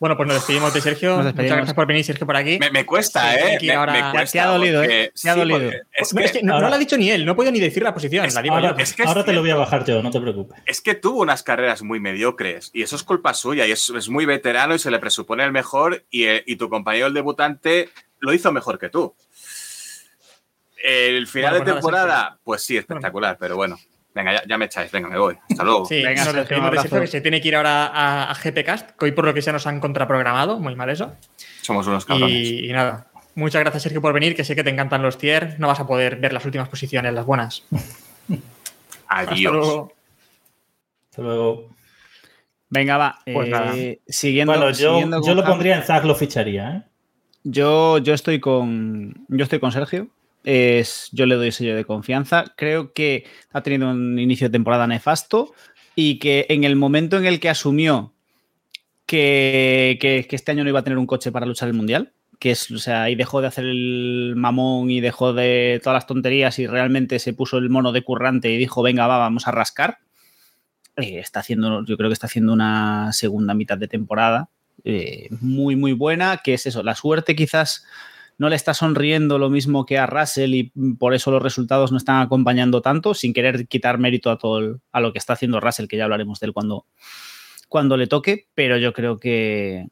Bueno, 0.00 0.16
pues 0.16 0.26
nos 0.28 0.36
despedimos 0.36 0.72
de 0.72 0.80
Sergio. 0.80 1.16
Muchas 1.18 1.34
gracias 1.34 1.74
por 1.74 1.86
venir, 1.86 2.04
Sergio, 2.04 2.24
por 2.26 2.36
aquí. 2.36 2.56
Me, 2.60 2.70
me 2.70 2.86
cuesta, 2.86 3.32
Sí, 3.32 3.38
¿eh? 3.38 3.54
aquí 3.56 3.66
Me, 3.66 3.74
ahora- 3.74 3.92
me 3.92 4.10
cuesta 4.12 4.32
Te 4.32 4.40
ha 4.40 4.46
dolido, 4.46 4.80
porque- 4.80 5.02
¿eh? 5.04 5.12
Te 5.20 5.30
ha 5.30 5.34
dolido. 5.34 5.70
Es 5.92 6.12
No, 6.14 6.18
que, 6.20 6.24
es 6.26 6.32
que 6.32 6.42
no, 6.42 6.54
ahora- 6.54 6.66
no 6.66 6.70
lo 6.70 6.74
ha 6.76 6.78
dicho 6.78 6.96
ni 6.96 7.10
él, 7.10 7.26
no 7.26 7.32
he 7.32 7.34
podido 7.34 7.50
ni 7.52 7.58
decir 7.58 7.82
la 7.82 7.92
posición, 7.94 8.24
Es- 8.24 8.34
la 8.34 8.42
digo 8.42 8.54
Ahora, 8.54 8.76
yo. 8.76 8.82
es 8.82 8.92
que 8.94 9.02
es 9.02 9.08
ahora 9.08 9.24
te 9.24 9.32
lo 9.32 9.40
voy 9.40 9.50
a 9.50 9.56
bajar 9.56 9.84
yo, 9.84 10.00
no 10.02 10.10
te 10.10 10.20
preocupes. 10.20 10.62
es 10.66 10.80
que 10.80 10.94
tuvo 10.94 11.20
unas 11.22 11.42
carreras 11.42 11.82
muy 11.82 11.98
mediocres 11.98 12.70
y 12.72 12.82
eso 12.82 12.94
es 12.94 13.02
culpa 13.02 13.34
suya 13.34 13.66
y 13.66 13.72
es, 13.72 13.90
es 13.90 14.08
muy 14.08 14.24
veterano 14.24 14.74
y 14.74 14.78
se 14.78 14.90
le 14.92 15.00
presupone 15.00 15.42
el 15.44 15.50
mejor 15.52 16.04
y, 16.10 16.24
eh, 16.26 16.44
y 16.46 16.54
tu 16.56 16.68
compañero 16.68 17.08
el 17.08 17.14
debutante 17.14 17.88
lo 18.20 18.32
hizo 18.32 18.52
mejor 18.52 18.78
que 18.78 18.88
tú. 18.90 19.14
El 20.82 21.26
final 21.26 21.50
Bueno, 21.50 21.64
pues 21.64 21.66
de 21.66 21.70
nada, 21.72 21.80
temporada, 21.80 22.38
pues 22.44 22.62
sí, 22.62 22.76
espectacular, 22.76 23.36
pero 23.40 23.56
bueno. 23.56 23.78
Venga, 24.14 24.32
ya, 24.32 24.42
ya 24.46 24.58
me 24.58 24.64
echáis, 24.64 24.90
venga, 24.90 25.08
me 25.08 25.18
voy. 25.18 25.36
Hasta 25.50 25.64
luego. 25.64 25.84
Sí, 25.86 26.02
Venga, 26.02 26.24
nos 26.24 26.34
despedimos 26.34 26.70
de. 26.72 26.78
Sergio, 26.80 27.00
que 27.00 27.06
se 27.06 27.20
tiene 27.20 27.40
que 27.40 27.48
ir 27.48 27.56
ahora 27.56 27.86
a, 27.86 28.30
a 28.30 28.34
GPcast, 28.34 28.90
que 28.98 29.04
hoy 29.04 29.12
por 29.12 29.24
lo 29.24 29.34
que 29.34 29.42
sea 29.42 29.52
nos 29.52 29.66
han 29.66 29.80
contraprogramado, 29.80 30.58
muy 30.58 30.74
mal 30.74 30.90
eso. 30.90 31.12
Somos 31.62 31.86
unos 31.86 32.04
cabrones. 32.04 32.32
Y, 32.34 32.70
y 32.70 32.72
nada, 32.72 33.06
muchas 33.34 33.60
gracias 33.60 33.82
Sergio 33.84 34.00
por 34.00 34.12
venir, 34.12 34.34
que 34.34 34.44
sé 34.44 34.56
que 34.56 34.64
te 34.64 34.70
encantan 34.70 35.02
los 35.02 35.18
tier, 35.18 35.56
no 35.60 35.68
vas 35.68 35.78
a 35.80 35.86
poder 35.86 36.16
ver 36.16 36.32
las 36.32 36.44
últimas 36.44 36.68
posiciones, 36.68 37.12
las 37.12 37.26
buenas. 37.26 37.64
Hasta 39.08 39.32
Adiós. 39.32 39.52
luego. 39.52 39.92
Hasta 41.10 41.22
luego. 41.22 41.68
Venga, 42.70 42.96
va. 42.98 43.18
Pues 43.24 43.48
eh, 43.48 43.50
nada. 43.50 43.74
Siguiendo, 44.08 44.52
Bueno, 44.52 44.70
yo, 44.70 44.90
siguiendo 44.90 45.20
yo 45.24 45.34
lo 45.34 45.44
pondría 45.44 45.76
en 45.76 45.82
Zach, 45.82 46.04
lo 46.04 46.14
ficharía, 46.14 46.70
¿eh? 46.76 46.82
Yo, 47.44 47.98
yo 47.98 48.12
estoy 48.14 48.40
con. 48.40 49.24
Yo 49.28 49.44
estoy 49.44 49.58
con 49.60 49.72
Sergio. 49.72 50.08
Es, 50.50 51.10
yo 51.12 51.26
le 51.26 51.34
doy 51.34 51.52
sello 51.52 51.76
de 51.76 51.84
confianza. 51.84 52.54
Creo 52.56 52.94
que 52.94 53.26
ha 53.52 53.60
tenido 53.62 53.90
un 53.90 54.18
inicio 54.18 54.48
de 54.48 54.52
temporada 54.52 54.86
nefasto 54.86 55.52
y 55.94 56.18
que 56.18 56.46
en 56.48 56.64
el 56.64 56.74
momento 56.74 57.18
en 57.18 57.26
el 57.26 57.38
que 57.38 57.50
asumió 57.50 58.14
que, 59.06 59.98
que- 60.00 60.26
este 60.30 60.52
año 60.52 60.64
no 60.64 60.70
iba 60.70 60.80
a 60.80 60.84
tener 60.84 60.98
un 60.98 61.06
coche 61.06 61.32
para 61.32 61.46
luchar 61.46 61.68
el 61.68 61.74
mundial, 61.74 62.12
que 62.38 62.52
es, 62.52 62.70
o 62.70 62.78
sea, 62.78 63.10
y 63.10 63.14
dejó 63.14 63.40
de 63.40 63.48
hacer 63.48 63.64
el 63.64 64.34
mamón 64.36 64.90
y 64.90 65.00
dejó 65.00 65.32
de 65.32 65.80
todas 65.82 65.96
las 65.96 66.06
tonterías 66.06 66.58
y 66.58 66.66
realmente 66.66 67.18
se 67.18 67.32
puso 67.34 67.58
el 67.58 67.70
mono 67.70 67.92
de 67.92 68.02
currante 68.02 68.50
y 68.50 68.56
dijo, 68.56 68.82
venga, 68.82 69.06
va, 69.06 69.18
vamos 69.18 69.48
a 69.48 69.50
rascar. 69.50 69.98
eh, 70.96 71.18
está 71.20 71.40
haciendo, 71.40 71.84
yo 71.84 71.96
creo 71.96 72.10
que 72.10 72.14
está 72.14 72.26
haciendo 72.26 72.52
una 72.52 73.12
segunda 73.12 73.54
mitad 73.54 73.78
de 73.78 73.88
temporada 73.88 74.48
eh, 74.84 75.28
muy, 75.40 75.76
muy 75.76 75.92
buena, 75.92 76.38
que 76.42 76.54
es 76.54 76.66
eso, 76.66 76.82
la 76.82 76.94
suerte 76.94 77.36
quizás 77.36 77.84
no 78.38 78.48
le 78.48 78.56
está 78.56 78.72
sonriendo 78.72 79.38
lo 79.38 79.50
mismo 79.50 79.84
que 79.84 79.98
a 79.98 80.06
Russell 80.06 80.54
y 80.54 80.72
por 80.98 81.12
eso 81.12 81.32
los 81.32 81.42
resultados 81.42 81.90
no 81.90 81.98
están 81.98 82.22
acompañando 82.22 82.80
tanto, 82.80 83.12
sin 83.12 83.34
querer 83.34 83.66
quitar 83.66 83.98
mérito 83.98 84.30
a 84.30 84.38
todo 84.38 84.80
a 84.92 85.00
lo 85.00 85.12
que 85.12 85.18
está 85.18 85.32
haciendo 85.32 85.60
Russell, 85.60 85.88
que 85.88 85.96
ya 85.96 86.04
hablaremos 86.04 86.38
de 86.38 86.46
él 86.46 86.52
cuando, 86.52 86.86
cuando 87.68 87.96
le 87.96 88.06
toque, 88.06 88.46
pero 88.54 88.78
yo 88.78 88.92
creo 88.92 89.18
que 89.18 89.88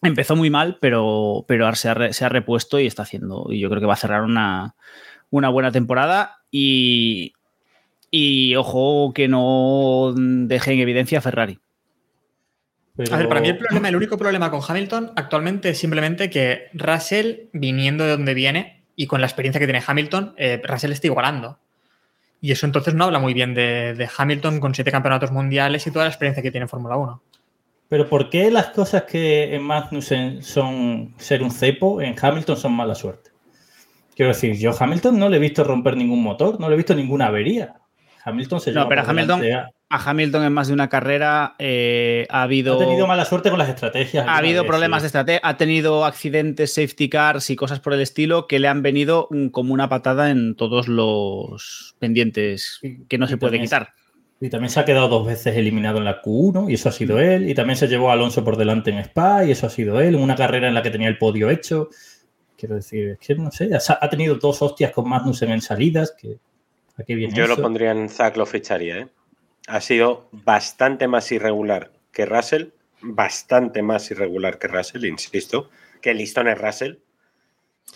empezó 0.00 0.36
muy 0.36 0.48
mal, 0.48 0.78
pero, 0.80 1.44
pero 1.46 1.72
se 1.74 1.90
ha, 1.90 2.12
se 2.14 2.24
ha 2.24 2.28
repuesto 2.30 2.80
y 2.80 2.86
está 2.86 3.02
haciendo, 3.02 3.46
y 3.50 3.60
yo 3.60 3.68
creo 3.68 3.80
que 3.80 3.86
va 3.86 3.94
a 3.94 3.98
cerrar 3.98 4.22
una, 4.22 4.74
una 5.30 5.50
buena 5.50 5.70
temporada 5.70 6.38
y, 6.50 7.34
y 8.10 8.54
ojo 8.56 9.12
que 9.14 9.28
no 9.28 10.14
deje 10.16 10.72
en 10.72 10.80
evidencia 10.80 11.18
a 11.18 11.22
Ferrari. 11.22 11.58
Pero- 12.96 13.14
A 13.14 13.18
ver, 13.18 13.28
para 13.28 13.40
mí 13.40 13.48
el 13.48 13.58
problema, 13.58 13.88
el 13.88 13.96
único 13.96 14.16
problema 14.16 14.50
con 14.50 14.60
Hamilton 14.66 15.12
actualmente 15.16 15.70
es 15.70 15.78
simplemente 15.78 16.30
que 16.30 16.68
Russell, 16.74 17.48
viniendo 17.52 18.04
de 18.04 18.10
donde 18.12 18.34
viene 18.34 18.84
y 18.94 19.06
con 19.06 19.20
la 19.20 19.26
experiencia 19.26 19.58
que 19.58 19.66
tiene 19.66 19.82
Hamilton, 19.84 20.34
eh, 20.36 20.60
Russell 20.64 20.92
está 20.92 21.08
igualando. 21.08 21.58
Y 22.40 22.52
eso 22.52 22.66
entonces 22.66 22.94
no 22.94 23.04
habla 23.04 23.18
muy 23.18 23.34
bien 23.34 23.54
de, 23.54 23.94
de 23.94 24.08
Hamilton 24.16 24.60
con 24.60 24.74
siete 24.74 24.92
campeonatos 24.92 25.32
mundiales 25.32 25.86
y 25.86 25.90
toda 25.90 26.04
la 26.04 26.10
experiencia 26.10 26.42
que 26.42 26.50
tiene 26.50 26.64
en 26.64 26.68
Fórmula 26.68 26.96
1. 26.96 27.22
Pero 27.88 28.08
¿por 28.08 28.30
qué 28.30 28.50
las 28.50 28.66
cosas 28.66 29.04
que 29.04 29.54
en 29.54 29.62
Magnussen 29.62 30.42
son 30.42 31.14
ser 31.18 31.42
un 31.42 31.50
cepo, 31.50 32.00
en 32.00 32.14
Hamilton 32.20 32.56
son 32.56 32.72
mala 32.74 32.94
suerte? 32.94 33.30
Quiero 34.14 34.32
decir, 34.32 34.54
yo 34.56 34.70
a 34.70 34.76
Hamilton 34.78 35.18
no 35.18 35.28
le 35.28 35.38
he 35.38 35.40
visto 35.40 35.64
romper 35.64 35.96
ningún 35.96 36.22
motor, 36.22 36.60
no 36.60 36.68
le 36.68 36.74
he 36.74 36.76
visto 36.76 36.94
ninguna 36.94 37.26
avería. 37.26 37.74
Hamilton 38.24 38.60
se 38.60 38.72
No, 38.72 38.88
pero 38.88 39.02
por 39.02 39.10
Hamilton- 39.10 39.52
a- 39.52 39.70
A 39.90 40.10
Hamilton 40.10 40.44
en 40.44 40.52
más 40.52 40.68
de 40.68 40.74
una 40.74 40.88
carrera 40.88 41.54
eh, 41.58 42.26
ha 42.30 42.42
habido... 42.42 42.74
ha 42.76 42.78
tenido 42.84 43.06
mala 43.06 43.24
suerte 43.24 43.50
con 43.50 43.58
las 43.58 43.68
estrategias. 43.68 44.26
Ha 44.26 44.38
habido 44.38 44.62
vez, 44.62 44.68
problemas 44.68 45.00
sí. 45.00 45.04
de 45.04 45.06
estrategia, 45.08 45.40
ha 45.44 45.56
tenido 45.56 46.04
accidentes, 46.04 46.72
safety 46.74 47.08
cars 47.08 47.50
y 47.50 47.56
cosas 47.56 47.80
por 47.80 47.92
el 47.92 48.00
estilo 48.00 48.46
que 48.46 48.58
le 48.58 48.66
han 48.68 48.82
venido 48.82 49.28
mm, 49.30 49.48
como 49.48 49.72
una 49.74 49.88
patada 49.88 50.30
en 50.30 50.56
todos 50.56 50.88
los 50.88 51.94
pendientes 51.98 52.80
que 53.08 53.18
no 53.18 53.26
se 53.26 53.36
puede 53.36 53.60
quitar. 53.60 53.90
Y 54.40 54.50
también 54.50 54.70
se 54.70 54.80
ha 54.80 54.84
quedado 54.84 55.08
dos 55.08 55.26
veces 55.26 55.56
eliminado 55.56 55.98
en 55.98 56.04
la 56.04 56.20
Q1 56.20 56.70
y 56.70 56.74
eso 56.74 56.88
ha 56.88 56.92
sido 56.92 57.20
él. 57.20 57.48
Y 57.48 57.54
también 57.54 57.76
se 57.76 57.86
llevó 57.86 58.10
a 58.10 58.14
Alonso 58.14 58.44
por 58.44 58.56
delante 58.56 58.90
en 58.90 58.98
Spa 58.98 59.44
y 59.44 59.52
eso 59.52 59.66
ha 59.66 59.70
sido 59.70 60.00
él. 60.00 60.16
En 60.16 60.22
una 60.22 60.34
carrera 60.34 60.66
en 60.68 60.74
la 60.74 60.82
que 60.82 60.90
tenía 60.90 61.08
el 61.08 61.18
podio 61.18 61.50
hecho. 61.50 61.88
Quiero 62.58 62.74
decir, 62.74 63.10
es 63.10 63.18
que 63.18 63.34
no 63.36 63.50
sé, 63.50 63.70
ha 63.74 63.98
ha 64.00 64.10
tenido 64.10 64.34
dos 64.36 64.60
hostias 64.60 64.90
con 64.92 65.08
Magnussen 65.08 65.50
en 65.50 65.60
salidas. 65.60 66.14
Que, 66.20 66.38
¿A 66.96 67.02
qué 67.02 67.14
viene 67.14 67.34
Yo 67.34 67.46
lo 67.46 67.56
pondría 67.56 67.90
en 67.90 68.08
Zack, 68.08 68.36
lo 68.36 68.46
ficharía. 68.46 68.98
¿eh? 68.98 69.08
Ha 69.66 69.80
sido 69.80 70.28
bastante 70.30 71.08
más 71.08 71.30
irregular 71.32 71.90
que 72.12 72.26
Russell, 72.26 72.68
bastante 73.00 73.82
más 73.82 74.10
irregular 74.10 74.58
que 74.58 74.68
Russell, 74.68 75.04
insisto, 75.04 75.70
que 76.00 76.10
el 76.10 76.18
listón 76.18 76.48
es 76.48 76.58
Russell. 76.58 76.96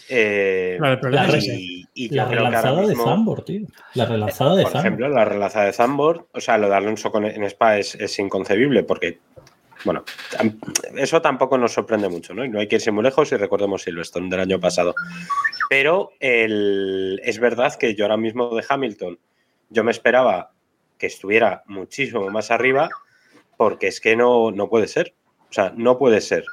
Eh, 0.08 0.76
Claro, 0.78 1.10
La 1.10 1.38
y, 1.94 2.08
La 2.10 2.26
relanzada 2.26 2.86
de 2.86 2.94
Zambor, 2.94 3.44
tío. 3.44 3.66
La 3.94 4.06
relanzada 4.06 4.56
de 4.56 4.62
por 4.62 4.72
Zambor. 4.72 4.86
ejemplo, 4.86 5.08
la 5.08 5.24
relaza 5.24 5.64
de 5.64 5.72
Zambor, 5.72 6.28
o 6.32 6.40
sea, 6.40 6.58
lo 6.58 6.68
de 6.68 6.76
Alonso 6.76 7.10
con, 7.10 7.24
en 7.24 7.44
Spa 7.44 7.78
es, 7.78 7.94
es 7.94 8.18
inconcebible 8.18 8.82
porque, 8.82 9.18
bueno, 9.84 10.04
eso 10.96 11.22
tampoco 11.22 11.56
nos 11.58 11.72
sorprende 11.72 12.08
mucho, 12.08 12.34
¿no? 12.34 12.44
Y 12.44 12.48
no 12.48 12.60
hay 12.60 12.66
que 12.66 12.76
irse 12.76 12.90
muy 12.90 13.04
lejos 13.04 13.30
y 13.32 13.36
recordemos 13.36 13.82
Silverstone 13.82 14.28
del 14.28 14.40
año 14.40 14.60
pasado. 14.60 14.94
Pero 15.68 16.10
es 16.20 17.38
verdad 17.38 17.74
que 17.76 17.94
yo 17.94 18.04
ahora 18.04 18.16
mismo 18.16 18.54
de 18.54 18.64
Hamilton, 18.68 19.18
yo 19.70 19.84
me 19.84 19.90
esperaba 19.90 20.52
que 20.98 21.06
estuviera 21.06 21.62
muchísimo 21.66 22.28
más 22.30 22.50
arriba 22.50 22.88
porque 23.56 23.88
es 23.88 24.00
que 24.00 24.16
no, 24.16 24.50
no 24.50 24.68
puede 24.68 24.88
ser. 24.88 25.14
O 25.50 25.52
sea, 25.52 25.72
no 25.76 25.98
puede 25.98 26.20
ser. 26.20 26.44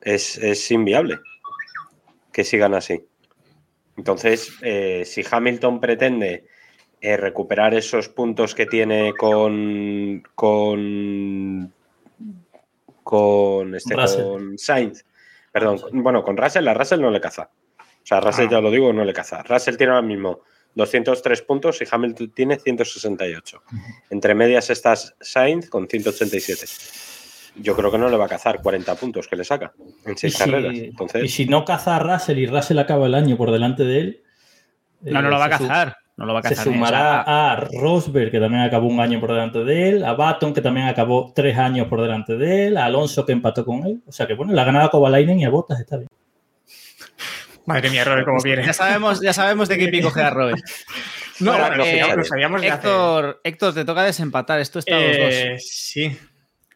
Es, 0.00 0.38
es 0.38 0.70
inviable 0.70 1.18
que 2.32 2.44
sigan 2.44 2.74
así. 2.74 3.04
Entonces, 3.96 4.52
eh, 4.62 5.04
si 5.04 5.24
Hamilton 5.28 5.80
pretende 5.80 6.44
eh, 7.00 7.16
recuperar 7.16 7.74
esos 7.74 8.08
puntos 8.08 8.54
que 8.54 8.66
tiene 8.66 9.14
con 9.14 10.22
con 10.34 11.72
con 13.06 13.72
este 13.76 13.94
Russell. 13.94 14.22
con 14.24 14.58
Sainz, 14.58 15.04
perdón, 15.52 15.78
con- 15.78 16.02
bueno, 16.02 16.24
con 16.24 16.36
Russell, 16.36 16.66
a 16.66 16.74
Russell 16.74 17.00
no 17.00 17.08
le 17.12 17.20
caza. 17.20 17.50
O 17.78 17.84
sea, 18.02 18.18
Russell 18.20 18.46
Ah. 18.48 18.50
ya 18.50 18.60
lo 18.60 18.70
digo, 18.72 18.92
no 18.92 19.04
le 19.04 19.12
caza. 19.12 19.44
Russell 19.44 19.76
tiene 19.76 19.92
ahora 19.92 20.04
mismo 20.06 20.40
203 20.74 21.42
puntos 21.42 21.80
y 21.80 21.84
Hamilton 21.88 22.32
tiene 22.32 22.58
168. 22.58 23.62
Entre 24.10 24.34
medias 24.34 24.70
está 24.70 24.94
Sainz 24.96 25.70
con 25.70 25.86
187. 25.88 26.66
Yo 27.56 27.76
creo 27.76 27.92
que 27.92 27.98
no 27.98 28.08
le 28.08 28.16
va 28.16 28.24
a 28.26 28.28
cazar 28.28 28.60
40 28.60 28.96
puntos 28.96 29.28
que 29.28 29.36
le 29.36 29.44
saca 29.44 29.72
en 30.04 30.14
Y 30.14 30.18
seis 30.18 30.34
si, 30.34 30.38
carreras. 30.40 30.74
y 31.22 31.28
si 31.28 31.46
no 31.46 31.64
caza 31.64 31.94
a 31.96 31.98
Russell 32.00 32.38
y 32.38 32.46
Russell 32.46 32.78
acaba 32.80 33.06
el 33.06 33.14
año 33.14 33.36
por 33.36 33.52
delante 33.52 33.84
de 33.84 33.98
él. 34.00 34.22
No, 35.02 35.22
no 35.22 35.28
eh, 35.28 35.30
lo 35.30 35.38
va 35.38 35.44
a 35.44 35.50
cazar. 35.50 35.96
No 36.16 36.24
lo 36.24 36.32
va 36.32 36.40
a 36.40 36.42
Se 36.44 36.54
ni- 36.54 36.60
o 36.60 36.64
sumará 36.64 37.20
a 37.52 37.56
Rosberg, 37.56 38.30
que 38.30 38.40
también 38.40 38.62
acabó 38.62 38.86
un 38.88 39.00
año 39.00 39.20
por 39.20 39.32
delante 39.32 39.64
de 39.64 39.88
él, 39.90 40.04
a 40.04 40.14
Baton, 40.14 40.54
que 40.54 40.62
también 40.62 40.86
acabó 40.86 41.30
tres 41.34 41.58
años 41.58 41.88
por 41.88 42.00
delante 42.00 42.36
de 42.36 42.68
él, 42.68 42.76
a 42.78 42.86
Alonso, 42.86 43.26
que 43.26 43.32
empató 43.32 43.64
con 43.66 43.84
él. 43.86 44.02
O 44.06 44.12
sea 44.12 44.26
que 44.26 44.32
bueno, 44.34 44.52
la 44.54 44.62
ha 44.62 44.64
ganado 44.64 44.86
a 44.86 44.90
Kovalainen 44.90 45.38
y 45.40 45.44
a 45.44 45.50
Bottas, 45.50 45.78
está 45.80 45.96
bien. 45.98 46.08
Madre 47.66 47.90
mía, 47.90 48.04
Robert, 48.04 48.24
cómo 48.26 48.40
viene. 48.42 48.64
ya 48.64 48.72
sabemos, 48.72 49.20
ya 49.20 49.32
sabemos 49.32 49.68
de 49.68 49.76
qué 49.78 49.88
pico 49.88 50.12
queda 50.12 50.30
Robert. 50.30 50.58
No, 51.38 51.52
Bueno, 51.52 51.76
lo, 51.76 51.84
eh, 51.84 52.02
lo 52.16 52.24
sabíamos 52.24 52.62
de 52.62 52.68
hace- 52.70 52.76
Héctor, 52.88 53.40
Héctor, 53.44 53.74
te 53.74 53.84
toca 53.84 54.02
desempatar. 54.04 54.58
Esto 54.58 54.78
está 54.78 54.96
a 54.96 55.00
los 55.00 55.18
dos. 55.18 55.34
Eh, 55.34 55.56
sí. 55.58 56.16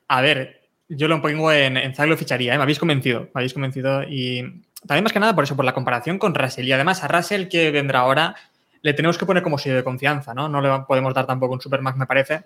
A 0.06 0.20
ver, 0.20 0.68
yo 0.86 1.08
lo 1.08 1.22
pongo 1.22 1.50
en, 1.50 1.78
en 1.78 1.94
Zag 1.94 2.10
lo 2.10 2.16
ficharía, 2.18 2.52
¿eh? 2.52 2.56
me 2.58 2.64
habéis 2.64 2.78
convencido. 2.78 3.20
Me 3.20 3.30
habéis 3.40 3.54
convencido. 3.54 4.02
Y 4.02 4.42
también 4.86 5.04
más 5.04 5.14
que 5.14 5.18
nada 5.18 5.34
por 5.34 5.44
eso, 5.44 5.56
por 5.56 5.64
la 5.64 5.72
comparación 5.72 6.18
con 6.18 6.34
Russell. 6.34 6.66
Y 6.68 6.72
además 6.72 7.02
a 7.02 7.08
Russell 7.08 7.48
que 7.48 7.70
vendrá 7.70 8.00
ahora, 8.00 8.34
le 8.82 8.94
tenemos 8.94 9.18
que 9.18 9.26
poner 9.26 9.42
como 9.42 9.58
sello 9.58 9.76
de 9.76 9.84
confianza, 9.84 10.34
¿no? 10.34 10.48
No 10.48 10.60
le 10.60 10.84
podemos 10.86 11.12
dar 11.14 11.26
tampoco 11.26 11.54
un 11.54 11.60
Supermax, 11.60 11.98
me 11.98 12.06
parece. 12.06 12.44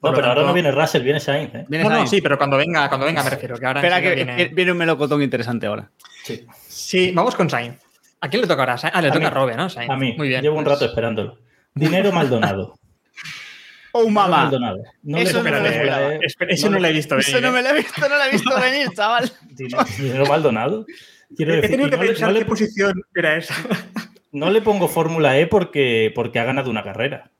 Por 0.00 0.10
No, 0.10 0.16
pero 0.16 0.28
ahora 0.28 0.42
no 0.44 0.52
viene 0.52 0.70
Russell, 0.70 1.02
viene 1.02 1.18
Sainz. 1.20 1.54
¿eh? 1.54 1.66
Viene 1.68 1.88
No, 1.88 2.06
sí, 2.06 2.20
pero 2.22 2.38
cuando 2.38 2.56
venga, 2.56 2.88
cuando 2.88 3.04
venga 3.06 3.22
me 3.24 3.30
refiero. 3.30 3.58
Que 3.58 3.66
ahora 3.66 3.80
Espera, 3.80 4.00
que 4.00 4.14
viene... 4.14 4.48
viene... 4.54 4.72
un 4.72 4.78
melocotón 4.78 5.22
interesante 5.22 5.66
ahora. 5.66 5.90
Sí. 6.24 6.46
Sí, 6.68 7.10
vamos 7.12 7.34
con 7.34 7.50
Sainz. 7.50 7.78
¿A 8.20 8.28
quién 8.28 8.42
le 8.42 8.48
toca 8.48 8.62
ahora? 8.62 8.76
Ah, 8.92 9.02
le 9.02 9.08
A 9.08 9.12
toca 9.12 9.20
mí. 9.20 9.26
a 9.26 9.30
Robe, 9.30 9.56
¿no? 9.56 9.68
Sainz. 9.68 9.90
A 9.90 9.96
mí, 9.96 10.14
Muy 10.16 10.28
bien. 10.28 10.42
llevo 10.42 10.56
un 10.56 10.64
pues- 10.64 10.74
rato 10.76 10.84
esperándolo. 10.86 11.38
Dinero 11.74 12.12
Maldonado. 12.12 12.74
¡Oh, 13.92 14.08
mamá! 14.08 14.42
Maldonado. 14.44 14.78
No 15.02 15.18
Eso 15.18 15.42
le 15.42 15.50
no 15.50 15.60
me 15.60 15.70
lo 15.86 16.46
Eso 16.48 16.70
no 16.70 16.78
he 16.86 16.92
visto 16.92 17.16
venir. 17.16 17.28
Eso 17.28 17.40
no 17.40 17.48
¿eh? 17.48 17.52
me 17.52 17.62
lo 17.62 17.68
he 17.70 17.74
visto, 17.74 18.00
no 18.08 18.16
lo 18.16 18.22
he 18.24 18.30
visto 18.30 18.60
venir, 18.60 18.88
chaval. 18.94 19.32
Dinero, 19.50 19.84
dinero 19.98 20.26
Maldonado. 20.26 20.86
Quiero 21.36 21.52
He 21.54 21.56
decir, 21.56 21.70
tenido 21.72 21.90
que 21.90 21.96
no, 21.96 22.02
le, 22.02 22.08
pensar 22.10 22.28
no 22.28 22.32
le- 22.34 22.38
qué 22.40 22.44
posición 22.46 23.02
era 23.14 23.36
esa. 23.36 23.54
No 24.32 24.50
le 24.50 24.60
pongo 24.62 24.88
Fórmula 24.88 25.38
E 25.38 25.46
porque, 25.46 26.12
porque 26.14 26.38
ha 26.38 26.44
ganado 26.44 26.70
una 26.70 26.82
carrera. 26.82 27.30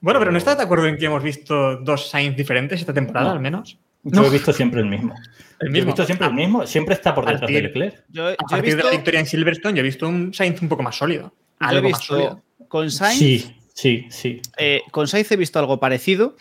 Bueno, 0.00 0.18
pero 0.20 0.30
¿no 0.32 0.38
estás 0.38 0.56
de 0.56 0.62
acuerdo 0.64 0.86
en 0.86 0.96
que 0.98 1.06
hemos 1.06 1.22
visto 1.22 1.76
dos 1.78 2.08
Sainz 2.10 2.36
diferentes 2.36 2.80
esta 2.80 2.92
temporada, 2.92 3.26
No. 3.28 3.32
al 3.32 3.40
menos? 3.40 3.78
Yo 4.02 4.24
he 4.26 4.30
visto 4.30 4.52
siempre 4.52 4.80
el 4.80 4.86
mismo. 4.86 5.14
El 5.58 5.72
Yo 5.72 5.82
he 5.82 5.84
visto 5.86 6.04
siempre 6.04 6.26
el 6.28 6.34
mismo. 6.34 6.66
Siempre 6.66 6.94
está 6.94 7.14
por 7.14 7.24
detrás 7.24 7.50
de. 7.50 7.62
Leclerc. 7.62 8.04
Yo, 8.10 8.24
yo 8.24 8.28
A 8.28 8.32
he 8.32 8.36
partir 8.36 8.62
visto, 8.62 8.76
de 8.76 8.84
la 8.84 8.90
victoria 8.90 9.20
en 9.20 9.26
Silverstone, 9.26 9.74
yo 9.74 9.80
he 9.80 9.82
visto 9.84 10.06
un 10.06 10.34
Sainz 10.34 10.60
un 10.60 10.68
poco 10.68 10.82
más 10.82 10.94
sólido. 10.96 11.32
yo 11.60 11.66
he 11.66 11.70
Algo 11.70 11.88
más 11.88 12.04
sólido. 12.04 12.42
con 12.68 12.90
Sainz, 12.90 13.18
Sí, 13.18 13.56
sí, 13.72 14.06
sí. 14.10 14.42
eh, 14.58 14.82
con 14.90 15.08
Sainz 15.08 15.32
he 15.32 15.36
visto 15.36 15.58
algo 15.58 15.80
parecido 15.80 16.36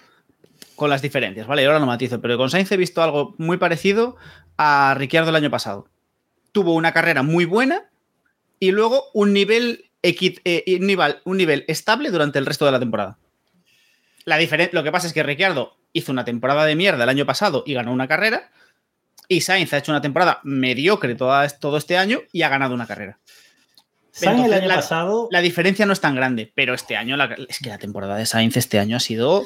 con 0.76 0.90
las 0.90 1.02
diferencias, 1.02 1.48
¿vale? 1.48 1.66
Ahora 1.66 1.80
no 1.80 1.86
matizo, 1.86 2.20
pero 2.20 2.38
con 2.38 2.50
Sainz 2.50 2.70
he 2.74 2.78
visto 2.78 3.02
algo 3.02 3.34
muy 3.38 3.56
parecido 3.56 4.18
a 4.58 4.94
Ricciardo 4.98 5.30
el 5.30 5.38
año 5.38 5.50
pasado. 5.50 5.88
Tuvo 6.52 6.74
una 6.74 6.92
carrera 6.92 7.24
muy 7.24 7.46
buena 7.46 7.86
y 8.60 8.72
luego 8.72 9.06
un 9.14 9.34
nivel, 9.34 9.86
eh, 10.04 10.78
un 10.80 10.88
nivel, 10.88 11.18
un 11.26 11.38
nivel 11.38 11.66
estable 11.68 12.12
durante 12.12 12.40
el 12.40 12.46
resto 12.46 12.66
de 12.66 12.72
la 12.72 12.80
temporada. 12.80 13.18
La 14.26 14.40
lo 14.72 14.84
que 14.84 14.92
pasa 14.92 15.08
es 15.08 15.14
que 15.14 15.24
Ricciardo 15.24 15.78
hizo 15.94 16.12
una 16.12 16.26
temporada 16.26 16.66
de 16.66 16.76
mierda 16.76 17.04
el 17.04 17.10
año 17.10 17.26
pasado 17.26 17.64
y 17.66 17.74
ganó 17.74 17.92
una 17.94 18.08
carrera. 18.08 18.50
Y 19.28 19.42
Sainz 19.42 19.74
ha 19.74 19.78
hecho 19.78 19.92
una 19.92 20.02
temporada 20.02 20.40
mediocre 20.44 21.16
toda- 21.16 21.48
todo 21.50 21.78
este 21.78 21.98
año 21.98 22.22
y 22.32 22.42
ha 22.44 22.50
ganado 22.50 22.74
una 22.76 22.86
carrera. 22.88 23.20
Sainz 24.12 24.46
el 24.46 24.54
año 24.54 24.68
la- 24.68 24.76
pasado. 24.76 25.28
La 25.32 25.42
diferencia 25.42 25.86
no 25.86 25.94
es 25.94 26.02
tan 26.02 26.16
grande, 26.16 26.52
pero 26.56 26.74
este 26.74 26.96
año, 26.96 27.18
la- 27.18 27.36
es 27.50 27.60
que 27.60 27.70
la 27.70 27.78
temporada 27.78 28.16
de 28.18 28.26
Sainz 28.26 28.56
este 28.58 28.80
año 28.80 28.98
ha 28.98 29.00
sido. 29.00 29.46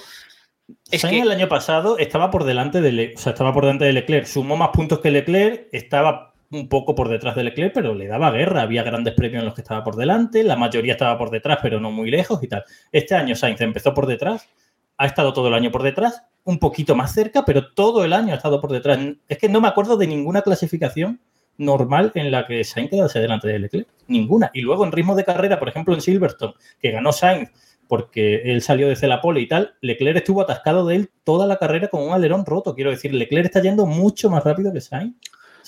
Es 0.91 1.01
Sainz 1.01 1.16
que 1.18 1.22
el 1.24 1.32
año 1.32 1.47
pasado 1.49 1.97
estaba 1.97 2.30
por 2.30 2.43
delante 2.43 2.80
de, 2.82 2.91
Le- 2.91 3.16
o 3.16 3.18
sea, 3.18 3.32
estaba 3.34 3.53
por 3.53 3.64
delante 3.66 3.86
de 3.86 3.93
Leclerc. 3.93 4.26
Sumó 4.28 4.55
más 4.57 4.70
puntos 4.70 4.99
que 4.99 5.12
Leclerc, 5.12 5.68
estaba 5.72 6.29
un 6.52 6.68
poco 6.68 6.95
por 6.95 7.10
detrás 7.10 7.36
de 7.36 7.43
Leclerc, 7.43 7.74
pero 7.74 7.93
le 7.93 8.08
daba 8.08 8.32
guerra. 8.32 8.64
Había 8.64 8.84
grandes 8.84 9.14
premios 9.14 9.41
en 9.41 9.45
los 9.45 9.54
que 9.54 9.62
estaba 9.62 9.84
por 9.84 9.95
delante, 9.95 10.43
la 10.43 10.56
mayoría 10.56 10.93
estaba 10.93 11.18
por 11.18 11.30
detrás, 11.30 11.60
pero 11.62 11.80
no 11.80 11.91
muy 11.91 12.10
lejos 12.10 12.41
y 12.41 12.47
tal. 12.47 12.64
Este 12.91 13.16
año 13.16 13.36
Sainz 13.36 13.62
empezó 13.62 13.93
por 13.93 14.08
detrás, 14.08 14.50
ha 14.97 15.06
estado 15.06 15.34
todo 15.34 15.47
el 15.47 15.54
año 15.54 15.72
por 15.72 15.84
detrás, 15.84 16.24
un 16.43 16.60
poquito 16.60 16.95
más 16.95 17.14
cerca, 17.14 17.45
pero 17.45 17.72
todo 17.74 18.04
el 18.04 18.14
año 18.14 18.34
ha 18.34 18.38
estado 18.38 18.60
por 18.60 18.72
detrás. 18.72 19.00
Es 19.28 19.38
que 19.38 19.50
no 19.50 19.62
me 19.62 19.68
acuerdo 19.68 19.97
de 19.97 20.08
ninguna 20.08 20.41
clasificación 20.41 21.20
normal 21.58 22.12
en 22.16 22.32
la 22.32 22.47
que 22.47 22.64
Sainz 22.64 22.89
quedase 22.89 23.20
delante 23.20 23.47
de 23.47 23.60
Leclerc. 23.60 23.88
Ninguna. 24.08 24.50
Y 24.54 24.62
luego 24.62 24.86
en 24.86 24.91
ritmo 24.91 25.16
de 25.16 25.26
carrera, 25.26 25.60
por 25.60 25.70
ejemplo 25.70 25.93
en 25.93 26.02
Silverstone, 26.02 26.54
que 26.82 26.91
ganó 26.91 27.12
Sainz 27.12 27.52
porque 27.88 28.43
él 28.45 28.62
salió 28.62 28.88
desde 28.88 29.08
la 29.08 29.20
pole 29.20 29.41
y 29.41 29.47
tal, 29.47 29.74
Leclerc 29.82 30.18
estuvo 30.18 30.41
atascado 30.41 30.86
de 30.86 30.95
él 30.95 31.12
toda 31.24 31.47
la 31.47 31.58
carrera 31.58 31.88
con 31.88 32.04
un 32.04 32.14
alerón 32.14 32.45
roto. 32.45 32.76
Quiero 32.76 32.91
decir, 32.91 33.16
Leclerc 33.16 33.47
está 33.47 33.64
yendo 33.64 33.88
mucho 33.88 34.30
más 34.30 34.43
rápido 34.43 34.72
que 34.72 34.80
Sainz. 34.80 35.16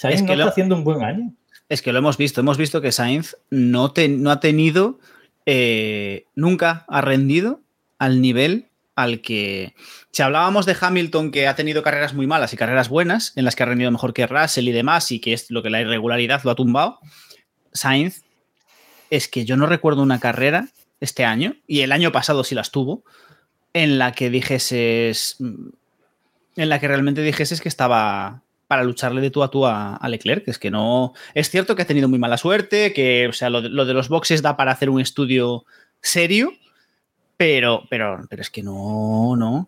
Sainz 0.02 0.16
Es 0.16 0.22
que 0.24 0.28
no 0.32 0.36
lo- 0.38 0.42
está 0.44 0.50
haciendo 0.52 0.76
un 0.76 0.84
buen 0.84 1.04
año. 1.04 1.32
Es 1.70 1.82
que 1.82 1.92
lo 1.94 2.00
hemos 2.00 2.18
visto, 2.18 2.42
hemos 2.42 2.58
visto 2.58 2.82
que 2.82 2.92
Sainz 2.92 3.38
no, 3.50 3.92
te- 3.92 4.10
no 4.10 4.32
ha 4.32 4.40
tenido, 4.40 5.00
eh, 5.46 6.26
nunca 6.36 6.86
ha 6.90 7.02
rendido 7.02 7.62
al 8.00 8.20
nivel 8.22 8.68
al 8.96 9.22
que... 9.22 9.74
Si 10.12 10.22
hablábamos 10.22 10.66
de 10.66 10.76
Hamilton 10.80 11.32
que 11.32 11.48
ha 11.48 11.56
tenido 11.56 11.82
carreras 11.84 12.14
muy 12.14 12.28
malas 12.28 12.52
y 12.54 12.58
carreras 12.58 12.90
buenas, 12.90 13.32
en 13.38 13.46
las 13.46 13.56
que 13.56 13.64
ha 13.64 13.68
rendido 13.68 13.90
mejor 13.92 14.14
que 14.14 14.28
Russell 14.28 14.68
y 14.68 14.72
demás, 14.72 15.12
y 15.12 15.20
que 15.20 15.34
es 15.34 15.50
lo 15.52 15.62
que 15.64 15.70
la 15.70 15.80
irregularidad 15.82 16.42
lo 16.44 16.52
ha 16.52 16.56
tumbado, 16.56 17.00
Sainz, 17.74 18.24
es 19.10 19.28
que 19.28 19.46
yo 19.46 19.56
no 19.56 19.66
recuerdo 19.68 20.02
una 20.02 20.20
carrera 20.20 20.68
este 21.00 21.24
año, 21.26 21.56
y 21.68 21.82
el 21.82 21.92
año 21.94 22.12
pasado 22.12 22.44
sí 22.44 22.54
las 22.56 22.72
tuvo, 22.72 23.04
en 23.74 23.98
la 24.00 24.12
que 24.12 24.30
dijeses... 24.30 25.38
En 26.58 26.68
la 26.70 26.80
que 26.80 26.88
realmente 26.90 27.22
dijeses 27.22 27.62
que 27.62 27.70
estaba 27.70 28.42
para 28.72 28.86
lucharle 28.86 29.20
de 29.20 29.32
tú 29.32 29.44
a 29.44 29.50
tú 29.52 29.66
a, 29.66 29.98
a 29.98 30.08
Leclerc, 30.08 30.46
que 30.46 30.52
es 30.52 30.58
que 30.58 30.72
no... 30.72 31.12
Es 31.34 31.50
cierto 31.50 31.76
que 31.76 31.82
ha 31.82 31.86
tenido 31.86 32.08
muy 32.08 32.20
mala 32.20 32.38
suerte, 32.38 32.94
que, 32.94 33.28
o 33.28 33.34
sea, 33.34 33.50
lo 33.50 33.62
de, 33.62 33.68
lo 33.68 33.84
de 33.84 33.94
los 33.94 34.08
boxes 34.08 34.42
da 34.42 34.56
para 34.56 34.72
hacer 34.72 34.90
un 34.90 35.02
estudio 35.02 35.66
serio, 36.00 36.54
pero, 37.36 37.84
pero, 37.90 38.26
pero 38.30 38.42
es 38.42 38.50
que 38.50 38.64
no, 38.64 39.36
no. 39.36 39.68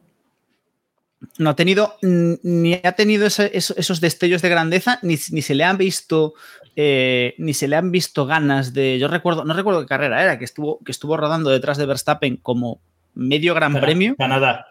No 1.37 1.49
ha 1.49 1.55
tenido, 1.57 1.95
ni 2.01 2.75
ha 2.75 2.93
tenido 2.93 3.25
ese- 3.25 3.51
esos 3.53 3.99
destellos 3.99 4.41
de 4.41 4.47
grandeza, 4.47 4.99
ni, 5.01 5.17
ni 5.31 5.41
se 5.41 5.53
le 5.53 5.65
han 5.65 5.77
visto, 5.77 6.33
eh, 6.77 7.33
ni 7.39 7.53
se 7.53 7.67
le 7.67 7.75
han 7.75 7.91
visto 7.91 8.25
ganas 8.25 8.71
de. 8.73 8.99
Yo 8.99 9.09
recuerdo, 9.09 9.43
no 9.43 9.53
recuerdo 9.53 9.81
qué 9.81 9.87
carrera 9.87 10.23
era, 10.23 10.39
que 10.39 10.45
estuvo, 10.45 10.79
que 10.85 10.93
estuvo 10.93 11.17
rodando 11.17 11.49
detrás 11.49 11.77
de 11.77 11.85
Verstappen 11.87 12.37
como 12.37 12.79
medio 13.15 13.53
gran 13.53 13.73
premio 13.81 14.15
Canadá. 14.17 14.65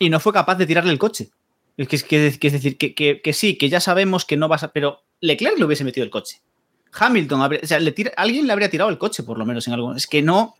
y 0.00 0.10
no 0.10 0.18
fue 0.18 0.32
capaz 0.32 0.56
de 0.56 0.66
tirarle 0.66 0.90
el 0.92 0.98
coche. 0.98 1.28
Es 1.76 1.88
que, 1.88 1.96
es 1.96 2.04
que- 2.04 2.38
que 2.38 2.46
es 2.46 2.52
decir, 2.52 2.78
que, 2.78 2.94
que- 2.94 3.20
que 3.20 3.32
sí, 3.32 3.58
que 3.58 3.68
ya 3.68 3.80
sabemos 3.80 4.24
que 4.24 4.36
no 4.36 4.48
vas 4.48 4.62
a. 4.62 4.72
Pero 4.72 5.02
Leclerc 5.20 5.58
le 5.58 5.64
hubiese 5.64 5.84
metido 5.84 6.04
el 6.04 6.10
coche. 6.10 6.40
Hamilton, 6.98 7.42
habría- 7.42 7.60
o 7.62 7.66
sea, 7.66 7.78
le 7.80 7.92
tira- 7.92 8.12
alguien 8.16 8.46
le 8.46 8.52
habría 8.52 8.70
tirado 8.70 8.88
el 8.90 8.98
coche, 8.98 9.22
por 9.22 9.38
lo 9.38 9.44
menos 9.44 9.66
en 9.68 9.74
algo. 9.74 9.94
Es 9.94 10.06
que 10.06 10.22
no. 10.22 10.54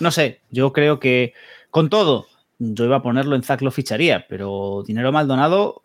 No 0.00 0.10
sé, 0.10 0.40
yo 0.50 0.72
creo 0.72 0.98
que 1.00 1.32
con 1.70 1.88
todo, 1.88 2.26
yo 2.58 2.84
iba 2.84 2.96
a 2.96 3.02
ponerlo 3.02 3.36
en 3.36 3.42
Zack 3.42 3.62
lo 3.62 3.70
ficharía, 3.70 4.26
pero 4.28 4.82
dinero 4.86 5.12
Maldonado. 5.12 5.82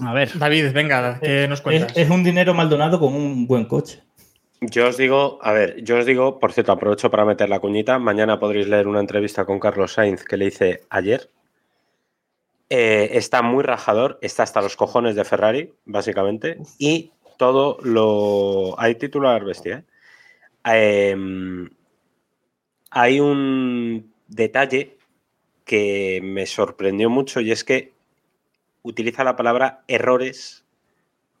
A 0.00 0.12
ver, 0.12 0.38
David, 0.38 0.72
venga, 0.72 1.18
¿qué 1.20 1.48
nos 1.48 1.58
Es, 1.58 1.62
cuentas? 1.62 1.96
es 1.96 2.08
un 2.08 2.22
dinero 2.22 2.54
Maldonado 2.54 3.00
con 3.00 3.14
un 3.14 3.46
buen 3.48 3.64
coche. 3.64 4.02
Yo 4.60 4.88
os 4.88 4.96
digo, 4.96 5.38
a 5.42 5.52
ver, 5.52 5.82
yo 5.84 5.98
os 5.98 6.06
digo, 6.06 6.38
por 6.38 6.52
cierto, 6.52 6.72
aprovecho 6.72 7.10
para 7.10 7.24
meter 7.24 7.48
la 7.48 7.60
cuñita. 7.60 7.98
Mañana 7.98 8.38
podréis 8.40 8.68
leer 8.68 8.86
una 8.88 9.00
entrevista 9.00 9.44
con 9.44 9.58
Carlos 9.60 9.92
Sainz 9.92 10.24
que 10.24 10.36
le 10.36 10.46
hice 10.46 10.80
ayer. 10.90 11.30
Eh, 12.70 13.10
está 13.12 13.42
muy 13.42 13.62
rajador, 13.62 14.18
está 14.20 14.42
hasta 14.42 14.60
los 14.60 14.76
cojones 14.76 15.14
de 15.16 15.24
Ferrari, 15.24 15.72
básicamente. 15.84 16.58
Y 16.78 17.12
todo 17.38 17.78
lo. 17.82 18.78
Hay 18.78 18.96
titular 18.96 19.44
bestia. 19.44 19.84
¿eh? 20.64 21.10
Em, 21.12 21.70
hay 22.90 23.20
un 23.20 24.12
detalle 24.26 24.98
que 25.64 26.20
me 26.22 26.46
sorprendió 26.46 27.10
mucho 27.10 27.40
y 27.40 27.52
es 27.52 27.64
que 27.64 27.92
utiliza 28.82 29.24
la 29.24 29.36
palabra 29.36 29.84
errores 29.88 30.64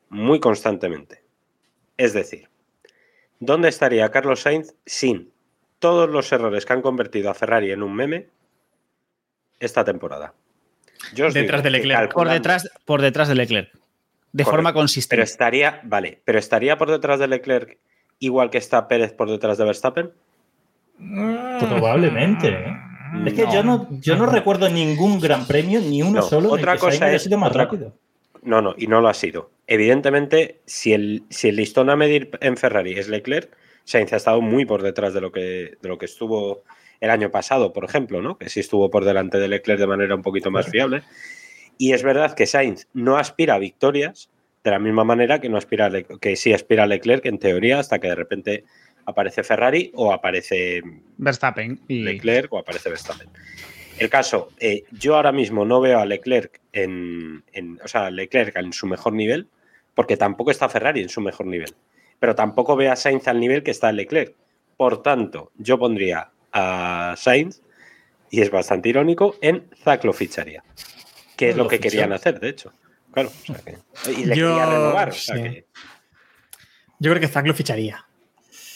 muy 0.08 0.40
constantemente. 0.40 1.22
Es 1.96 2.12
decir, 2.12 2.48
¿Dónde 3.40 3.68
estaría 3.68 4.10
Carlos 4.10 4.40
Sainz 4.40 4.74
sin 4.84 5.32
todos 5.78 6.10
los 6.10 6.32
errores 6.32 6.66
que 6.66 6.72
han 6.72 6.82
convertido 6.82 7.30
a 7.30 7.34
Ferrari 7.34 7.70
en 7.70 7.84
un 7.84 7.94
meme 7.94 8.28
esta 9.60 9.84
temporada? 9.84 10.34
Yo 11.14 11.30
Detrás 11.30 11.62
de 11.62 11.70
Leclerc. 11.70 12.12
por 12.12 12.28
detrás, 12.28 12.70
por 12.84 13.00
detrás 13.02 13.28
de 13.28 13.34
Leclerc. 13.34 13.70
De 13.70 14.44
Correcto. 14.44 14.50
forma 14.50 14.70
Pero 14.70 14.80
consistente. 14.80 15.22
estaría, 15.22 15.80
vale, 15.84 16.20
pero 16.24 16.38
estaría 16.38 16.76
por 16.76 16.90
detrás 16.90 17.18
de 17.18 17.28
Leclerc 17.28 17.78
igual 18.18 18.50
que 18.50 18.58
está 18.58 18.86
Pérez 18.88 19.12
por 19.12 19.30
detrás 19.30 19.56
de 19.58 19.64
Verstappen. 19.64 20.10
Probablemente. 21.60 22.48
¿eh? 22.48 22.76
Es 23.26 23.34
que 23.34 23.46
yo 23.52 23.62
no, 23.62 23.88
yo 24.00 24.16
no 24.16 24.26
recuerdo 24.26 24.68
ningún 24.68 25.18
gran 25.20 25.46
premio, 25.46 25.80
ni 25.80 26.02
uno 26.02 26.20
No, 26.20 26.22
solo, 26.22 26.50
otra 26.50 26.72
en 26.72 26.76
el 26.76 26.80
que 26.80 26.86
cosa 26.86 27.12
es- 27.12 27.22
sido 27.22 27.38
más 27.38 27.50
otra- 27.50 27.64
rápido. 27.64 27.94
No, 28.42 28.60
no, 28.62 28.74
y 28.76 28.86
no 28.86 29.00
lo 29.00 29.08
ha 29.08 29.14
sido. 29.14 29.50
Evidentemente, 29.66 30.60
si 30.64 30.92
el, 30.92 31.24
si 31.28 31.48
el 31.48 31.56
listón 31.56 31.90
a 31.90 31.96
medir 31.96 32.30
en 32.40 32.56
Ferrari 32.56 32.92
es 32.92 33.08
Leclerc, 33.08 33.50
Sainz 33.84 34.12
ha 34.12 34.16
estado 34.16 34.40
muy 34.40 34.64
por 34.64 34.82
detrás 34.82 35.12
de 35.14 35.20
lo 35.20 35.32
que, 35.32 35.76
de 35.80 35.88
lo 35.88 35.98
que 35.98 36.04
estuvo 36.04 36.62
el 37.00 37.10
año 37.10 37.30
pasado, 37.30 37.72
por 37.72 37.84
ejemplo, 37.84 38.20
¿no? 38.22 38.38
Que 38.38 38.48
sí 38.48 38.60
estuvo 38.60 38.90
por 38.90 39.04
delante 39.04 39.38
de 39.38 39.48
Leclerc 39.48 39.78
de 39.80 39.86
manera 39.86 40.14
un 40.14 40.22
poquito 40.22 40.50
más 40.50 40.68
fiable. 40.68 41.02
Y 41.76 41.92
es 41.92 42.02
verdad 42.02 42.34
que 42.34 42.46
Sainz 42.46 42.88
no 42.92 43.16
aspira 43.16 43.54
a 43.54 43.58
victorias 43.58 44.30
de 44.64 44.70
la 44.72 44.78
misma 44.80 45.04
manera 45.04 45.40
que 45.40 45.48
no 45.48 45.56
aspira 45.56 45.86
a 45.86 45.90
Le- 45.90 46.04
que 46.20 46.34
sí 46.36 46.52
aspira 46.52 46.82
a 46.82 46.86
Leclerc 46.86 47.24
en 47.26 47.38
teoría, 47.38 47.78
hasta 47.78 47.98
que 48.00 48.08
de 48.08 48.14
repente 48.16 48.64
aparece 49.06 49.42
Ferrari 49.44 49.90
o 49.94 50.12
aparece 50.12 50.82
Verstappen 51.16 51.80
y 51.88 52.02
Leclerc 52.02 52.52
o 52.52 52.58
aparece 52.58 52.88
Verstappen. 52.90 53.28
El 53.98 54.10
caso, 54.10 54.50
eh, 54.58 54.82
yo 54.92 55.16
ahora 55.16 55.32
mismo 55.32 55.64
no 55.64 55.80
veo 55.80 55.98
a 55.98 56.04
Leclerc 56.06 56.60
en, 56.72 57.42
en- 57.52 57.80
o 57.82 57.88
sea, 57.88 58.10
Leclerc 58.10 58.56
en 58.56 58.72
su 58.72 58.86
mejor 58.86 59.12
nivel, 59.12 59.46
porque 59.94 60.16
tampoco 60.16 60.50
está 60.50 60.68
Ferrari 60.68 61.00
en 61.00 61.08
su 61.08 61.20
mejor 61.20 61.46
nivel, 61.46 61.74
pero 62.20 62.34
tampoco 62.34 62.76
veo 62.76 62.92
a 62.92 62.96
Sainz 62.96 63.26
al 63.28 63.40
nivel 63.40 63.62
que 63.62 63.70
está 63.70 63.90
Leclerc. 63.92 64.34
Por 64.76 65.02
tanto, 65.02 65.50
yo 65.56 65.78
pondría 65.78 66.30
a 66.52 67.14
Sainz, 67.16 67.62
y 68.30 68.40
es 68.42 68.50
bastante 68.50 68.88
irónico, 68.88 69.36
en 69.40 69.68
Zack 69.82 70.04
lo 70.04 70.12
ficharía, 70.12 70.62
que 71.36 71.50
es 71.50 71.56
Lo 71.56 71.64
lo 71.64 71.68
que 71.68 71.76
fichó. 71.76 71.90
querían 71.90 72.12
hacer, 72.12 72.40
de 72.40 72.48
hecho. 72.50 72.72
Claro, 73.12 73.30
o 73.30 73.46
sea 73.46 73.56
que- 73.64 74.10
y 74.12 74.26
le 74.26 74.36
Yo- 74.36 74.48
quería 74.48 74.66
renovar. 74.66 75.08
o 75.08 75.12
sea 75.12 75.36
sí. 75.36 75.42
que- 75.42 75.66
Yo 76.98 77.10
creo 77.10 77.20
que 77.20 77.28
Zack 77.28 77.46
lo 77.46 77.54
ficharía. 77.54 78.04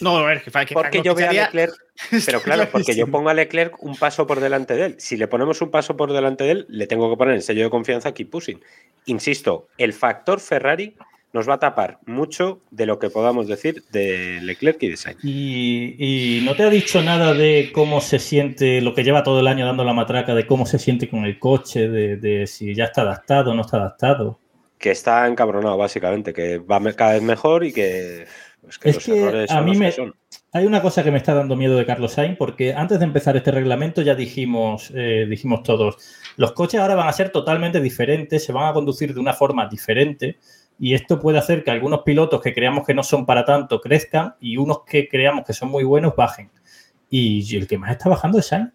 No, 0.01 0.16
a 0.16 0.25
ver, 0.25 0.43
que, 0.43 0.51
que 0.51 0.75
porque 0.75 1.01
yo 1.03 1.14
veo 1.14 1.29
a 1.29 1.33
Leclerc, 1.33 1.75
pero 2.27 2.41
claro, 2.43 2.68
porque 2.73 2.97
yo 2.97 3.07
pongo 3.07 3.29
a 3.29 3.35
Leclerc 3.35 3.81
un 3.83 3.97
paso 3.97 4.27
por 4.27 4.41
delante 4.41 4.75
de 4.75 4.87
él. 4.87 4.97
Si 4.99 5.16
le 5.16 5.29
ponemos 5.29 5.61
un 5.62 5.70
paso 5.70 5.97
por 5.97 6.12
delante 6.12 6.43
de 6.45 6.51
él, 6.51 6.66
le 6.68 6.87
tengo 6.89 7.09
que 7.11 7.16
poner 7.16 7.35
el 7.35 7.43
sello 7.43 7.62
de 7.62 7.70
confianza 7.70 8.09
a 8.09 8.14
Keep 8.14 8.31
Pushing. 8.31 8.61
Insisto, 9.07 9.68
el 9.79 9.93
factor 9.93 10.41
Ferrari 10.41 10.97
nos 11.33 11.49
va 11.49 11.55
a 11.55 11.59
tapar 11.59 11.99
mucho 12.07 12.61
de 12.70 12.87
lo 12.87 12.99
que 12.99 13.09
podamos 13.11 13.47
decir 13.47 13.83
de 13.91 14.41
Leclerc 14.43 14.83
y 14.83 14.89
de 14.89 14.97
Sainz. 14.97 15.24
Y, 15.24 15.97
y 15.99 16.41
no 16.45 16.55
te 16.55 16.62
ha 16.64 16.70
dicho 16.70 17.03
nada 17.03 17.33
de 17.33 17.70
cómo 17.72 18.01
se 18.01 18.18
siente, 18.18 18.80
lo 18.80 18.95
que 18.95 19.05
lleva 19.05 19.22
todo 19.22 19.41
el 19.41 19.47
año 19.47 19.64
dando 19.64 19.85
la 19.85 19.95
matraca, 19.95 20.35
de 20.35 20.47
cómo 20.47 20.66
se 20.66 20.78
siente 20.78 21.09
con 21.09 21.24
el 21.24 21.39
coche, 21.39 21.89
de, 21.89 22.16
de 22.16 22.47
si 22.47 22.74
ya 22.74 22.85
está 22.85 23.03
adaptado 23.03 23.53
o 23.53 23.55
no 23.55 23.62
está 23.62 23.78
adaptado. 23.78 24.39
Que 24.78 24.91
está 24.91 25.26
encabronado, 25.26 25.76
básicamente, 25.76 26.33
que 26.33 26.59
va 26.59 26.80
cada 26.93 27.14
vez 27.14 27.22
mejor 27.22 27.64
y 27.64 27.72
que, 27.72 28.26
pues, 28.61 28.78
que 28.78 28.91
Es 28.91 28.97
los 28.97 29.05
que 29.05 29.18
errores 29.18 29.51
a 29.51 29.55
son 29.55 29.64
mí 29.64 29.76
los 29.78 29.95
que 29.95 30.03
me-. 30.03 30.12
Hay 30.55 30.66
una 30.66 30.83
cosa 30.83 31.03
que 31.03 31.11
me 31.11 31.16
está 31.16 31.33
dando 31.33 31.57
miedo 31.57 31.76
de 31.76 31.87
Carlos 31.87 32.12
Sainz, 32.12 32.37
porque 32.37 32.74
antes 32.74 32.99
de 32.99 33.07
empezar 33.07 33.37
este 33.37 33.51
reglamento 33.51 34.03
ya 34.03 34.14
dijimos, 34.14 34.93
eh, 34.95 35.26
dijimos 35.26 35.62
todos, 35.62 35.97
los 36.37 36.53
coches 36.53 36.78
ahora 36.78 36.95
van 36.95 37.09
a 37.09 37.12
ser 37.12 37.30
totalmente 37.30 37.80
diferentes, 37.80 38.45
se 38.45 38.53
van 38.53 38.68
a 38.68 38.74
conducir 38.74 39.14
de 39.14 39.20
una 39.20 39.33
forma 39.33 39.66
diferente, 39.66 40.37
y 40.83 40.95
esto 40.95 41.20
puede 41.20 41.39
hacer 41.39 41.62
que 41.62 41.70
algunos 41.70 42.03
pilotos 42.03 42.43
que 42.43 42.53
creamos 42.53 42.85
que 42.85 42.93
no 42.93 43.05
son 43.05 43.24
para 43.24 43.45
tanto 43.45 43.80
crezcan 43.80 44.35
y 44.41 44.57
unos 44.57 44.80
que 44.85 45.07
creamos 45.07 45.45
que 45.47 45.53
son 45.53 45.70
muy 45.70 45.85
buenos 45.85 46.16
bajen. 46.16 46.51
Y 47.09 47.55
el 47.55 47.68
que 47.68 47.78
más 47.78 47.93
está 47.93 48.09
bajando 48.09 48.41
es 48.41 48.47
Sainz. 48.47 48.72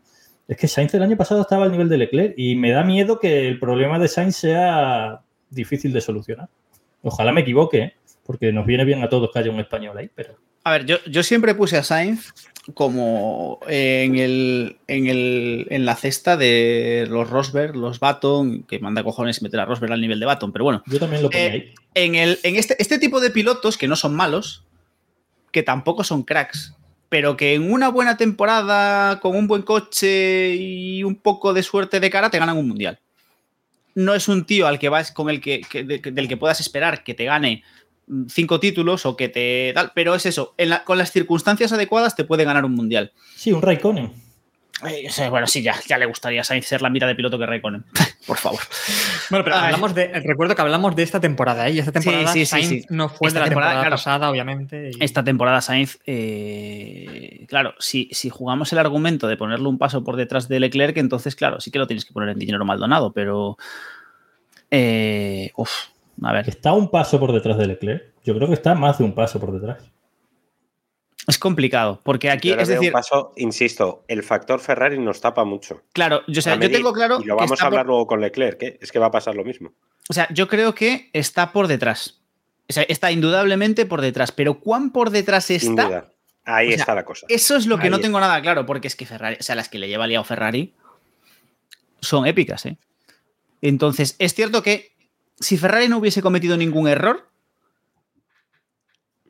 Es 0.47 0.55
que 0.55 0.69
Sainz 0.69 0.93
el 0.93 1.03
año 1.03 1.17
pasado 1.17 1.41
estaba 1.41 1.65
al 1.65 1.71
nivel 1.73 1.89
de 1.89 1.97
Leclerc 1.97 2.33
y 2.37 2.55
me 2.55 2.71
da 2.71 2.85
miedo 2.85 3.19
que 3.19 3.49
el 3.49 3.59
problema 3.59 3.99
de 3.99 4.07
Sainz 4.07 4.37
sea 4.37 5.19
difícil 5.49 5.91
de 5.91 5.99
solucionar. 5.99 6.47
Ojalá 7.01 7.33
me 7.33 7.41
equivoque, 7.41 7.77
¿eh? 7.77 7.93
porque 8.25 8.53
nos 8.53 8.65
viene 8.65 8.85
bien 8.85 9.03
a 9.03 9.09
todos 9.09 9.29
que 9.33 9.39
haya 9.39 9.51
un 9.51 9.59
español 9.59 9.97
ahí, 9.97 10.09
pero... 10.15 10.37
A 10.63 10.71
ver, 10.71 10.85
yo, 10.85 10.99
yo 11.07 11.23
siempre 11.23 11.55
puse 11.55 11.75
a 11.75 11.83
Sainz 11.83 12.33
como 12.73 13.59
en, 13.67 14.17
el, 14.17 14.77
en, 14.87 15.07
el, 15.07 15.67
en 15.69 15.85
la 15.85 15.95
cesta 15.95 16.35
de 16.37 17.07
los 17.09 17.29
Rosberg, 17.29 17.75
los 17.75 17.99
Baton, 17.99 18.63
que 18.63 18.79
manda 18.79 19.03
cojones 19.03 19.41
meter 19.41 19.59
a 19.59 19.65
Rosberg 19.65 19.93
al 19.93 20.01
nivel 20.01 20.19
de 20.19 20.25
Baton, 20.25 20.51
pero 20.51 20.65
bueno. 20.65 20.83
Yo 20.85 20.99
también 20.99 21.21
lo 21.23 21.29
ponía 21.29 21.47
Eh, 21.47 21.51
ahí. 21.51 21.73
En, 21.93 22.15
el, 22.15 22.39
en 22.43 22.55
este, 22.57 22.75
este 22.79 22.99
tipo 22.99 23.19
de 23.21 23.29
pilotos 23.31 23.77
que 23.77 23.87
no 23.87 23.95
son 23.95 24.15
malos, 24.15 24.63
que 25.51 25.63
tampoco 25.63 26.03
son 26.03 26.23
cracks, 26.23 26.73
pero 27.09 27.37
que 27.37 27.53
en 27.55 27.71
una 27.71 27.87
buena 27.89 28.17
temporada, 28.17 29.19
con 29.21 29.35
un 29.35 29.47
buen 29.47 29.61
coche 29.61 30.55
y 30.55 31.03
un 31.03 31.15
poco 31.15 31.53
de 31.53 31.63
suerte 31.63 31.99
de 31.99 32.09
cara, 32.09 32.29
te 32.29 32.37
ganan 32.39 32.57
un 32.57 32.67
mundial. 32.67 32.99
No 33.95 34.13
es 34.13 34.27
un 34.27 34.45
tío 34.45 34.67
al 34.67 34.77
que 34.77 34.89
vas 34.89 35.11
con 35.11 35.29
el 35.29 35.39
que, 35.41 35.61
que- 35.61 35.83
de- 35.83 35.99
del 35.99 36.27
que 36.27 36.37
puedas 36.37 36.59
esperar 36.59 37.03
que 37.03 37.13
te 37.15 37.23
gane 37.25 37.63
cinco 38.29 38.59
títulos 38.59 39.05
o 39.05 39.15
que 39.17 39.29
te 39.29 39.71
tal, 39.75 39.91
pero 39.93 40.15
es 40.15 40.25
eso, 40.25 40.53
en 40.57 40.69
la- 40.69 40.83
con 40.83 40.97
las 40.97 41.11
circunstancias 41.11 41.71
adecuadas 41.73 42.15
te 42.15 42.23
puede 42.23 42.43
ganar 42.45 42.63
un 42.65 42.73
mundial. 42.73 43.11
Sí, 43.35 43.51
un 43.51 43.61
Raikkonen. 43.61 44.13
Eh, 44.87 45.09
bueno, 45.31 45.47
sí, 45.47 45.63
ya, 45.63 45.73
ya 45.87 45.97
le 45.97 46.05
gustaría 46.05 46.41
a 46.41 46.43
Sainz 46.43 46.67
ser 46.67 46.83
la 46.83 46.91
mira 46.91 47.07
de 47.07 47.15
piloto 47.15 47.39
que 47.39 47.47
Raikkonen. 47.47 47.83
Por 48.27 48.37
favor. 48.37 48.59
Bueno, 49.31 49.43
pero 49.43 49.55
hablamos 49.55 49.95
de, 49.95 50.07
recuerdo 50.19 50.53
que 50.55 50.61
hablamos 50.61 50.95
de 50.95 51.01
esta 51.01 51.19
temporada, 51.19 51.67
¿eh? 51.67 51.71
Y 51.71 51.79
esta 51.79 51.91
temporada 51.91 52.31
sí, 52.31 52.41
sí, 52.41 52.45
Sainz 52.45 52.67
sí. 52.69 52.85
no 52.89 53.09
fue 53.09 53.29
Esta 53.29 53.39
de 53.39 53.45
la 53.45 53.49
temporada, 53.49 53.71
temporada, 53.71 53.81
claro. 53.81 53.95
pasada, 53.95 54.29
obviamente. 54.29 54.91
y- 54.93 55.03
Esta 55.03 55.23
temporada 55.23 55.61
Sainz, 55.61 55.97
eh, 56.05 57.45
claro, 57.49 57.73
si, 57.79 58.07
si 58.11 58.29
jugamos 58.29 58.71
el 58.71 58.77
argumento 58.79 59.27
de 59.27 59.35
ponerle 59.35 59.67
un 59.67 59.79
paso 59.79 60.03
por 60.03 60.15
detrás 60.15 60.47
de 60.47 60.59
Leclerc, 60.59 60.95
entonces, 60.97 61.35
claro, 61.35 61.59
sí 61.59 61.71
que 61.71 61.79
lo 61.79 61.87
tienes 61.87 62.05
que 62.05 62.13
poner 62.13 62.29
en 62.29 62.37
dinero 62.39 62.63
Maldonado, 62.63 63.11
pero... 63.11 63.57
Eh, 64.69 65.51
uf, 65.55 65.71
a 66.23 66.33
ver, 66.33 66.49
¿Está 66.49 66.73
un 66.73 66.89
paso 66.89 67.19
por 67.19 67.31
detrás 67.31 67.57
de 67.57 67.67
Leclerc? 67.67 68.13
Yo 68.23 68.35
creo 68.35 68.47
que 68.47 68.53
está 68.53 68.75
más 68.75 68.97
de 68.97 69.03
un 69.03 69.13
paso 69.13 69.39
por 69.39 69.51
detrás. 69.51 69.83
es 71.27 71.37
complicado, 71.37 71.99
porque 72.03 72.29
aquí, 72.31 72.51
es 72.51 72.55
veo 72.55 72.63
un 72.65 72.71
decir, 72.73 72.91
paso, 72.93 73.33
insisto, 73.35 74.03
el 74.07 74.23
factor 74.23 74.59
Ferrari 74.59 74.97
nos 74.97 75.19
tapa 75.21 75.43
mucho. 75.43 75.81
claro, 75.93 76.21
yo, 76.27 76.39
o 76.39 76.41
sea, 76.41 76.53
A 76.53 76.55
yo 76.55 76.59
medir, 76.61 76.77
tengo 76.77 76.93
claro 76.93 77.19
Y 77.21 77.25
lo 77.25 77.35
que 77.35 77.41
vamos 77.43 77.61
a 77.61 77.65
hablar 77.65 77.81
por- 77.81 77.87
luego 77.87 78.07
con 78.07 78.21
Leclerc, 78.21 78.61
¿eh? 78.63 78.77
es 78.81 78.91
que 78.91 78.99
va 78.99 79.07
a 79.07 79.11
pasar 79.11 79.35
lo 79.35 79.43
mismo. 79.43 79.73
o 80.09 80.13
sea, 80.13 80.27
yo 80.33 80.47
creo 80.47 80.73
que 80.73 81.09
está 81.13 81.51
por 81.51 81.67
detrás. 81.67 82.21
O 82.69 82.73
sea, 82.73 82.83
está 82.83 83.11
indudablemente 83.11 83.85
por 83.85 84.01
detrás, 84.01 84.31
pero 84.31 84.59
¿cuán 84.59 84.91
por 84.91 85.09
detrás 85.09 85.45
Sin 85.45 85.55
está? 85.71 85.85
duda. 85.85 86.09
Ahí 86.45 86.67
O 86.67 86.71
sea, 86.71 86.79
está 86.79 86.95
la 86.95 87.03
cosa. 87.05 87.25
Eso 87.29 87.55
es 87.57 87.65
lo 87.67 87.77
que 87.77 87.83
Ahí 87.85 87.89
no 87.89 87.97
está. 87.97 88.07
tengo 88.07 88.19
nada 88.21 88.41
claro, 88.41 88.65
porque 88.65 88.87
es 88.87 88.95
que 88.95 89.05
Ferrari, 89.05 89.37
o 89.39 89.43
sea, 89.43 89.55
las 89.55 89.67
que 89.69 89.79
le 89.79 89.87
lleva 89.89 90.07
liado 90.07 90.23
Ferrari 90.23 90.73
son 92.01 92.25
épicas, 92.25 92.65
¿eh? 92.65 92.77
Entonces, 93.61 94.15
es 94.19 94.33
cierto 94.33 94.61
que 94.63 94.91
si 95.39 95.57
Ferrari 95.57 95.87
no 95.87 95.97
hubiese 95.97 96.21
cometido 96.21 96.57
ningún 96.57 96.87
error, 96.87 97.29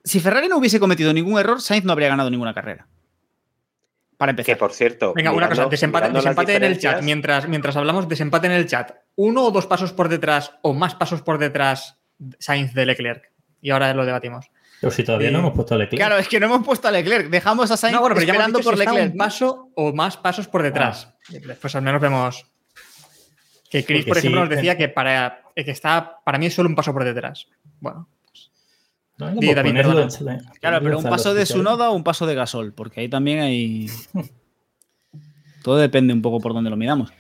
si 0.04 0.20
Ferrari 0.20 0.48
no 0.48 0.58
hubiese 0.58 0.80
cometido 0.80 1.12
ningún 1.14 1.40
error, 1.40 1.62
Sainz 1.62 1.84
no 1.86 1.92
habría 1.92 2.08
ganado 2.10 2.30
ninguna 2.30 2.54
carrera. 2.54 2.88
Para 4.18 4.34
Que 4.34 4.42
empezar. 4.42 4.58
por 4.58 4.74
cierto. 4.74 5.14
Venga, 5.14 5.32
una 5.32 5.48
cosa, 5.48 5.66
desempate, 5.68 6.56
en 6.56 6.64
el 6.64 6.80
chat. 6.80 7.04
Mientras, 7.04 7.48
mientras 7.48 7.76
hablamos, 7.76 8.08
desempate 8.08 8.48
en 8.48 8.54
el 8.54 8.66
chat. 8.68 8.94
Uno 9.16 9.44
o 9.44 9.52
dos 9.52 9.68
pasos 9.68 9.94
por 9.94 10.10
detrás 10.10 10.54
o 10.64 10.74
más 10.74 10.96
pasos 10.96 11.22
por 11.22 11.38
detrás 11.38 12.00
Sainz 12.40 12.74
de 12.74 12.86
Leclerc. 12.86 13.32
Y 13.62 13.70
ahora 13.70 13.94
lo 13.94 14.06
debatimos. 14.06 14.50
Pero 14.82 14.92
si 14.92 15.04
todavía 15.04 15.30
no 15.30 15.40
hemos 15.40 15.54
puesto 15.54 15.76
a 15.76 15.78
Leclerc. 15.78 16.00
Claro, 16.00 16.18
es 16.20 16.28
que 16.28 16.40
no 16.40 16.48
hemos 16.48 16.66
puesto 16.66 16.88
a 16.88 16.92
Leclerc, 16.92 17.30
dejamos 17.30 17.70
a 17.70 17.78
Sainz 17.78 17.94
No, 17.96 18.02
bueno, 18.02 18.16
pero 18.16 18.26
ya 18.26 18.34
esperando 18.34 18.60
dicho 18.60 18.70
por 18.70 18.78
si 18.78 18.82
está 18.82 18.92
Leclerc. 18.94 19.14
un 19.14 19.18
paso 19.18 19.70
o 19.76 19.94
más 19.94 20.18
pasos 20.18 20.48
por 20.48 20.64
detrás. 20.64 21.14
Pues 21.62 21.76
al 21.76 21.82
menos 21.84 22.02
vemos 22.02 22.46
que 23.70 23.84
Chris, 23.84 24.00
Porque 24.00 24.10
por 24.10 24.18
ejemplo, 24.18 24.42
sí, 24.42 24.50
nos 24.50 24.56
decía 24.56 24.78
que 24.78 24.90
para, 24.90 25.42
eh, 25.56 25.66
que 25.66 25.72
está, 25.72 26.20
para 26.24 26.38
mí 26.38 26.46
es 26.46 26.54
solo 26.54 26.70
un 26.70 26.76
paso 26.76 26.94
por 26.94 27.04
detrás. 27.04 27.48
Bueno, 27.80 28.08
No, 29.18 29.26
David, 29.34 29.56
ponerlo 29.56 29.94
perdona. 30.10 30.36
en- 30.44 30.60
Claro, 30.60 30.80
pero 30.84 30.98
un 31.00 31.04
paso 31.04 31.34
de. 31.34 31.46
Sunoda 31.46 31.90
o 31.90 31.94
un 31.96 32.04
paso 32.04 32.26
de 32.28 32.36
Gasol, 32.36 32.74
porque 32.74 33.02
ahí 33.02 33.10
también 33.10 33.40
hay. 33.40 33.88
Todo 35.64 35.78
depende 35.78 36.14
un 36.14 36.22
poco 36.22 36.40
por 36.40 36.54
dónde 36.54 36.70
lo 36.70 36.78
midamos. 36.78 37.12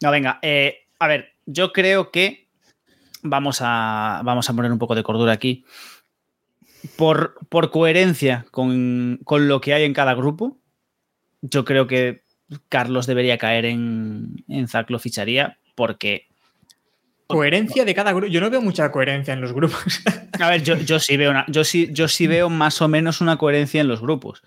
No, 0.00 0.10
venga, 0.10 0.38
eh, 0.42 0.86
a 0.98 1.06
ver, 1.06 1.32
yo 1.46 1.72
creo 1.72 2.10
que 2.10 2.48
vamos 3.22 3.58
a, 3.60 4.20
vamos 4.24 4.48
a 4.50 4.54
poner 4.54 4.72
un 4.72 4.78
poco 4.78 4.94
de 4.94 5.02
cordura 5.04 5.32
aquí. 5.32 5.64
Por, 6.96 7.36
por 7.48 7.70
coherencia 7.70 8.44
con, 8.50 9.20
con 9.22 9.46
lo 9.46 9.60
que 9.60 9.72
hay 9.74 9.84
en 9.84 9.92
cada 9.94 10.14
grupo, 10.14 10.58
yo 11.40 11.64
creo 11.64 11.86
que 11.86 12.24
Carlos 12.68 13.06
debería 13.06 13.38
caer 13.38 13.64
en, 13.64 14.44
en 14.48 14.68
Zac, 14.68 14.90
lo 14.90 14.98
ficharía, 14.98 15.58
porque 15.74 16.28
coherencia 17.32 17.84
de 17.84 17.94
cada 17.94 18.12
grupo. 18.12 18.28
Yo 18.28 18.40
no 18.40 18.50
veo 18.50 18.60
mucha 18.60 18.90
coherencia 18.92 19.34
en 19.34 19.40
los 19.40 19.52
grupos. 19.52 20.02
A 20.40 20.50
ver, 20.50 20.62
yo, 20.62 20.76
yo 20.76 21.00
sí 21.00 21.16
veo 21.16 21.30
una, 21.30 21.44
yo 21.48 21.64
sí, 21.64 21.88
yo 21.92 22.08
sí 22.08 22.26
veo 22.26 22.48
más 22.48 22.80
o 22.82 22.88
menos 22.88 23.20
una 23.20 23.36
coherencia 23.36 23.80
en 23.80 23.88
los 23.88 24.00
grupos. 24.00 24.42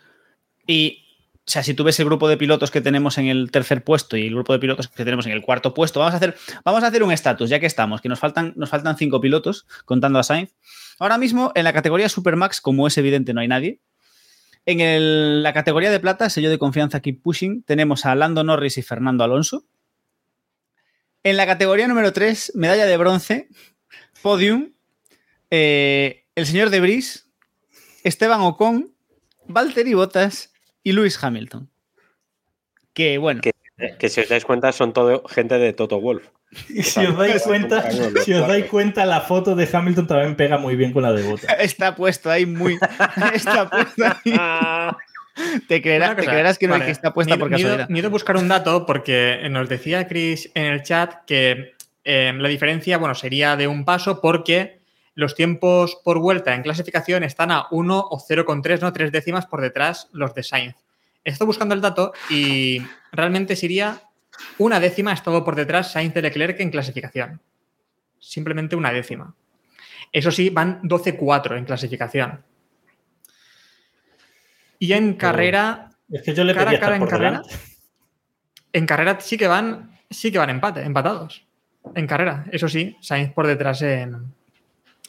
Y, 0.68 1.04
o 1.34 1.52
sea, 1.52 1.64
si 1.64 1.74
tú 1.74 1.84
ves 1.84 2.00
el 2.00 2.06
grupo 2.06 2.28
de 2.28 2.38
pilotos 2.38 2.72
que 2.72 2.82
tenemos 2.82 3.18
en 3.18 3.28
el 3.28 3.52
tercer 3.52 3.84
puesto 3.84 4.18
y 4.18 4.28
el 4.28 4.34
grupo 4.34 4.54
de 4.54 4.60
pilotos 4.60 4.88
que 4.88 5.04
tenemos 5.04 5.26
en 5.26 5.32
el 5.32 5.42
cuarto 5.42 5.74
puesto, 5.74 6.00
vamos 6.00 6.14
a 6.14 6.18
hacer, 6.18 6.36
vamos 6.64 6.84
a 6.84 6.88
hacer 6.88 7.04
un 7.04 7.12
estatus, 7.12 7.50
ya 7.50 7.60
que 7.60 7.66
estamos, 7.66 8.02
que 8.02 8.10
nos 8.10 8.20
faltan, 8.20 8.54
nos 8.56 8.70
faltan 8.70 8.98
cinco 8.98 9.22
pilotos, 9.22 9.66
contando 9.86 10.20
a 10.20 10.24
Sainz. 10.24 10.54
Ahora 11.00 11.18
mismo, 11.18 11.52
en 11.56 11.66
la 11.66 11.74
categoría 11.74 12.08
Supermax, 12.08 12.62
como 12.62 12.88
es 12.88 12.98
evidente, 12.98 13.34
no 13.34 13.42
hay 13.42 13.48
nadie. 13.48 13.80
En 14.66 14.80
el- 14.80 15.44
la 15.44 15.54
categoría 15.54 15.92
de 15.92 16.00
plata, 16.00 16.30
sello 16.30 16.50
de 16.50 16.58
confianza 16.58 17.00
Keep 17.00 17.22
Pushing, 17.22 17.64
tenemos 17.64 18.06
a 18.06 18.16
Lando 18.16 18.44
Norris 18.44 18.78
y 18.78 18.82
Fernando 18.82 19.24
Alonso. 19.24 19.66
En 21.24 21.38
la 21.38 21.46
categoría 21.46 21.88
número 21.88 22.14
3, 22.14 22.52
medalla 22.56 22.86
de 22.86 22.98
bronce, 22.98 23.50
podium, 24.22 24.72
eh, 25.52 26.26
el 26.36 26.46
señor 26.46 26.70
De 26.70 26.80
Vries, 26.80 27.30
Esteban 28.04 28.42
Ocon, 28.42 28.94
Valtteri 29.48 29.94
Bottas 29.94 30.54
y 30.84 30.92
Lewis 30.94 31.24
Hamilton. 31.24 31.70
Que 32.94 33.18
bueno, 33.18 33.42
que 34.00 34.10
si 34.10 34.22
os 34.22 34.30
dais 34.30 34.46
cuenta, 34.46 34.72
son 34.72 34.94
todo 34.94 35.24
gente 35.28 35.58
de 35.58 35.74
Toto 35.74 36.00
Wolf. 36.00 36.28
Y 36.70 36.84
si 36.84 37.06
os 37.06 37.18
dais 37.18 37.44
cuenta, 37.44 37.90
si 38.24 38.34
os 38.34 38.48
dais 38.48 38.66
cuenta, 38.66 39.06
la 39.06 39.22
foto 39.22 39.56
de 39.56 39.68
Hamilton 39.72 40.08
también 40.08 40.36
pega 40.36 40.58
muy 40.58 40.76
bien 40.76 40.94
con 40.94 41.04
la 41.04 41.12
de 41.12 41.24
Bota. 41.24 41.54
está 41.60 41.96
puesto 41.96 42.30
ahí 42.30 42.46
muy. 42.46 42.78
Está 43.34 43.70
puesto 43.70 44.04
ahí. 44.06 44.38
Te, 45.68 45.82
creerás, 45.82 46.16
te 46.16 46.60
que 46.60 46.68
no 46.68 46.74
vale, 46.74 46.86
que 46.86 46.92
está 46.92 47.14
puesta 47.14 47.38
por 47.38 47.50
me 47.50 47.58
he 47.58 47.60
ido- 47.60 47.70
casualidad. 47.78 48.06
A 48.06 48.10
buscar 48.10 48.38
un 48.38 48.48
dato 48.48 48.86
porque 48.86 49.46
nos 49.50 49.68
decía 49.68 50.08
Chris 50.08 50.50
en 50.54 50.66
el 50.66 50.84
chat 50.84 51.26
que 51.26 51.74
eh, 52.06 52.32
la 52.34 52.48
diferencia, 52.48 52.98
bueno, 52.98 53.16
sería 53.16 53.58
de 53.58 53.68
un 53.68 53.84
paso 53.84 54.22
porque 54.22 54.80
los 55.14 55.36
tiempos 55.36 55.98
por 56.04 56.20
vuelta 56.20 56.56
en 56.56 56.62
clasificación 56.62 57.24
están 57.24 57.52
a 57.52 57.68
1 57.72 58.00
o 58.00 58.18
0,3, 58.18 58.80
no 58.82 58.94
3 58.94 59.12
décimas 59.12 59.46
por 59.46 59.60
detrás 59.62 60.08
los 60.14 60.34
de 60.34 60.44
Sainz. 60.44 60.85
Estoy 61.26 61.48
buscando 61.48 61.74
el 61.74 61.82
dato 61.82 62.14
y 62.30 62.82
realmente 63.12 63.56
sería 63.56 64.04
una 64.60 64.80
décima 64.80 65.12
estado 65.12 65.44
por 65.44 65.56
detrás 65.56 65.92
Sainz 65.92 66.14
de 66.14 66.22
Leclerc 66.22 66.60
en 66.60 66.70
clasificación. 66.70 67.42
Simplemente 68.20 68.76
una 68.76 68.94
décima. 68.94 69.34
Eso 70.12 70.32
sí, 70.32 70.50
van 70.50 70.82
12-4 70.84 71.58
en 71.58 71.66
clasificación. 71.66 72.44
Y 74.78 74.94
en 74.94 75.16
carrera. 75.16 75.90
Es 76.10 76.22
que 76.22 76.36
yo 76.36 76.44
le 76.44 76.54
cara 76.54 76.72
pedí 76.72 76.80
cara 76.80 76.96
en 76.96 77.06
carrera. 77.08 77.42
En 78.72 78.86
carrera 78.86 79.20
sí 79.20 79.36
que 79.36 79.48
van, 79.48 80.00
sí 80.10 80.32
que 80.32 80.38
van 80.38 80.52
empate, 80.52 80.84
empatados. 80.84 81.44
En 81.96 82.06
carrera, 82.06 82.46
eso 82.52 82.68
sí, 82.68 82.96
Sainz 83.02 83.34
por 83.34 83.48
detrás 83.48 83.82
en, 83.82 84.34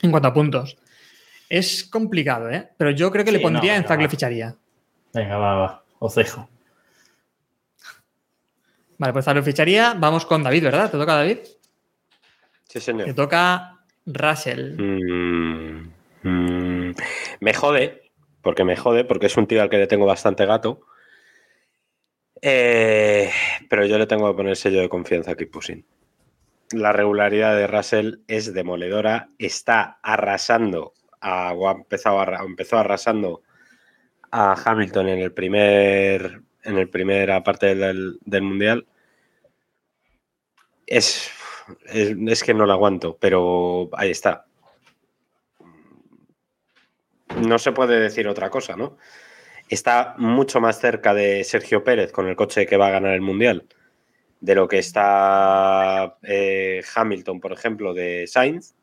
en 0.02 0.10
cuanto 0.10 0.28
a 0.28 0.34
puntos. 0.34 0.78
Es 1.48 1.84
complicado, 1.84 2.50
¿eh? 2.50 2.70
Pero 2.76 2.90
yo 2.90 3.10
creo 3.10 3.24
que 3.24 3.32
le 3.32 3.40
pondría 3.40 3.72
no, 3.72 3.76
en 3.76 3.82
venga, 3.82 3.88
Zack 3.88 3.98
le 3.98 4.06
va. 4.06 4.10
ficharía. 4.10 4.56
Venga, 5.12 5.36
va, 5.36 5.54
va. 5.54 5.85
Os 5.98 6.14
dejo. 6.14 6.48
Vale, 8.98 9.12
pues 9.12 9.24
Zack 9.24 9.36
lo 9.36 9.42
ficharía. 9.42 9.94
Vamos 9.94 10.24
con 10.26 10.42
David, 10.42 10.64
¿verdad? 10.64 10.90
¿Te 10.90 10.98
toca 10.98 11.14
David? 11.16 11.38
Sí, 12.64 12.74
Te 12.74 12.80
señor. 12.80 13.14
toca 13.14 13.80
Russell. 14.06 14.76
Mm, 14.80 15.92
mm, 16.22 16.94
me 17.40 17.54
jode, 17.54 18.10
porque 18.42 18.64
me 18.64 18.76
jode, 18.76 19.04
porque 19.04 19.26
es 19.26 19.36
un 19.36 19.46
tío 19.46 19.62
al 19.62 19.68
que 19.70 19.78
le 19.78 19.86
tengo 19.86 20.06
bastante 20.06 20.46
gato. 20.46 20.80
Eh, 22.42 23.30
pero 23.68 23.86
yo 23.86 23.98
le 23.98 24.06
tengo 24.06 24.30
que 24.30 24.36
poner 24.36 24.56
sello 24.56 24.80
de 24.80 24.88
confianza 24.88 25.32
aquí, 25.32 25.46
Pusin. 25.46 25.86
La 26.72 26.92
regularidad 26.92 27.56
de 27.56 27.66
Russell 27.66 28.16
es 28.28 28.52
demoledora. 28.52 29.28
Está 29.38 29.98
arrasando, 30.02 30.92
a, 31.20 31.52
o 31.52 31.68
ha 31.68 31.72
empezado 31.72 32.20
arra- 32.20 32.44
empezó 32.44 32.78
arrasando 32.78 33.42
a 34.38 34.52
Hamilton 34.52 35.08
en 35.08 35.18
el 35.20 35.32
primer 35.32 36.42
en 36.62 36.76
el 36.76 36.90
primera 36.90 37.42
parte 37.42 37.74
del, 37.74 38.18
del 38.22 38.42
mundial. 38.42 38.86
Es, 40.86 41.30
es, 41.86 42.44
que 42.44 42.52
no 42.52 42.66
lo 42.66 42.72
aguanto, 42.72 43.16
pero 43.18 43.88
ahí 43.94 44.10
está. 44.10 44.46
No 47.36 47.58
se 47.58 47.72
puede 47.72 47.98
decir 47.98 48.28
otra 48.28 48.50
cosa, 48.50 48.76
¿no? 48.76 48.98
Está 49.68 50.14
mucho 50.18 50.60
más 50.60 50.80
cerca 50.80 51.14
de 51.14 51.42
Sergio 51.44 51.82
Pérez 51.82 52.12
con 52.12 52.28
el 52.28 52.36
coche 52.36 52.66
que 52.66 52.76
va 52.76 52.88
a 52.88 52.90
ganar 52.90 53.14
el 53.14 53.22
mundial 53.22 53.66
de 54.40 54.54
lo 54.54 54.68
que 54.68 54.78
está 54.78 56.18
eh, 56.22 56.82
Hamilton, 56.94 57.40
por 57.40 57.52
ejemplo, 57.52 57.94
de 57.94 58.26
Sainz. 58.26 58.74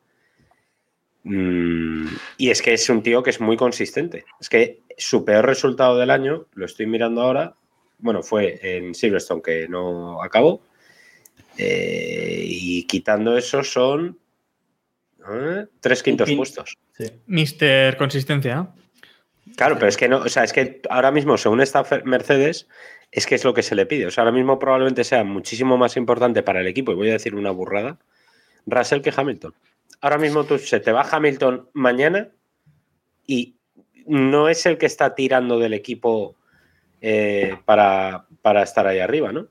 Mm, 1.24 2.06
y 2.38 2.50
es 2.50 2.62
que 2.62 2.74
es 2.74 2.88
un 2.88 3.02
tío 3.02 3.22
que 3.22 3.30
es 3.30 3.40
muy 3.40 3.56
consistente. 3.56 4.24
Es 4.40 4.48
que 4.48 4.80
su 4.96 5.24
peor 5.24 5.46
resultado 5.46 5.98
del 5.98 6.10
año, 6.10 6.46
lo 6.54 6.66
estoy 6.66 6.86
mirando 6.86 7.22
ahora, 7.22 7.54
bueno, 7.98 8.22
fue 8.22 8.58
en 8.62 8.94
Silverstone, 8.94 9.42
que 9.42 9.66
no 9.68 10.22
acabó. 10.22 10.62
Eh, 11.56 12.42
y 12.46 12.86
quitando 12.86 13.36
eso 13.36 13.62
son 13.62 14.18
¿eh? 15.32 15.66
tres 15.80 16.02
quintos 16.02 16.28
quin- 16.28 16.36
puestos. 16.36 16.76
Sí. 16.96 17.04
Mister 17.26 17.96
Consistencia. 17.96 18.68
Claro, 19.56 19.76
pero 19.76 19.88
es 19.88 19.96
que 19.96 20.08
no, 20.08 20.18
o 20.18 20.28
sea, 20.28 20.42
es 20.44 20.52
que 20.52 20.80
ahora 20.90 21.10
mismo, 21.10 21.38
según 21.38 21.60
esta 21.60 21.84
Mercedes, 22.04 22.66
es 23.12 23.26
que 23.26 23.36
es 23.36 23.44
lo 23.44 23.54
que 23.54 23.62
se 23.62 23.74
le 23.74 23.86
pide. 23.86 24.06
O 24.06 24.10
sea, 24.10 24.22
ahora 24.22 24.32
mismo 24.34 24.58
probablemente 24.58 25.04
sea 25.04 25.22
muchísimo 25.22 25.76
más 25.78 25.96
importante 25.96 26.42
para 26.42 26.60
el 26.60 26.66
equipo, 26.66 26.92
y 26.92 26.96
voy 26.96 27.10
a 27.10 27.14
decir 27.14 27.34
una 27.34 27.50
burrada, 27.52 27.98
Russell 28.66 29.00
que 29.00 29.12
Hamilton. 29.14 29.54
Ahora 30.04 30.18
mismo 30.18 30.44
tú 30.44 30.58
se 30.58 30.80
te 30.80 30.92
va 30.92 31.00
Hamilton 31.10 31.70
mañana 31.72 32.28
y 33.26 33.56
no 34.06 34.50
es 34.50 34.66
el 34.66 34.76
que 34.76 34.84
está 34.84 35.14
tirando 35.14 35.58
del 35.58 35.72
equipo 35.72 36.36
eh, 37.00 37.56
para, 37.64 38.26
para 38.42 38.62
estar 38.62 38.86
ahí 38.86 38.98
arriba, 38.98 39.32
¿no? 39.32 39.48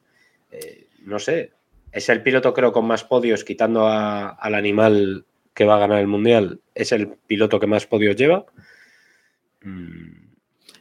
Eh, 0.52 0.86
no 1.06 1.18
sé. 1.18 1.54
Es 1.92 2.08
el 2.10 2.22
piloto, 2.22 2.54
creo, 2.54 2.72
con 2.72 2.86
más 2.86 3.04
podios, 3.04 3.44
quitando 3.44 3.88
a- 3.88 4.30
al 4.30 4.54
animal 4.54 5.26
que 5.56 5.66
va 5.66 5.78
a 5.78 5.80
ganar 5.80 5.98
el 6.02 6.08
mundial. 6.08 6.60
Es 6.76 6.92
el 6.92 7.08
piloto 7.08 7.60
que 7.60 7.66
más 7.66 7.88
podios 7.88 8.16
lleva. 8.16 8.46
Mm, 9.64 10.34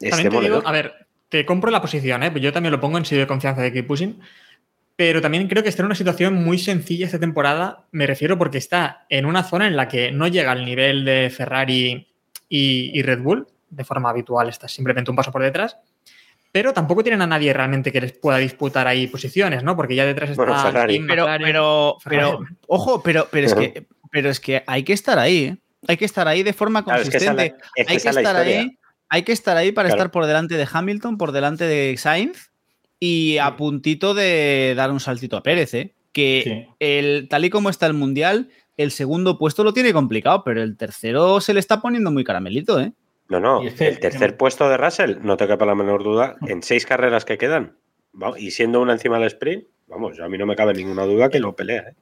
es 0.03 0.11
También 0.11 0.33
te 0.33 0.41
digo, 0.41 0.63
a 0.67 0.73
ver, 0.73 1.07
te 1.31 1.47
compro 1.47 1.71
la 1.71 1.81
posición, 1.81 2.23
¿eh? 2.23 2.33
Yo 2.43 2.53
también 2.53 2.73
lo 2.73 2.81
pongo 2.81 2.99
en 2.99 3.07
sello 3.07 3.23
de 3.23 3.27
confianza 3.27 3.63
de 3.63 3.73
Keep 3.73 3.87
Pushing. 3.87 4.21
Pero 4.97 5.21
también 5.23 5.49
creo 5.49 5.63
que 5.63 5.69
está 5.69 5.83
en 5.83 5.87
una 5.87 5.95
situación 5.95 6.35
muy 6.35 6.59
sencilla 6.59 7.07
esta 7.07 7.19
temporada. 7.19 7.87
Me 7.93 8.07
refiero 8.07 8.37
porque 8.39 8.59
está 8.59 9.07
en 9.09 9.25
una 9.27 9.43
zona 9.43 9.67
en 9.67 9.77
la 9.77 9.89
que 9.89 10.13
no 10.13 10.29
llega 10.29 10.53
al 10.53 10.65
nivel 10.65 11.05
de 11.05 11.31
Ferrari 11.35 12.09
y, 12.49 12.91
y 12.99 13.03
Red 13.03 13.21
Bull. 13.21 13.47
De 13.71 13.85
forma 13.85 14.11
habitual, 14.11 14.49
está 14.51 14.69
simplemente 14.69 15.11
un 15.11 15.17
paso 15.17 15.33
por 15.33 15.43
detrás. 15.43 15.79
Pero 16.53 16.75
tampoco 16.75 17.03
tienen 17.03 17.23
a 17.23 17.27
nadie 17.27 17.51
realmente 17.55 17.91
que 17.91 18.03
les 18.03 18.13
pueda 18.13 18.37
disputar 18.37 18.87
ahí 18.87 19.07
posiciones, 19.07 19.63
¿no? 19.65 19.75
Porque 19.75 19.95
ya 19.95 20.05
detrás 20.05 20.29
está 20.29 20.45
Bueno, 20.45 20.63
Ferrari. 20.63 20.95
Team 20.97 21.07
Pero, 21.09 21.25
pero, 21.25 21.39
pero, 21.43 21.99
Ferrari. 22.03 22.55
ojo, 22.69 23.03
pero, 23.03 23.27
pero 23.31 23.47
es 23.47 23.55
que, 23.55 23.87
pero 24.11 24.29
es 24.29 24.39
que 24.41 24.63
hay 24.67 24.83
que 24.83 24.93
estar 24.93 25.19
ahí, 25.19 25.45
¿eh? 25.45 25.57
Hay 25.89 25.97
que 25.97 26.05
estar 26.05 26.29
ahí 26.29 26.43
de 26.43 26.53
forma 26.53 26.85
Claro, 26.85 27.01
es 27.03 27.09
que 27.09 27.17
esa 27.17 27.31
es 27.31 27.37
la- 27.37 27.49
consistente. 27.49 27.65
es 27.77 27.87
que 27.87 27.93
hay 27.93 27.99
que 27.99 28.09
estar 28.11 28.37
ahí. 28.37 28.79
Hay 29.09 29.23
que 29.25 29.33
estar 29.33 29.57
ahí 29.57 29.73
para 29.73 29.89
Claro. 29.89 29.99
estar 30.03 30.11
por 30.11 30.27
delante 30.27 30.57
de 30.57 30.69
Hamilton, 30.71 31.17
por 31.17 31.33
delante 31.33 31.65
de 31.65 31.97
Sainz 31.97 32.51
y 33.05 33.39
a 33.39 33.57
puntito 33.57 34.15
de 34.15 34.75
dar 34.77 34.93
un 34.93 35.01
saltito 35.01 35.37
a 35.37 35.43
Pérez, 35.43 35.75
¿eh? 35.75 35.93
Que 36.13 36.43
Sí. 36.45 36.75
el, 36.79 37.27
tal 37.29 37.45
y 37.45 37.51
como 37.51 37.69
está 37.69 37.87
el 37.87 37.95
mundial, 37.95 38.51
el 38.77 38.93
segundo 38.93 39.39
puesto 39.39 39.65
lo 39.65 39.73
tiene 39.73 39.93
complicado, 39.93 40.45
pero 40.45 40.63
el 40.63 40.77
tercero 40.77 41.41
se 41.41 41.53
le 41.53 41.59
está 41.59 41.83
poniendo 41.83 42.13
muy 42.13 42.23
caramelito, 42.23 42.79
¿eh? 42.81 42.93
No, 43.29 43.41
no, 43.41 43.61
el 43.61 43.99
tercer 43.99 44.37
puesto 44.37 44.69
de 44.69 44.77
Russell, 44.77 45.17
no 45.21 45.37
te 45.37 45.49
quepa 45.49 45.67
la 45.67 45.75
menor 45.75 46.05
duda, 46.05 46.37
en 46.47 46.63
seis 46.63 46.87
carreras 46.87 47.25
que 47.25 47.39
quedan, 47.39 47.77
y 48.39 48.53
siendo 48.53 48.81
una 48.81 48.93
encima 48.93 49.19
del 49.19 49.27
sprint, 49.27 49.65
vamos, 49.89 50.21
a 50.21 50.29
mí 50.29 50.39
no 50.39 50.47
me 50.47 50.55
cabe 50.55 50.73
ninguna 50.73 51.03
duda 51.03 51.29
que 51.29 51.41
lo 51.41 51.57
pelea. 51.57 51.83
¿eh? 51.89 51.95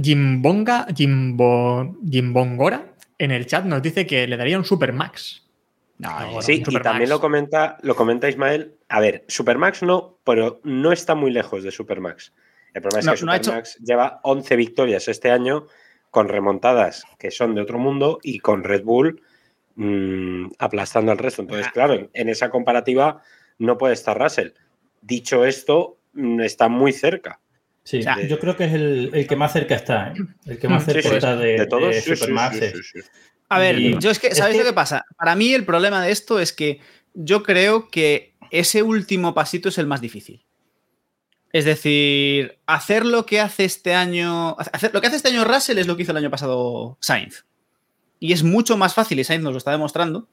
Jimbonga, 0.00 0.86
Jimbo, 0.94 1.96
Jimbongora, 2.08 2.94
en 3.18 3.32
el 3.32 3.46
chat 3.46 3.64
nos 3.64 3.82
dice 3.82 4.06
que 4.06 4.28
le 4.28 4.36
daría 4.36 4.58
un 4.58 4.64
Super 4.64 4.92
Max. 4.92 5.42
No, 5.98 6.14
bueno, 6.26 6.42
sí, 6.42 6.62
y 6.66 6.80
también 6.80 7.08
lo 7.08 7.20
comenta, 7.20 7.78
lo 7.82 7.94
comenta 7.96 8.28
Ismael. 8.28 8.74
A 8.88 9.00
ver, 9.00 9.24
Supermax 9.28 9.82
no, 9.82 10.18
pero 10.24 10.60
no 10.62 10.92
está 10.92 11.14
muy 11.14 11.30
lejos 11.30 11.62
de 11.62 11.70
Supermax. 11.70 12.32
El 12.74 12.82
problema 12.82 13.00
es 13.00 13.06
No, 13.06 13.14
que 13.14 13.24
no 13.24 13.32
ha 13.32 13.36
hecho- 13.36 13.44
Supermax 13.50 13.76
lleva 13.78 14.20
11 14.22 14.56
victorias 14.56 15.08
este 15.08 15.30
año 15.30 15.66
con 16.10 16.28
remontadas 16.28 17.04
que 17.18 17.30
son 17.30 17.54
de 17.54 17.62
otro 17.62 17.78
mundo 17.78 18.18
y 18.22 18.40
con 18.40 18.62
Red 18.64 18.82
Bull 18.84 19.22
mm, 19.76 20.48
aplastando 20.58 21.12
al 21.12 21.18
resto. 21.18 21.42
Ah. 21.42 21.44
Entonces, 21.44 21.72
claro, 21.72 22.08
en, 22.12 22.28
esa 22.28 22.50
comparativa 22.50 23.22
no 23.58 23.78
puede 23.78 23.94
estar 23.94 24.18
Russell. 24.18 24.50
Dicho 25.00 25.44
esto, 25.44 25.98
mm, 26.12 26.40
está 26.40 26.68
muy 26.68 26.92
cerca. 26.92 27.40
Sí, 27.84 28.02
yo 28.28 28.38
creo 28.40 28.56
que 28.56 28.64
es 28.64 28.72
el, 28.72 29.10
el 29.14 29.26
que 29.28 29.36
más 29.36 29.52
cerca 29.52 29.76
está, 29.76 30.08
¿eh? 30.08 30.14
El 30.46 30.58
que 30.58 30.66
más 30.68 30.84
Sí, 30.84 30.90
cerca 30.92 31.08
sí, 31.08 31.14
está 31.14 31.36
de, 31.36 31.58
de 31.58 31.66
todos, 31.66 31.94
de 31.94 32.00
sí, 32.00 32.10
sí, 32.10 32.16
Supermax. 32.16 32.58
A 33.48 33.58
ver, 33.58 33.78
Y- 33.78 33.98
yo 33.98 34.10
es 34.10 34.18
que, 34.18 34.28
es 34.28 34.38
¿sabéis 34.38 34.56
que- 34.58 34.62
lo 34.64 34.68
que 34.70 34.74
pasa? 34.74 35.04
Para 35.16 35.36
mí 35.36 35.52
el 35.54 35.64
problema 35.64 36.02
de 36.04 36.10
esto 36.12 36.40
es 36.40 36.52
que 36.52 36.80
yo 37.14 37.42
creo 37.42 37.88
que 37.88 38.34
ese 38.50 38.82
último 38.82 39.34
pasito 39.34 39.68
es 39.68 39.78
el 39.78 39.86
más 39.86 40.00
difícil. 40.00 40.44
Es 41.52 41.64
decir, 41.64 42.58
hacer 42.66 43.06
lo 43.06 43.24
que 43.24 43.40
hace 43.40 43.64
este 43.64 43.94
año. 43.94 44.56
Hacer, 44.72 44.92
lo 44.92 45.00
que 45.00 45.06
hace 45.06 45.16
este 45.16 45.28
año 45.28 45.44
Russell 45.44 45.78
es 45.78 45.86
lo 45.86 45.96
que 45.96 46.02
hizo 46.02 46.12
el 46.12 46.18
año 46.18 46.30
pasado 46.30 46.98
Sainz. 47.00 47.44
Y 48.20 48.32
es 48.32 48.42
mucho 48.42 48.76
más 48.76 48.94
fácil, 48.94 49.20
y 49.20 49.24
Sainz 49.24 49.42
nos 49.44 49.52
lo 49.52 49.58
está 49.58 49.70
demostrando. 49.70 50.28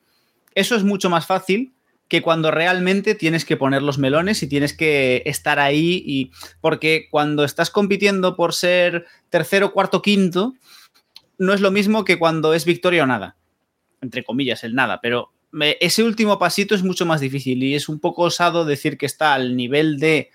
Eso 0.56 0.76
es 0.76 0.84
mucho 0.84 1.10
más 1.10 1.26
fácil 1.26 1.74
que 2.10 2.22
cuando 2.22 2.52
realmente 2.52 3.16
tienes 3.16 3.46
que 3.46 3.58
poner 3.58 3.82
los 3.82 3.98
melones 3.98 4.44
y 4.44 4.48
tienes 4.48 4.74
que 4.76 5.24
estar 5.26 5.60
ahí. 5.60 6.04
Y, 6.06 6.32
porque 6.62 7.08
cuando 7.10 7.44
estás 7.44 7.70
compitiendo 7.70 8.36
por 8.36 8.54
ser 8.54 9.06
tercero, 9.30 9.72
cuarto, 9.72 10.02
quinto, 10.02 10.54
no 11.38 11.54
es 11.54 11.62
lo 11.62 11.72
mismo 11.72 12.06
que 12.06 12.20
cuando 12.20 12.54
es 12.54 12.66
victoria 12.66 13.04
o 13.04 13.08
nada. 13.08 13.36
Entre 14.02 14.24
comillas, 14.24 14.64
el 14.64 14.76
nada. 14.76 15.00
Pero 15.02 15.32
ese 15.80 16.04
último 16.04 16.40
pasito 16.40 16.76
es 16.76 16.84
mucho 16.84 17.06
más 17.06 17.22
difícil 17.22 17.64
y 17.64 17.76
es 17.76 17.90
un 17.90 18.00
poco 18.00 18.24
osado 18.24 18.66
decir 18.66 18.98
que 18.98 19.06
está 19.06 19.34
al 19.34 19.56
nivel 19.56 20.00
de 20.00 20.30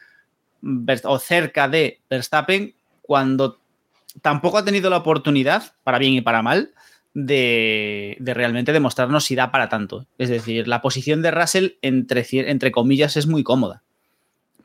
o 1.05 1.19
cerca 1.19 1.69
de 1.69 2.01
Verstappen 2.11 2.75
cuando 3.03 3.59
tampoco 4.23 4.59
ha 4.59 4.65
tenido 4.65 4.91
la 4.91 4.99
oportunidad, 4.99 5.75
para 5.85 5.99
bien 5.99 6.15
y 6.15 6.21
para 6.21 6.43
mal, 6.43 6.73
de, 7.15 8.17
de 8.21 8.35
realmente 8.35 8.73
demostrarnos 8.73 9.25
si 9.25 9.35
da 9.35 9.51
para 9.51 9.69
tanto. 9.69 10.07
Es 10.19 10.29
decir, 10.29 10.69
la 10.69 10.83
posición 10.83 11.23
de 11.23 11.31
Russell, 11.31 11.71
entre, 11.83 12.27
entre 12.31 12.71
comillas, 12.71 13.17
es 13.17 13.27
muy 13.27 13.43
cómoda. 13.43 13.83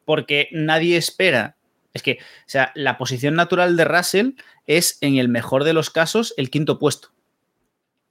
Porque 0.05 0.49
nadie 0.51 0.97
espera. 0.97 1.55
Es 1.93 2.01
que, 2.01 2.19
o 2.21 2.47
sea, 2.47 2.71
la 2.75 2.97
posición 2.97 3.35
natural 3.35 3.77
de 3.77 3.85
Russell 3.85 4.31
es, 4.65 4.97
en 5.01 5.17
el 5.17 5.29
mejor 5.29 5.63
de 5.63 5.73
los 5.73 5.89
casos, 5.89 6.33
el 6.37 6.49
quinto 6.49 6.79
puesto. 6.79 7.09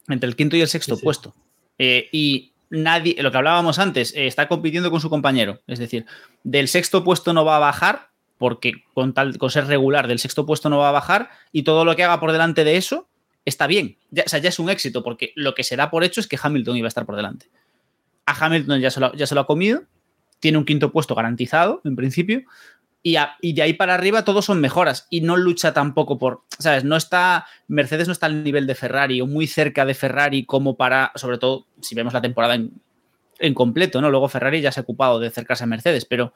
Entre 0.09 0.28
el 0.28 0.36
quinto 0.36 0.56
y 0.56 0.60
el 0.60 0.68
sexto 0.68 0.94
Sí, 0.94 1.00
sí. 1.00 1.04
puesto. 1.04 1.34
Eh, 1.78 2.09
y 2.12 2.52
nadie, 2.70 3.16
lo 3.20 3.30
que 3.30 3.38
hablábamos 3.38 3.78
antes, 3.78 4.14
eh, 4.14 4.26
está 4.26 4.48
compitiendo 4.48 4.90
con 4.90 5.00
su 5.00 5.10
compañero. 5.10 5.60
Es 5.66 5.78
decir, 5.78 6.06
del 6.44 6.68
sexto 6.68 7.02
puesto 7.02 7.32
no 7.32 7.44
va 7.44 7.56
a 7.56 7.60
bajar, 7.60 8.10
porque 8.38 8.72
con, 8.94 9.14
tal, 9.14 9.36
con 9.38 9.50
ser 9.50 9.66
regular 9.66 10.06
del 10.09 10.18
sexto 10.18 10.46
puesto 10.46 10.68
no 10.68 10.78
va 10.78 10.88
a 10.88 10.92
bajar, 10.92 11.30
y 11.50 11.64
todo 11.64 11.84
lo 11.84 11.96
que 11.96 12.04
haga 12.04 12.20
por 12.20 12.32
delante 12.32 12.64
de 12.64 12.76
eso 12.76 13.09
está 13.44 13.66
bien. 13.66 13.98
Ya, 14.10 14.22
o 14.26 14.28
sea, 14.28 14.38
ya 14.38 14.48
es 14.48 14.59
un 14.59 14.70
éxito, 14.70 15.02
porque 15.02 15.32
lo 15.34 15.54
que 15.54 15.64
se 15.64 15.76
da 15.76 15.90
por 15.90 16.04
hecho 16.04 16.20
es 16.20 16.28
que 16.28 16.38
Hamilton 16.40 16.76
iba 16.76 16.86
a 16.86 16.88
estar 16.88 17.06
por 17.06 17.16
delante. 17.16 17.50
A 18.26 18.44
Hamilton 18.44 18.80
ya 18.80 18.90
se 18.90 19.00
lo, 19.00 19.12
ya 19.14 19.26
se 19.26 19.34
lo 19.34 19.40
ha 19.40 19.46
comido, 19.46 19.82
tiene 20.38 20.59
un 20.59 20.64
quinto 20.64 20.90
puesto 20.90 21.14
garantizado, 21.14 21.80
en 21.84 21.94
principio, 21.94 22.42
y, 23.02 23.52
de 23.52 23.62
ahí 23.62 23.72
para 23.72 23.94
arriba 23.94 24.24
todos 24.24 24.44
son 24.44 24.60
mejoras 24.60 25.08
y 25.10 25.22
no 25.22 25.36
lucha 25.36 25.74
tampoco 25.74 26.18
por, 26.18 26.42
¿sabes? 26.58 26.84
No 26.84 26.96
está, 26.96 27.46
Mercedes 27.66 28.06
no 28.06 28.12
está 28.12 28.26
al 28.26 28.44
nivel 28.44 28.66
de 28.66 28.76
Ferrari 28.76 29.20
o 29.20 29.26
muy 29.26 29.48
cerca 29.48 29.84
de 29.84 29.94
Ferrari 29.94 30.44
como 30.44 30.76
para, 30.76 31.10
sobre 31.16 31.38
todo 31.38 31.66
si 31.80 31.96
vemos 31.96 32.12
la 32.12 32.22
temporada 32.22 32.54
en, 32.54 33.54
completo, 33.54 34.00
¿no? 34.00 34.08
Luego 34.08 34.28
Ferrari 34.28 34.60
ya 34.60 34.70
se 34.70 34.78
ha 34.78 34.84
ocupado 34.84 35.18
de 35.18 35.26
acercarse 35.26 35.64
a 35.64 35.66
Mercedes, 35.66 36.04
pero 36.04 36.32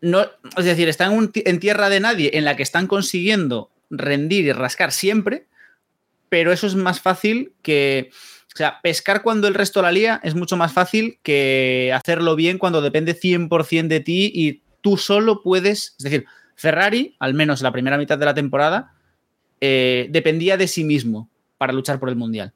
no, 0.00 0.24
es 0.56 0.64
decir, 0.64 0.88
está 0.88 1.06
en, 1.06 1.12
un 1.12 1.32
en 1.34 1.58
tierra 1.58 1.88
de 1.88 1.98
nadie 1.98 2.30
en 2.34 2.44
la 2.44 2.54
que 2.54 2.62
están 2.62 2.86
consiguiendo 2.86 3.70
rendir 3.90 4.44
y 4.44 4.52
rascar 4.52 4.92
siempre, 4.92 5.46
pero 6.28 6.52
eso 6.52 6.68
es 6.68 6.76
más 6.76 7.00
fácil 7.00 7.54
que, 7.62 8.10
o 8.54 8.56
sea, 8.56 8.80
pescar 8.82 9.22
cuando 9.22 9.48
el 9.48 9.54
resto 9.54 9.82
la 9.82 9.90
lía 9.90 10.20
es 10.22 10.36
mucho 10.36 10.56
más 10.56 10.72
fácil 10.72 11.18
que 11.24 11.92
hacerlo 11.92 12.36
bien 12.36 12.58
cuando 12.58 12.82
depende 12.82 13.18
100% 13.18 13.88
de 13.88 14.00
ti 14.00 14.30
y 14.32 14.62
tú 14.82 14.98
solo 14.98 15.42
puedes, 15.42 15.94
es 15.98 16.04
decir, 16.04 16.26
Ferrari, 16.54 17.16
al 17.18 17.32
menos 17.32 17.62
la 17.62 17.72
primera 17.72 17.96
mitad 17.96 18.18
de 18.18 18.26
la 18.26 18.34
temporada, 18.34 18.92
eh, 19.60 20.08
dependía 20.10 20.56
de 20.58 20.68
sí 20.68 20.84
mismo 20.84 21.30
para 21.56 21.72
luchar 21.72 21.98
por 21.98 22.08
el 22.10 22.16
Mundial. 22.16 22.52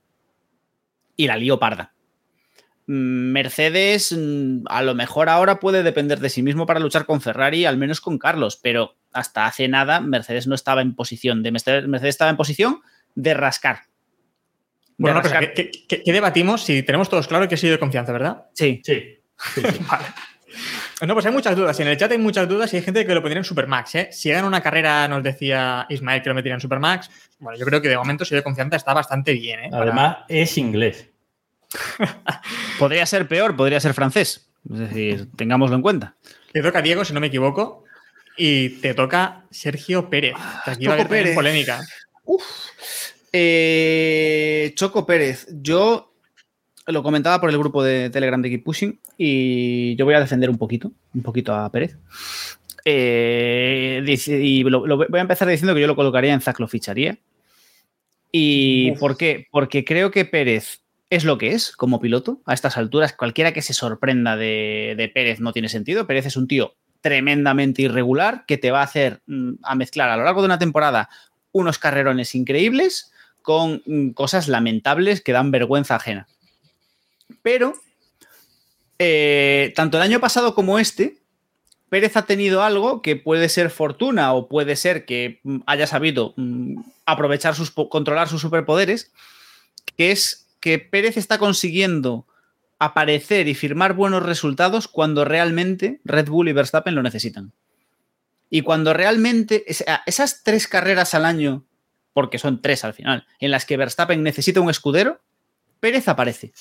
Y 1.16 1.26
la 1.26 1.36
lío 1.36 1.58
parda. 1.58 1.94
Mm, 2.86 3.32
Mercedes 3.32 4.14
mm, 4.16 4.64
a 4.68 4.82
lo 4.82 4.94
mejor 4.94 5.28
ahora 5.28 5.58
puede 5.60 5.82
depender 5.82 6.20
de 6.20 6.28
sí 6.28 6.42
mismo 6.42 6.66
para 6.66 6.78
luchar 6.80 7.06
con 7.06 7.20
Ferrari, 7.20 7.64
al 7.64 7.78
menos 7.78 8.00
con 8.00 8.18
Carlos, 8.18 8.58
pero 8.62 8.94
hasta 9.12 9.46
hace 9.46 9.66
nada 9.66 10.00
Mercedes 10.00 10.46
no 10.46 10.54
estaba 10.54 10.82
en 10.82 10.94
posición 10.94 11.42
de 11.42 11.50
Mercedes, 11.52 11.88
Mercedes 11.88 12.14
estaba 12.14 12.30
en 12.30 12.36
posición 12.36 12.80
de 13.14 13.34
rascar. 13.34 13.76
De 14.88 14.94
Bueno, 14.98 15.20
rascar. 15.22 15.52
¿qué, 15.54 15.70
qué- 15.88 16.02
qué 16.02 16.12
debatimos? 16.12 16.62
Si 16.64 16.82
tenemos 16.82 17.08
todos 17.08 17.26
claro 17.28 17.48
que 17.48 17.54
ha 17.54 17.58
sido 17.58 17.72
de 17.72 17.78
confianza, 17.78 18.12
¿verdad? 18.12 18.44
Sí. 18.52 18.80
Sí. 18.84 19.18
vale. 19.90 20.04
No, 21.04 21.12
pues 21.12 21.26
hay 21.26 21.32
muchas 21.32 21.54
dudas. 21.54 21.78
Y 21.78 21.82
en 21.82 21.88
el 21.88 21.96
chat 21.98 22.10
hay 22.12 22.18
muchas 22.18 22.48
dudas 22.48 22.72
y 22.72 22.76
hay 22.76 22.82
gente 22.82 23.04
que 23.06 23.14
lo 23.14 23.20
pondría 23.20 23.38
en 23.38 23.44
Supermax. 23.44 23.94
¿eh? 23.96 24.08
Si 24.12 24.30
gana 24.30 24.46
una 24.48 24.62
carrera, 24.62 25.06
nos 25.08 25.22
decía 25.22 25.86
Ismael 25.90 26.22
que 26.22 26.28
lo 26.30 26.34
metería 26.34 26.54
en 26.54 26.60
Supermax. 26.60 27.10
Bueno, 27.38 27.58
yo 27.58 27.66
creo 27.66 27.82
que 27.82 27.88
de 27.90 27.98
momento, 27.98 28.24
si 28.24 28.34
de 28.34 28.42
confianza, 28.42 28.76
está 28.76 28.94
bastante 28.94 29.32
bien. 29.34 29.60
¿eh? 29.60 29.68
Para- 29.70 29.82
Además, 29.82 30.16
es 30.28 30.56
inglés. 30.56 31.08
Podría 32.78 33.04
ser 33.06 33.28
peor, 33.28 33.56
podría 33.56 33.80
ser 33.80 33.92
francés. 33.92 34.48
Es 34.72 34.78
decir, 34.78 35.28
tengámoslo 35.36 35.76
en 35.76 35.82
cuenta. 35.82 36.14
Te 36.52 36.62
toca 36.62 36.80
Diego, 36.80 37.04
si 37.04 37.12
no 37.12 37.20
me 37.20 37.26
equivoco. 37.26 37.84
Y 38.38 38.70
te 38.80 38.94
toca 38.94 39.44
Sergio 39.50 40.08
Pérez. 40.08 40.34
Que 40.64 40.70
aquí 40.70 40.86
va 40.86 40.94
a 40.94 40.96
Choco 40.98 41.06
haber 41.08 41.08
también 41.08 41.22
Pérez. 41.24 41.34
polémica. 41.34 41.80
Eh, 43.32 44.72
Choco 44.76 45.04
Pérez, 45.06 45.46
yo 45.50 46.14
lo 46.86 47.02
comentaba 47.02 47.40
por 47.40 47.50
el 47.50 47.58
grupo 47.58 47.82
de 47.82 48.10
Telegram 48.10 48.40
de 48.40 48.50
Keep 48.50 48.64
Pushing 48.64 49.00
y 49.18 49.96
yo 49.96 50.04
voy 50.04 50.14
a 50.14 50.20
defender 50.20 50.50
un 50.50 50.58
poquito, 50.58 50.92
un 51.14 51.22
poquito 51.22 51.54
a 51.54 51.70
Pérez. 51.70 51.96
Eh, 52.84 54.04
y 54.26 54.62
lo, 54.62 54.86
lo 54.86 54.96
voy 54.96 55.18
a 55.18 55.20
empezar 55.20 55.48
diciendo 55.48 55.74
que 55.74 55.80
yo 55.80 55.86
lo 55.86 55.96
colocaría 55.96 56.32
en 56.32 56.40
Zac, 56.40 56.60
lo 56.60 56.68
ficharía. 56.68 57.18
¿Y 58.30 58.92
Uf. 58.92 59.00
por 59.00 59.16
qué? 59.16 59.48
Porque 59.50 59.84
creo 59.84 60.10
que 60.10 60.24
Pérez 60.24 60.82
es 61.10 61.24
lo 61.24 61.38
que 61.38 61.52
es 61.52 61.72
como 61.72 62.00
piloto. 62.00 62.40
A 62.46 62.54
estas 62.54 62.76
alturas, 62.76 63.12
cualquiera 63.12 63.52
que 63.52 63.62
se 63.62 63.72
sorprenda 63.72 64.36
de, 64.36 64.94
de 64.96 65.08
Pérez 65.08 65.40
no 65.40 65.52
tiene 65.52 65.68
sentido. 65.68 66.06
Pérez 66.06 66.26
es 66.26 66.36
un 66.36 66.46
tío 66.46 66.74
tremendamente 67.00 67.82
irregular 67.82 68.44
que 68.46 68.58
te 68.58 68.70
va 68.70 68.80
a 68.80 68.84
hacer 68.84 69.22
mm, 69.26 69.54
a 69.62 69.74
mezclar 69.74 70.10
a 70.10 70.16
lo 70.16 70.24
largo 70.24 70.42
de 70.42 70.46
una 70.46 70.58
temporada 70.58 71.08
unos 71.52 71.78
carrerones 71.78 72.34
increíbles 72.34 73.12
con 73.42 73.82
mm, 73.86 74.10
cosas 74.10 74.48
lamentables 74.48 75.20
que 75.20 75.32
dan 75.32 75.50
vergüenza 75.50 75.96
ajena. 75.96 76.26
Pero, 77.42 77.74
eh, 78.98 79.72
tanto 79.76 79.96
el 79.96 80.02
año 80.02 80.20
pasado 80.20 80.54
como 80.54 80.78
este, 80.78 81.18
Pérez 81.88 82.16
ha 82.16 82.26
tenido 82.26 82.62
algo 82.62 83.02
que 83.02 83.16
puede 83.16 83.48
ser 83.48 83.70
fortuna 83.70 84.32
o 84.32 84.48
puede 84.48 84.76
ser 84.76 85.04
que 85.04 85.40
mm, 85.44 85.58
haya 85.66 85.86
sabido 85.86 86.34
mm, 86.36 86.80
aprovechar 87.04 87.54
sus, 87.54 87.70
controlar 87.70 88.28
sus 88.28 88.40
superpoderes, 88.40 89.12
que 89.96 90.10
es 90.10 90.48
que 90.60 90.78
Pérez 90.78 91.16
está 91.16 91.38
consiguiendo 91.38 92.26
aparecer 92.78 93.48
y 93.48 93.54
firmar 93.54 93.94
buenos 93.94 94.22
resultados 94.22 94.88
cuando 94.88 95.24
realmente 95.24 96.00
Red 96.04 96.28
Bull 96.28 96.48
y 96.48 96.52
Verstappen 96.52 96.94
lo 96.94 97.02
necesitan. 97.02 97.52
Y 98.50 98.62
cuando 98.62 98.92
realmente 98.92 99.64
esas 99.68 100.42
tres 100.42 100.68
carreras 100.68 101.14
al 101.14 101.24
año, 101.24 101.64
porque 102.12 102.38
son 102.38 102.62
tres 102.62 102.84
al 102.84 102.94
final, 102.94 103.26
en 103.40 103.50
las 103.50 103.64
que 103.64 103.76
Verstappen 103.76 104.22
necesita 104.22 104.60
un 104.60 104.70
escudero, 104.70 105.20
Pérez 105.80 106.08
aparece. 106.08 106.52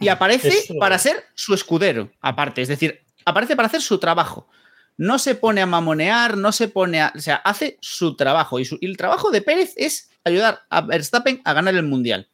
Y 0.00 0.08
aparece 0.08 0.48
Eso- 0.48 0.74
para 0.78 0.98
ser 0.98 1.24
su 1.34 1.54
escudero, 1.54 2.10
aparte. 2.20 2.62
Es 2.62 2.68
decir, 2.68 3.00
aparece 3.24 3.56
para 3.56 3.66
hacer 3.66 3.80
su 3.82 3.98
trabajo. 3.98 4.48
No 4.96 5.18
se 5.18 5.34
pone 5.34 5.60
a 5.60 5.66
mamonear, 5.66 6.36
no 6.36 6.52
se 6.52 6.68
pone 6.68 7.00
a. 7.00 7.12
O 7.16 7.20
sea, 7.20 7.36
hace 7.36 7.78
su 7.80 8.14
trabajo. 8.16 8.58
Y, 8.60 8.64
su- 8.64 8.78
y 8.80 8.86
el 8.86 8.96
trabajo 8.96 9.30
de 9.30 9.42
Pérez 9.42 9.72
es 9.76 10.10
ayudar 10.24 10.62
a 10.70 10.80
Verstappen 10.82 11.40
a 11.44 11.52
ganar 11.52 11.74
el 11.74 11.82
mundial. 11.84 12.28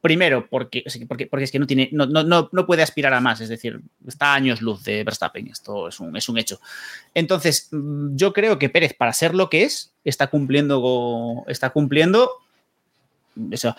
Primero, 0.00 0.46
porque, 0.50 0.84
porque, 1.08 1.26
porque 1.26 1.44
es 1.44 1.50
que 1.50 1.58
no, 1.58 1.66
tiene, 1.66 1.88
no, 1.92 2.04
no, 2.04 2.22
no, 2.24 2.50
no 2.52 2.66
puede 2.66 2.82
aspirar 2.82 3.14
a 3.14 3.20
más. 3.20 3.40
Es 3.40 3.48
decir, 3.48 3.80
está 4.06 4.32
a 4.32 4.34
años 4.34 4.60
luz 4.60 4.82
de 4.84 5.02
Verstappen. 5.02 5.46
Esto 5.48 5.88
es 5.88 5.98
un, 5.98 6.14
es 6.16 6.28
un 6.28 6.36
hecho. 6.36 6.60
Entonces, 7.14 7.68
mm, 7.72 8.14
yo 8.16 8.32
creo 8.34 8.58
que 8.58 8.68
Pérez, 8.68 8.92
para 8.92 9.12
ser 9.14 9.34
lo 9.34 9.48
que 9.48 9.62
es, 9.62 9.94
está 10.04 10.26
cumpliendo. 10.26 11.44
Está 11.46 11.70
cumpliendo. 11.70 12.30
Eso. 13.50 13.76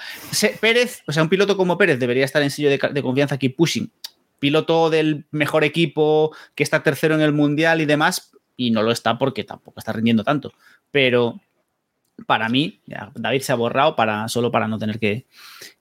Pérez, 0.60 1.04
o 1.08 1.12
sea, 1.12 1.24
un 1.24 1.30
piloto 1.30 1.56
como 1.58 1.78
Pérez 1.78 2.00
debería 2.00 2.26
estar 2.26 2.42
en 2.42 2.52
sello 2.52 2.70
de, 2.70 3.02
confianza 3.02 3.36
aquí, 3.36 3.50
pushing. 3.50 3.92
Piloto 4.40 4.90
del 4.90 5.26
mejor 5.32 5.64
equipo, 5.64 6.36
que 6.56 6.64
está 6.64 6.84
tercero 6.84 7.16
en 7.16 7.22
el 7.22 7.32
mundial 7.32 7.82
y 7.82 7.86
demás, 7.86 8.32
y 8.58 8.72
no 8.72 8.84
lo 8.84 8.92
está 8.92 9.18
porque 9.18 9.44
tampoco 9.44 9.80
está 9.80 9.94
rindiendo 9.94 10.24
tanto. 10.24 10.54
Pero 10.92 11.40
para 12.28 12.48
mí, 12.48 12.82
ya, 12.86 13.12
David 13.16 13.42
se 13.42 13.52
ha 13.52 13.56
borrado 13.56 13.96
para, 13.96 14.28
solo 14.30 14.52
para 14.52 14.68
no 14.68 14.78
tener 14.78 15.00
que, 15.00 15.26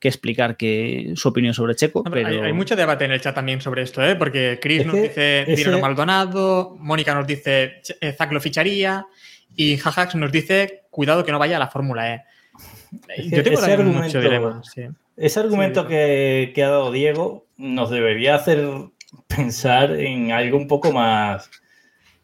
que 0.01 0.09
explicar 0.09 0.57
que, 0.57 1.13
su 1.17 1.29
opinión 1.29 1.55
sobre 1.55 1.77
Checo. 1.77 2.03
No, 2.05 2.11
pero 2.11 2.27
pero 2.29 2.43
hay, 2.43 2.49
hay 2.49 2.53
mucho 2.53 2.75
debate 2.75 3.05
en 3.05 3.13
el 3.13 3.21
chat 3.21 3.35
también 3.35 3.61
sobre 3.61 3.83
esto, 3.83 4.03
¿eh? 4.05 4.17
porque 4.17 4.59
Chris 4.61 4.81
Es 4.81 4.87
nos 4.87 4.95
que 4.97 5.03
dice 5.03 5.43
ese- 5.43 5.57
dinero 5.57 5.79
Maldonado, 5.81 6.77
Mónica 6.79 7.15
nos 7.15 7.27
dice 7.27 7.83
eh, 8.01 8.13
Zac 8.13 8.33
lo 8.33 8.41
ficharía 8.41 9.07
y 9.55 9.77
Jajax 9.77 10.17
nos 10.17 10.33
dice 10.33 10.83
cuidado 10.91 11.25
que 11.25 11.31
no 11.33 11.39
vaya 11.39 11.57
a 11.57 11.61
la 11.61 11.69
Fórmula 11.69 12.13
E. 12.15 12.25
Yo 13.31 13.43
tengo 13.43 13.59
ese 13.61 13.73
argumento- 13.73 14.03
mucho 14.05 14.21
dilema. 14.21 14.63
sí. 14.65 14.83
Ese 15.17 15.41
argumento 15.41 15.83
Sí. 15.83 15.89
que, 15.89 16.53
que 16.55 16.65
ha 16.65 16.69
dado 16.71 16.91
Diego 16.91 17.47
nos 17.57 17.91
debería 17.91 18.35
hacer 18.35 18.67
pensar 19.29 19.93
en 19.99 20.33
algo 20.33 20.57
un 20.57 20.67
poco 20.67 20.91
más, 20.93 21.49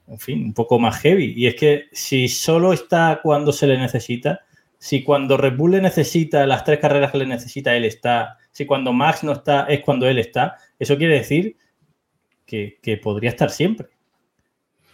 en 0.09 0.19
fin, 0.19 0.45
un 0.47 0.55
poco 0.55 0.79
más 0.79 0.99
heavy. 1.01 1.33
Y 1.37 1.47
es 1.47 1.55
que 1.55 1.85
si 1.93 2.27
solo 2.29 2.73
está 2.73 3.21
cuando 3.23 3.53
se 3.53 3.67
le 3.69 3.79
necesita, 3.79 4.41
si 4.79 5.05
cuando 5.05 5.37
Red 5.37 5.57
Bull 5.57 5.73
le 5.73 5.81
necesita 5.81 6.47
las 6.47 6.65
tres 6.65 6.79
carreras 6.81 7.13
que 7.13 7.19
le 7.19 7.27
necesita, 7.27 7.77
él 7.77 7.85
está, 7.85 8.39
si 8.51 8.67
cuando 8.67 8.93
Max 8.93 9.23
no 9.23 9.33
está, 9.33 9.67
es 9.67 9.81
cuando 9.81 10.09
él 10.09 10.19
está, 10.19 10.57
eso 10.79 10.97
quiere 10.97 11.15
decir 11.15 11.57
que, 12.45 12.79
que 12.83 12.97
podría 12.97 13.31
estar 13.31 13.51
siempre. 13.51 13.87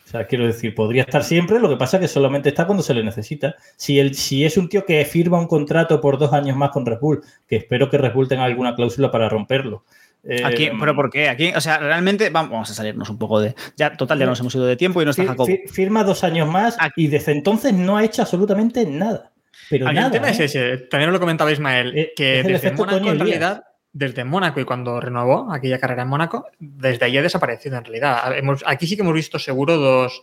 O 0.07 0.09
sea, 0.09 0.25
quiero 0.29 0.47
decir, 0.47 0.73
podría 0.73 1.03
estar 1.03 1.25
siempre, 1.25 1.59
lo 1.59 1.69
que 1.69 1.77
pasa 1.77 1.97
es 1.97 2.03
que 2.03 2.09
solamente 2.09 2.49
está 2.51 2.65
cuando 2.65 2.85
se 2.85 2.95
le 2.95 3.03
necesita. 3.03 3.57
Si, 3.77 3.99
él, 3.99 4.15
si 4.15 4.45
es 4.45 4.57
un 4.57 4.69
tío 4.69 4.87
que 4.87 5.05
firma 5.05 5.37
un 5.39 5.49
contrato 5.49 6.01
por 6.01 6.17
dos 6.17 6.33
años 6.33 6.57
más 6.57 6.71
con 6.71 6.87
Red 6.87 7.01
Bull, 7.01 7.23
que 7.49 7.57
espero 7.57 7.91
que 7.91 7.99
Red 7.99 8.13
Bull 8.13 8.29
tenga 8.29 8.45
alguna 8.45 8.77
cláusula 8.77 9.11
para 9.11 9.29
romperlo. 9.29 9.85
Eh, 10.23 10.43
¿A 10.45 10.51
quién? 10.51 10.79
¿Pero 10.79 10.95
por 10.95 11.11
qué? 11.11 11.29
¿A 11.29 11.37
quién? 11.37 11.57
O 11.57 11.61
sea, 11.61 11.79
realmente 11.79 12.31
vamos, 12.31 12.53
vamos 12.53 12.71
a 12.71 12.75
salirnos 12.75 13.11
un 13.11 13.19
poco 13.19 13.41
de. 13.41 13.55
Ya, 13.77 13.97
total, 13.97 14.19
ya 14.21 14.27
nos 14.27 14.39
hemos 14.41 14.55
ido 14.55 14.67
de 14.67 14.77
tiempo 14.77 15.03
y 15.03 15.05
no 15.05 15.11
está 15.11 15.25
Jacobo. 15.25 15.47
fir- 15.47 15.69
firma 15.71 16.05
dos 16.05 16.23
años 16.25 16.49
más 16.49 16.77
y 16.97 17.09
desde 17.09 17.33
entonces 17.33 17.73
no 17.73 17.97
ha 17.97 18.05
hecho 18.05 18.23
absolutamente 18.23 18.87
nada. 18.87 19.33
Pero 19.71 19.89
el 19.89 20.11
tema 20.13 20.31
es 20.31 20.39
¿eh? 20.39 20.45
ese, 20.45 20.77
también 20.89 21.13
lo 21.13 21.19
comentaba 21.19 21.51
Ismael, 21.51 21.97
Eh, 21.97 22.13
que 22.15 22.41
es 22.41 22.47
el 22.47 22.53
desde 22.53 22.71
Mónaco 22.73 23.09
en 23.11 23.19
realidad, 23.19 23.65
desde 23.99 24.25
Mónaco 24.25 24.61
y 24.61 24.65
cuando 24.65 25.01
renovó 25.01 25.51
aquella 25.51 25.79
carrera 25.81 26.03
en 26.03 26.09
Mónaco, 26.09 26.47
desde 26.59 27.07
ahí 27.07 27.17
ha 27.17 27.23
desaparecido 27.23 27.79
en 27.79 27.85
realidad. 27.85 28.37
Hemos- 28.37 28.63
aquí 28.67 28.87
sí 28.87 28.95
que 28.95 29.01
hemos 29.03 29.15
visto 29.15 29.39
seguro 29.39 29.79
dos, 29.79 30.23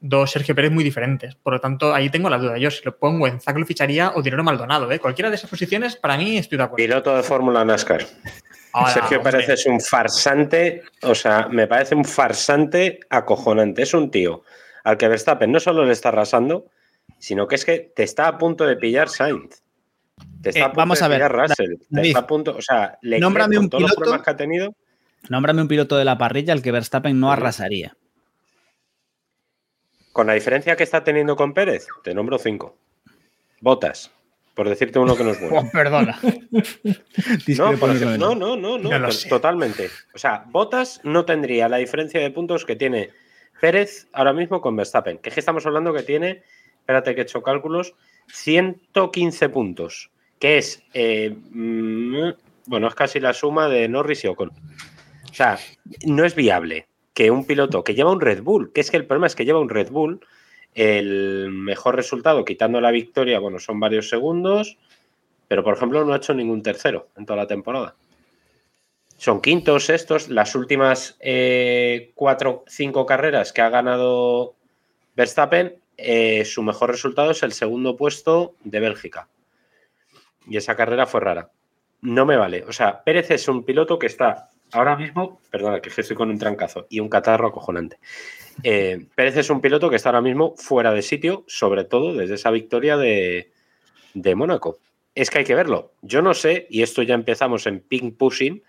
dos 0.00 0.30
Sergio 0.30 0.54
Pérez 0.54 0.70
muy 0.70 0.84
diferentes. 0.84 1.34
Por 1.36 1.54
lo 1.54 1.60
tanto, 1.60 1.94
ahí 1.94 2.10
tengo 2.10 2.28
la 2.28 2.36
duda. 2.36 2.58
Yo 2.58 2.70
si 2.70 2.84
lo 2.84 2.98
pongo 2.98 3.26
en 3.26 3.40
Zac 3.40 3.56
lo 3.56 3.64
ficharía 3.64 4.12
o 4.14 4.20
dinero 4.20 4.44
Maldonado. 4.44 4.92
¿eh? 4.92 4.98
Cualquiera 4.98 5.30
de 5.30 5.36
esas 5.36 5.48
posiciones, 5.48 5.96
para 5.96 6.18
mí 6.18 6.36
estoy 6.36 6.58
de 6.58 6.64
acuerdo. 6.64 6.84
Piloto 6.84 7.16
de 7.16 7.22
Fórmula 7.22 7.64
NASCAR. 7.64 8.04
Ahora, 8.74 8.92
Sergio 8.92 9.18
hombre. 9.18 9.32
Pérez 9.32 9.48
es 9.48 9.64
un 9.66 9.80
farsante, 9.80 10.82
o 11.02 11.14
sea, 11.14 11.48
me 11.50 11.66
parece 11.66 11.94
un 11.94 12.04
farsante 12.04 13.00
acojonante. 13.08 13.82
Es 13.82 13.94
un 13.94 14.10
tío 14.10 14.42
al 14.84 14.98
que 14.98 15.08
Verstappen 15.08 15.50
no 15.50 15.60
solo 15.60 15.86
le 15.86 15.92
está 15.92 16.10
arrasando, 16.10 16.66
sino 17.18 17.48
que 17.48 17.54
es 17.54 17.64
que 17.64 17.78
te 17.96 18.02
está 18.02 18.28
a 18.28 18.36
punto 18.36 18.66
de 18.66 18.76
pillar 18.76 19.08
Sainz. 19.08 19.62
Te 20.42 20.50
está 20.50 20.60
Eh, 20.60 20.62
a 20.62 20.66
punto 20.66 20.76
vamos 20.78 20.98
de 20.98 21.04
a 21.04 21.08
ver, 21.08 21.32
Russell. 21.32 21.74
Te 21.92 22.00
está 22.08 22.18
a 22.20 22.26
punto, 22.26 22.56
o 22.56 22.62
sea, 22.62 22.98
le 23.02 23.18
nómbrame 23.18 23.56
con 23.56 23.64
un 23.64 23.70
todos 23.70 23.82
los 23.82 23.90
piloto- 23.92 23.98
problemas 24.00 24.22
que 24.24 24.30
ha 24.30 24.36
tenido. 24.36 24.74
Nómbrame 25.28 25.62
un 25.62 25.68
piloto 25.68 25.96
de 25.96 26.04
la 26.04 26.16
parrilla 26.16 26.52
al 26.52 26.62
que 26.62 26.70
Verstappen 26.72 27.18
no 27.18 27.32
arrasaría. 27.32 27.96
Con 30.12 30.26
la 30.26 30.34
diferencia 30.34 30.76
que 30.76 30.82
está 30.84 31.04
teniendo 31.04 31.36
con 31.36 31.54
Pérez, 31.54 31.86
te 32.02 32.14
nombro 32.14 32.38
cinco. 32.38 32.76
Botas. 33.60 34.10
por 34.54 34.68
decirte 34.68 34.98
uno 34.98 35.16
que 35.16 35.22
no 35.22 35.30
es 35.30 35.40
bueno. 35.40 35.60
Oh, 35.68 35.70
perdona. 35.72 36.18
No, 37.58 37.72
por 37.78 37.90
ejemplo, 37.90 38.34
no, 38.34 38.56
no, 38.56 38.78
no, 38.78 39.08
totalmente. 39.28 39.88
O 40.14 40.18
sea, 40.18 40.44
Botas 40.48 41.00
no 41.04 41.24
tendría 41.24 41.68
la 41.68 41.76
diferencia 41.76 42.20
de 42.20 42.30
puntos 42.30 42.64
que 42.64 42.74
tiene 42.76 43.10
Pérez 43.60 44.08
ahora 44.12 44.32
mismo 44.32 44.60
con 44.60 44.74
Verstappen. 44.76 45.18
Que 45.18 45.28
es 45.28 45.34
que 45.34 45.40
estamos 45.40 45.64
hablando 45.66 45.92
que 45.92 46.02
tiene, 46.02 46.42
espérate 46.80 47.14
que 47.14 47.20
he 47.20 47.24
hecho 47.24 47.42
cálculos, 47.42 47.94
115 48.32 49.48
puntos. 49.48 50.10
Que 50.38 50.58
es, 50.58 50.82
eh, 50.94 51.36
mm, 51.50 52.30
bueno, 52.66 52.88
es 52.88 52.94
casi 52.94 53.20
la 53.20 53.32
suma 53.32 53.68
de 53.68 53.88
Norris 53.88 54.24
y 54.24 54.28
Ocon. 54.28 54.50
O 54.50 55.34
sea, 55.34 55.58
no 56.04 56.24
es 56.24 56.34
viable 56.34 56.86
que 57.14 57.30
un 57.30 57.44
piloto 57.44 57.82
que 57.82 57.94
lleva 57.94 58.12
un 58.12 58.20
Red 58.20 58.42
Bull, 58.42 58.72
que 58.72 58.80
es 58.80 58.90
que 58.90 58.96
el 58.96 59.06
problema 59.06 59.26
es 59.26 59.34
que 59.34 59.44
lleva 59.44 59.60
un 59.60 59.68
Red 59.68 59.90
Bull, 59.90 60.20
el 60.74 61.50
mejor 61.50 61.96
resultado, 61.96 62.44
quitando 62.44 62.80
la 62.80 62.92
victoria, 62.92 63.40
bueno, 63.40 63.58
son 63.58 63.80
varios 63.80 64.08
segundos, 64.08 64.78
pero 65.48 65.64
por 65.64 65.74
ejemplo 65.74 66.04
no 66.04 66.12
ha 66.12 66.18
hecho 66.18 66.34
ningún 66.34 66.62
tercero 66.62 67.08
en 67.16 67.26
toda 67.26 67.38
la 67.38 67.46
temporada. 67.48 67.96
Son 69.16 69.40
quintos, 69.40 69.86
sextos, 69.86 70.28
las 70.28 70.54
últimas 70.54 71.16
eh, 71.18 72.12
cuatro, 72.14 72.62
cinco 72.68 73.04
carreras 73.04 73.52
que 73.52 73.62
ha 73.62 73.68
ganado 73.68 74.54
Verstappen, 75.16 75.74
eh, 75.98 76.44
su 76.44 76.62
mejor 76.62 76.90
resultado 76.90 77.32
es 77.32 77.42
el 77.42 77.52
segundo 77.52 77.96
puesto 77.96 78.54
de 78.62 78.80
Bélgica. 78.80 79.28
Y 80.46 80.56
esa 80.56 80.76
carrera 80.76 81.06
fue 81.06 81.20
rara. 81.20 81.50
No 82.00 82.24
me 82.24 82.36
vale. 82.36 82.64
O 82.66 82.72
sea, 82.72 83.02
Pérez 83.02 83.30
es 83.32 83.48
un 83.48 83.64
piloto 83.64 83.98
que 83.98 84.06
está 84.06 84.50
ahora 84.72 84.96
mismo, 84.96 85.40
perdona, 85.50 85.80
que 85.80 85.88
estoy 85.88 86.16
con 86.16 86.30
un 86.30 86.38
trancazo 86.38 86.86
y 86.88 87.00
un 87.00 87.08
catarro 87.08 87.48
acojonante. 87.48 87.98
Eh, 88.62 89.06
Pérez 89.14 89.36
es 89.36 89.50
un 89.50 89.60
piloto 89.60 89.90
que 89.90 89.96
está 89.96 90.10
ahora 90.10 90.20
mismo 90.20 90.54
fuera 90.56 90.92
de 90.92 91.02
sitio, 91.02 91.44
sobre 91.48 91.84
todo 91.84 92.14
desde 92.14 92.36
esa 92.36 92.50
victoria 92.52 92.96
de, 92.96 93.50
de 94.14 94.34
Mónaco. 94.36 94.78
Es 95.14 95.30
que 95.30 95.38
hay 95.38 95.44
que 95.44 95.56
verlo. 95.56 95.92
Yo 96.02 96.22
no 96.22 96.32
sé, 96.32 96.68
y 96.70 96.82
esto 96.82 97.02
ya 97.02 97.14
empezamos 97.14 97.66
en 97.66 97.80
ping 97.80 98.12
pushing, 98.12 98.62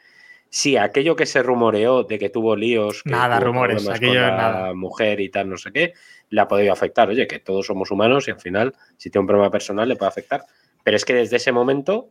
si 0.50 0.78
aquello 0.78 1.16
que 1.16 1.28
se 1.28 1.44
rumoreó 1.44 2.04
de 2.04 2.18
que 2.18 2.30
tuvo 2.30 2.56
líos, 2.56 3.04
que 3.04 3.12
Nada, 3.12 3.38
tuvo 3.38 3.48
rumores, 3.50 3.88
aquello 3.88 4.14
con 4.14 4.22
la 4.22 4.38
nada. 4.38 4.74
mujer 4.74 5.20
y 5.20 5.30
tal, 5.30 5.48
no 5.50 5.58
sé 5.58 5.72
qué, 5.72 5.94
le 6.30 6.42
ha 6.42 6.48
podido 6.48 6.72
afectar. 6.74 7.10
Oye, 7.10 7.28
que 7.28 7.40
todos 7.40 7.66
somos 7.66 7.92
humanos 7.92 8.28
y 8.28 8.32
al 8.32 8.40
final, 8.40 8.74
si 8.98 9.10
tiene 9.10 9.22
un 9.24 9.28
problema 9.28 9.52
personal, 9.52 9.88
le 9.90 9.96
puede 9.96 10.10
afectar. 10.10 10.44
Pero 10.84 10.98
es 10.98 11.06
que 11.06 11.14
desde 11.14 11.38
ese 11.38 11.52
momento 11.52 12.10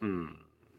mm, 0.00 0.26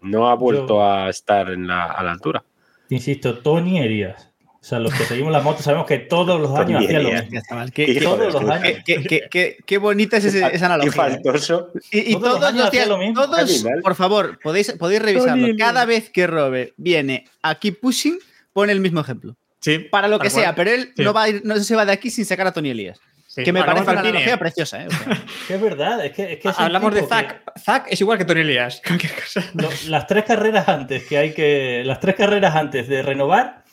no 0.01 0.27
ha 0.29 0.35
vuelto 0.35 0.75
Yo- 0.75 0.83
a 0.85 1.09
estar 1.09 1.49
en 1.49 1.67
la- 1.67 1.85
a 1.91 2.03
la 2.03 2.11
altura. 2.11 2.43
Insisto, 2.89 3.39
Tony 3.39 3.79
Herías. 3.79 4.29
O 4.59 4.65
sea, 4.65 4.79
los 4.79 4.93
que 4.93 5.03
seguimos 5.03 5.31
la 5.33 5.41
moto 5.41 5.61
sabemos 5.61 5.85
que 5.85 5.97
todos 5.99 6.39
los 6.39 6.57
años 6.57 6.83
hacía 6.85 6.99
lo 7.01 7.09
mismo. 7.11 7.41
Chaval, 7.49 7.71
qué, 7.73 7.85
qué- 7.85 7.99
Todos 7.99 8.33
los 8.33 8.49
años. 8.49 8.77
qué- 8.85 9.03
qué- 9.03 9.23
qué- 9.29 9.57
qué 9.65 9.77
bonita 9.77 10.15
es 10.17 10.25
ese- 10.25 10.39
esa 10.39 10.49
Qué 10.57 10.65
analogía. 10.65 10.89
¿eh? 10.89 10.93
faltoso. 11.21 11.71
Y, 11.91 11.99
y 11.99 12.13
Todos 12.13 12.23
los 12.23 12.33
todos, 12.35 12.43
años 12.45 12.57
los 12.59 12.67
hacía 12.69 12.85
lo 12.85 12.97
mismo. 12.97 13.21
todos, 13.25 13.65
por 13.81 13.95
favor, 13.95 14.39
podéis, 14.41 14.71
podéis 14.73 15.01
revisarlo. 15.01 15.47
Cada 15.57 15.83
vez 15.83 16.09
que 16.09 16.27
Robe 16.27 16.73
viene 16.77 17.25
aquí 17.41 17.71
pushing, 17.71 18.17
pone 18.53 18.71
el 18.71 18.79
mismo 18.79 19.01
ejemplo. 19.01 19.35
Sí, 19.63 19.79
Para 19.79 20.07
lo 20.07 20.19
que 20.19 20.29
cual. 20.29 20.43
sea, 20.43 20.53
pero 20.55 20.69
él 20.71 20.91
Sí. 20.95 21.03
no, 21.03 21.13
va 21.13 21.23
a 21.23 21.29
ir- 21.29 21.41
no 21.43 21.55
se 21.57 21.75
va 21.75 21.85
de 21.85 21.91
aquí 21.93 22.09
sin 22.11 22.25
sacar 22.25 22.45
a 22.47 22.51
Tony 22.51 22.69
Elías. 22.71 22.99
Sí. 23.27 23.43
Que 23.43 23.51
me 23.51 23.61
Hablamos 23.61 23.85
parece 23.85 23.99
una 24.01 24.09
analogía 24.09 24.37
preciosa. 24.37 24.83
¿eh? 24.83 24.87
O 24.89 24.91
sea, 24.91 25.21
Que 25.47 25.53
es 25.55 25.61
verdad, 25.61 26.05
es 26.05 26.11
que, 26.11 26.33
es 26.33 26.39
que 26.39 26.49
es 26.49 26.57
un 26.59 26.63
Hablamos 26.65 26.93
de 26.93 27.01
tipo 27.01 27.09
que 27.09 27.15
Zack. 27.15 27.59
Zack 27.59 27.87
es 27.89 28.01
igual 28.01 28.17
que 28.19 28.25
Tony 28.25 28.41
Elías. 28.41 28.81
Cualquier 28.87 29.13
cosa. 29.15 29.43
lo- 29.55 29.69
las 29.89 30.05
tres 30.05 30.23
carreras 30.25 30.67
antes 30.69 31.03
que 31.07 31.17
hay 31.17 31.33
que. 31.33 31.81
Las 31.85 31.99
tres 31.99 32.15
carreras 32.15 32.55
antes 32.55 32.87
de 32.87 33.01
renovar 33.01 33.63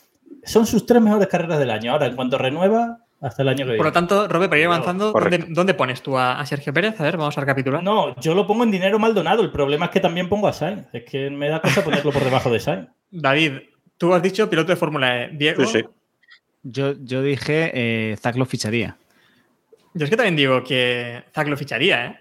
son 0.43 0.65
sus 0.65 0.85
tres 0.87 1.01
mejores 1.01 1.27
carreras 1.27 1.59
del 1.59 1.69
año. 1.69 1.91
Ahora, 1.91 2.07
en 2.07 2.15
cuanto 2.15 2.39
renueva, 2.39 2.97
hasta 3.21 3.43
el 3.43 3.49
año 3.49 3.57
que 3.57 3.63
viene. 3.65 3.77
Por 3.77 3.85
lo 3.85 3.91
tanto, 3.91 4.27
Robert, 4.27 4.49
para 4.49 4.59
ir 4.61 4.65
avanzando. 4.65 5.11
¿dónde, 5.11 5.45
dónde 5.49 5.73
pones 5.75 6.01
tú 6.01 6.17
a, 6.17 6.39
a 6.39 6.45
Sergio 6.47 6.73
Pérez? 6.73 6.99
A 6.99 7.03
ver, 7.03 7.17
vamos 7.17 7.37
a 7.37 7.41
recapitular. 7.41 7.83
No, 7.83 8.19
yo 8.19 8.33
lo 8.33 8.47
pongo 8.47 8.63
en 8.63 8.71
dinero 8.71 8.97
mal 8.97 9.13
donado. 9.13 9.43
El 9.43 9.51
problema 9.51 9.85
es 9.85 9.91
que 9.91 9.99
también 9.99 10.27
pongo 10.27 10.47
a 10.47 10.53
Sainz. 10.53 10.87
Es 10.91 11.03
que 11.03 11.29
me 11.29 11.49
da 11.49 11.61
cosa 11.61 11.83
ponerlo 11.83 12.11
por 12.11 12.23
debajo 12.23 12.49
de 12.49 12.59
Sainz. 12.59 12.87
David, 13.11 13.59
tú 14.01 14.11
has 14.15 14.23
dicho 14.23 14.49
piloto 14.49 14.71
de 14.71 14.75
Fórmula 14.77 15.25
E. 15.25 15.29
Diego, 15.33 15.63
Sí, 15.63 15.79
sí. 15.79 15.85
yo, 16.63 16.93
yo 16.99 17.21
dije, 17.21 17.69
eh, 17.73 18.17
Zack 18.17 18.35
lo 18.35 18.47
ficharía. 18.47 18.97
yo 19.93 20.05
es 20.05 20.09
que 20.09 20.17
también 20.17 20.35
digo 20.35 20.63
que 20.63 21.23
Zack 21.31 21.47
lo 21.47 21.55
ficharía, 21.55 22.05
¿eh? 22.07 22.19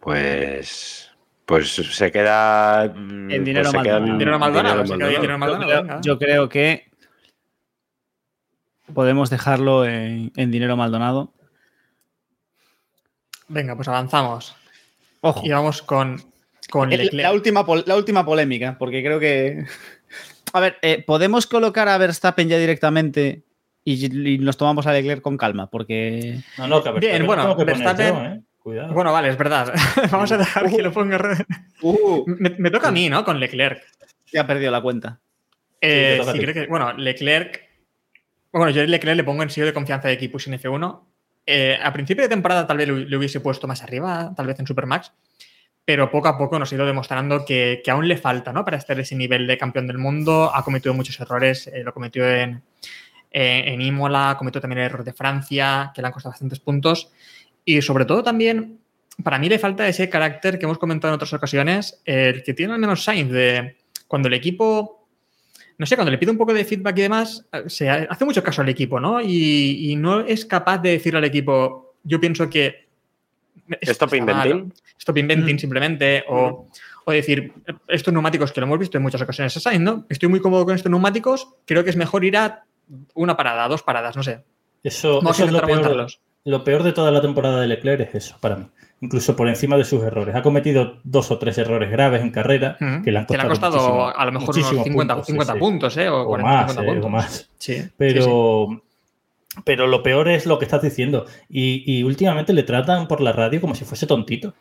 Pues, 0.00 1.12
pues 1.46 1.72
se 1.74 2.10
queda. 2.10 2.86
En 2.86 3.44
dinero 3.44 3.70
pues 3.70 3.84
Dinero 3.84 4.38
Maldonado, 4.40 4.84
Yo 4.84 4.96
Maldonado, 5.38 5.64
creo, 5.66 5.82
venga. 5.82 6.00
yo 6.02 6.18
creo 6.18 6.48
que 6.48 6.90
podemos 8.92 9.30
dejarlo 9.30 9.84
en, 9.86 10.32
en 10.34 10.50
dinero 10.50 10.76
Maldonado. 10.76 11.32
Venga, 13.46 13.76
pues 13.76 13.86
avanzamos. 13.86 14.56
Ojo, 15.20 15.42
Y 15.44 15.50
vamos 15.50 15.82
con, 15.82 16.20
con 16.70 16.90
la, 16.90 17.32
última, 17.32 17.64
la 17.86 17.94
última 17.96 18.24
polémica, 18.24 18.76
porque 18.76 19.02
creo 19.04 19.20
que. 19.20 19.66
A 20.52 20.60
ver, 20.60 20.76
eh, 20.82 21.02
¿podemos 21.06 21.46
colocar 21.46 21.88
a 21.88 21.98
Verstappen 21.98 22.48
ya 22.48 22.58
directamente 22.58 23.44
y, 23.84 24.04
y 24.34 24.38
nos 24.38 24.56
tomamos 24.56 24.86
a 24.86 24.92
Leclerc 24.92 25.22
con 25.22 25.36
calma? 25.36 25.68
Porque. 25.70 26.40
No, 26.58 26.66
no, 26.66 26.82
que 26.82 26.88
a 26.88 26.92
Bien, 26.92 27.00
Verstappen 27.24 27.26
bueno, 27.26 27.42
lo 27.44 27.48
tengo 27.56 27.66
que 27.66 27.72
poner 27.72 27.86
Verstappen- 27.96 28.08
yo, 28.30 28.34
¿eh? 28.36 28.40
Cuidado. 28.62 28.92
Bueno, 28.92 29.12
vale, 29.12 29.28
es 29.30 29.38
verdad. 29.38 29.72
vamos 30.10 30.30
a 30.32 30.36
dejar 30.36 30.68
que 30.70 30.82
lo 30.82 30.92
ponga. 30.92 31.16
re- 31.18 31.46
Me, 32.26 32.50
me 32.58 32.70
toca 32.70 32.88
a 32.88 32.92
mí, 32.92 33.08
¿no? 33.08 33.24
Con 33.24 33.40
Leclerc. 33.40 33.82
Ya 34.32 34.42
ha 34.42 34.46
perdido 34.46 34.70
la 34.70 34.82
cuenta. 34.82 35.18
Eh, 35.80 36.20
sí, 36.26 36.32
ti. 36.32 36.38
creo 36.40 36.54
que, 36.54 36.66
bueno, 36.66 36.92
Leclerc. 36.92 37.68
Bueno, 38.52 38.70
yo 38.70 38.82
a 38.82 38.84
Leclerc 38.84 39.16
le 39.16 39.24
pongo 39.24 39.42
en 39.42 39.48
sello 39.50 39.66
de 39.66 39.72
confianza 39.72 40.08
de 40.08 40.14
equipo 40.14 40.38
sin 40.38 40.52
F1. 40.52 41.00
Eh, 41.46 41.78
a 41.82 41.92
principio 41.92 42.22
de 42.22 42.28
temporada 42.28 42.66
tal 42.66 42.76
vez 42.76 42.86
lo- 42.88 42.96
le 42.98 43.16
hubiese 43.16 43.40
puesto 43.40 43.66
más 43.66 43.82
arriba, 43.82 44.34
tal 44.36 44.46
vez 44.46 44.60
en 44.60 44.66
Supermax, 44.66 45.10
pero 45.84 46.10
poco 46.10 46.28
a 46.28 46.38
poco 46.38 46.58
nos 46.58 46.70
ha 46.70 46.74
ido 46.74 46.86
demostrando 46.86 47.44
que, 47.44 47.82
aún 47.88 48.06
le 48.06 48.16
falta, 48.16 48.52
¿no? 48.52 48.64
Para 48.64 48.76
estar 48.76 48.98
ese 49.00 49.16
nivel 49.16 49.46
de 49.46 49.58
campeón 49.58 49.86
del 49.86 49.98
mundo. 49.98 50.50
Ha 50.54 50.62
cometido 50.64 50.94
muchos 50.94 51.18
errores, 51.20 51.66
eh, 51.66 51.82
lo 51.82 51.92
cometió 51.92 52.28
en, 52.28 52.62
eh, 53.30 53.64
en 53.66 53.80
Imola, 53.80 54.36
cometió 54.38 54.60
también 54.60 54.80
el 54.80 54.84
error 54.86 55.04
de 55.04 55.12
Francia, 55.12 55.90
que 55.94 56.00
le 56.00 56.06
han 56.06 56.12
costado 56.12 56.32
bastantes 56.32 56.60
puntos. 56.60 57.10
Y 57.64 57.82
sobre 57.82 58.04
todo 58.04 58.22
también, 58.22 58.78
para 59.24 59.38
mí 59.38 59.48
le 59.48 59.58
falta 59.58 59.88
ese 59.88 60.08
carácter 60.08 60.58
que 60.58 60.64
hemos 60.66 60.78
comentado 60.78 61.12
en 61.12 61.16
otras 61.16 61.32
ocasiones, 61.32 62.00
el 62.04 62.42
que 62.42 62.54
tiene 62.54 62.72
al 62.74 62.78
menos 62.78 63.02
Sainz 63.02 63.30
de 63.30 63.76
cuando 64.06 64.28
el 64.28 64.34
equipo 64.34 64.98
no 65.78 65.86
sé, 65.86 65.96
cuando 65.96 66.10
le 66.10 66.18
pide 66.18 66.30
un 66.30 66.36
poco 66.36 66.52
de 66.52 66.62
feedback 66.66 66.98
y 66.98 67.00
demás, 67.00 67.46
eh, 67.52 67.62
se 67.68 67.88
ha- 67.88 68.06
hace 68.10 68.26
mucho 68.26 68.42
caso 68.42 68.60
al 68.60 68.68
equipo, 68.68 69.00
¿no? 69.00 69.18
Y, 69.22 69.90
y 69.90 69.96
no 69.96 70.20
es 70.20 70.44
capaz 70.44 70.76
de 70.76 70.90
decirle 70.90 71.20
al 71.20 71.24
equipo, 71.24 71.94
yo 72.04 72.20
pienso 72.20 72.50
que... 72.50 72.89
esto 73.80 73.92
Stop 74.06 74.14
inventing. 74.14 74.72
Stop 74.98 75.16
inventing 75.18 75.56
Mm. 75.56 75.58
simplemente, 75.58 76.24
o, 76.28 76.66
o 77.04 77.12
decir, 77.12 77.52
estos 77.88 78.12
neumáticos 78.12 78.52
que 78.52 78.60
lo 78.60 78.66
hemos 78.66 78.78
visto 78.78 78.96
en 78.98 79.02
muchas 79.02 79.22
ocasiones 79.22 79.56
a 79.56 79.60
Sainz, 79.60 79.82
¿no? 79.82 80.04
Estoy 80.08 80.28
muy 80.28 80.40
cómodo 80.40 80.64
con 80.64 80.74
estos 80.74 80.90
neumáticos, 80.90 81.48
creo 81.66 81.84
que 81.84 81.90
es 81.90 81.96
mejor 81.96 82.24
ir 82.24 82.36
a 82.36 82.64
una 83.14 83.36
parada, 83.36 83.66
dos 83.68 83.82
paradas, 83.82 84.16
no 84.16 84.22
sé. 84.22 84.42
Eso, 84.82 85.16
Vamos 85.16 85.36
eso 85.36 85.44
a 85.44 85.46
es 85.46 85.52
lo 85.52 85.58
peor, 85.60 85.70
aguantarlos. 85.78 86.20
lo 86.44 86.64
peor 86.64 86.82
de 86.82 86.92
toda 86.92 87.10
la 87.10 87.20
temporada 87.20 87.60
de 87.60 87.66
Leclerc 87.68 88.00
es 88.08 88.14
eso, 88.14 88.36
para 88.40 88.56
mí. 88.56 88.66
Incluso 89.02 89.34
por 89.34 89.48
encima 89.48 89.78
de 89.78 89.84
sus 89.84 90.02
errores. 90.02 90.34
Ha 90.34 90.42
cometido 90.42 90.98
dos 91.04 91.30
o 91.30 91.38
tres 91.38 91.56
errores 91.56 91.90
graves 91.90 92.20
en 92.20 92.30
carrera 92.30 92.76
Mm. 92.80 93.02
que 93.02 93.10
le 93.12 93.18
han 93.18 93.22
le 93.22 93.26
costado, 93.28 93.46
ha 93.46 93.48
costado 93.48 93.72
muchísimo- 93.76 94.08
a 94.14 94.24
lo 94.26 94.32
mejor 94.32 94.44
unos 94.54 94.56
muchísimos 94.56 94.84
50 94.84 95.14
puntos, 95.14 95.26
sí, 95.26 95.32
50 95.32 95.52
sí. 95.54 95.58
puntos, 95.58 95.96
¿eh? 95.96 96.08
O, 96.10 96.20
O 96.20 96.26
40, 96.26 96.50
más, 96.52 96.60
50 96.72 96.82
eh, 96.82 96.84
o 96.84 96.92
puntos. 96.94 97.10
más. 97.10 97.32
Sí, 97.58 97.74
sí, 97.76 97.82
sí. 97.82 97.88
Pero, 97.96 98.82
pero 99.64 99.86
lo 99.86 100.02
peor 100.02 100.28
es 100.28 100.46
lo 100.46 100.58
que 100.58 100.64
estás 100.64 100.82
diciendo. 100.82 101.26
Y, 101.48 101.82
y 101.86 102.02
últimamente 102.02 102.52
le 102.52 102.62
tratan 102.62 103.08
por 103.08 103.20
la 103.20 103.32
radio 103.32 103.60
como 103.60 103.74
si 103.74 103.84
fuese 103.84 104.06
tontito. 104.06 104.54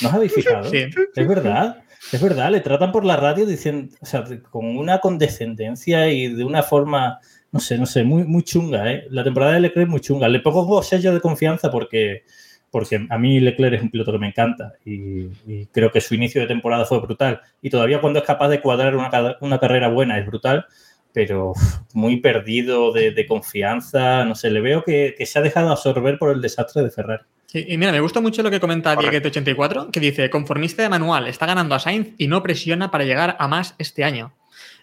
¿No 0.00 0.08
os 0.08 0.14
habéis 0.14 0.34
fijado? 0.34 0.70
Sí. 0.70 0.84
Es 1.14 1.28
verdad. 1.28 1.82
Es 2.12 2.20
verdad, 2.20 2.50
le 2.50 2.60
tratan 2.60 2.90
por 2.90 3.04
la 3.04 3.16
radio 3.16 3.46
diciendo, 3.46 3.94
o 4.00 4.06
sea, 4.06 4.24
con 4.50 4.76
una 4.76 4.98
condescendencia 4.98 6.08
y 6.08 6.34
de 6.34 6.44
una 6.44 6.64
forma, 6.64 7.20
no 7.52 7.60
sé, 7.60 7.78
no 7.78 7.86
sé, 7.86 8.02
muy, 8.02 8.24
muy 8.24 8.42
chunga, 8.42 8.90
¿eh? 8.90 9.06
La 9.10 9.22
temporada 9.22 9.52
de 9.52 9.60
Leclerc 9.60 9.86
es 9.86 9.90
muy 9.90 10.00
chunga. 10.00 10.28
Le 10.28 10.40
pongo 10.40 10.82
sello 10.82 11.14
de 11.14 11.20
confianza 11.20 11.70
porque, 11.70 12.24
porque 12.70 13.06
a 13.08 13.18
mí 13.18 13.38
Leclerc 13.38 13.76
es 13.76 13.82
un 13.82 13.90
piloto 13.90 14.10
que 14.12 14.18
me 14.18 14.26
encanta 14.26 14.72
y, 14.84 15.28
y 15.46 15.66
creo 15.72 15.92
que 15.92 16.00
su 16.00 16.16
inicio 16.16 16.40
de 16.40 16.48
temporada 16.48 16.84
fue 16.84 17.00
brutal. 17.00 17.40
Y 17.62 17.70
todavía 17.70 18.00
cuando 18.00 18.18
es 18.18 18.26
capaz 18.26 18.48
de 18.48 18.60
cuadrar 18.60 18.96
una 19.40 19.58
carrera 19.60 19.88
buena 19.88 20.18
es 20.18 20.26
brutal, 20.26 20.66
pero 21.12 21.52
muy 21.94 22.20
perdido 22.20 22.92
de, 22.92 23.12
de 23.12 23.26
confianza, 23.26 24.24
no 24.24 24.34
sé, 24.34 24.50
le 24.50 24.60
veo 24.60 24.84
que, 24.84 25.14
que 25.16 25.26
se 25.26 25.38
ha 25.38 25.42
dejado 25.42 25.70
absorber 25.70 26.18
por 26.18 26.34
el 26.34 26.40
desastre 26.40 26.82
de 26.82 26.90
Ferrari. 26.90 27.24
Sí, 27.46 27.66
y 27.68 27.76
mira, 27.76 27.92
me 27.92 28.00
gusta 28.00 28.20
mucho 28.20 28.42
lo 28.42 28.50
que 28.50 28.60
comenta 28.60 28.94
Correcto. 28.94 29.28
Dieguete84, 29.28 29.90
que 29.90 30.00
dice, 30.00 30.30
conformista 30.30 30.82
de 30.82 30.88
manual, 30.88 31.26
está 31.26 31.44
ganando 31.44 31.74
a 31.74 31.78
Sainz 31.78 32.14
y 32.16 32.26
no 32.26 32.42
presiona 32.42 32.90
para 32.90 33.04
llegar 33.04 33.36
a 33.38 33.46
más 33.46 33.74
este 33.78 34.04
año. 34.04 34.32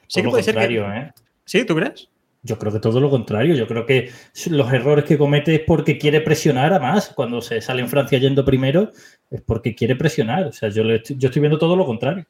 Sí 0.08 0.22
Todo 0.22 0.22
que 0.22 0.26
lo 0.26 0.32
puede 0.32 0.44
ser 0.44 0.54
contrario, 0.54 0.86
que... 0.86 1.00
¿eh? 1.00 1.12
¿Sí? 1.46 1.66
¿Tú 1.66 1.76
crees? 1.76 2.10
Yo 2.42 2.58
creo 2.58 2.72
que 2.72 2.80
todo 2.80 3.02
lo 3.02 3.10
contrario. 3.10 3.56
Yo 3.56 3.68
creo 3.68 3.86
que 3.86 4.12
los 4.50 4.72
errores 4.72 5.06
que 5.06 5.18
comete 5.18 5.56
es 5.56 5.62
porque 5.62 5.98
quiere 5.98 6.22
presionar 6.22 6.72
a 6.74 6.80
más. 6.80 7.10
Cuando 7.10 7.42
se 7.42 7.60
sale 7.60 7.82
en 7.82 7.90
Francia 7.90 8.20
yendo 8.20 8.46
primero, 8.46 8.92
es 9.30 9.42
porque 9.42 9.76
quiere 9.76 9.96
presionar. 9.96 10.46
O 10.46 10.52
sea, 10.52 10.70
yo, 10.70 10.84
le 10.84 10.98
estoy, 10.98 11.18
yo 11.18 11.28
estoy 11.30 11.42
viendo 11.42 11.58
todo 11.58 11.76
lo 11.76 11.86
contrario. 11.86 12.26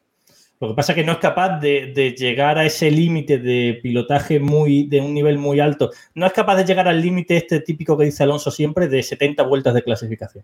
Lo 0.59 0.67
que 0.67 0.73
pasa 0.73 0.91
es 0.91 0.97
que 0.97 1.03
no 1.05 1.13
es 1.13 1.17
capaz 1.19 1.59
de, 1.59 1.93
de 1.93 2.11
llegar 2.11 2.57
a 2.57 2.65
ese 2.65 2.91
límite 2.91 3.37
de 3.37 3.79
pilotaje 3.81 4.39
muy, 4.41 4.83
de 4.87 4.99
un 4.99 5.13
nivel 5.13 5.37
muy 5.37 5.59
alto. 5.61 5.89
No 6.15 6.25
es 6.25 6.33
capaz 6.33 6.57
de 6.57 6.65
llegar 6.65 6.87
al 6.87 7.01
límite 7.01 7.37
este 7.37 7.61
típico 7.61 7.97
que 7.97 8.05
dice 8.05 8.23
Alonso 8.23 8.51
siempre 8.51 8.87
de 8.89 9.01
70 9.01 9.43
vueltas 9.43 9.73
de 9.73 9.83
clasificación. 9.83 10.43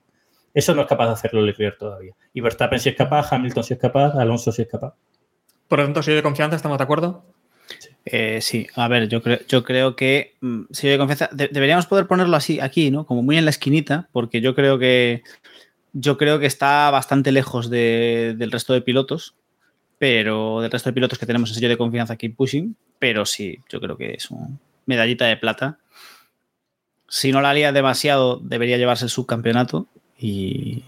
Eso 0.53 0.73
no 0.73 0.83
es 0.83 0.87
capaz 0.87 1.07
de 1.07 1.13
hacerlo 1.13 1.41
Leclerc 1.41 1.77
todavía. 1.77 2.13
Y 2.33 2.39
Verstappen 2.39 2.79
sí 2.79 2.87
es 2.89 2.95
capaz, 2.95 3.33
Hamilton 3.33 3.63
sí 3.65 3.73
es 3.73 3.79
capaz, 3.79 4.15
Alonso 4.15 4.53
sí 4.53 4.61
es 4.61 4.69
capaz. 4.69 4.93
Por 5.67 5.79
lo 5.79 5.85
tanto, 5.85 6.01
sello 6.01 6.15
de 6.17 6.23
confianza, 6.23 6.55
¿estamos 6.55 6.77
de 6.77 6.83
acuerdo? 6.85 7.25
Eh, 8.05 8.39
sí, 8.41 8.67
a 8.75 8.87
ver, 8.87 9.09
yo 9.09 9.21
creo, 9.21 9.39
yo 9.49 9.63
creo 9.65 9.95
que 9.97 10.35
mm, 10.39 10.61
sello 10.71 10.93
de 10.93 10.97
confianza. 10.99 11.29
de- 11.33 11.49
deberíamos 11.51 11.87
poder 11.87 12.07
ponerlo 12.07 12.37
así, 12.37 12.61
aquí, 12.61 12.89
¿no? 12.89 13.05
Como 13.05 13.21
muy 13.21 13.37
en 13.37 13.43
la 13.43 13.49
esquinita, 13.51 14.07
porque 14.13 14.39
yo 14.39 14.55
creo 14.55 14.79
que 14.79 15.23
yo 15.91 16.17
creo 16.17 16.39
que 16.39 16.45
está 16.45 16.89
bastante 16.91 17.31
lejos 17.33 17.69
de- 17.69 18.35
del 18.37 18.51
resto 18.51 18.73
de 18.73 18.81
pilotos, 18.81 19.35
pero 19.97 20.61
del 20.61 20.71
resto 20.71 20.89
de 20.89 20.93
pilotos 20.93 21.17
que 21.17 21.25
tenemos 21.25 21.49
en 21.49 21.55
sello 21.55 21.69
de 21.69 21.77
confianza 21.77 22.15
Keep 22.15 22.35
Pushing, 22.35 22.75
pero 22.99 23.25
sí, 23.25 23.59
yo 23.69 23.79
creo 23.79 23.97
que 23.97 24.13
es 24.13 24.31
una 24.31 24.49
medallita 24.85 25.25
de 25.25 25.37
plata. 25.37 25.79
Si 27.07 27.31
no 27.31 27.41
la 27.41 27.53
lía 27.53 27.71
demasiado, 27.71 28.39
debería 28.41 28.77
llevarse 28.77 29.05
el 29.05 29.11
subcampeonato 29.11 29.87
y 30.17 30.83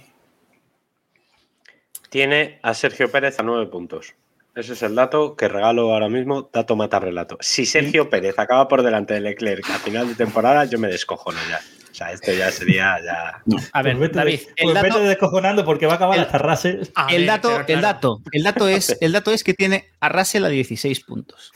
Tiene 2.10 2.60
a 2.64 2.74
Sergio 2.74 3.12
Pérez 3.12 3.40
a 3.40 3.44
nueve 3.44 3.68
puntos. 3.68 4.16
Ese 4.56 4.74
es 4.74 4.82
el 4.82 4.96
dato 4.96 5.36
que 5.36 5.48
regalo 5.48 5.94
ahora 5.94 6.10
mismo, 6.10 6.50
dato 6.52 6.76
mata 6.76 7.00
relato. 7.00 7.38
Si 7.42 7.68
Sergio 7.68 8.10
Pérez 8.10 8.40
acaba 8.40 8.68
por 8.68 8.82
delante 8.82 9.14
de 9.14 9.22
Leclerc 9.22 9.70
a 9.70 9.78
final 9.78 10.08
de 10.08 10.16
temporada, 10.16 10.66
yo 10.66 10.80
me 10.80 10.88
descojono 10.88 11.38
ya. 11.48 11.60
O 11.98 12.00
sea, 12.00 12.12
esto 12.12 12.32
ya 12.32 12.52
sería 12.52 12.96
ya. 13.04 13.42
A 13.74 13.82
ver, 13.82 13.98
Pues 13.98 14.10
vete, 14.10 14.20
David, 14.20 14.40
pues 14.44 14.54
el 14.58 14.68
vete 14.76 14.88
dato, 14.90 15.00
descojonando 15.00 15.66
porque 15.66 15.88
va 15.88 15.94
a 15.94 15.96
acabar 15.96 16.20
el- 16.20 16.26
hasta 16.26 16.38
Russell. 16.38 16.84
A 16.94 17.08
el 17.12 17.18
ver, 17.22 17.26
dato, 17.28 17.60
el 17.68 17.82
dato, 17.82 18.22
el 18.32 18.44
dato 18.44 18.68
es, 18.68 18.96
el 19.02 19.12
dato 19.14 19.32
es 19.32 19.44
que 19.44 19.56
tiene 19.56 19.86
a 20.00 20.10
Russell 20.10 20.46
a 20.46 20.50
16 20.50 21.00
puntos. 21.00 21.52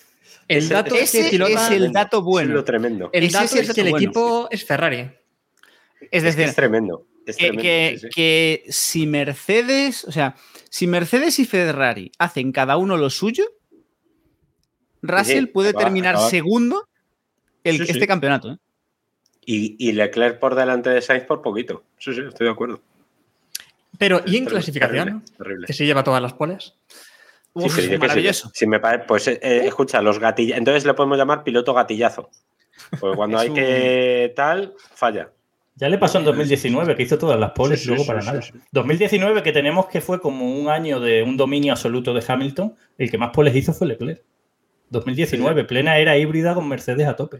El 0.48 0.58
Ese- 0.64 0.74
dato 0.74 0.96
es 0.96 1.14
ese 1.14 1.30
pilota- 1.30 1.68
es 1.68 1.72
el 1.72 1.92
dato 1.92 2.18
Es 2.18 2.24
bueno. 2.24 2.56
lo 2.56 2.64
tremendo. 2.64 3.12
el 3.14 3.26
ese 3.26 3.34
dato 3.34 3.46
es 3.46 3.54
el 3.54 3.60
es 3.70 3.74
que 3.76 3.82
el 3.82 3.90
bueno. 3.92 4.04
equipo 4.04 4.48
es 4.50 4.66
Ferrari. 4.66 5.00
Es 5.00 5.14
Es, 6.12 6.24
decir, 6.24 6.46
es 6.46 6.56
tremendo. 6.56 7.06
Es 7.28 7.38
que, 7.38 7.44
tremendo, 7.52 7.62
que- 7.62 7.92
sí, 7.94 8.00
sí. 8.02 8.10
que 8.16 8.64
si 8.70 9.06
Mercedes, 9.06 10.06
o 10.06 10.12
sea, 10.12 10.36
si 10.72 10.88
Mercedes 10.88 11.38
y 11.38 11.46
Ferrari 11.46 12.12
hacen 12.18 12.52
cada 12.52 12.78
uno 12.78 12.98
lo 12.98 13.12
suyo, 13.12 13.46
Russell 15.04 15.48
puede 15.50 15.74
terminar 15.74 16.18
segundo 16.32 16.88
el, 17.64 17.78
Sí, 17.78 17.86
sí. 17.86 17.92
este 17.92 18.08
campeonato. 18.08 18.54
¿eh? 18.54 18.58
Y, 19.46 19.76
y 19.80 19.92
Leclerc 19.94 20.40
por 20.40 20.56
delante 20.56 20.90
de 20.90 21.02
Sainz 21.02 21.24
por 21.26 21.42
poquito. 21.42 21.84
Sí, 21.98 22.14
sí, 22.14 22.22
estoy 22.28 22.46
de 22.48 22.52
acuerdo. 22.54 22.82
Pero, 23.98 24.18
¿y 24.18 24.20
en 24.20 24.24
Terrible, 24.46 24.50
clasificación? 24.52 25.06
Terrible. 25.06 25.36
terrible. 25.38 25.68
Que 25.68 25.74
se 25.74 25.86
lleva 25.86 26.04
todas 26.04 26.22
las 26.22 26.34
poles. 26.34 26.76
Sí, 26.88 26.94
Uf, 27.54 27.76
sí, 27.76 27.82
sé, 27.82 27.98
maravilloso. 27.98 28.50
Si 28.54 28.66
me 28.66 28.80
parece, 28.80 29.06
pues 29.08 29.28
eh, 29.28 29.40
eh, 29.42 29.62
escucha, 29.66 30.02
los 30.02 30.20
gatillas. 30.20 30.58
Entonces 30.58 30.86
le 30.86 30.94
podemos 30.94 31.18
llamar 31.18 31.44
piloto 31.44 31.74
gatillazo. 31.74 32.30
Porque 33.00 33.16
cuando 33.16 33.38
Es 33.38 33.44
hay 33.44 33.50
un- 33.50 33.56
que 33.56 34.34
tal, 34.36 34.74
falla. 34.96 35.32
Ya 35.76 35.90
le 35.90 35.98
pasó 35.98 36.20
en 36.20 36.26
2019, 36.26 36.96
que 36.96 37.04
hizo 37.04 37.18
todas 37.18 37.40
las 37.40 37.52
poles 37.52 37.80
Sí, 37.80 37.86
y 37.86 37.88
luego 37.90 38.04
sí, 38.04 38.08
para 38.08 38.22
sí, 38.22 38.28
nada. 38.28 38.42
sí, 38.42 38.52
sí. 38.54 38.60
2019, 38.72 39.42
que 39.44 39.52
tenemos 39.52 39.88
que 39.88 40.02
fue 40.02 40.22
como 40.22 40.46
un 40.60 40.70
año 40.70 41.00
de 41.00 41.24
un 41.24 41.36
dominio 41.38 41.74
absoluto 41.74 42.14
de 42.14 42.24
Hamilton, 42.26 42.76
el 42.98 43.10
que 43.10 43.18
más 43.18 43.32
poles 43.32 43.56
hizo 43.56 43.74
fue 43.74 43.88
Leclerc. 43.88 44.22
2019, 44.90 45.64
plena 45.64 45.98
era 45.98 46.18
híbrida 46.18 46.54
con 46.54 46.68
Mercedes 46.68 47.08
a 47.08 47.16
tope. 47.16 47.40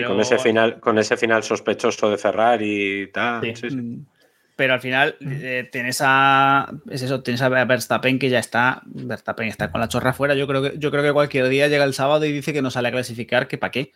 Y 0.00 0.04
con 0.04 0.20
ese 0.20 0.38
final, 0.38 0.80
con 0.80 0.98
ese 0.98 1.16
final 1.16 1.42
sospechoso 1.42 2.10
de 2.10 2.18
Ferrari 2.18 3.02
y 3.02 3.06
tal. 3.08 3.42
Sí. 3.42 3.52
sí, 3.56 3.70
sí. 3.70 3.76
Mm, 3.76 4.06
pero 4.54 4.74
al 4.74 4.80
final 4.80 5.16
eh, 5.20 5.68
tienes 5.72 6.00
a 6.04 6.70
es 6.90 7.02
eso, 7.02 7.22
tienes 7.22 7.40
a 7.42 7.48
Verstappen 7.48 8.18
que 8.18 8.28
ya 8.28 8.38
está, 8.38 8.82
Verstappen 8.84 9.48
está 9.48 9.72
con 9.72 9.80
la 9.80 9.88
chorra 9.88 10.12
fuera. 10.12 10.34
Yo 10.34 10.46
creo 10.46 10.62
que 10.62 10.74
yo 10.78 10.90
creo 10.90 11.02
que 11.02 11.12
cualquier 11.12 11.48
día 11.48 11.68
llega 11.68 11.84
el 11.84 11.94
sábado 11.94 12.24
y 12.26 12.32
dice 12.32 12.52
que 12.52 12.62
no 12.62 12.70
sale 12.70 12.88
a 12.88 12.92
clasificar, 12.92 13.48
que 13.48 13.58
para 13.58 13.70
qué, 13.70 13.92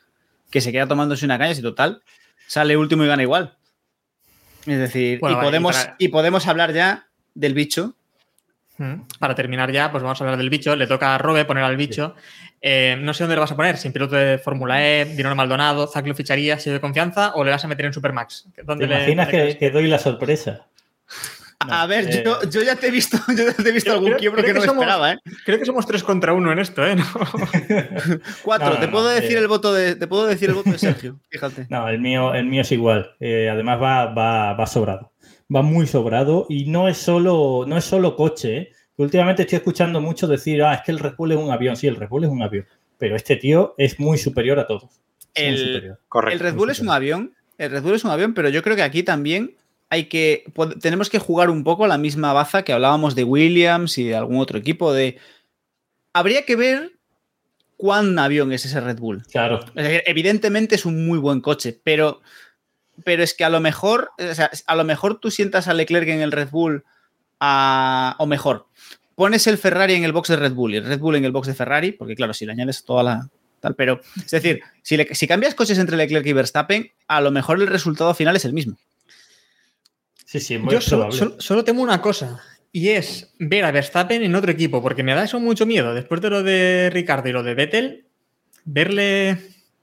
que 0.50 0.60
se 0.60 0.72
queda 0.72 0.86
tomándose 0.88 1.24
una 1.24 1.38
caña, 1.38 1.54
si 1.54 1.62
total 1.62 2.02
sale 2.46 2.76
último 2.76 3.04
y 3.04 3.06
gana 3.08 3.22
igual. 3.22 3.54
Es 4.66 4.78
decir, 4.78 5.20
Bueno, 5.20 5.34
y 5.34 5.36
vale, 5.36 5.46
y 5.46 5.50
podemos 5.50 5.76
para- 5.76 5.96
y 5.98 6.08
podemos 6.08 6.46
hablar 6.48 6.72
ya 6.72 7.06
del 7.34 7.54
bicho. 7.54 7.94
Mm. 8.78 9.02
Para 9.20 9.34
terminar 9.34 9.70
ya, 9.72 9.90
pues 9.90 10.02
vamos 10.02 10.20
a 10.20 10.24
hablar 10.24 10.36
del 10.38 10.50
bicho. 10.50 10.74
Le 10.74 10.86
toca 10.86 11.14
a 11.14 11.18
Robe 11.18 11.44
poner 11.44 11.64
al 11.64 11.76
bicho. 11.76 12.14
Eh, 12.62 12.96
no 13.00 13.12
sé 13.14 13.24
dónde 13.24 13.36
lo 13.36 13.42
vas 13.42 13.52
a 13.52 13.56
poner, 13.56 13.76
sin 13.76 13.92
piloto 13.92 14.16
de 14.16 14.38
Fórmula 14.38 14.84
E, 14.84 15.04
Dinero 15.04 15.34
Maldonado, 15.36 15.86
Zac 15.86 16.06
lo 16.06 16.14
ficharía, 16.14 16.58
sello 16.58 16.74
de 16.74 16.80
confianza, 16.80 17.32
o 17.34 17.44
le 17.44 17.50
vas 17.50 17.64
a 17.64 17.68
meter 17.68 17.86
en 17.86 17.92
Supermax. 17.92 18.46
¿Te 18.54 18.62
¿Dónde 18.62 18.86
le- 18.86 18.96
imaginas 18.96 19.26
dónde 19.30 19.48
que, 19.52 19.58
que 19.58 19.70
doy 19.70 19.86
la 19.88 19.98
sorpresa? 19.98 20.66
No, 21.66 21.72
a 21.74 21.86
ver, 21.86 22.08
eh, 22.08 22.22
yo, 22.24 22.40
yo 22.50 22.62
ya 22.62 22.74
te 22.76 22.88
he 22.88 22.90
visto, 22.90 23.18
yo 23.28 23.44
ya 23.44 23.52
te 23.52 23.68
he 23.68 23.72
visto 23.72 23.90
Creo- 23.90 23.94
algún 23.94 24.08
creo- 24.10 24.18
quiebro 24.18 24.42
creo 24.42 24.46
que 24.46 24.52
que 24.52 24.54
no 24.54 24.60
me 24.62 24.66
somos- 24.66 24.82
esperaba, 24.82 25.12
¿eh? 25.12 25.18
Creo 25.44 25.58
que 25.58 25.64
somos 25.66 25.86
tres 25.86 26.02
contra 26.02 26.32
uno 26.32 26.50
en 26.50 26.58
esto, 26.58 26.84
¿eh? 26.86 26.96
No. 26.96 27.04
Cuatro, 28.42 28.68
No, 28.68 28.74
no, 28.74 28.80
te 28.80 28.88
puedo 28.88 29.04
no, 29.04 29.10
decir 29.10 29.36
eh. 29.36 29.40
el 29.40 29.48
voto 29.48 29.72
de 29.72 29.94
te 29.96 30.06
puedo 30.06 30.26
decir 30.26 30.48
el 30.48 30.54
voto 30.56 30.70
de 30.70 30.78
Sergio, 30.78 31.18
fíjate. 31.28 31.66
No, 31.70 31.88
el 31.88 32.00
mío, 32.00 32.34
el 32.34 32.46
mío 32.46 32.62
es 32.62 32.72
igual. 32.72 33.12
Eh, 33.20 33.48
además 33.50 33.80
va, 33.80 34.06
va, 34.06 34.54
va 34.54 34.66
sobrado. 34.66 35.12
Va 35.54 35.62
muy 35.62 35.86
sobrado 35.86 36.46
y 36.48 36.64
no 36.66 36.88
es 36.88 36.96
solo, 36.98 37.64
no 37.66 37.76
es 37.76 37.84
solo 37.84 38.16
coche. 38.16 38.70
Últimamente 38.98 39.42
estoy 39.42 39.56
escuchando 39.56 40.00
mucho 40.00 40.26
decir, 40.26 40.62
ah, 40.62 40.74
es 40.74 40.80
que 40.82 40.92
el 40.92 40.98
Red 40.98 41.14
Bull 41.16 41.32
es 41.32 41.38
un 41.38 41.50
avión. 41.50 41.76
Sí, 41.76 41.86
el 41.86 41.96
Red 41.96 42.08
Bull 42.08 42.24
es 42.24 42.30
un 42.30 42.42
avión. 42.42 42.66
Pero 42.98 43.14
este 43.16 43.36
tío 43.36 43.74
es 43.76 44.00
muy 44.00 44.16
superior 44.16 44.58
a 44.58 44.66
todos. 44.66 44.84
Es 45.34 45.44
muy 45.52 45.60
El- 45.60 45.66
superior. 45.66 46.00
Correcto. 46.08 46.32
El 46.34 46.40
Red 46.40 46.54
Bull 46.54 46.70
es 46.70 46.80
un 46.80 46.88
avión. 46.90 47.34
El 47.58 47.70
Red 47.70 47.82
Bull 47.82 47.94
es 47.94 48.04
un 48.04 48.10
avión, 48.10 48.32
pero 48.34 48.48
yo 48.48 48.62
creo 48.62 48.74
que 48.76 48.82
aquí 48.82 49.02
también 49.02 49.56
hay 49.90 50.04
que. 50.06 50.44
Tenemos 50.80 51.10
que 51.10 51.18
jugar 51.18 51.50
un 51.50 51.62
poco 51.64 51.86
la 51.86 51.98
misma 51.98 52.32
baza 52.32 52.62
que 52.62 52.72
hablábamos 52.72 53.14
de 53.14 53.24
Williams 53.24 53.98
y 53.98 54.04
de 54.04 54.16
algún 54.16 54.38
otro 54.38 54.58
equipo. 54.58 54.92
De. 54.92 55.18
Habría 56.12 56.44
que 56.46 56.56
ver 56.56 56.92
cuán 57.76 58.18
avión 58.18 58.50
es 58.52 58.64
ese 58.64 58.80
Red 58.80 58.98
Bull. 58.98 59.22
Claro. 59.30 59.60
Evidentemente 59.74 60.74
es 60.74 60.86
un 60.86 61.06
muy 61.06 61.18
buen 61.18 61.40
coche, 61.40 61.78
pero. 61.84 62.22
Pero 63.04 63.22
es 63.22 63.34
que 63.34 63.44
a 63.44 63.50
lo 63.50 63.60
mejor. 63.60 64.10
O 64.18 64.34
sea, 64.34 64.50
a 64.66 64.74
lo 64.74 64.84
mejor 64.84 65.20
tú 65.20 65.30
sientas 65.30 65.68
a 65.68 65.74
Leclerc 65.74 66.08
en 66.08 66.22
el 66.22 66.32
Red 66.32 66.48
Bull. 66.50 66.84
A- 67.40 68.16
o 68.18 68.26
mejor, 68.26 68.66
pones 69.14 69.46
el 69.46 69.58
Ferrari 69.58 69.94
en 69.94 70.04
el 70.04 70.12
box 70.12 70.28
de 70.28 70.36
Red 70.36 70.52
Bull 70.52 70.74
y 70.74 70.76
el 70.78 70.84
Red 70.84 70.98
Bull 71.00 71.16
en 71.16 71.24
el 71.24 71.32
box 71.32 71.46
de 71.48 71.54
Ferrari, 71.54 71.92
porque 71.92 72.14
claro, 72.14 72.34
si 72.34 72.46
le 72.46 72.52
añades 72.52 72.84
toda 72.84 73.02
la. 73.02 73.28
Tal, 73.60 73.74
pero, 73.74 74.00
es 74.16 74.30
decir, 74.30 74.60
si, 74.82 74.96
le- 74.98 75.14
si 75.14 75.26
cambias 75.26 75.54
coches 75.54 75.78
entre 75.78 75.96
Leclerc 75.96 76.26
y 76.26 76.32
Verstappen, 76.34 76.92
a 77.08 77.20
lo 77.22 77.30
mejor 77.30 77.58
el 77.60 77.66
resultado 77.66 78.12
final 78.14 78.36
es 78.36 78.44
el 78.44 78.52
mismo. 78.52 78.76
Sí, 80.24 80.40
sí, 80.40 80.54
es 80.54 80.60
muy 80.60 80.72
Yo 80.74 80.80
solo, 80.80 81.02
probable. 81.04 81.18
solo- 81.18 81.40
solo 81.40 81.64
temo 81.64 81.82
una 81.82 82.00
cosa, 82.02 82.40
y 82.72 82.90
es 82.90 83.32
ver 83.38 83.64
a 83.64 83.70
Verstappen 83.70 84.22
en 84.22 84.34
otro 84.34 84.50
equipo, 84.52 84.82
porque 84.82 85.02
me 85.02 85.14
da 85.14 85.24
eso 85.24 85.40
mucho 85.40 85.64
miedo. 85.66 85.94
Después 85.94 86.20
de 86.20 86.30
lo 86.30 86.42
de 86.42 86.90
Ricardo 86.92 87.28
y 87.28 87.32
lo 87.32 87.42
de 87.42 87.54
Vettel, 87.54 88.06
verle 88.64 89.38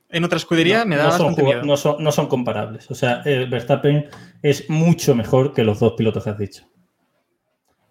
en 0.09 0.23
otra 0.23 0.37
escudería 0.37 0.79
no, 0.79 0.85
me 0.85 0.95
da 0.97 1.03
no 1.05 1.09
bastante 1.09 1.43
miedo. 1.43 1.63
no 1.63 1.75
son- 1.77 2.03
no 2.03 2.11
son 2.11 2.27
comparables. 2.27 2.91
O 2.91 2.95
sea, 2.95 3.21
eh, 3.25 3.47
Verstappen 3.49 4.07
es 4.43 4.69
mucho 4.69 5.15
mejor 5.15 5.53
que 5.53 5.63
los 5.63 5.79
dos 5.79 5.93
pilotos 5.93 6.23
que 6.23 6.29
has 6.29 6.37
dicho. 6.37 6.65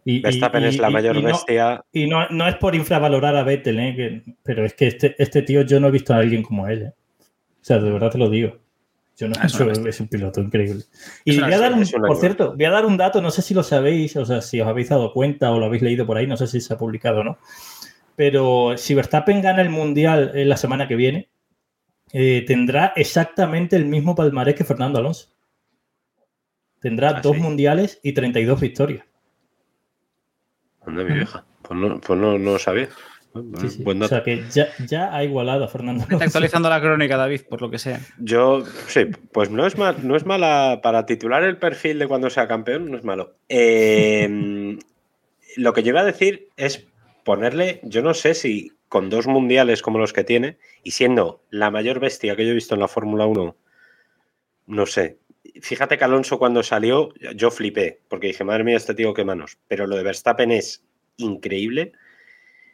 Y, 0.04 0.20
Verstappen 0.20 0.62
y- 0.64 0.66
es 0.66 0.78
la 0.78 0.90
y- 0.90 0.92
mayor 0.92 1.16
y 1.16 1.22
no- 1.22 1.28
bestia. 1.28 1.84
Y 1.92 2.06
no, 2.06 2.28
no 2.30 2.48
es 2.48 2.56
por 2.56 2.74
infravalorar 2.74 3.36
a 3.36 3.44
Vettel, 3.44 3.78
¿eh? 3.78 3.94
que- 3.96 4.34
pero 4.42 4.64
es 4.64 4.74
que 4.74 4.88
este, 4.88 5.14
este 5.22 5.42
tío 5.42 5.62
yo 5.62 5.78
no 5.80 5.88
he 5.88 5.92
visto 5.92 6.12
a 6.12 6.18
alguien 6.18 6.42
como 6.42 6.66
él. 6.66 6.82
¿eh? 6.82 6.92
O 7.20 7.64
sea, 7.64 7.78
de 7.78 7.90
verdad 7.90 8.10
te 8.10 8.18
lo 8.18 8.28
digo. 8.28 8.58
Yo 9.16 9.28
no, 9.28 9.34
Ah, 9.38 9.46
es 9.46 10.00
un 10.00 10.08
piloto 10.08 10.40
increíble. 10.40 10.82
Y 11.24 11.38
voy 11.38 11.52
a 11.52 11.58
dar 11.58 11.74
un, 11.74 11.84
por 11.86 12.16
cierto, 12.16 12.54
voy 12.56 12.64
a 12.64 12.70
dar 12.70 12.86
un 12.86 12.96
dato, 12.96 13.20
no 13.20 13.30
sé 13.30 13.42
si 13.42 13.52
lo 13.54 13.62
sabéis, 13.62 14.16
o 14.16 14.24
sea, 14.24 14.40
si 14.40 14.60
os 14.60 14.66
habéis 14.66 14.88
dado 14.88 15.12
cuenta 15.12 15.52
o 15.52 15.58
lo 15.60 15.66
habéis 15.66 15.82
leído 15.82 16.06
por 16.06 16.16
ahí, 16.16 16.26
no 16.26 16.36
sé 16.38 16.46
si 16.46 16.60
se 16.62 16.72
ha 16.72 16.78
publicado 16.78 17.20
o 17.20 17.24
no. 17.24 17.38
Pero 18.16 18.76
si 18.76 18.94
Verstappen 18.94 19.40
gana 19.42 19.60
el 19.62 19.68
Mundial 19.70 20.32
en 20.34 20.48
la 20.48 20.56
semana 20.56 20.88
que 20.88 20.96
viene, 20.96 21.28
eh, 22.12 22.42
tendrá 22.46 22.92
exactamente 22.96 23.76
el 23.76 23.84
mismo 23.84 24.14
palmarés 24.14 24.54
que 24.54 24.64
Fernando 24.64 24.98
Alonso. 24.98 25.28
Tendrá 26.80 27.10
Ah, 27.10 27.20
dos 27.20 27.36
sí. 27.36 27.42
mundiales 27.42 28.00
y 28.02 28.12
32 28.12 28.60
victorias. 28.60 29.04
Anda, 30.86 31.04
mi 31.04 31.14
vieja. 31.14 31.44
Pues 31.62 31.78
no, 31.78 32.00
pues 32.00 32.18
no, 32.18 32.38
no 32.38 32.52
lo 32.52 32.58
sabía. 32.58 32.88
Sí, 33.60 33.70
sí. 33.70 33.82
Buen 33.82 34.02
O 34.02 34.08
sea 34.08 34.22
que 34.22 34.44
ya, 34.50 34.68
ya 34.86 35.14
ha 35.16 35.24
igualado 35.24 35.64
a 35.64 35.68
Fernando 35.68 36.04
Está 36.10 36.24
actualizando 36.24 36.68
la 36.68 36.82
crónica, 36.82 37.16
David, 37.16 37.42
por 37.48 37.62
lo 37.62 37.70
que 37.70 37.78
sea. 37.78 38.00
Yo, 38.18 38.62
sí, 38.88 39.06
pues 39.32 39.50
no 39.50 39.66
es, 39.66 39.78
mal, 39.78 40.06
no 40.06 40.16
es 40.16 40.26
mala 40.26 40.80
para 40.82 41.06
titular 41.06 41.42
el 41.42 41.56
perfil 41.56 41.98
de 41.98 42.08
cuando 42.08 42.28
sea 42.28 42.46
campeón, 42.46 42.90
no 42.90 42.98
es 42.98 43.04
malo. 43.04 43.34
Eh, 43.48 44.76
lo 45.56 45.72
que 45.72 45.82
yo 45.82 45.90
iba 45.90 46.00
a 46.00 46.04
decir 46.04 46.48
es 46.56 46.86
ponerle, 47.24 47.80
yo 47.84 48.02
no 48.02 48.14
sé 48.14 48.34
si 48.34 48.72
con 48.88 49.08
dos 49.08 49.26
mundiales 49.26 49.80
como 49.80 49.98
los 49.98 50.12
que 50.12 50.24
tiene 50.24 50.58
y 50.82 50.90
siendo 50.90 51.42
la 51.50 51.70
mayor 51.70 52.00
bestia 52.00 52.36
que 52.36 52.44
yo 52.44 52.50
he 52.50 52.54
visto 52.54 52.74
en 52.74 52.80
la 52.80 52.88
Fórmula 52.88 53.26
1, 53.26 53.56
no 54.66 54.86
sé. 54.86 55.18
Fíjate 55.60 55.98
que 55.98 56.04
Alonso 56.04 56.38
cuando 56.38 56.62
salió, 56.62 57.12
yo 57.34 57.50
flipé, 57.50 58.00
porque 58.08 58.28
dije, 58.28 58.44
madre 58.44 58.64
mía, 58.64 58.76
este 58.76 58.94
tío 58.94 59.12
qué 59.14 59.24
manos. 59.24 59.58
Pero 59.68 59.86
lo 59.86 59.96
de 59.96 60.02
Verstappen 60.04 60.50
es 60.52 60.84
increíble. 61.16 61.92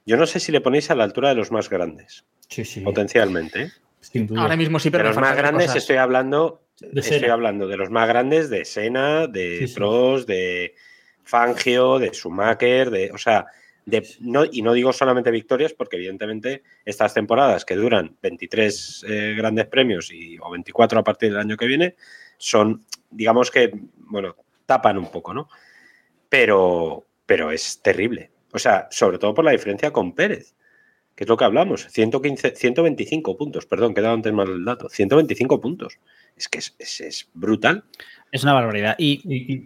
Yo 0.04 0.16
no 0.16 0.26
sé 0.26 0.38
si 0.40 0.52
le 0.52 0.60
ponéis 0.60 0.90
a 0.90 0.94
la 0.94 1.04
altura 1.04 1.30
de 1.30 1.34
los 1.34 1.50
más 1.50 1.68
grandes, 1.70 2.24
Sí, 2.48 2.64
sí, 2.64 2.80
potencialmente. 2.80 3.72
sin 4.00 4.26
duda. 4.26 4.42
Ahora 4.42 4.56
mismo 4.56 4.78
sí, 4.78 4.90
pero 4.90 5.04
De 5.04 5.10
los 5.10 5.18
más 5.18 5.36
grandes 5.36 5.66
cosas. 5.66 5.82
estoy 5.82 5.96
hablando, 5.96 6.62
De 6.80 7.00
estoy 7.00 7.20
Senna. 7.20 7.32
hablando 7.34 7.66
de 7.68 7.76
los 7.76 7.90
más 7.90 8.08
grandes 8.08 8.48
de 8.50 8.64
Senna, 8.64 9.26
de 9.26 9.58
Sí, 9.60 9.68
sí. 9.68 9.74
Prost, 9.74 10.28
de 10.28 10.74
Fangio, 11.24 11.98
de 11.98 12.10
Schumacher, 12.14 12.90
de, 12.90 13.10
o 13.12 13.18
sea, 13.18 13.46
de, 13.88 14.06
no, 14.20 14.44
y 14.50 14.60
no 14.62 14.72
digo 14.74 14.92
solamente 14.92 15.30
victorias, 15.30 15.72
porque 15.72 15.96
evidentemente 15.96 16.62
estas 16.84 17.14
temporadas 17.14 17.64
que 17.64 17.74
duran 17.74 18.16
23 18.22 19.04
eh, 19.08 19.34
grandes 19.36 19.66
premios 19.66 20.12
y, 20.12 20.36
o 20.38 20.50
24 20.50 20.98
a 21.00 21.04
partir 21.04 21.30
del 21.30 21.38
año 21.40 21.56
que 21.56 21.66
viene, 21.66 21.96
son, 22.36 22.84
digamos 23.10 23.50
que, 23.50 23.72
bueno, 23.96 24.36
tapan 24.66 24.98
un 24.98 25.10
poco, 25.10 25.32
¿no? 25.32 25.48
Pero, 26.28 27.06
pero 27.26 27.50
es 27.50 27.80
terrible. 27.82 28.30
O 28.52 28.58
sea, 28.58 28.88
sobre 28.90 29.18
todo 29.18 29.34
por 29.34 29.44
la 29.44 29.52
diferencia 29.52 29.90
con 29.90 30.14
Pérez, 30.14 30.54
que 31.14 31.24
es 31.24 31.28
lo 31.28 31.36
que 31.36 31.44
hablamos. 31.44 31.86
115, 31.88 32.54
125 32.54 33.36
puntos, 33.36 33.66
perdón, 33.66 33.94
que 33.94 34.00
he 34.00 34.02
dado 34.02 34.14
antes 34.14 34.32
mal 34.32 34.48
el 34.48 34.64
dato. 34.64 34.88
125 34.88 35.60
puntos. 35.60 35.98
Es 36.36 36.48
que 36.48 36.58
es, 36.58 36.74
es- 36.78 37.00
es 37.00 37.28
brutal. 37.34 37.84
Es 38.30 38.42
una 38.44 38.52
barbaridad. 38.52 38.94
Y- 38.98 39.22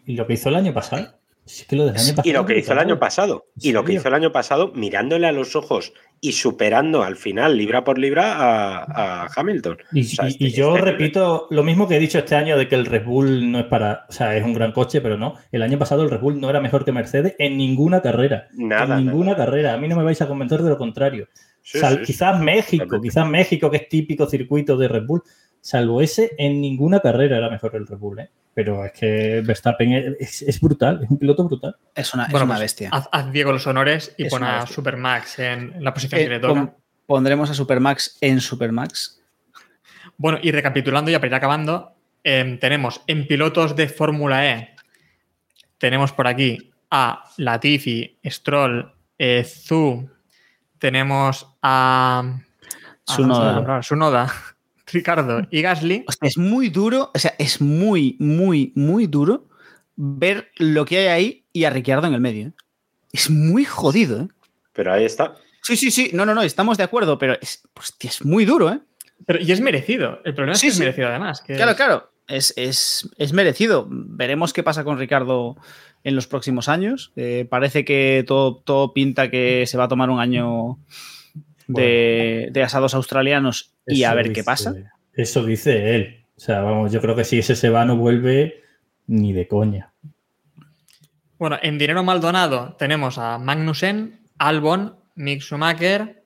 y 0.07 0.15
lo 0.17 0.27
que 0.27 0.35
hizo 0.35 0.49
el 0.49 0.55
año 0.57 0.73
pasado. 0.73 1.19
Es 1.45 1.65
que 1.67 1.75
lo 1.77 1.87
del 1.87 1.97
año 1.97 2.15
pasado. 2.15 2.23
Y 2.29 2.33
lo 2.33 2.47
que 2.47 2.59
hizo 2.59 2.73
el 2.73 2.79
año 2.79 2.99
pasado. 2.99 3.47
¿En 3.57 3.69
Y 3.69 3.73
lo 3.73 3.85
que 3.85 3.93
hizo 3.95 4.09
el 4.09 4.15
año 4.15 4.31
pasado, 4.33 4.73
mirándole 4.75 5.27
a 5.27 5.33
los 5.33 5.57
ojos 5.57 5.93
y 6.21 6.33
superando 6.33 7.03
al 7.03 7.17
final, 7.17 7.57
libra 7.57 7.83
por 7.83 7.99
libra, 7.99 8.35
a, 8.37 9.25
a 9.25 9.29
Hamilton. 9.35 9.79
Y, 9.93 10.03
O 10.03 10.05
sea, 10.05 10.25
y- 10.27 10.29
este- 10.33 10.45
y 10.45 10.51
yo 10.53 10.77
este- 10.77 10.91
repito 10.93 11.49
lo 11.51 11.65
mismo 11.65 11.89
que 11.89 11.97
he 11.97 11.99
dicho 11.99 12.19
este 12.19 12.37
año 12.37 12.57
de 12.57 12.69
que 12.69 12.77
el 12.77 12.87
Red 12.87 13.05
Bull 13.05 13.51
no 13.51 13.59
es 13.59 13.67
para, 13.67 14.07
o 14.09 14.13
sea, 14.13 14.37
es 14.37 14.45
un 14.45 14.55
gran 14.55 14.71
coche, 14.73 15.01
pero 15.01 15.19
no. 15.19 15.35
El 15.51 15.63
año 15.63 15.79
pasado 15.79 16.05
el 16.05 16.11
Red 16.11 16.21
Bull 16.21 16.41
no 16.41 16.49
era 16.49 16.61
mejor 16.61 16.85
que 16.85 16.93
Mercedes 16.93 17.35
en 17.39 17.57
ninguna 17.57 18.01
carrera. 18.03 18.47
Nada, 18.53 18.99
en 18.99 19.07
ninguna 19.07 19.33
nada. 19.33 19.45
carrera. 19.45 19.75
A 19.75 19.79
mí 19.79 19.89
no 19.89 19.97
me 19.97 20.05
vais 20.05 20.23
a 20.23 20.29
convencer 20.29 20.63
de 20.63 20.71
lo 20.71 20.79
contrario. 20.79 21.27
Sí, 21.65 21.79
sí. 21.79 21.97
quizás 22.05 22.41
México, 22.41 23.01
quizás 23.01 23.29
México, 23.29 23.71
que 23.71 23.77
es 23.77 23.89
típico 23.89 24.27
circuito 24.27 24.77
de 24.77 24.89
Red 24.89 25.07
Bull, 25.07 25.23
salvo 25.63 26.03
ese, 26.03 26.33
en 26.37 26.61
ninguna 26.61 27.01
carrera 27.01 27.39
era 27.39 27.49
mejor 27.49 27.75
el 27.77 27.87
Red 27.87 27.97
Bull, 27.97 28.19
¿eh? 28.19 28.29
Pero 28.55 28.85
es 28.85 28.93
que 28.93 29.41
Verstappen 29.43 30.15
es, 30.21 30.61
brutal, 30.61 31.01
es 31.03 31.11
un 31.11 31.19
piloto 31.19 31.45
brutal. 31.45 31.75
es 31.95 32.13
una, 32.13 32.25
es 32.27 32.31
Bueno, 32.31 32.45
una 32.45 32.55
pues, 32.57 32.61
bestia. 32.65 32.91
Haz, 32.93 33.09
haz 33.11 33.33
Diego 33.33 33.51
los 33.51 33.67
honores 33.67 34.15
y 34.19 34.25
Es 34.27 34.31
pon 34.31 34.45
a. 34.45 34.67
Supermax 34.67 35.39
en 35.39 35.83
la 35.83 35.95
posición 35.95 36.21
Eh, 36.21 36.25
que 36.25 36.31
le 36.31 36.39
toca. 36.41 36.53
pon- 36.61 36.75
pondremos 37.07 37.49
a 37.49 37.55
Supermax 37.55 38.19
en 38.21 38.41
Supermax. 38.43 39.23
Bueno, 40.19 40.39
y 40.43 40.51
recapitulando 40.53 41.11
ya 41.11 41.19
para 41.19 41.29
ir 41.29 41.35
acabando, 41.35 41.95
em, 42.23 42.59
tenemos 42.59 43.01
en 43.07 43.27
pilotos 43.27 43.75
de 43.75 43.89
Fórmula 43.89 44.47
E, 44.47 44.75
tenemos 45.79 46.13
por 46.13 46.27
aquí 46.27 46.73
a 46.91 47.25
Latifi, 47.39 48.19
Stroll, 48.27 48.93
eh, 49.19 49.45
Zu, 49.45 50.11
tenemos 50.79 51.47
a, 51.63 52.23
a 52.23 53.03
Tsunoda. 53.07 53.77
a 53.79 53.81
Tsunoda, 53.81 54.33
Ricardo 54.93 55.47
y 55.51 55.63
Gasly. 55.63 56.05
Es 56.21 56.39
muy 56.39 56.69
duro, 56.69 57.11
o 57.15 57.19
sea, 57.19 57.35
es 57.39 57.61
muy, 57.61 58.17
muy, 58.19 58.73
muy 58.75 59.07
duro 59.07 59.49
ver 59.97 60.51
lo 60.57 60.85
que 60.85 60.99
hay 60.99 61.07
ahí 61.07 61.45
y 61.53 61.65
a 61.65 61.71
Ricciardo 61.71 62.07
en 62.07 62.15
el 62.15 62.21
medio. 62.21 62.49
¿eh? 62.49 62.53
Es 63.13 63.31
muy 63.31 63.65
jodido, 63.65 64.23
¿eh? 64.23 64.29
Pero 64.73 64.93
ahí 64.93 65.05
está. 65.05 65.35
Sí, 65.63 65.77
sí, 65.77 65.91
sí. 65.91 66.11
No, 66.13 66.25
no, 66.27 66.35
no, 66.35 66.43
estamos 66.43 66.79
de 66.79 66.85
acuerdo, 66.85 67.19
pero 67.19 67.35
es, 67.41 67.63
hostia, 67.79 68.09
es 68.11 68.25
muy 68.25 68.45
duro, 68.45 68.71
¿eh? 68.73 68.81
Pero, 69.27 69.41
y 69.41 69.53
es 69.53 69.61
merecido. 69.61 70.21
El 70.25 70.35
problema 70.35 70.55
Sí, 70.57 70.69
es 70.69 70.73
que 70.73 70.77
sí. 70.77 70.77
es 70.77 70.81
merecido 70.87 71.09
además. 71.09 71.41
que 71.43 71.55
Claro, 71.55 71.71
es- 71.73 71.77
claro. 71.77 72.11
Es, 72.29 72.55
es- 72.57 73.09
es 73.19 73.33
merecido. 73.33 73.87
Veremos 73.91 74.53
qué 74.53 74.63
pasa 74.63 74.85
con 74.85 74.99
Ricardo 74.99 75.57
en 76.05 76.15
los 76.17 76.27
próximos 76.27 76.69
años. 76.69 77.13
Eh, 77.17 77.47
parece 77.49 77.85
que 77.85 78.25
todo, 78.27 78.57
todo 78.65 78.93
pinta 78.95 79.31
que 79.31 79.65
se 79.67 79.77
va 79.77 79.85
a 79.85 79.89
tomar 79.89 80.09
un 80.11 80.19
año 80.21 80.79
de, 81.67 82.49
de 82.51 82.63
asados 82.63 82.95
australianos 82.95 83.72
y 83.87 84.05
a 84.05 84.15
ver 84.15 84.29
dice- 84.29 84.35
qué 84.41 84.45
pasa. 84.45 84.75
Eso 85.15 85.45
dice 85.45 85.95
él. 85.95 86.25
O 86.37 86.41
sea, 86.41 86.61
vamos, 86.63 86.91
yo 86.93 87.01
creo 87.01 87.15
que 87.15 87.25
si 87.25 87.39
ese 87.39 87.55
se 87.57 87.69
va 87.71 87.85
no 87.85 87.97
vuelve 87.97 88.63
ni 89.07 89.33
de 89.33 89.47
coña. 89.47 89.93
Bueno, 91.39 91.59
en 91.63 91.79
dinero 91.79 92.03
mal 92.05 92.21
donado 92.21 92.75
tenemos 92.79 93.19
a 93.19 93.39
Magnussen, 93.39 94.21
Albon, 94.39 94.97
Mick 95.17 95.41
Schumacher, 95.43 96.23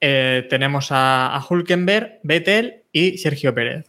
eh, 0.00 0.46
tenemos 0.48 0.92
a, 0.92 1.34
a 1.34 1.44
Hulkenberg, 1.46 2.20
Vettel 2.22 2.82
y 2.92 3.18
Sergio 3.18 3.54
Pérez. 3.54 3.86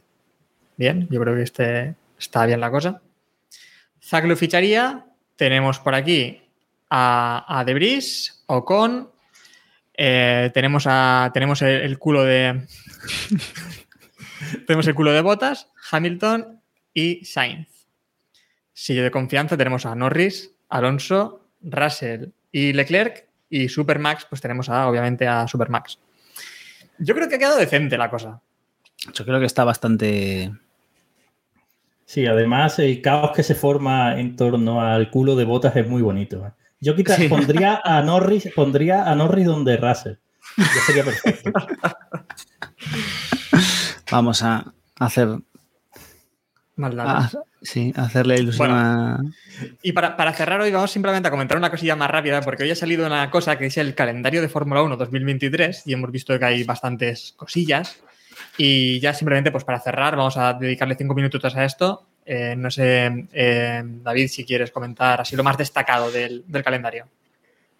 Bien, 0.77 1.07
yo 1.11 1.19
creo 1.21 1.35
que 1.35 1.43
este 1.43 1.95
está 2.17 2.45
bien 2.45 2.59
la 2.61 2.71
cosa. 2.71 3.01
Zack 4.01 4.25
lo 4.25 4.35
ficharía. 4.35 5.05
Tenemos 5.35 5.79
por 5.79 5.93
aquí 5.93 6.41
a, 6.89 7.45
a 7.47 7.63
Debris, 7.65 8.43
Ocon. 8.47 9.09
Eh, 10.01 10.49
tenemos 10.53 10.85
a, 10.87 11.29
tenemos 11.33 11.61
el, 11.61 11.81
el 11.81 11.99
culo 11.99 12.23
de. 12.23 12.65
tenemos 14.65 14.87
el 14.87 14.95
culo 14.95 15.11
de 15.11 15.19
Botas, 15.19 15.67
Hamilton 15.91 16.61
y 16.93 17.25
Sainz. 17.25 17.67
Sello 18.71 19.03
de 19.03 19.11
confianza 19.11 19.57
tenemos 19.57 19.85
a 19.85 19.93
Norris, 19.95 20.53
Alonso, 20.69 21.49
Russell 21.61 22.29
y 22.49 22.71
Leclerc. 22.71 23.27
Y 23.49 23.67
Supermax, 23.67 24.25
pues 24.25 24.39
tenemos 24.39 24.69
a, 24.69 24.87
obviamente 24.87 25.27
a 25.27 25.47
Supermax. 25.47 25.99
Yo 26.99 27.13
creo 27.13 27.27
que 27.27 27.35
ha 27.35 27.39
quedado 27.39 27.57
decente 27.57 27.97
la 27.97 28.09
cosa. 28.09 28.39
Yo 29.13 29.25
creo 29.25 29.39
que 29.39 29.47
está 29.47 29.65
bastante. 29.65 30.53
Sí, 32.05 32.25
además 32.25 32.79
el 32.79 33.01
caos 33.01 33.31
que 33.35 33.43
se 33.43 33.55
forma 33.55 34.17
en 34.17 34.37
torno 34.37 34.81
al 34.81 35.09
culo 35.09 35.35
de 35.35 35.43
botas 35.43 35.75
es 35.75 35.87
muy 35.87 36.01
bonito. 36.01 36.45
¿eh? 36.45 36.51
Yo 36.81 36.95
quita- 36.95 37.15
Sí. 37.15 37.27
pondría 37.27 37.81
a 37.83 38.01
Norris, 38.01 38.49
pondría 38.55 39.03
a 39.09 39.15
Norris 39.15 39.45
donde 39.45 39.77
Russell. 39.77 40.13
Ya 40.57 40.65
sería 40.85 41.03
perfecto. 41.03 41.51
Vamos 44.11 44.41
a 44.43 44.73
hacer. 44.99 45.27
Maldades. 46.75 47.35
a- 47.35 47.43
sí, 47.61 47.93
hacerle 47.95 48.37
ilusión 48.39 48.69
Bueno. 48.69 48.79
a. 48.79 49.19
Y 49.83 49.91
para, 49.91 50.15
para 50.15 50.31
cerrar 50.33 50.61
hoy 50.61 50.71
vamos 50.71 50.89
simplemente 50.91 51.27
a 51.27 51.31
comentar 51.31 51.57
una 51.57 51.69
cosilla 51.69 51.95
más 51.97 52.09
rápida, 52.09 52.41
porque 52.41 52.63
hoy 52.63 52.71
ha 52.71 52.75
salido 52.75 53.05
una 53.05 53.29
cosa 53.29 53.57
que 53.57 53.65
es 53.65 53.77
el 53.77 53.95
calendario 53.95 54.41
de 54.41 54.47
Fórmula 54.47 54.81
1 54.81 54.95
2023 54.95 55.83
y 55.85 55.93
hemos 55.93 56.09
visto 56.11 56.37
que 56.39 56.45
hay 56.45 56.63
bastantes 56.63 57.33
cosillas. 57.35 57.97
Y 58.57 58.99
ya 59.01 59.13
simplemente, 59.13 59.51
pues 59.51 59.65
para 59.65 59.81
cerrar, 59.81 60.15
vamos 60.15 60.37
a 60.37 60.53
dedicarle 60.53 60.95
cinco 60.95 61.13
minutos 61.13 61.53
a 61.55 61.65
esto. 61.65 62.07
Eh, 62.31 62.53
no 62.55 62.69
sé, 62.69 63.25
eh, 63.33 63.81
David, 63.83 64.27
si 64.27 64.45
quieres 64.45 64.69
comentar 64.69 65.19
así 65.21 65.35
lo 65.35 65.43
más 65.43 65.57
destacado 65.57 66.11
del, 66.11 66.43
del 66.47 66.63
calendario. 66.63 67.07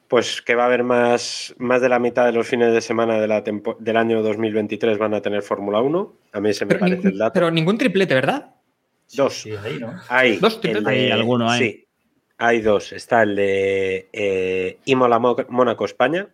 Pues 0.08 0.42
que 0.42 0.56
va 0.56 0.64
a 0.64 0.66
haber 0.66 0.84
más, 0.84 1.54
más 1.60 1.82
de 1.82 1.90
la 1.90 2.00
mitad 2.00 2.26
de 2.26 2.32
los 2.32 2.48
fines 2.48 2.74
de 2.74 2.82
semana 2.82 3.20
de 3.22 3.28
la 3.28 3.44
tempo- 3.44 3.78
del 3.80 3.96
año 3.96 4.24
2023 4.24 4.98
van 4.98 5.14
a 5.14 5.22
tener 5.22 5.44
Fórmula 5.44 5.82
1. 5.82 6.14
A 6.34 6.40
mí 6.42 6.52
se 6.54 6.66
me 6.66 6.70
Pero, 6.70 6.80
parece 6.80 7.08
el 7.10 7.18
dato. 7.20 7.34
pero 7.34 7.52
ningún 7.52 7.78
triplete, 7.78 8.16
¿verdad? 8.16 8.56
Dos. 9.14 9.42
Sí, 9.42 9.52
ahí, 9.64 9.78
¿no? 9.80 9.94
Hay, 10.08 10.38
Dos 10.38 10.60
tripletes. 10.62 10.88
Hay 10.88 11.12
alguno, 11.12 11.48
hay. 11.48 11.60
Sí, 11.60 11.86
hay 12.40 12.62
dos. 12.62 12.92
Está 12.92 13.22
el 13.22 13.36
de 13.36 14.10
eh, 14.12 14.80
Imola 14.86 15.20
Mo- 15.20 15.36
Mónaco 15.50 15.86
España, 15.86 16.28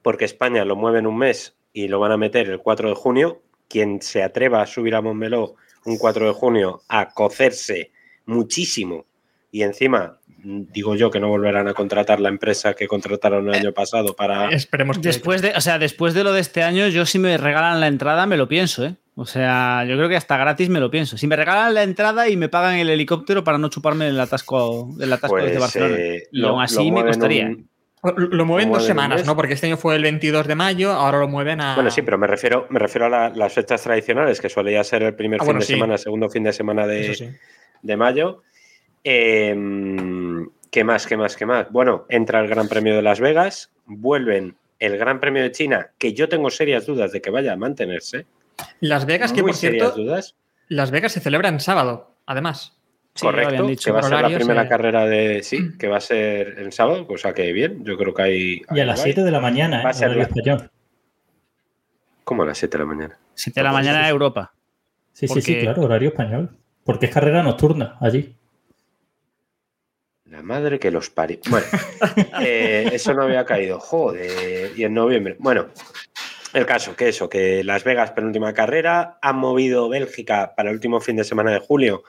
porque 0.00 0.24
España 0.26 0.64
lo 0.64 0.76
mueve 0.76 1.00
en 1.00 1.08
un 1.08 1.18
mes 1.18 1.56
y 1.72 1.88
lo 1.88 1.98
van 1.98 2.12
a 2.12 2.16
meter 2.16 2.48
el 2.48 2.60
4 2.60 2.88
de 2.90 2.94
junio. 2.94 3.42
Quien 3.68 4.00
se 4.00 4.22
atreva 4.22 4.62
a 4.62 4.66
subir 4.66 4.94
a 4.94 5.00
Montmeló 5.00 5.56
un 5.84 5.98
4 5.98 6.26
de 6.26 6.32
junio 6.32 6.82
a 6.88 7.10
cocerse 7.10 7.90
muchísimo 8.26 9.04
y 9.50 9.62
encima 9.62 10.18
mm, 10.42 10.62
digo 10.72 10.94
yo 10.96 11.10
que 11.10 11.20
no 11.20 11.28
volverán 11.28 11.68
a 11.68 11.74
contratar 11.74 12.20
la 12.20 12.28
empresa 12.28 12.74
que 12.74 12.86
contrataron 12.88 13.48
el 13.48 13.54
año 13.54 13.72
pasado 13.72 14.14
para 14.14 14.48
Esperemos 14.50 14.98
que. 14.98 15.02
Después 15.08 15.42
de, 15.42 15.52
o 15.56 15.60
sea, 15.60 15.78
después 15.78 16.14
de 16.14 16.24
lo 16.24 16.32
de 16.32 16.40
este 16.40 16.62
año, 16.62 16.88
yo 16.88 17.04
si 17.06 17.18
me 17.18 17.36
regalan 17.36 17.80
la 17.80 17.86
entrada 17.88 18.26
me 18.26 18.36
lo 18.36 18.48
pienso, 18.48 18.84
¿eh? 18.84 18.96
O 19.14 19.26
sea, 19.26 19.84
yo 19.86 19.94
creo 19.96 20.08
que 20.08 20.16
hasta 20.16 20.38
gratis 20.38 20.70
me 20.70 20.80
lo 20.80 20.90
pienso. 20.90 21.18
Si 21.18 21.26
me 21.26 21.36
regalan 21.36 21.74
la 21.74 21.82
entrada 21.82 22.30
y 22.30 22.36
me 22.38 22.48
pagan 22.48 22.76
el 22.76 22.88
helicóptero 22.88 23.44
para 23.44 23.58
no 23.58 23.68
chuparme 23.68 24.08
el 24.08 24.18
atasco, 24.18 24.88
el 24.98 25.12
atasco 25.12 25.36
desde 25.36 25.50
pues 25.50 25.60
Barcelona. 25.60 25.96
eh, 25.98 26.22
y 26.32 26.44
aún 26.46 26.62
así 26.62 26.90
me 26.90 27.04
costaría. 27.04 27.46
un- 27.46 27.68
Lo, 28.16 28.44
mueven 28.44 28.68
Lo 28.68 28.74
dos 28.76 28.84
semanas. 28.86 29.24
¿no? 29.24 29.36
Porque 29.36 29.54
este 29.54 29.66
año 29.68 29.76
fue 29.76 29.94
el 29.94 30.02
22 30.02 30.46
de 30.48 30.54
mayo, 30.56 30.90
ahora 30.90 31.18
lo 31.20 31.28
mueven 31.28 31.60
a. 31.60 31.74
Bueno, 31.76 31.90
sí, 31.90 32.02
pero 32.02 32.18
me 32.18 32.26
refiero, 32.26 32.66
me 32.68 32.78
refiero 32.80 33.06
a 33.06 33.08
la- 33.08 33.28
las 33.30 33.52
fechas 33.52 33.80
tradicionales, 33.82 34.40
que 34.40 34.48
solía 34.48 34.82
ser 34.82 35.02
el 35.04 35.14
primer 35.14 35.40
Ah, 35.40 35.44
fin 35.44 35.46
bueno, 35.46 35.60
de 35.60 35.66
sí. 35.66 35.72
semana, 35.74 35.98
segundo 35.98 36.28
fin 36.28 36.42
de 36.42 36.52
semana 36.52 36.86
de, 36.86 37.14
sí. 37.14 37.30
de 37.82 37.96
mayo. 37.96 38.42
Eh, 39.04 39.54
¿Qué 40.70 40.84
más? 40.84 41.06
¿Qué 41.06 41.16
más? 41.16 41.36
¿Qué 41.36 41.46
más? 41.46 41.70
Bueno, 41.70 42.06
entra 42.08 42.40
el 42.40 42.48
Gran 42.48 42.66
Premio 42.68 42.96
de 42.96 43.02
Las 43.02 43.20
Vegas, 43.20 43.70
vuelven 43.86 44.56
el 44.78 44.96
Gran 44.98 45.20
Premio 45.20 45.42
de 45.42 45.52
China, 45.52 45.90
que 45.98 46.12
yo 46.14 46.28
tengo 46.28 46.50
serias 46.50 46.86
dudas 46.86 47.12
de 47.12 47.20
que 47.20 47.30
vaya 47.30 47.52
a 47.52 47.56
mantenerse. 47.56 48.26
Las 48.80 49.06
Vegas, 49.06 49.32
que 49.32 49.42
Muy 49.42 49.50
por 49.52 49.56
serias 49.58 49.92
cierto, 49.92 50.00
dudas. 50.02 50.34
Las 50.68 50.90
Vegas 50.90 51.12
se 51.12 51.20
celebra 51.20 51.48
en 51.50 51.60
sábado, 51.60 52.14
además. 52.26 52.76
Sí, 53.14 53.26
Correcto, 53.26 53.48
habían 53.48 53.66
dicho. 53.66 53.84
que 53.84 53.90
va 53.92 54.00
a 54.00 54.02
ser 54.04 54.22
la 54.22 54.34
primera 54.34 54.62
eh. 54.62 54.68
carrera 54.68 55.06
de. 55.06 55.42
Sí, 55.42 55.76
que 55.78 55.86
va 55.86 55.98
a 55.98 56.00
ser 56.00 56.58
el 56.58 56.72
sábado, 56.72 57.06
o 57.08 57.18
sea 57.18 57.34
que 57.34 57.52
bien, 57.52 57.84
yo 57.84 57.98
creo 57.98 58.14
que 58.14 58.22
hay. 58.22 58.62
Y 58.70 58.80
a 58.80 58.86
las 58.86 59.02
7 59.02 59.22
de 59.22 59.30
la 59.30 59.40
mañana, 59.40 59.80
¿eh? 59.80 59.84
Va 59.84 59.90
a 59.90 59.94
ser 59.94 60.16
la- 60.16 60.22
español. 60.22 60.70
¿Cómo 62.24 62.44
a 62.44 62.46
las 62.46 62.58
7 62.58 62.78
de 62.78 62.84
la 62.84 62.86
mañana? 62.88 63.18
7 63.34 63.60
de 63.60 63.64
la 63.64 63.72
mañana 63.72 64.08
Europa. 64.08 64.54
Sí, 65.12 65.28
sí, 65.28 65.42
sí, 65.42 65.60
claro, 65.60 65.82
horario 65.82 66.08
español. 66.08 66.56
Porque 66.84 67.06
es 67.06 67.12
carrera 67.12 67.42
nocturna 67.42 67.96
allí. 68.00 68.34
La 70.24 70.42
madre 70.42 70.78
que 70.78 70.90
los 70.90 71.10
parió. 71.10 71.38
Bueno, 71.50 71.66
eh, 72.40 72.88
eso 72.92 73.12
no 73.12 73.24
había 73.24 73.44
caído. 73.44 73.78
Joder. 73.78 74.72
Y 74.74 74.84
en 74.84 74.94
noviembre. 74.94 75.36
Bueno, 75.38 75.66
el 76.54 76.64
caso, 76.64 76.96
que 76.96 77.10
eso, 77.10 77.28
que 77.28 77.62
Las 77.62 77.84
Vegas, 77.84 78.12
penúltima 78.12 78.54
carrera, 78.54 79.18
han 79.20 79.36
movido 79.36 79.90
Bélgica 79.90 80.54
para 80.56 80.70
el 80.70 80.76
último 80.76 81.00
fin 81.00 81.16
de 81.16 81.24
semana 81.24 81.50
de 81.50 81.58
julio 81.58 82.04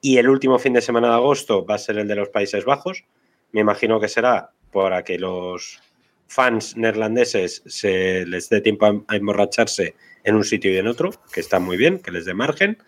y 0.00 0.18
el 0.18 0.28
último 0.28 0.58
fin 0.58 0.72
de 0.72 0.80
semana 0.80 1.08
de 1.08 1.14
agosto 1.14 1.64
va 1.66 1.74
a 1.76 1.78
ser 1.78 1.98
el 1.98 2.08
de 2.08 2.14
los 2.16 2.28
Países 2.28 2.64
Bajos. 2.64 3.04
Me 3.52 3.60
imagino 3.60 3.98
que 4.00 4.08
será 4.08 4.50
para 4.72 5.02
que 5.04 5.18
los 5.18 5.80
fans 6.26 6.76
neerlandeses 6.76 7.62
se 7.66 8.26
les 8.26 8.48
dé 8.50 8.60
tiempo 8.60 8.86
a, 8.86 9.02
a 9.08 9.16
emborracharse 9.16 9.94
en 10.24 10.34
un 10.34 10.44
sitio 10.44 10.72
y 10.72 10.76
en 10.76 10.86
otro, 10.86 11.10
que 11.32 11.40
está 11.40 11.58
muy 11.58 11.76
bien, 11.76 12.00
que 12.00 12.10
les 12.10 12.24
dé 12.26 12.34
margen. 12.34 12.78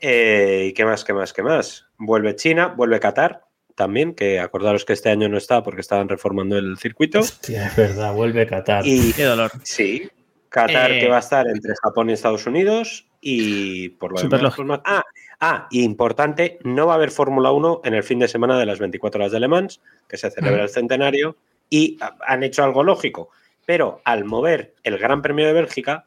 Eh, 0.00 0.66
¿Y 0.68 0.72
qué 0.74 0.84
más, 0.84 1.04
qué 1.04 1.12
más, 1.12 1.32
qué 1.32 1.42
más? 1.42 1.86
Vuelve 1.96 2.34
China, 2.36 2.68
vuelve 2.68 3.00
Qatar 3.00 3.42
también, 3.74 4.14
que 4.14 4.38
acordaros 4.40 4.84
que 4.84 4.92
este 4.92 5.08
año 5.10 5.28
no 5.28 5.38
está 5.38 5.62
porque 5.62 5.80
estaban 5.80 6.08
reformando 6.08 6.58
el 6.58 6.76
circuito. 6.78 7.20
Hostia, 7.20 7.68
es 7.68 7.76
verdad, 7.76 8.12
vuelve 8.12 8.46
Qatar. 8.46 8.86
Y 8.86 9.12
Qué 9.12 9.24
dolor. 9.24 9.50
sí, 9.62 10.08
Qatar 10.48 10.92
Eh, 10.92 11.00
que 11.00 11.08
va 11.08 11.16
a 11.16 11.20
estar 11.20 11.46
entre 11.48 11.72
Japón 11.82 12.10
y 12.10 12.12
Estados 12.12 12.46
Unidos 12.46 13.06
y 13.20 13.90
por 13.90 14.12
lo 14.12 14.20
demás, 14.28 14.52
pues 14.56 14.68
más- 14.68 14.80
Ah, 14.84 15.02
ah, 15.42 15.66
y 15.70 15.82
importante, 15.82 16.58
no 16.64 16.86
va 16.86 16.94
a 16.94 16.96
haber 16.96 17.10
Fórmula 17.10 17.52
1 17.52 17.82
en 17.84 17.92
el 17.94 18.02
fin 18.02 18.18
de 18.20 18.28
semana 18.28 18.58
de 18.58 18.64
las 18.64 18.78
24 18.78 19.20
horas 19.20 19.32
de 19.32 19.40
Le 19.40 19.48
Mans, 19.48 19.80
que 20.08 20.16
se 20.16 20.30
celebra 20.30 20.60
Mm. 20.62 20.64
el 20.64 20.68
centenario, 20.70 21.36
y 21.68 21.98
ha- 22.00 22.16
han 22.26 22.42
hecho 22.42 22.64
algo 22.64 22.82
lógico. 22.82 23.28
Pero 23.66 24.00
al 24.04 24.24
mover 24.24 24.74
el 24.82 24.96
Gran 24.98 25.20
Premio 25.20 25.46
de 25.46 25.52
Bélgica, 25.52 26.06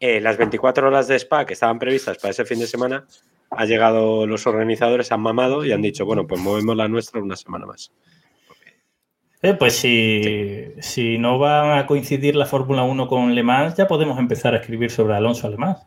eh, 0.00 0.20
las 0.20 0.36
24 0.36 0.88
horas 0.88 1.06
de 1.08 1.16
Spa 1.16 1.46
que 1.46 1.52
estaban 1.52 1.78
previstas 1.78 2.18
para 2.18 2.32
ese 2.32 2.44
fin 2.44 2.58
de 2.58 2.66
semana, 2.66 3.06
ha 3.50 3.64
llegado 3.66 4.26
los 4.26 4.46
organizadores, 4.46 5.12
han 5.12 5.20
mamado 5.20 5.64
y 5.64 5.70
han 5.72 5.80
dicho, 5.82 6.04
bueno, 6.04 6.26
pues 6.26 6.40
movemos 6.40 6.76
la 6.76 6.88
nuestra 6.88 7.20
una 7.22 7.36
semana 7.36 7.66
más. 7.66 7.92
Eh, 9.42 9.54
pues 9.54 9.76
si, 9.76 10.72
si 10.80 11.18
no 11.18 11.38
va 11.38 11.78
a 11.78 11.86
coincidir 11.86 12.34
la 12.34 12.46
Fórmula 12.46 12.82
1 12.82 13.06
con 13.08 13.34
Le 13.34 13.42
Mans, 13.42 13.76
ya 13.76 13.86
podemos 13.86 14.18
empezar 14.18 14.54
a 14.54 14.58
escribir 14.58 14.90
sobre 14.90 15.14
Alonso 15.14 15.48
Le 15.50 15.58
Mans. 15.58 15.78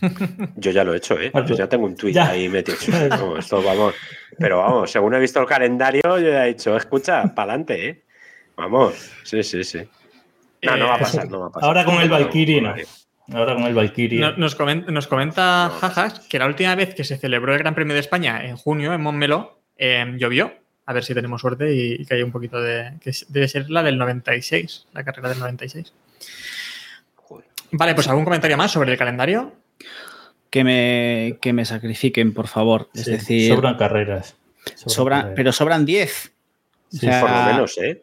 Yo 0.56 0.70
ya 0.70 0.84
lo 0.84 0.94
he 0.94 0.98
hecho, 0.98 1.18
¿eh? 1.18 1.30
Bueno, 1.32 1.48
Yo 1.48 1.54
ya 1.56 1.68
tengo 1.68 1.86
un 1.86 1.96
tweet 1.96 2.12
ya. 2.12 2.28
ahí 2.30 2.48
metido. 2.48 2.76
No, 3.10 3.38
esto 3.38 3.62
vamos. 3.62 3.94
Pero 4.38 4.58
vamos, 4.58 4.90
según 4.90 5.14
he 5.14 5.18
visto 5.20 5.40
el 5.40 5.46
calendario, 5.46 6.02
yo 6.04 6.18
ya 6.18 6.44
he 6.44 6.48
dicho, 6.48 6.76
escucha, 6.76 7.22
para 7.34 7.52
adelante, 7.52 7.88
¿eh? 7.88 8.02
Vamos. 8.56 8.94
Sí, 9.22 9.42
sí, 9.42 9.64
sí. 9.64 9.80
No, 10.62 10.76
no 10.76 10.86
va 10.88 10.94
a 10.96 10.98
pasar, 10.98 11.28
no 11.28 11.40
va 11.40 11.46
a 11.46 11.50
pasar. 11.50 11.68
Ahora 11.68 11.84
con 11.84 11.94
el 12.00 12.08
Valkyrie, 12.08 12.60
no. 12.60 12.74
Ahora 13.32 13.54
con 13.54 13.64
el 13.64 13.74
Valkyrie. 13.74 14.20
No- 14.20 14.36
Nos 14.36 14.54
comenta, 14.54 14.90
nos 14.90 15.06
comenta 15.06 15.70
Jajas 15.80 16.20
que 16.28 16.38
la 16.38 16.46
última 16.46 16.74
vez 16.74 16.94
que 16.94 17.04
se 17.04 17.16
celebró 17.16 17.52
el 17.52 17.58
Gran 17.58 17.74
Premio 17.74 17.94
de 17.94 18.00
España 18.00 18.44
en 18.44 18.56
junio 18.56 18.92
en 18.94 19.00
Montmeló 19.00 19.60
eh, 19.76 20.04
llovió. 20.16 20.52
A 20.86 20.92
ver 20.92 21.02
si 21.04 21.14
tenemos 21.14 21.40
suerte 21.40 21.74
y, 21.74 21.94
y 22.00 22.06
que 22.06 22.14
haya 22.14 22.24
un 22.24 22.30
poquito 22.32 22.60
de. 22.60 22.92
que 23.00 23.10
debe 23.28 23.48
ser 23.48 23.68
la 23.70 23.82
del 23.82 23.98
96, 23.98 24.86
la 24.92 25.02
carrera 25.04 25.28
del 25.30 25.38
96. 25.40 25.92
Joder. 27.16 27.44
Vale, 27.72 27.94
pues 27.94 28.06
algún 28.08 28.24
comentario 28.24 28.56
más 28.56 28.70
sobre 28.70 28.92
el 28.92 28.98
calendario. 28.98 29.52
Que 30.50 30.64
me, 30.64 31.38
que 31.40 31.52
me 31.52 31.64
sacrifiquen, 31.64 32.32
por 32.32 32.46
favor. 32.48 32.88
Es 32.94 33.04
Sí, 33.04 33.10
decir, 33.12 33.52
sobran 33.54 33.76
carreras. 33.76 34.36
Sobran 34.74 34.88
sobran- 34.96 35.18
carreras. 35.20 35.36
pero 35.36 35.52
sobran 35.52 35.84
10. 35.86 36.32
O 36.32 36.90
Sí, 36.92 36.98
sea, 37.00 37.20
Por 37.20 37.30
lo 37.30 37.42
menos, 37.44 37.78
¿eh? 37.78 38.02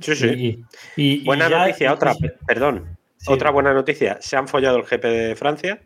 Sí, 0.00 0.14
sí. 0.14 0.26
Y- 0.26 0.64
y- 1.02 1.12
y 1.22 1.24
buena 1.24 1.48
ya- 1.48 1.58
noticia, 1.60 1.92
otra, 1.92 2.14
pe- 2.14 2.34
perdón. 2.46 2.96
Sí. 3.16 3.32
Otra 3.32 3.50
buena 3.50 3.72
noticia. 3.72 4.18
Se 4.20 4.36
han 4.36 4.48
follado 4.48 4.76
el 4.78 4.84
GP 4.84 5.04
de 5.08 5.36
Francia. 5.36 5.80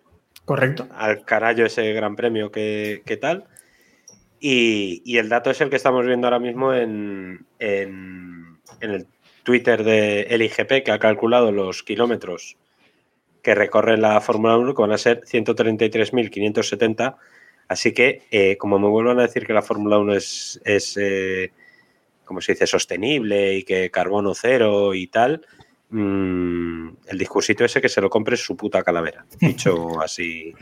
Correcto. 0.45 0.87
al 0.95 1.25
carajo 1.25 1.63
ese 1.63 1.95
gran 1.95 2.17
premio 2.17 2.51
que, 2.53 3.03
que 3.07 3.17
tal. 3.17 3.45
Y, 4.41 5.01
y 5.07 5.17
el 5.17 5.31
dato 5.31 5.51
es 5.51 5.61
el 5.63 5.71
que 5.71 5.77
estamos 5.77 6.05
viendo 6.05 6.27
ahora 6.27 6.39
mismo 6.39 6.75
en, 6.75 7.47
en, 7.59 8.59
en 8.81 8.91
el 8.91 9.07
Twitter 9.43 9.85
de 9.85 10.27
LIGP, 10.37 10.83
que 10.85 10.91
ha 10.93 10.99
calculado 10.99 11.51
los 11.51 11.83
kilómetros 11.83 12.57
que 13.45 13.55
recorre 13.55 13.97
la 13.97 14.21
Fórmula 14.21 14.57
1, 14.57 14.75
que 14.75 14.83
van 14.83 14.93
a 14.93 14.99
ser 14.99 15.21
133.570. 15.21 17.17
Así 17.69 17.93
que, 17.93 18.23
eh, 18.31 18.57
como 18.57 18.79
me 18.79 18.89
vuelvan 18.89 19.21
a 19.21 19.23
decir 19.23 19.47
que 19.47 19.53
la 19.53 19.63
Fórmula 19.63 19.99
1 19.99 20.15
es, 20.15 20.61
es 20.65 20.97
eh, 20.97 21.53
como 22.25 22.41
se 22.41 22.53
dice, 22.53 22.67
sostenible 22.67 23.55
y 23.55 23.63
que 23.63 23.91
carbono 23.91 24.35
cero 24.35 24.95
y 24.95 25.07
tal, 25.07 25.47
mm, 25.91 26.89
el 27.07 27.19
discursito 27.19 27.65
ese 27.65 27.81
que 27.81 27.89
se 27.89 28.01
lo 28.01 28.11
compre 28.11 28.37
su 28.37 28.57
puta 28.57 28.83
calavera. 28.83 29.27
Dicho 29.41 30.01
así. 30.01 30.53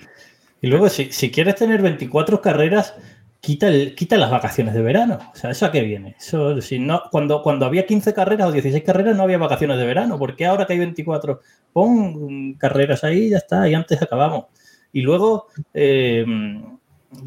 Y 0.61 0.67
luego, 0.67 0.89
si, 0.89 1.11
si 1.13 1.31
quieres 1.31 1.55
tener 1.55 1.83
24 1.83 2.41
carreras, 2.41 2.95
quita, 3.43 3.69
el- 3.69 3.94
quita 3.94 4.16
las 4.16 4.31
vacaciones 4.31 4.73
de 4.74 4.81
verano. 4.82 5.19
O 5.32 5.36
sea, 5.36 5.51
¿eso 5.51 5.66
a 5.66 5.73
qué 5.73 5.82
viene? 5.82 6.14
Eso, 6.19 6.60
si 6.62 6.78
no, 6.78 7.02
cuando, 7.10 7.43
cuando 7.43 7.66
había 7.66 7.85
15 7.86 8.14
carreras 8.14 8.48
o 8.48 8.52
16 8.52 8.82
carreras, 8.85 9.16
no 9.16 9.24
había 9.24 9.36
vacaciones 9.39 9.77
de 9.78 9.85
verano. 9.86 10.19
¿Por 10.19 10.36
qué 10.36 10.47
ahora 10.47 10.66
que 10.66 10.74
hay 10.74 10.78
24? 10.78 11.40
Pon 11.73 12.55
carreras 12.55 13.05
ahí 13.05 13.31
ya 13.31 13.39
está, 13.39 13.69
y 13.69 13.74
antes 13.74 14.01
acabamos. 14.01 14.47
Y 14.93 15.01
luego 15.02 15.48
eh, 15.74 16.24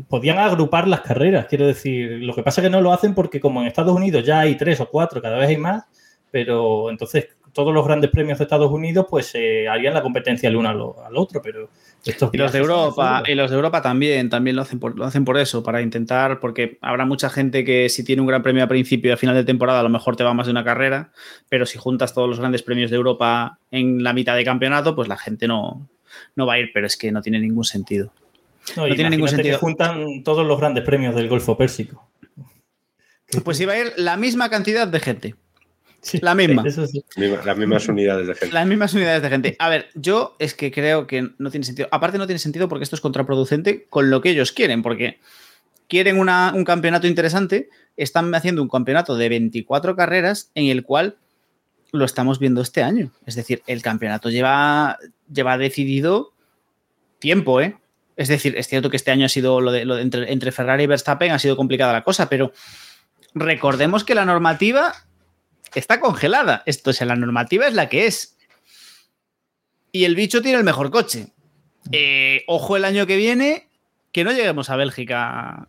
podían 0.08 0.38
agrupar 0.40 0.88
las 0.88 1.02
carreras, 1.02 1.46
quiero 1.48 1.68
decir. 1.68 2.12
Lo 2.24 2.34
que 2.34 2.44
pasa 2.44 2.62
es 2.62 2.66
que 2.68 2.72
no 2.72 2.82
lo 2.82 2.92
hacen 2.94 3.14
porque, 3.14 3.40
como 3.40 3.62
en 3.62 3.68
Estados 3.68 3.96
Unidos 3.96 4.24
ya 4.26 4.40
hay 4.40 4.56
tres 4.56 4.80
o 4.82 4.90
cuatro, 4.90 5.22
cada 5.22 5.38
vez 5.38 5.50
hay 5.50 5.58
más, 5.58 5.84
pero 6.32 6.90
entonces 6.90 7.28
todos 7.54 7.74
los 7.74 7.86
grandes 7.86 8.10
premios 8.10 8.38
de 8.38 8.44
Estados 8.44 8.70
Unidos 8.70 9.06
pues 9.10 9.32
eh, 9.36 9.68
harían 9.70 9.94
la 9.94 10.02
competencia 10.02 10.50
el 10.50 10.58
uno 10.58 10.70
al, 10.70 10.82
al 11.06 11.18
otro, 11.18 11.42
pero 11.42 11.70
estos 12.06 12.30
Y 12.34 12.38
los 12.38 12.52
de 12.52 12.60
Europa, 12.60 13.24
y 13.26 13.34
los 13.34 13.50
de 13.50 13.56
Europa 13.56 13.82
también, 13.82 14.30
también 14.30 14.56
lo 14.56 14.62
hacen 14.62 14.80
por, 14.80 14.98
lo 14.98 15.06
hacen 15.06 15.26
por 15.26 15.38
eso, 15.38 15.64
para 15.64 15.82
intentar, 15.82 16.40
porque 16.40 16.78
habrá 16.82 17.06
mucha 17.06 17.30
gente 17.30 17.66
que 17.66 17.90
si 17.90 18.04
tiene 18.04 18.22
un 18.22 18.28
gran 18.28 18.44
premio 18.44 18.64
a 18.64 18.68
principio 18.68 19.10
y 19.10 19.14
a 19.14 19.18
final 19.18 19.36
de 19.36 19.44
temporada, 19.44 19.80
a 19.80 19.84
lo 19.84 19.90
mejor 19.90 20.16
te 20.16 20.24
va 20.24 20.34
más 20.34 20.46
de 20.48 20.52
una 20.52 20.64
carrera, 20.64 21.12
pero 21.50 21.66
si 21.66 21.78
juntas 21.78 22.14
todos 22.14 22.30
los 22.30 22.40
grandes 22.40 22.64
premios 22.64 22.92
de 22.92 22.98
Europa 22.98 23.60
en 23.72 24.04
la 24.04 24.14
mitad 24.14 24.36
de 24.36 24.46
campeonato, 24.46 24.96
pues 24.96 25.08
la 25.08 25.18
gente 25.18 25.48
no, 25.48 25.88
no 26.36 26.46
va 26.46 26.54
a 26.54 26.60
ir, 26.60 26.72
pero 26.74 26.88
es 26.88 26.98
que 26.98 27.12
no 27.12 27.22
tiene 27.22 27.40
ningún 27.40 27.64
sentido. 27.64 28.14
No, 28.76 28.88
no 28.88 28.96
tiene 28.96 29.10
ningún 29.10 29.28
que 29.28 29.36
sentido. 29.36 29.60
juntan 29.60 30.24
todos 30.24 30.46
los 30.46 30.60
grandes 30.60 30.84
premios 30.84 31.16
del 31.16 31.28
Golfo 31.28 31.58
Pérsico. 31.58 32.08
Pues 33.44 33.60
iba 33.60 33.74
a 33.74 33.80
ir 33.80 33.94
la 33.98 34.18
misma 34.18 34.50
cantidad 34.50 34.88
de 34.88 35.00
gente, 35.00 35.36
Sí, 36.06 36.20
la 36.22 36.36
misma. 36.36 36.62
Eso 36.66 36.86
sí. 36.86 37.04
Misma- 37.18 37.44
Las 37.44 37.58
mismas 37.58 37.88
unidades 37.90 38.28
de 38.28 38.36
gente. 38.36 38.54
Las 38.54 38.68
mismas 38.68 38.94
unidades 38.94 39.22
de 39.24 39.30
gente. 39.30 39.56
A 39.58 39.70
ver, 39.70 39.90
yo 39.96 40.36
es 40.38 40.54
que 40.54 40.72
creo 40.72 41.08
que 41.08 41.30
no 41.40 41.50
tiene 41.50 41.66
sentido. 41.66 41.88
Aparte, 41.92 42.20
no 42.20 42.28
tiene 42.28 42.38
sentido 42.38 42.70
porque 42.70 42.84
esto 42.84 42.96
es 42.96 43.02
contraproducente 43.02 43.86
con 43.90 44.12
lo 44.12 44.22
que 44.22 44.30
ellos 44.30 44.52
quieren, 44.52 44.84
porque 44.84 45.20
quieren 45.88 46.20
una- 46.20 46.52
un 46.54 46.64
campeonato 46.64 47.08
interesante, 47.08 47.70
están 47.98 48.34
haciendo 48.36 48.62
un 48.62 48.70
campeonato 48.70 49.18
de 49.18 49.30
24 49.30 49.96
carreras 49.96 50.52
en 50.54 50.68
el 50.68 50.84
cual 50.84 51.18
lo 51.92 52.06
estamos 52.06 52.38
viendo 52.38 52.62
este 52.62 52.84
año. 52.84 53.12
Es 53.26 53.34
decir, 53.36 53.64
el 53.66 53.82
campeonato 53.82 54.30
lleva, 54.30 55.00
lleva 55.34 55.58
decidido 55.58 56.34
tiempo, 57.20 57.62
¿eh? 57.62 57.78
Es 58.18 58.28
decir, 58.28 58.56
es 58.58 58.68
cierto 58.68 58.90
que 58.90 58.98
este 58.98 59.12
año 59.12 59.26
ha 59.26 59.30
sido 59.30 59.60
lo 59.60 59.72
de, 59.72 59.86
lo 59.86 59.96
de 59.96 60.02
entre, 60.04 60.32
entre 60.32 60.52
Ferrari 60.52 60.84
y 60.84 60.88
Verstappen 60.88 61.32
ha 61.32 61.40
sido 61.40 61.56
complicada 61.58 61.94
la 61.94 62.04
cosa, 62.04 62.30
pero 62.30 62.52
recordemos 63.34 64.04
que 64.04 64.16
la 64.16 64.26
normativa 64.26 64.94
está 65.80 66.00
congelada. 66.00 66.64
Esto, 66.66 66.94
sea, 66.94 67.08
la 67.08 67.16
normativa 67.16 67.68
es 67.68 67.74
la 67.74 67.90
que 67.90 68.08
es. 68.08 68.38
Y 69.92 70.06
el 70.06 70.16
bicho 70.16 70.42
tiene 70.42 70.58
el 70.58 70.64
mejor 70.64 70.92
coche. 70.92 71.28
Eh, 71.92 72.44
ojo 72.48 72.76
el 72.76 72.86
año 72.86 73.06
que 73.06 73.18
viene, 73.18 73.70
que 74.12 74.24
no 74.24 74.32
lleguemos 74.32 74.70
a 74.70 74.76
Bélgica 74.76 75.68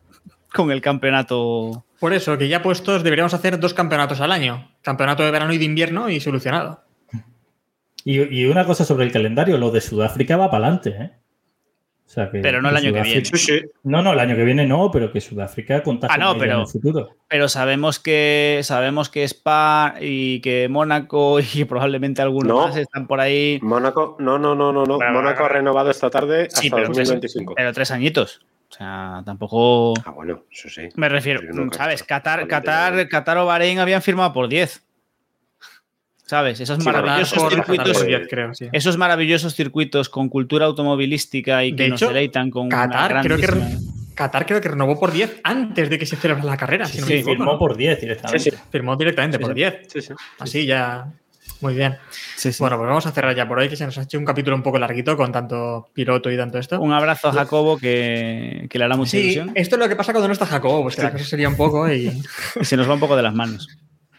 con 0.53 0.71
el 0.71 0.81
campeonato. 0.81 1.85
Por 2.01 2.13
eso, 2.13 2.37
que 2.39 2.49
ya 2.49 2.63
puestos, 2.63 3.03
deberíamos 3.03 3.35
hacer 3.35 3.61
dos 3.61 3.75
campeonatos 3.75 4.21
al 4.21 4.33
año. 4.33 4.71
Campeonato 4.83 5.23
de 5.25 5.31
verano 5.31 5.53
y 5.53 5.59
de 5.59 5.65
invierno 5.65 6.11
y 6.11 6.21
solucionado. 6.21 6.83
Y, 8.05 8.23
y 8.23 8.47
una 8.47 8.65
cosa 8.65 8.85
sobre 8.85 9.05
el 9.05 9.13
calendario, 9.13 9.59
lo 9.59 9.71
de 9.71 9.81
Sudáfrica 9.81 10.37
va 10.37 10.51
para 10.51 10.67
adelante, 10.67 10.91
¿eh? 10.91 11.11
O 12.07 12.09
sea 12.09 12.31
que, 12.31 12.39
Pero 12.39 12.63
no 12.63 12.69
el 12.71 12.77
año 12.77 12.93
que 12.93 13.03
viene. 13.03 13.25
Sí, 13.25 13.37
sí. 13.37 13.61
No, 13.83 14.01
no, 14.01 14.13
el 14.13 14.21
año 14.21 14.37
que 14.37 14.45
viene 14.45 14.65
no, 14.65 14.91
pero 14.93 15.11
que 15.13 15.21
Sudáfrica 15.21 15.83
contagia 15.83 16.15
Ah, 16.15 16.19
no, 16.19 16.39
pero- 16.39 16.55
en 16.55 16.61
el 16.61 16.67
futuro. 16.69 17.09
Pero 17.29 17.49
sabemos 17.49 17.99
que 17.99 18.61
sabemos 18.63 19.09
que 19.09 19.25
Spa 19.25 19.97
y 20.01 20.41
que 20.41 20.69
Mónaco 20.69 21.39
y 21.55 21.65
probablemente 21.65 22.23
algunos 22.23 22.49
No. 22.49 22.69
más 22.69 22.77
están 22.77 23.09
por 23.09 23.21
ahí. 23.21 23.59
Mónaco, 23.61 24.17
no, 24.21 24.39
no, 24.39 24.55
no, 24.55 24.73
no, 24.73 24.85
no. 24.85 24.97
Bueno, 24.97 25.13
Mónaco 25.15 25.45
ha 25.45 25.49
renovado 25.49 25.91
esta 25.91 26.09
tarde 26.09 26.49
Sí, 26.49 26.67
hasta 26.69 26.77
pero, 26.77 26.87
tres, 26.93 27.09
2025. 27.09 27.55
pero 27.57 27.73
tres 27.73 27.91
añitos. 27.91 28.41
O 28.71 28.73
sea, 28.73 29.23
tampoco. 29.27 29.95
Ah, 30.05 30.11
bueno, 30.11 30.45
eso 30.51 30.69
sí. 30.69 30.89
Me 30.95 31.09
refiero, 31.09 31.41
Sí, 31.41 31.47
no, 31.53 31.73
¿sabes? 31.73 32.03
Qatar, 32.05 32.47
Qatar, 32.47 33.09
Qatar 33.09 33.39
o 33.39 33.47
Bahrein 33.47 33.79
habían 33.81 34.03
firmado 34.03 34.33
por 34.33 34.49
10. 34.49 34.86
¿Sabes? 36.27 36.61
Esos 36.61 36.79
Sí, 36.79 36.85
maravillosos 36.85 37.39
Por- 37.39 37.53
circuitos. 37.55 37.93
por 37.99 38.07
10, 38.07 38.29
creo, 38.29 38.53
sí. 38.55 38.67
Esos 38.73 38.97
maravillosos 38.99 39.55
circuitos 39.55 40.09
con 40.09 40.29
cultura 40.29 40.67
automovilística 40.67 41.65
y 41.65 41.75
que 41.75 41.85
De 41.85 41.89
nos 41.91 42.03
hecho, 42.03 42.09
deleitan 42.09 42.51
con 42.51 42.69
Qatar 42.69 43.13
una 43.13 43.23
creo 43.23 43.37
que, 43.39 43.47
Qatar 44.15 44.45
creo 44.47 44.61
que 44.61 44.69
renovó 44.69 44.99
por 44.99 45.13
10 45.13 45.41
antes 45.45 45.89
de 45.89 45.99
que 45.99 46.07
se 46.07 46.17
celebrara 46.17 46.51
la 46.51 46.57
carrera. 46.57 46.87
si 46.87 46.99
no 47.01 47.07
me 47.07 47.19
Sí, 47.19 47.23
firmó 47.23 47.53
¿no? 47.53 47.59
por 47.59 47.77
10 47.77 48.01
directamente. 48.01 48.39
Sí, 48.41 48.51
sí. 48.51 48.57
Firmó 48.73 48.97
directamente 48.97 49.37
Sí, 49.37 49.41
por 49.43 49.51
sí. 49.53 49.55
10. 49.55 49.75
Sí, 49.87 50.01
sí. 50.03 50.15
Así 50.41 50.67
ya. 50.67 51.07
Muy 51.61 51.75
bien. 51.75 51.97
Sí, 52.37 52.53
sí. 52.53 52.57
Bueno, 52.61 52.77
pues 52.77 52.89
vamos 52.89 53.07
a 53.07 53.13
cerrar 53.13 53.35
ya 53.37 53.47
por 53.47 53.59
hoy, 53.61 53.69
que 53.69 53.77
se 53.77 53.87
nos 53.87 53.97
ha 53.97 54.03
hecho 54.03 54.19
un 54.19 54.25
capítulo 54.25 54.57
un 54.57 54.63
poco 54.63 54.79
larguito 54.81 55.17
con 55.17 55.31
tanto 55.33 55.89
piloto 55.95 56.31
y 56.31 56.37
tanto 56.37 56.59
esto. 56.59 56.81
Un 56.81 56.93
abrazo 56.93 57.29
a 57.29 57.33
Jacobo 57.33 57.79
que, 57.79 58.67
que 58.69 58.79
le 58.79 58.85
hará 58.85 58.97
mucha 58.97 59.13
Sí, 59.13 59.19
ilusión. 59.21 59.53
esto 59.55 59.77
es 59.77 59.81
lo 59.81 59.89
que 59.89 59.95
pasa 59.97 60.13
cuando 60.13 60.27
no 60.27 60.33
está 60.33 60.45
Jacobo, 60.45 60.83
pues 60.83 60.97
que 60.97 61.03
la 61.03 61.13
cosa 61.13 61.25
sería 61.25 61.49
un 61.49 61.57
poco 61.57 61.89
y... 61.91 62.09
Y 62.61 62.65
se 62.65 62.77
nos 62.77 62.89
va 62.91 62.95
un 62.95 63.01
poco 63.01 63.17
de 63.17 63.23
las 63.23 63.33
manos. 63.35 63.69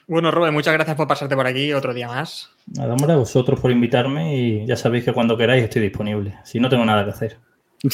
Bueno, 0.08 0.32
Rubén, 0.32 0.54
muchas 0.54 0.74
gracias 0.74 0.96
por 0.96 1.08
pasarte 1.08 1.36
por 1.36 1.46
aquí 1.48 1.74
otro 1.74 1.94
día 1.94 2.08
más. 2.08 2.50
Nada, 2.68 2.94
hombre, 2.94 3.12
a 3.14 3.18
vosotros 3.18 3.60
por 3.60 3.72
invitarme 3.72 4.36
y 4.38 4.66
ya 4.66 4.78
sabéis 4.78 5.04
que 5.04 5.12
cuando 5.14 5.38
queráis 5.38 5.64
estoy 5.66 5.82
disponible. 5.82 6.38
Si 6.46 6.60
no 6.60 6.70
tengo 6.70 6.86
nada 6.86 7.04
que 7.04 7.12
hacer. 7.12 7.38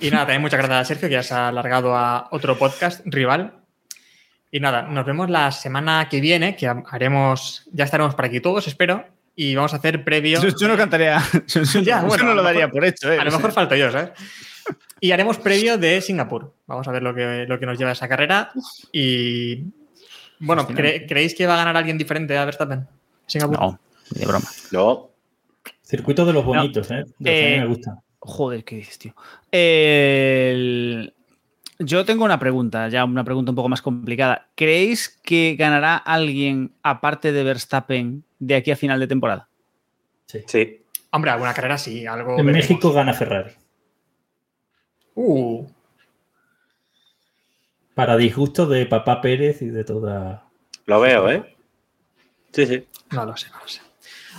Y 0.00 0.10
nada, 0.10 0.24
también 0.24 0.42
muchas 0.42 0.58
gracias 0.58 0.80
a 0.80 0.84
Sergio, 0.84 1.08
que 1.08 1.14
ya 1.14 1.22
se 1.22 1.32
ha 1.32 1.46
alargado 1.48 1.94
a 1.96 2.26
otro 2.32 2.58
podcast 2.58 3.02
rival. 3.04 3.52
Y 4.50 4.58
nada, 4.58 4.82
nos 4.82 5.06
vemos 5.06 5.30
la 5.30 5.52
semana 5.52 6.08
que 6.10 6.20
viene, 6.20 6.56
que 6.56 6.66
haremos, 6.90 7.62
ya 7.72 7.84
estaremos 7.84 8.16
por 8.16 8.24
aquí 8.24 8.40
todos, 8.40 8.66
espero. 8.66 9.06
y 9.36 9.54
vamos 9.54 9.72
a 9.74 9.76
hacer 9.76 10.02
previo. 10.02 10.42
Yo, 10.42 10.48
yo 10.60 10.66
no 10.66 10.76
cantaría. 10.76 11.22
Yo, 11.46 11.62
yo- 11.62 11.80
Ya, 11.82 12.00
yo 12.00 12.08
bueno, 12.08 12.24
no 12.24 12.30
a 12.30 12.34
lo 12.34 12.40
lo 12.40 12.42
daría 12.42 12.66
mejor- 12.66 12.72
por 12.80 12.84
hecho, 12.84 13.12
¿eh? 13.12 13.18
A 13.20 13.24
lo 13.24 13.30
mejor 13.30 13.52
falto 13.52 13.76
yo, 13.76 13.92
¿sabes? 13.92 14.10
Y 15.00 15.12
haremos 15.12 15.38
previo 15.38 15.78
de 15.78 16.00
Singapur. 16.00 16.52
Vamos 16.66 16.88
a 16.88 16.90
ver 16.90 17.04
lo 17.04 17.14
que, 17.14 17.44
lo 17.46 17.60
que 17.60 17.66
nos 17.66 17.78
lleva 17.78 17.92
esa 17.92 18.08
carrera. 18.08 18.50
Y 18.90 19.66
bueno, 20.40 20.66
¿cre- 20.68 21.06
¿creéis 21.08 21.34
que 21.34 21.46
va 21.46 21.54
a 21.54 21.58
ganar 21.58 21.76
alguien 21.76 21.98
diferente 21.98 22.36
a 22.36 22.44
Verstappen? 22.44 22.86
Singapur. 23.26 23.58
No, 23.58 23.80
de 24.10 24.26
broma. 24.26 24.46
No. 24.72 25.10
Circuito 25.82 26.24
de 26.26 26.32
los 26.32 26.44
bonitos, 26.44 26.90
¿eh? 26.90 27.04
De 27.18 27.30
que 27.30 27.54
Eh, 27.56 27.60
me 27.60 27.66
gustan. 27.66 27.96
Joder, 28.20 28.64
¿qué 28.64 28.76
dices, 28.76 28.98
tío? 28.98 29.14
El- 29.50 31.14
Yo 31.80 32.04
tengo 32.04 32.24
una 32.24 32.38
pregunta, 32.40 32.88
ya 32.88 33.04
una 33.04 33.22
pregunta 33.22 33.52
un 33.52 33.56
poco 33.56 33.68
más 33.68 33.80
complicada. 33.82 34.48
¿Creéis 34.56 35.08
que 35.22 35.54
ganará 35.56 35.96
alguien 35.96 36.72
aparte 36.82 37.30
de 37.30 37.44
Verstappen 37.44 38.24
de 38.40 38.56
aquí 38.56 38.72
a 38.72 38.76
final 38.76 38.98
de 38.98 39.06
temporada? 39.06 39.48
Sí. 40.26 40.82
Hombre, 41.12 41.30
alguna 41.30 41.54
carrera 41.54 41.78
sí, 41.78 42.04
algo. 42.06 42.32
En 42.38 42.44
veremos. 42.46 42.68
México 42.68 42.92
gana 42.92 43.14
Ferrari. 43.14 43.52
Uh, 45.14 45.66
Para 47.98 48.16
disgusto 48.16 48.64
de 48.66 48.86
Papá 48.86 49.20
Pérez 49.20 49.60
y 49.60 49.66
de 49.70 49.82
toda. 49.82 50.44
Lo 50.86 51.00
veo, 51.00 51.28
¿eh? 51.32 51.56
Sí, 52.52 52.64
sí. 52.64 52.84
no 53.10 53.26
lo 53.26 53.36
sé, 53.36 53.48
no 53.50 53.58
lo 53.60 53.66
sé. 53.66 53.80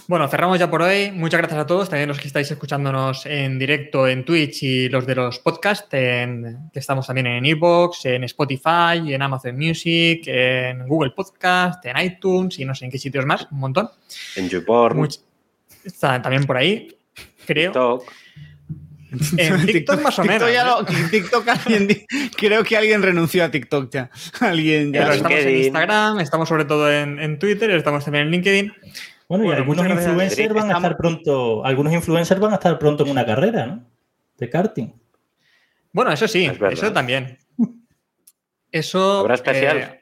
Bueno, 0.08 0.30
cerramos 0.30 0.58
ya 0.58 0.72
por 0.72 0.82
hoy. 0.82 1.12
Muchas 1.12 1.40
gracias 1.40 1.60
a 1.60 1.66
todos, 1.68 1.90
también 1.90 2.08
los 2.08 2.20
que 2.20 2.28
estáis 2.28 2.50
escuchándonos 2.50 3.26
en 3.26 3.60
directo 3.60 4.08
en 4.08 4.24
Twitch 4.24 4.64
y 4.64 4.88
los 4.88 5.06
de 5.06 5.14
los 5.14 5.40
podcasts, 5.40 5.90
en- 5.94 6.70
que 6.72 6.80
estamos 6.80 7.06
también 7.06 7.28
en 7.28 7.46
Evox, 7.46 8.06
en 8.06 8.24
Spotify, 8.24 9.14
en 9.14 9.22
Amazon 9.22 9.58
Music, 9.58 10.24
en 10.28 10.88
Google 10.88 11.12
Podcast, 11.12 11.86
en 11.86 11.98
iTunes 12.00 12.58
y 12.60 12.66
no 12.66 12.74
sé 12.74 12.86
en 12.86 12.92
qué 12.92 12.98
sitios 12.98 13.26
más, 13.26 13.46
un 13.52 13.60
montón. 13.60 13.90
En 14.38 14.48
YouPorn, 14.48 14.98
Much- 14.98 15.20
Está 15.84 16.22
también 16.22 16.46
por 16.46 16.56
ahí, 16.58 16.96
creo. 17.46 17.72
TikTok. 17.72 18.04
En 19.38 19.66
TikTok 19.66 20.02
más 20.02 20.20
o 20.20 20.22
TikTok 20.24 20.48
menos. 20.48 20.54
ya 20.54 21.00
¿eh? 21.02 21.08
TikTok 21.10 21.48
alguien 21.48 21.88
creo 22.38 22.64
que 22.64 22.78
alguien 22.78 23.02
renunció 23.02 23.44
a 23.44 23.52
TikTok 23.52 23.92
ya. 23.92 24.10
Alguien 24.40 24.94
ya. 24.94 25.02
Pero 25.02 25.14
estamos 25.14 25.40
en. 25.40 25.56
Instagram, 25.58 26.20
estamos 26.20 26.50
sobre 26.50 26.66
todo 26.66 26.92
en, 26.92 27.20
en 27.20 27.40
Twitter, 27.40 27.72
estamos 27.72 28.04
también 28.06 28.26
en 28.26 28.32
LinkedIn. 28.32 28.74
Bueno, 29.28 29.44
y 29.44 29.48
Bueno, 29.48 29.62
algunos 29.62 29.86
influencers 29.90 30.54
van 30.54 30.72
a 30.72 30.76
estar 30.76 30.98
pronto. 30.98 31.66
Algunos 31.66 31.94
influencers 31.94 32.40
van 32.40 32.52
a 32.52 32.56
estar 32.56 32.78
pronto 32.80 33.04
en 33.04 33.12
una 33.12 33.26
carrera, 33.26 33.66
¿no? 33.68 33.86
De 34.38 34.50
karting. 34.50 34.88
Bueno, 35.92 36.12
eso 36.12 36.28
sí, 36.28 36.46
Es 36.46 36.74
eso 36.74 36.92
también. 36.94 37.38
Eso. 38.72 39.20
¿Habrá 39.20 39.36
especial? 39.36 39.78
eh, 39.78 40.02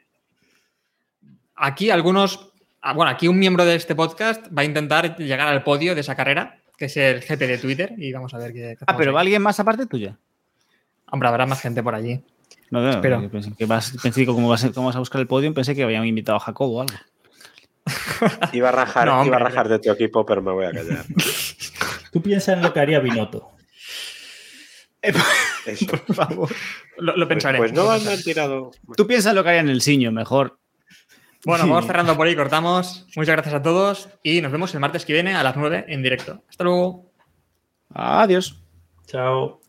aquí 1.56 1.90
algunos. 1.90 2.52
ah, 2.82 2.92
Bueno, 2.92 3.10
aquí 3.10 3.28
un 3.28 3.38
miembro 3.38 3.64
de 3.64 3.74
este 3.74 3.94
podcast 3.94 4.46
va 4.56 4.62
a 4.62 4.64
intentar 4.64 5.16
llegar 5.16 5.48
al 5.48 5.62
podio 5.62 5.94
de 5.94 6.02
esa 6.02 6.14
carrera, 6.14 6.57
que 6.78 6.86
es 6.86 6.96
el 6.96 7.20
GP 7.20 7.38
de 7.40 7.58
Twitter, 7.58 7.92
y 7.98 8.12
vamos 8.12 8.32
a 8.32 8.38
ver 8.38 8.52
qué. 8.54 8.76
qué 8.78 8.84
Ah, 8.86 8.96
pero 8.96 9.10
ahí. 9.10 9.14
va 9.14 9.20
alguien 9.20 9.42
más 9.42 9.60
aparte 9.60 9.84
tuya. 9.86 10.16
Hombre, 11.10 11.28
habrá 11.28 11.44
más 11.44 11.60
gente 11.60 11.82
por 11.82 11.94
allí. 11.94 12.22
No, 12.70 12.80
no, 12.80 12.90
Espero. 12.90 13.20
yo 13.22 13.30
Pensé 13.30 13.52
que, 13.56 13.66
vas, 13.66 13.94
pensé 14.02 14.20
que 14.20 14.26
como, 14.26 14.48
vas, 14.48 14.64
como 14.74 14.86
vas 14.86 14.96
a 14.96 15.00
buscar 15.00 15.20
el 15.20 15.26
podio, 15.26 15.52
pensé 15.52 15.74
que 15.74 15.82
habían 15.82 16.06
invitado 16.06 16.36
a 16.36 16.40
Jacobo 16.40 16.78
o 16.78 16.80
algo. 16.82 16.94
Iba 18.52 18.68
a 18.68 18.72
rajar, 18.72 19.06
No, 19.06 19.14
hombre. 19.20 19.28
iba 19.28 19.36
a 19.36 19.40
rajar 19.40 19.68
de 19.68 19.78
tu 19.78 19.90
equipo, 19.90 20.24
pero 20.26 20.42
me 20.42 20.52
voy 20.52 20.66
a 20.66 20.72
callar. 20.72 21.04
Tú 22.12 22.22
piensas 22.22 22.56
en 22.56 22.62
lo 22.62 22.72
que 22.72 22.80
haría 22.80 23.00
Binotto. 23.00 23.50
Eso. 25.00 25.86
Por 25.86 26.14
favor. 26.14 26.50
Lo, 26.98 27.12
lo 27.16 27.26
Pues, 27.26 27.28
pensaré. 27.28 27.58
pues 27.58 27.72
no 27.72 27.90
han 27.90 28.00
tirado. 28.22 28.70
Tú 28.96 29.06
piensas 29.06 29.34
lo 29.34 29.42
que 29.42 29.48
haría 29.50 29.60
en 29.62 29.68
el 29.68 29.80
Siño, 29.80 30.10
mejor. 30.12 30.57
Bueno, 31.44 31.68
vamos 31.68 31.86
cerrando 31.86 32.16
por 32.16 32.26
ahí, 32.26 32.34
cortamos. 32.34 33.06
Muchas 33.16 33.34
gracias 33.34 33.54
a 33.54 33.62
todos 33.62 34.08
y 34.22 34.40
nos 34.40 34.52
vemos 34.52 34.74
el 34.74 34.80
martes 34.80 35.04
que 35.04 35.12
viene 35.12 35.34
a 35.34 35.42
las 35.42 35.56
9 35.56 35.84
en 35.88 36.02
directo. 36.02 36.42
Hasta 36.48 36.64
luego. 36.64 37.12
Adiós. 37.94 38.60
Chao. 39.06 39.60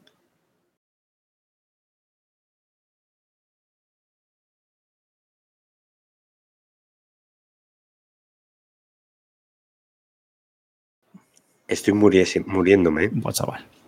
Estoy 11.68 11.94
muriéndome. 11.94 13.12
chaval. 13.32 13.70